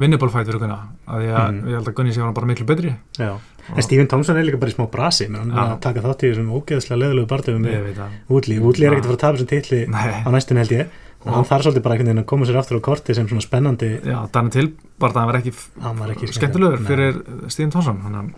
vinnibólfætt 0.00 0.46
fyrir 0.48 0.60
Gunna 0.62 0.78
að 1.06 1.26
að 1.28 1.52
Mhm. 1.52 1.68
ég 1.68 1.74
held 1.76 1.88
að 1.88 1.94
Gunni 1.94 2.12
sé 2.12 2.20
hann 2.22 2.34
bara 2.34 2.46
miklu 2.46 2.66
betri. 2.66 2.94
En 3.76 3.82
Steven 3.82 4.08
Thompson 4.08 4.36
er 4.36 4.42
líka 4.44 4.58
bara 4.58 4.70
í 4.70 4.74
smá 4.74 4.90
brasi 4.90 5.28
hann 5.30 5.52
er 5.52 5.56
að 5.56 5.80
taka 5.80 6.00
þátt 6.02 6.22
í 6.24 6.32
þessum 6.32 6.50
ógeðslega 6.50 6.98
leðilegu 6.98 7.26
barndöfum 7.30 7.66
ég 7.66 7.84
með 7.86 8.00
Woodley 8.28 8.58
Woodley 8.58 8.86
er 8.86 8.92
ekkert 8.96 9.06
að 9.06 9.12
fara 9.12 9.16
að 9.16 9.22
tapa 9.22 9.38
þessum 9.38 9.50
titli 9.52 9.88
Nei. 9.88 10.22
á 10.26 10.28
næstunni 10.34 10.58
held 10.64 10.72
ég 10.72 10.86
og 11.22 11.34
hann 11.36 11.44
þarf 11.46 11.62
svolítið 11.62 11.82
bara 11.82 11.94
einhvern 11.94 12.08
veginn 12.10 12.22
að 12.24 12.26
koma 12.26 12.46
sér 12.48 12.58
aftur 12.58 12.80
á 12.82 12.82
korti 12.82 13.14
sem 13.14 13.28
svona 13.28 13.44
spennandi 13.44 13.90
Já, 14.02 14.18
Danny 14.32 14.50
Till 14.50 14.72
bara 14.98 15.12
það 15.12 15.26
var 15.30 15.38
ekki 15.38 15.52
ekki 16.16 16.32
skemmtilegur 16.34 16.82
fyrir 16.88 17.22
Stephen 17.48 17.70
Thompson 17.70 18.02
þannig 18.02 18.34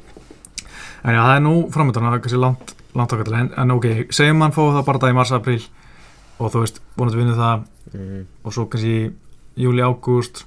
en 1.04 1.14
já, 1.14 1.20
það 1.24 1.36
er 1.36 1.42
nú 1.44 1.54
framöndan 1.72 2.04
það 2.04 2.14
er 2.18 2.22
kannski 2.24 2.40
langt, 2.40 2.74
langt 2.94 3.12
okkar 3.16 3.24
til 3.24 3.34
en, 3.40 3.50
en 3.56 3.70
ok, 3.70 3.86
segjum 4.10 4.36
mann 4.40 4.52
fóðu 4.52 4.76
það 4.76 4.86
bara 4.88 4.98
það 4.98 5.14
í 5.14 5.16
mars-april 5.18 5.62
og 6.40 6.52
þú 6.52 6.60
veist, 6.64 6.80
vonandi 6.98 7.20
vinnu 7.20 7.36
það 7.38 7.64
mm. 7.94 8.22
og 8.44 8.52
svo 8.52 8.66
kannski 8.68 8.96
júli, 9.56 9.80
ágúst 9.84 10.44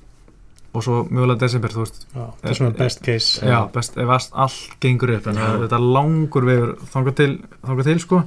og 0.73 0.83
svo 0.83 1.03
mögulega 1.09 1.39
desember, 1.39 1.69
þú 1.69 1.79
veist 1.85 2.05
Já, 2.13 2.25
það 2.41 2.49
er 2.51 2.53
svona 2.59 2.77
best 2.77 3.01
case 3.05 3.45
já, 3.47 3.71
best, 3.73 3.97
ef 3.97 4.09
allt, 4.09 4.29
allt 4.33 4.77
gengur 4.83 5.09
upp 5.15 5.27
en 5.27 5.35
það- 5.35 5.59
þetta 5.63 5.75
er 5.79 5.85
langur 5.97 6.45
vegur 6.45 6.75
þangað 6.93 7.15
til, 7.15 7.31
þangað 7.65 7.83
til 7.83 7.99
sko 7.99 8.23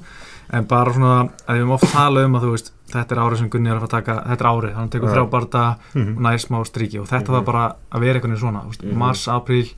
en 0.53 0.65
bara 0.67 0.93
svona, 0.93 1.31
að 1.47 1.55
við 1.55 1.61
höfum 1.63 1.73
oft 1.77 1.85
talað 1.95 2.25
um 2.25 2.35
að 2.35 2.43
þú 2.43 2.51
veist, 2.57 2.73
þetta 2.91 3.13
er 3.15 3.21
árið 3.23 3.39
sem 3.39 3.49
Gunni 3.51 3.71
er 3.71 3.77
að 3.77 3.81
fara 3.85 3.87
að 3.87 3.97
taka 4.05 4.15
þetta 4.31 4.41
er 4.41 4.51
árið, 4.51 4.75
hann 4.75 4.89
tekur 4.91 5.09
Já. 5.09 5.15
þrjá 5.15 5.31
barða 5.31 5.77
Mhm. 5.95 6.17
og 6.17 6.23
nær 6.23 6.39
smá 6.43 6.65
stríki 6.67 6.99
og 7.01 7.07
þetta 7.07 7.29
Mhm. 7.29 7.33
var 7.33 7.43
bara 7.43 7.77
að 7.93 8.01
vera 8.01 8.15
einhvern 8.19 8.33
veginn 8.35 8.41
svona, 8.43 8.63
þú 8.65 8.69
veist, 8.71 8.83
Mhm. 8.85 8.97
mars, 8.99 9.27
apríl 9.29 9.71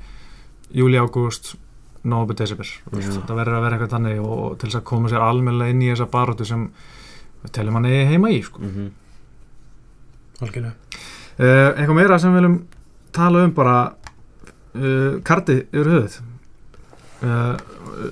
júli, 0.74 0.96
ágúst 0.96 1.56
nóvember, 2.04 2.34
desember 2.36 2.66
Mhm. 2.90 3.00
þetta 3.02 3.34
verður 3.36 3.58
að 3.58 3.62
vera 3.62 3.76
eitthvað 3.78 3.94
þannig 3.98 4.24
og, 4.24 4.58
til 4.58 4.70
þess 4.70 4.80
að 4.80 4.84
koma 4.84 5.08
sér 5.08 5.20
almennilega 5.20 5.70
inn 5.70 5.82
í 5.82 5.92
þessa 5.92 6.08
baróttu 6.10 6.46
sem 6.46 6.70
við 7.44 7.50
telum 7.52 7.74
hann 7.74 7.84
heima 7.84 8.28
í 8.30 8.42
sko. 8.42 8.58
Mm 8.60 8.90
algjörlega 10.40 10.72
uh, 11.38 11.70
eitthvað 11.76 11.98
meira 11.98 12.18
sem 12.20 12.32
við 12.32 12.42
viljum 12.42 12.58
tala 13.14 13.46
um 13.46 13.54
bara 13.56 13.78
uh, 13.92 15.20
karti 15.26 15.62
yfir 15.70 15.92
höfuð. 15.94 16.20
Uh, 17.22 17.56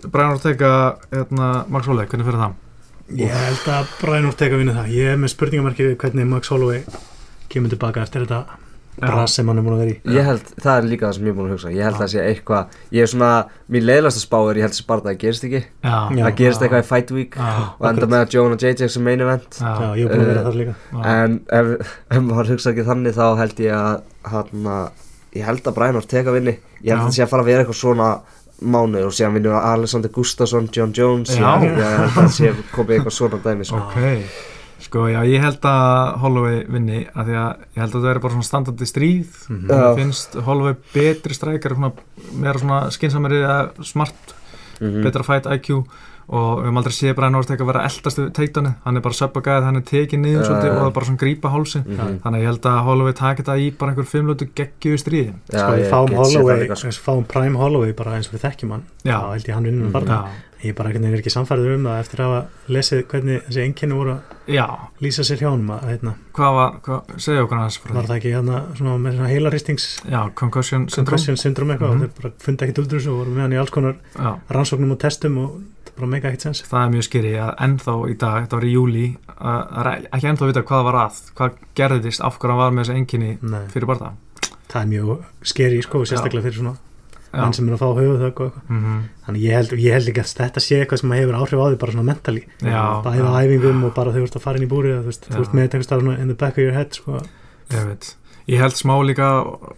Brian 0.07 0.37
Ortega 0.37 0.73
hérna, 1.11 1.53
Max 1.69 1.89
Holloway, 1.89 2.07
hvernig 2.11 2.29
fyrir 2.29 2.43
það? 2.45 2.59
Ég 3.19 3.33
held 3.35 3.71
að 3.75 3.95
Brian 3.99 4.29
Ortega 4.31 4.59
vinna 4.61 4.77
það. 4.77 4.91
Ég 4.95 5.15
er 5.15 5.19
með 5.19 5.35
spurningamarkið 5.35 5.95
hvernig 5.99 6.29
Max 6.31 6.53
Holloway 6.53 6.85
kemur 7.51 7.73
tilbaka 7.73 8.05
eftir 8.05 8.27
þetta 8.27 8.60
brass 9.03 9.35
sem 9.39 9.51
hann 9.51 9.61
er 9.61 9.65
múin 9.67 9.75
að 9.77 9.83
vera 9.83 9.93
í. 9.93 9.97
Ég 10.17 10.29
held, 10.29 10.53
það 10.61 10.79
er 10.79 10.89
líka 10.91 11.07
það 11.07 11.17
sem 11.17 11.27
ég 11.27 11.33
er 11.33 11.37
búin 11.39 11.49
að 11.49 11.55
hugsa. 11.57 11.73
Ég 11.75 11.89
held 11.89 12.05
að 12.05 12.11
sé 12.13 12.25
eitthvað 12.25 12.79
Ég 12.97 13.07
er 13.07 13.11
svona, 13.13 13.31
mín 13.71 13.87
leiðilegsta 13.89 14.23
spá 14.25 14.39
er 14.41 14.61
Ég 14.61 14.67
held 14.67 14.77
að 14.77 14.81
Sparta 14.81 15.11
það 15.11 15.21
gerist 15.25 15.47
ekki. 15.49 15.63
Það 15.85 16.33
gerist 16.41 16.65
eitthvað 16.65 16.83
í 16.85 16.89
Fight 16.91 17.15
Week 17.17 17.39
já, 17.41 17.53
Og 17.77 17.87
enda 17.91 18.11
með 18.11 18.25
að 18.25 18.35
Joan 18.37 18.57
og 18.57 18.65
JJ 18.65 18.91
sem 18.95 19.07
main 19.07 19.25
event. 19.27 19.61
Já, 19.61 19.71
já, 19.71 19.91
ég 20.01 20.05
er 20.05 20.15
búin 20.15 20.25
að 20.25 20.33
vera 20.33 20.47
þar 20.49 20.59
líka. 20.61 20.75
Já. 20.91 21.01
En 21.15 21.39
ef, 21.61 21.95
ef 22.11 22.27
maður 22.27 22.53
hugsa 22.55 22.75
ekki 22.75 22.89
þannig 22.91 23.17
Þá 23.21 23.27
held 23.41 23.65
ég 23.67 23.79
að 23.79 24.35
hann 24.35 24.69
Ég 25.31 25.47
held 25.47 25.63
að 25.63 25.77
Brian 25.77 25.99
Ortega 26.01 26.33
vinni. 26.35 26.57
Ég 26.83 26.91
held 26.91 26.97
Já. 26.97 26.97
að 26.97 27.05
það 27.07 27.17
sé 27.17 27.23
að 27.23 27.29
fara 27.31 27.45
að 27.45 27.51
vera 27.53 27.63
eitthvað 27.63 27.79
svona 27.79 28.09
mánuður 28.61 29.11
og 29.11 29.15
síðan 29.17 29.37
vinnur 29.39 29.59
Alexander 29.61 30.13
Gustafsson, 30.13 30.67
John 30.75 30.95
Jones. 30.97 31.37
Já. 31.39 31.53
ég, 31.63 31.77
held 31.77 31.85
að 31.87 32.17
það 32.17 32.33
sé 32.35 32.51
komið 32.75 32.97
eitthvað 32.97 33.17
svona 33.17 33.39
dæmi 33.45 33.69
sko. 33.69 33.85
ok 33.87 34.59
sko 34.81 35.07
já 35.13 35.21
ég 35.29 35.41
held 35.45 35.61
að 35.61 36.19
Holloway 36.23 36.65
vinni 36.69 37.07
af 37.15 37.27
því 37.27 37.35
að 37.37 37.57
ég 37.77 37.81
held 37.83 37.95
að 37.95 38.01
það 38.01 38.09
veri 38.11 38.21
bara 38.25 38.35
svona 38.35 38.49
standandi 38.51 38.87
stríð 38.87 39.49
Mhm. 39.49 39.67
mér 39.69 39.81
Já. 39.81 39.95
finnst 39.97 40.35
Holloway 40.47 40.75
betri 40.95 41.35
strækjar 41.35 41.75
svona, 41.77 41.93
meira 42.35 42.59
svona 42.59 42.91
skinsamari 42.91 43.43
eða 43.43 43.85
smart, 43.85 44.35
Mhm. 44.81 45.03
betra 45.05 45.23
fight 45.25 45.47
IQ 45.47 45.85
og 46.33 46.59
við 46.63 46.67
höfum 46.69 46.79
aldrei 46.79 46.95
séð 46.95 47.15
Brian 47.17 47.35
Ortega 47.35 47.65
vera 47.67 47.83
eldast 47.83 48.17
við 48.19 48.31
teitanu, 48.33 48.75
hann 48.85 48.97
er 48.97 49.01
bara 49.01 49.15
söpagæð 49.15 49.65
hann 49.65 49.77
er 49.77 49.81
tekið 49.83 50.21
niður 50.21 50.45
svolítið 50.47 50.71
og 50.71 50.79
það 50.81 50.87
er 50.87 50.91
bara 50.93 51.07
svona 51.07 51.19
grípa 51.19 51.51
hálsin 51.51 51.85
Mhm. 51.87 52.21
þannig 52.23 52.39
að 52.39 52.41
ég 52.41 52.47
held 52.47 52.61
að 52.63 52.85
Holloway 52.85 53.13
taki 53.13 53.43
þetta 53.43 53.59
í 53.59 53.71
bara 53.79 53.93
einhver 53.93 54.07
fimmlötu 54.07 54.49
geggjuðu 54.55 54.99
stríði 55.03 55.33
Já, 55.53 55.59
Sko 55.59 55.73
við 55.73 55.79
ég 55.85 55.91
fáum 55.91 56.09
það 56.09 56.17
Holloway, 56.17 56.69
sko. 56.77 56.89
fáum 57.05 57.27
Prime 57.29 57.57
Holloway 57.59 57.93
bara 57.93 58.13
eins 58.17 58.29
og 58.33 58.39
við 58.39 58.47
þekkjum 58.51 58.71
hann 58.71 58.83
Já. 59.05 59.19
þá 59.21 59.33
held 59.33 59.45
ég 59.45 59.55
hann 59.55 59.65
vinnur 59.65 59.91
Mhm. 59.91 60.29
Ég 60.65 60.75
bara 60.77 60.91
er 60.93 61.15
ekki 61.21 61.33
samfærður 61.33 61.75
um 61.79 61.87
það 61.89 62.01
eftir 62.03 62.21
að 62.21 62.31
hafa 62.31 62.73
lesið 62.77 63.03
hvernig 63.11 63.43
þessi 63.47 63.63
einkenni 63.65 63.97
voru 63.97 64.15
að 64.17 65.01
lýsa 65.01 65.25
sér 65.25 65.41
hjá 65.43 65.49
honum 65.51 65.71
að 65.77 65.85
hérna, 65.91 66.15
hvað 66.37 66.55
var 66.59 66.79
hvað, 66.87 67.13
segja 67.25 67.45
okkur 67.47 67.61
hans 67.61 67.79
frá 67.81 67.95
var 67.97 68.09
það 68.11 68.17
ekki 68.21 68.33
hérna 68.35 68.61
svona 68.77 68.97
með 69.01 69.17
svona 69.19 69.31
heilaristings 69.31 69.87
já, 70.05 70.21
concussion 70.35 70.89
syndrome. 70.89 71.07
concussion 71.07 71.37
syndrom 71.41 71.71
eitthvað 71.75 71.95
Mhm. 71.95 72.03
og 72.03 72.07
þeir 72.09 72.23
bara 72.23 72.33
fundi 72.45 72.65
ekkit 72.67 72.79
út 72.83 72.93
úr 72.93 72.99
þessu 72.99 73.11
og 73.15 73.19
voru 73.21 73.31
með 73.37 73.41
hann 73.47 73.53
í 73.53 73.61
alls 73.61 73.71
konar 73.71 73.95
já. 74.17 74.31
rannsóknum 74.51 74.93
og 74.93 74.99
testum 74.99 75.39
og 75.39 75.51
það 75.87 75.97
bara 75.97 76.07
mega 76.07 76.29
ekkit 76.31 76.43
sens 76.43 76.63
það 76.63 76.85
er 76.87 76.93
mjög 76.95 77.05
skeri 77.09 77.33
að 77.41 77.55
ennþá 77.67 77.95
í 78.11 78.19
dag, 78.19 78.43
þetta 78.45 78.57
var 78.57 78.65
í 78.65 78.73
júli 78.75 79.07
að 79.41 80.09
ekki 80.13 80.29
ennþá 80.31 80.45
að 80.45 80.53
vita 80.53 80.63
hvað 80.63 80.85
var 80.85 80.95
að 81.07 81.23
hvað 81.37 81.51
gerðist, 81.75 82.21
af 82.21 82.39
hverju 82.39 82.51
hann 82.53 82.59
var 82.61 82.71
með 82.73 82.85
þessi 82.85 82.97
enginni 83.01 83.39
fyrir 83.73 83.87
barða 83.87 84.13
það 84.71 84.83
er 84.83 84.89
mjög 84.93 85.25
skeri 85.43 85.83
sko, 85.83 86.05
sérstaklega 86.05 86.43
fyrir 86.47 86.61
svona 86.61 86.77
já, 87.33 87.41
menn 87.41 87.53
sem 87.57 87.69
er 87.69 87.75
að 87.77 87.83
fá 87.83 87.89
höfuð 88.01 88.21
og 88.21 88.29
eitthvað. 88.31 88.53
Mm 88.69 89.01
þannig 89.31 89.43
ég 89.47 89.53
held, 89.55 89.73
ég 89.79 89.93
held 89.95 90.09
ekki 90.11 90.23
að 90.25 90.31
þetta 90.41 90.61
sé 90.65 90.79
eitthvað 90.83 91.01
sem 91.01 91.13
hefur 91.15 91.37
áhrif 91.39 91.61
á 91.63 91.67
því 91.71 91.77
bara 91.79 91.93
svona 91.95 92.07
mentally. 92.11 92.45
Já, 92.67 92.83
bæði 93.05 93.23
á 93.23 93.33
æfingum 93.45 93.85
og 93.87 93.93
bara 93.95 94.11
þú 94.15 94.25
ert 94.27 94.37
að 94.41 94.43
fara 94.43 94.59
inn 94.59 94.67
í 94.67 94.71
búri 94.71 94.91
þú 94.97 95.05
veist, 95.07 95.29
Já. 95.31 95.35
þú 95.37 95.43
ert 95.45 95.53
með 95.55 95.69
þetta 95.69 95.85
svona 96.01 96.17
in 96.19 96.27
the 96.33 96.35
back 96.35 96.59
of 96.59 96.65
your 96.65 96.73
head 96.75 96.91
sko. 96.99 97.21
ég 97.71 97.85
veit. 97.87 98.15
Ég 98.51 98.59
held 98.59 98.75
smá 98.75 98.97
líka 99.07 99.29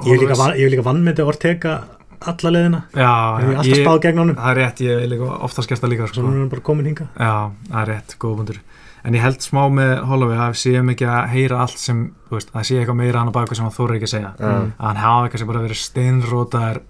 ég 0.07 0.15
er 0.15 0.23
líka, 0.23 0.37
van- 0.39 0.57
ég 0.57 0.65
er 0.65 0.73
líka 0.73 0.87
vannmyndi 0.87 1.27
Ortega 1.27 1.75
alla 2.23 2.51
leðina, 2.55 2.85
já, 2.95 3.13
ég 3.43 3.49
hef 3.51 3.59
alltaf 3.59 3.79
spáð 3.83 4.01
gegn 4.07 4.19
honum. 4.23 4.37
það 4.39 4.51
er 4.53 4.57
rétt, 4.63 4.81
ég 4.81 5.01
hef 5.03 5.11
líka 5.11 5.31
oftast 5.43 5.69
gert 5.69 5.81
það 5.83 5.91
líka 5.93 6.07
sko. 6.09 6.23
nú 6.23 6.31
er 6.33 6.39
hann 6.39 6.49
bara 6.49 6.63
komin 6.63 6.87
hinga 6.87 7.09
já, 7.19 7.51
það 7.69 7.81
er 7.83 7.89
rétt, 7.93 8.15
góð 8.23 8.37
bundur 8.39 8.59
en 9.05 9.15
ég 9.19 9.21
held 9.21 9.41
smá 9.43 9.67
með 9.75 10.05
Holloway 10.07 10.37
að 10.39 10.53
við 10.55 10.61
séum 10.63 10.91
ekki 10.95 11.07
að 11.11 11.29
heyra 11.35 11.59
allt 11.65 11.79
sem, 11.83 12.13
þú 12.31 12.37
veist, 12.39 12.53
það 12.55 12.63
sé 12.69 12.79
eitthvað 12.79 12.97
meira 13.03 13.19
hann 13.19 13.29
á 13.35 13.35
baka 13.35 13.55
sem 13.59 13.65
hann 13.67 13.75
þóra 13.75 13.97
ekki 13.99 14.07
að 14.07 14.15
segja. 14.15 14.31
Mm. 14.39 14.73
að 14.79 14.87
hann 14.87 15.01
hafa 15.03 15.25
eitthvað 15.27 15.39
sem 15.43 15.51
bara 15.51 15.65
verið 15.67 15.81
steinrótaðar 15.83 16.81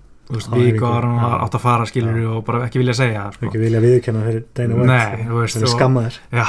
hann 0.40 1.18
já. 1.18 1.22
var 1.28 1.40
átt 1.44 1.54
að 1.58 1.60
fara 1.62 1.86
skilur 1.86 2.18
og 2.36 2.44
bara 2.46 2.64
ekki 2.66 2.78
vilja 2.82 2.94
segja 2.94 3.24
sko. 3.32 3.46
ekki 3.46 3.58
vilja 3.60 3.80
viðurkenna 3.80 4.22
fyrir 4.26 4.44
þú 4.56 5.38
veist, 5.38 5.56
það 5.56 5.62
er 5.62 5.68
og- 5.68 5.74
skammaður 5.76 6.18
Já, 6.32 6.44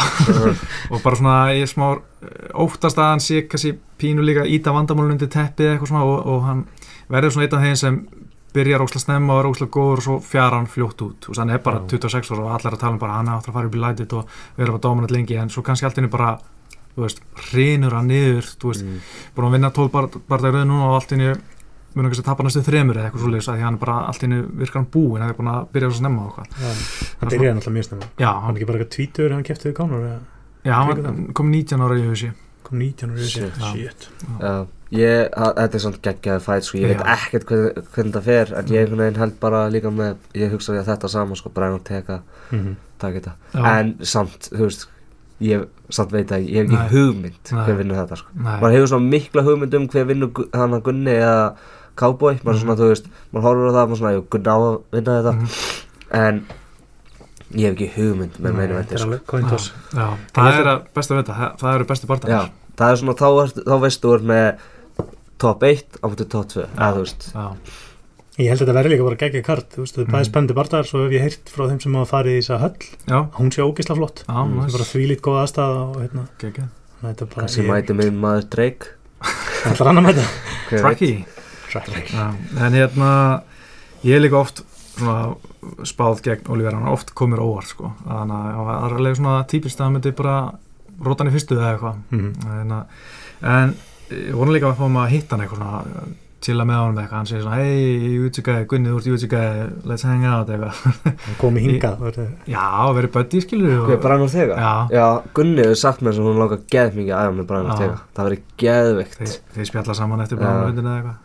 og 0.94 1.04
bara 1.04 1.16
svona 1.20 1.36
ég 1.54 1.62
er 1.68 1.72
smá 1.72 1.88
eh, 1.94 2.52
óttast 2.64 2.98
að 2.98 3.10
hann 3.12 3.20
sé 3.24 3.42
kannski 3.48 3.74
pínu 4.00 4.24
líka 4.26 4.46
íta 4.48 4.72
vandamálun 4.76 5.12
undir 5.18 5.28
teppið 5.34 5.74
eitthvað 5.74 5.92
svona 5.94 6.04
og, 6.08 6.26
og 6.28 6.44
hann 6.48 6.66
verður 7.10 7.32
svona 7.36 7.48
einn 7.48 7.58
af 7.60 7.66
þeim 7.68 7.76
sem 7.84 8.00
byrjar 8.54 8.84
óslega 8.86 9.02
snemma 9.02 9.34
og 9.34 9.40
er 9.44 9.50
óslega 9.50 9.72
góður 9.74 9.98
og 9.98 10.04
svo 10.06 10.20
fjara 10.22 10.60
hann 10.60 10.68
fljótt 10.70 11.02
út 11.02 11.20
þú 11.26 11.32
veist, 11.34 11.40
hann 11.42 11.50
er 11.50 11.62
bara 11.66 11.80
Já. 11.90 11.98
26 11.98 12.32
ára 12.36 12.44
og 12.46 12.52
allir 12.58 12.76
að 12.76 12.82
tala 12.84 12.94
um 12.94 13.00
bara 13.02 13.16
hann 13.18 13.32
áttur 13.34 13.50
að 13.50 13.58
fara 13.58 13.68
upp 13.72 13.78
í 13.78 13.82
lætið 13.82 14.14
og 14.20 14.28
vera 14.58 14.72
bara 14.76 14.84
dominant 14.86 15.12
lengi 15.16 15.38
en 15.42 15.50
svo 15.50 15.64
kannski 15.66 15.86
allt 15.90 15.98
inni 15.98 16.12
bara 16.14 16.36
þú 16.94 17.02
veist, 17.08 17.24
hrinur 17.50 17.96
hann 17.98 18.08
niður 18.12 18.46
þú 18.62 18.70
veist, 18.70 18.84
Mm. 18.86 19.00
búin 19.36 19.48
að 19.48 19.54
vinna 19.58 19.72
12 19.74 19.90
bar, 19.92 20.08
barndagir 20.30 21.38
mun 21.96 22.06
kannski 22.10 22.24
að 22.24 22.30
tapa 22.30 22.44
næstu 22.48 22.64
þremur 22.66 22.98
eða 23.00 23.10
eitthvað 23.10 23.24
svoleiðis 23.26 23.50
að 23.52 23.58
því 23.60 23.66
hann 23.68 23.74
er 23.78 23.82
bara 23.86 23.98
allt 24.10 24.24
inni 24.28 24.40
virkar 24.62 24.80
hann 24.82 24.92
búinn 24.94 25.22
það 25.24 25.30
er 25.34 25.38
búin 25.40 25.52
að 25.54 25.68
byrja 25.74 25.90
svo 25.92 26.00
snemma 26.02 26.22
og 26.24 26.38
eitthvað. 26.40 26.48
Það 27.20 27.34
byrjaði 27.34 27.58
náttúrulega 27.58 27.76
mjög 27.78 27.88
snemma. 27.90 28.08
Já, 28.24 28.30
hann 28.34 28.42
hann, 28.44 28.56
er 28.56 28.60
ekki 28.62 28.70
bara 28.72 28.80
eitthvað 28.80 28.96
tvítur 28.98 29.34
hann 29.36 29.44
kefti 29.50 29.70
við 29.70 29.76
eða 30.04 30.20
já, 30.64 30.74
hann 30.80 31.28
kom 31.34 31.52
19 31.52 31.84
ára 31.84 31.98
í 32.00 32.06
þessi 32.08 32.32
kom 32.64 32.80
19 32.80 33.12
og 33.12 33.18
Shit. 33.20 33.58
shit, 33.60 33.64
shit. 33.74 34.08
Já, 34.40 34.52
ég, 34.96 35.30
að- 35.36 35.56
þetta 35.60 35.76
er 35.76 35.84
svona 35.84 36.02
geggjaði 36.08 36.44
fæt 36.46 36.64
sko, 36.70 36.78
ég 36.80 36.88
veit 36.94 37.02
Já. 37.04 37.16
ekkert 37.18 37.46
hvernig, 37.50 37.84
hvernig 37.94 38.14
það 38.14 38.24
fer 38.30 38.54
en 38.58 38.66
ég 38.72 38.80
einhvern 38.86 39.02
veginn 39.04 39.20
held 39.20 39.40
bara 39.42 39.70
líka 39.70 39.92
með 39.92 40.16
ég 40.40 40.52
hugsa 40.56 40.72
að 40.80 40.88
þetta 40.88 41.10
sama 41.10 41.36
sko, 41.36 41.50
Ortega 41.54 42.22
Mhm. 42.52 42.76
takk 43.00 43.14
þetta, 43.20 43.34
Já. 43.54 43.80
en 43.80 43.94
samt 44.02 44.50
þú 44.54 44.64
veist, 44.70 44.88
ég 45.42 45.68
samt 45.90 46.12
veit 46.12 46.28
að 46.32 46.48
ég 46.48 46.56
hef 46.56 46.72
ekki 46.72 46.80
Nei. 46.80 46.90
hugmynd 46.90 47.44
hver 47.52 47.78
vinnur 47.78 47.98
þetta 48.00 48.16
sko, 48.18 48.30
maður 48.40 48.72
hefur 48.78 48.88
svona 48.88 49.10
mikla 49.12 49.44
hugmynd 49.44 49.74
um 49.74 49.88
hver 49.90 50.06
vinnur 50.08 50.32
hann 50.54 50.72
að 50.72 50.84
Gunni 50.84 51.12
eða 51.20 51.56
Cowboy, 51.96 52.36
maður 52.44 52.54
Mhm. 52.54 52.62
svona 52.64 52.76
þú 52.80 52.90
veist 52.92 53.06
maður 53.34 53.44
horfur 53.48 53.70
á 53.70 53.74
það, 53.78 53.88
maður 53.90 54.00
svona, 54.02 54.14
jú, 54.18 54.26
Gunni 54.30 54.50
á 54.50 54.58
að 54.58 54.82
vinna 54.92 55.18
þetta. 55.22 55.34
Mhm. 55.34 55.48
en 56.14 56.46
ég 57.54 57.66
hef 57.70 57.74
ekki 57.76 57.90
hugmynd 57.96 58.36
með 58.42 58.50
Nei, 58.50 58.58
meinu 58.60 58.74
þetta 58.74 58.78
vendi 58.80 58.94
er 58.94 58.98
sko. 58.98 59.10
það 60.34 60.60
er 60.60 60.68
að 60.74 60.84
besta 60.94 61.14
að 61.14 61.18
vita, 61.24 61.34
það, 61.34 61.58
það 61.62 61.76
eru 61.76 61.86
bestu 61.86 62.06
Já, 62.06 62.08
barndar 62.08 62.50
það 62.78 62.92
er 62.92 62.98
svona, 63.02 63.16
þá, 63.22 63.28
ert, 63.44 63.56
þá 63.66 63.76
veistu 63.84 64.08
þú 64.10 64.14
ert 64.18 64.24
með 64.24 64.58
top 65.38 65.64
1 65.64 65.84
á 66.02 66.06
mútið 66.10 66.30
top 66.30 66.48
2 66.54 66.66
eða 66.78 66.94
þú 66.94 67.02
veist. 67.04 67.34
Já, 67.34 67.46
ég 68.40 68.48
held 68.50 68.62
að 68.62 68.66
þetta 68.68 68.78
verði 68.80 68.92
líka 68.94 69.04
bara 69.10 69.16
geggja 69.22 69.44
kart 69.46 69.70
þú 69.70 69.82
veist, 69.84 69.96
það 69.96 70.02
er 70.02 70.06
Mhm. 70.08 70.14
bæði 70.14 70.30
spennandi 70.30 70.54
barndar 70.58 70.84
svo 70.90 71.04
hef 71.04 71.12
ég 71.14 71.22
heyrt 71.22 71.46
frá 71.54 71.68
þeim 71.70 71.82
sem 71.82 71.94
hafa 71.94 72.12
farið 72.18 72.34
í 72.34 72.42
þess 72.42 72.54
að 72.54 72.62
höll 72.64 72.80
já, 73.08 73.20
hún 73.38 73.52
sé 73.54 73.62
ógisla 73.62 73.96
flott. 73.96 74.24
Það 74.26 74.42
er 74.42 74.50
næs 74.64 74.72
bara 74.74 74.90
þvílít 74.90 75.22
góð 75.22 75.38
aðstæða 75.44 75.82
og 75.90 75.96
hérna, 76.02 76.28
er 76.44 77.26
kannski 77.28 77.68
mæti 77.68 77.94
minn 77.96 78.22
maður 78.22 78.50
Drake. 78.50 78.88
Ætlar 79.66 79.88
hann 79.94 79.98
að 79.98 80.08
mæta. 80.10 80.26
Tracky 80.70 81.26
Track. 81.74 82.14
Já, 82.14 82.28
en 82.68 82.74
hérna 82.78 83.10
ég 84.04 84.16
er 84.18 84.24
líka 84.24 84.40
oft 84.40 84.64
svona 84.94 85.36
spáð 85.90 86.22
gegn 86.22 86.50
Oliver, 86.54 86.76
hann 86.78 86.88
oft 86.94 87.14
komur 87.18 87.42
óvart 87.42 87.68
sko, 87.72 87.94
þannig 88.06 88.50
að 88.54 88.68
það 88.68 88.84
er 88.88 88.98
alveg 89.00 89.16
svona 89.18 89.38
típist 89.50 89.80
að 89.80 89.88
hann 89.88 89.96
myndi 89.98 90.12
bara 90.20 90.36
róta 91.04 91.24
hann 91.24 91.32
í 91.32 91.38
fyrstu 91.38 91.58
eða 91.58 91.72
eitthvað 91.74 91.96
Mhm. 92.12 92.34
en, 92.62 92.76
en 93.42 93.74
ég 94.14 94.36
vona 94.38 94.52
líka 94.54 94.70
að 94.70 94.78
fá 94.78 94.86
maður 94.88 95.08
að 95.08 95.16
hitta 95.16 95.36
hann 95.36 95.46
eitthvað 95.48 95.58
svona 95.64 96.12
chilla 96.44 96.66
með 96.68 96.80
honum 96.84 96.98
eitthvað, 97.00 97.18
hann 97.18 97.26
segir 97.32 97.42
svona 97.46 97.56
hey, 97.56 98.14
Jútsugæði, 98.20 98.66
Gunni, 98.68 98.90
þú 98.92 98.98
ert 99.00 99.06
Jútsugæði 99.08 99.66
let's 99.90 100.04
hang 100.04 100.26
out 100.28 100.50
eitthvað 100.52 100.82
hann 101.24 101.38
komi 101.40 101.62
hingað 101.64 102.02
og 102.04 102.18
já, 102.52 102.66
verið 103.00 103.12
buddy 103.16 103.42
skilur 103.42 103.86
Hver, 103.88 104.02
Brian 104.04 104.26
Ortega? 104.28 104.58
Já. 104.60 104.74
Já, 104.92 105.06
Gunni 105.34 105.64
hefur 105.64 105.80
sagt 105.80 106.02
mér 106.04 106.14
sem 106.14 106.24
hún 106.28 106.38
langar 106.44 106.60
geð 106.70 106.98
mikið 107.00 107.14
að 107.16 107.24
æfa 107.30 107.38
með 107.40 107.48
Brian 107.48 107.66
Já. 107.66 107.72
Ortega 107.74 108.00
Það 108.14 108.28
verið 108.30 108.42
geðvikt 108.68 109.16
þeir, 109.24 109.38
þeir 109.56 109.70
spjalla 109.72 109.96
saman 110.04 110.22
eftir 110.28 110.38
eða 110.44 110.68
eitthvað 110.68 111.08
Já. 111.08 111.16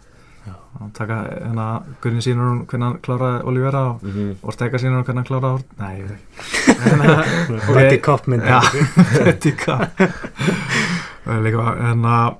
Og 0.80 0.90
taka 0.96 1.16
hérna 1.28 1.66
Gunni 2.02 2.22
sínur 2.24 2.50
hún 2.50 2.60
hvernig 2.66 2.86
hann 2.88 2.98
kláraði 3.04 3.44
Olivera 3.50 3.82
og 3.90 4.02
mm 4.02 4.10
-hmm. 4.10 4.34
Ortega 4.42 4.78
sínur 4.78 4.96
hún 4.98 5.04
hvernig 5.04 5.22
hann 5.22 5.30
kláraði 5.30 5.64
nei, 5.78 5.94
ég 6.00 6.04
veit 6.08 6.18
ekki. 6.18 7.72
Buddy 7.74 7.98
Cop 8.06 8.26
mynd 8.26 8.42
Já, 8.42 8.60
Það 11.24 11.36
er 11.36 11.42
líka 11.42 11.90
en 11.90 12.04
að 12.04 12.36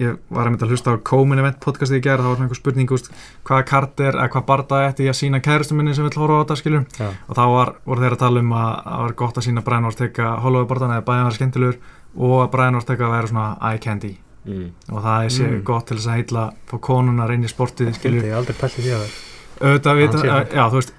ég 0.00 0.16
var 0.32 0.48
einmitt 0.48 0.62
að 0.64 0.74
hlusta 0.74 0.94
á 0.94 1.04
Comin 1.06 1.38
Event 1.38 1.60
podcastið 1.62 2.00
í 2.00 2.04
gerð, 2.04 2.24
það 2.24 2.30
var 2.30 2.36
svona 2.38 2.46
einhver 2.48 2.58
spurning 2.58 2.94
úst, 2.96 3.10
hvaða 3.46 3.66
kart 3.68 4.02
er, 4.02 4.18
eða 4.18 4.32
hvað 4.32 4.46
barða 4.48 4.80
ætti 4.88 5.06
ég 5.06 5.14
að 5.14 5.20
sína 5.20 5.40
kærustu 5.44 5.78
minni 5.78 5.94
sem 5.94 6.06
vill 6.06 6.18
horfa 6.18 6.34
á 6.34 6.42
þetta 6.42 6.56
skilur 6.58 6.84
Já. 6.98 7.08
og 7.28 7.38
þá 7.38 7.44
var, 7.54 7.72
voru 7.86 8.04
þeir 8.04 8.16
að 8.16 8.24
tala 8.24 8.42
um 8.42 8.52
að 8.58 8.72
það 8.82 9.04
var 9.04 9.16
gott 9.22 9.38
að 9.38 9.46
sína 9.46 9.64
Brian 9.68 9.88
Ortega 9.90 10.34
Holloway 10.42 10.70
barðan 10.72 10.96
eða 10.96 11.06
bæðan 11.06 11.28
var 11.28 11.38
skemmtilegur 11.38 11.78
og 12.14 12.36
að 12.42 12.50
Brian 12.56 12.80
Ortega 12.80 13.12
væri 13.14 13.30
svona 13.30 13.48
eye 13.70 13.82
candy 13.86 14.12
mm. 14.46 14.66
og 14.92 14.98
það 15.04 15.24
er 15.28 15.32
sér 15.38 15.50
Mm. 15.54 15.62
gott 15.64 15.86
til 15.88 15.96
þess 15.98 16.08
að 16.10 16.18
heitla 16.20 16.44
fá 16.70 16.76
konunar 16.80 17.32
inn 17.34 17.44
í 17.44 17.50
sportið 17.52 17.94
skilur 17.98 18.24
ég 18.28 18.36
aldrei 18.38 18.56
pælt 18.60 18.78
í 18.78 18.84
því 18.86 18.92
að 18.98 19.06
það 19.06 19.68
auðvitað 19.68 19.96
vita, 20.00 20.18
Hann 20.18 20.24
sé 20.24 20.28
það. 20.28 20.54
já 20.58 20.64
þú 20.70 20.80
veist 20.80 20.92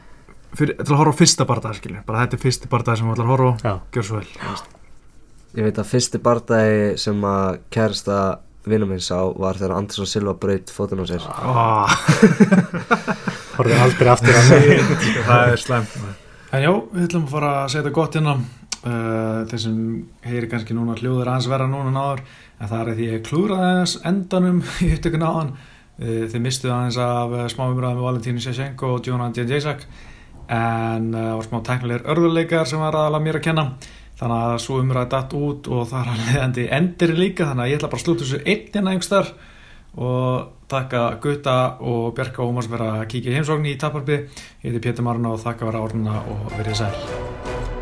fyrir, 0.55 0.75
til 0.79 0.93
að 0.93 0.99
horfa 1.01 1.13
á 1.15 1.19
fyrsta 1.19 1.45
barða 1.49 1.73
skilur 1.75 2.05
bara 2.07 2.23
þetta 2.25 2.37
er 2.39 2.43
fyrsti 2.45 2.71
barða 2.71 2.95
sem 2.97 3.05
við 3.09 3.13
ætlar 3.15 3.25
að 3.27 3.33
horfa 3.35 3.53
á. 3.67 3.75
Gjör 3.91 4.03
svo 4.09 4.15
vel. 4.21 4.27
Ég 5.55 5.63
veit 5.69 5.77
að 5.79 5.87
fyrsti 5.91 6.19
bardagi 6.19 6.97
sem 6.99 7.21
að 7.23 7.59
kærasta 7.71 8.17
vinnum 8.65 8.89
minn 8.89 8.99
sá 9.03 9.19
var 9.37 9.55
þegar 9.59 9.75
Andersson 9.77 10.07
Silva 10.09 10.33
braut 10.33 10.71
fótinn 10.73 10.99
á 10.99 11.05
sér. 11.05 11.21
Oh. 11.45 11.87
horfði 13.55 13.77
aldrei 13.79 14.09
aftur 14.11 14.35
að 14.39 14.49
mig. 14.51 14.85
Það 15.27 15.51
er 15.53 15.61
slemt 15.61 15.97
en 16.55 16.63
já, 16.63 16.71
við 16.71 17.05
ætlum 17.09 17.25
að 17.27 17.31
fara 17.35 17.49
að 17.61 17.69
segja 17.73 17.81
þetta 17.83 17.95
gott 17.97 18.15
innan 18.19 18.41
uh, 18.45 18.64
þeir 18.85 19.61
sem 19.61 19.77
heyri 20.25 20.49
kannski 20.51 20.75
núna 20.77 20.97
hljóður 20.99 21.31
aðeins 21.31 21.49
verða 21.49 21.69
núna 21.71 21.89
en 21.89 21.97
áður 21.97 22.21
en 22.59 22.69
það 22.69 22.81
er 22.81 22.97
því 22.99 23.07
ég 23.09 23.23
klúraði 23.25 23.69
aðeins 23.69 23.95
endanum 24.11 24.59
í 24.85 24.91
upptökun 24.95 25.25
áðan. 25.25 25.53
Uh, 25.95 26.25
þeir 26.31 26.43
mistuð 26.43 26.73
aðeins 26.75 26.99
af 27.01 27.33
uh, 27.33 27.45
smá 27.51 27.65
umræðum 27.69 28.01
með 28.01 28.07
Valentínu 28.09 28.43
Sjæsjenko 28.43 28.95
og 28.97 29.09
Jónan 29.09 29.35
Djendjæsak 29.35 29.85
en 30.45 31.07
það 31.15 31.31
var 31.31 31.45
smá 31.47 31.59
teknilegur 31.65 32.09
örðuleikar 32.13 32.67
sem 32.69 32.83
var 32.83 32.97
aðalega 32.99 33.25
mér 33.25 33.39
að 33.39 33.45
kenna. 33.47 33.65
Þannig 34.15 34.43
að 34.45 34.59
svo 34.63 34.77
umræði 34.79 35.11
datt 35.11 35.33
út 35.35 35.69
og 35.73 35.87
það 35.89 36.01
er 36.01 36.11
að 36.11 36.27
leiðandi 36.27 36.67
endir 36.77 37.13
líka 37.17 37.49
þannig 37.49 37.65
að 37.65 37.71
ég 37.71 37.79
ætla 37.79 37.89
bara 37.91 37.99
að 37.99 38.05
slúta 38.05 38.23
þessu 38.23 38.41
einn 38.45 38.69
innan 38.69 38.91
einhvers 38.93 39.11
þar 39.11 39.31
og 39.95 40.53
þakka 40.71 41.03
Gutta 41.23 41.57
og 41.79 42.09
Bjarka 42.15 42.43
Ómars 42.45 42.69
fyrir 42.71 42.87
að 42.87 43.07
kíkja 43.11 43.37
heimsókn 43.37 43.69
í 43.69 43.77
Taparbi 43.79 44.19
ég 44.21 44.67
heiti 44.67 44.83
Pétur 44.87 45.07
Marna 45.07 45.35
og 45.35 45.43
þakka 45.43 45.71
vera 45.71 45.85
árna 45.85 46.19
og 46.23 46.51
verið 46.57 46.83
sæl 46.83 47.74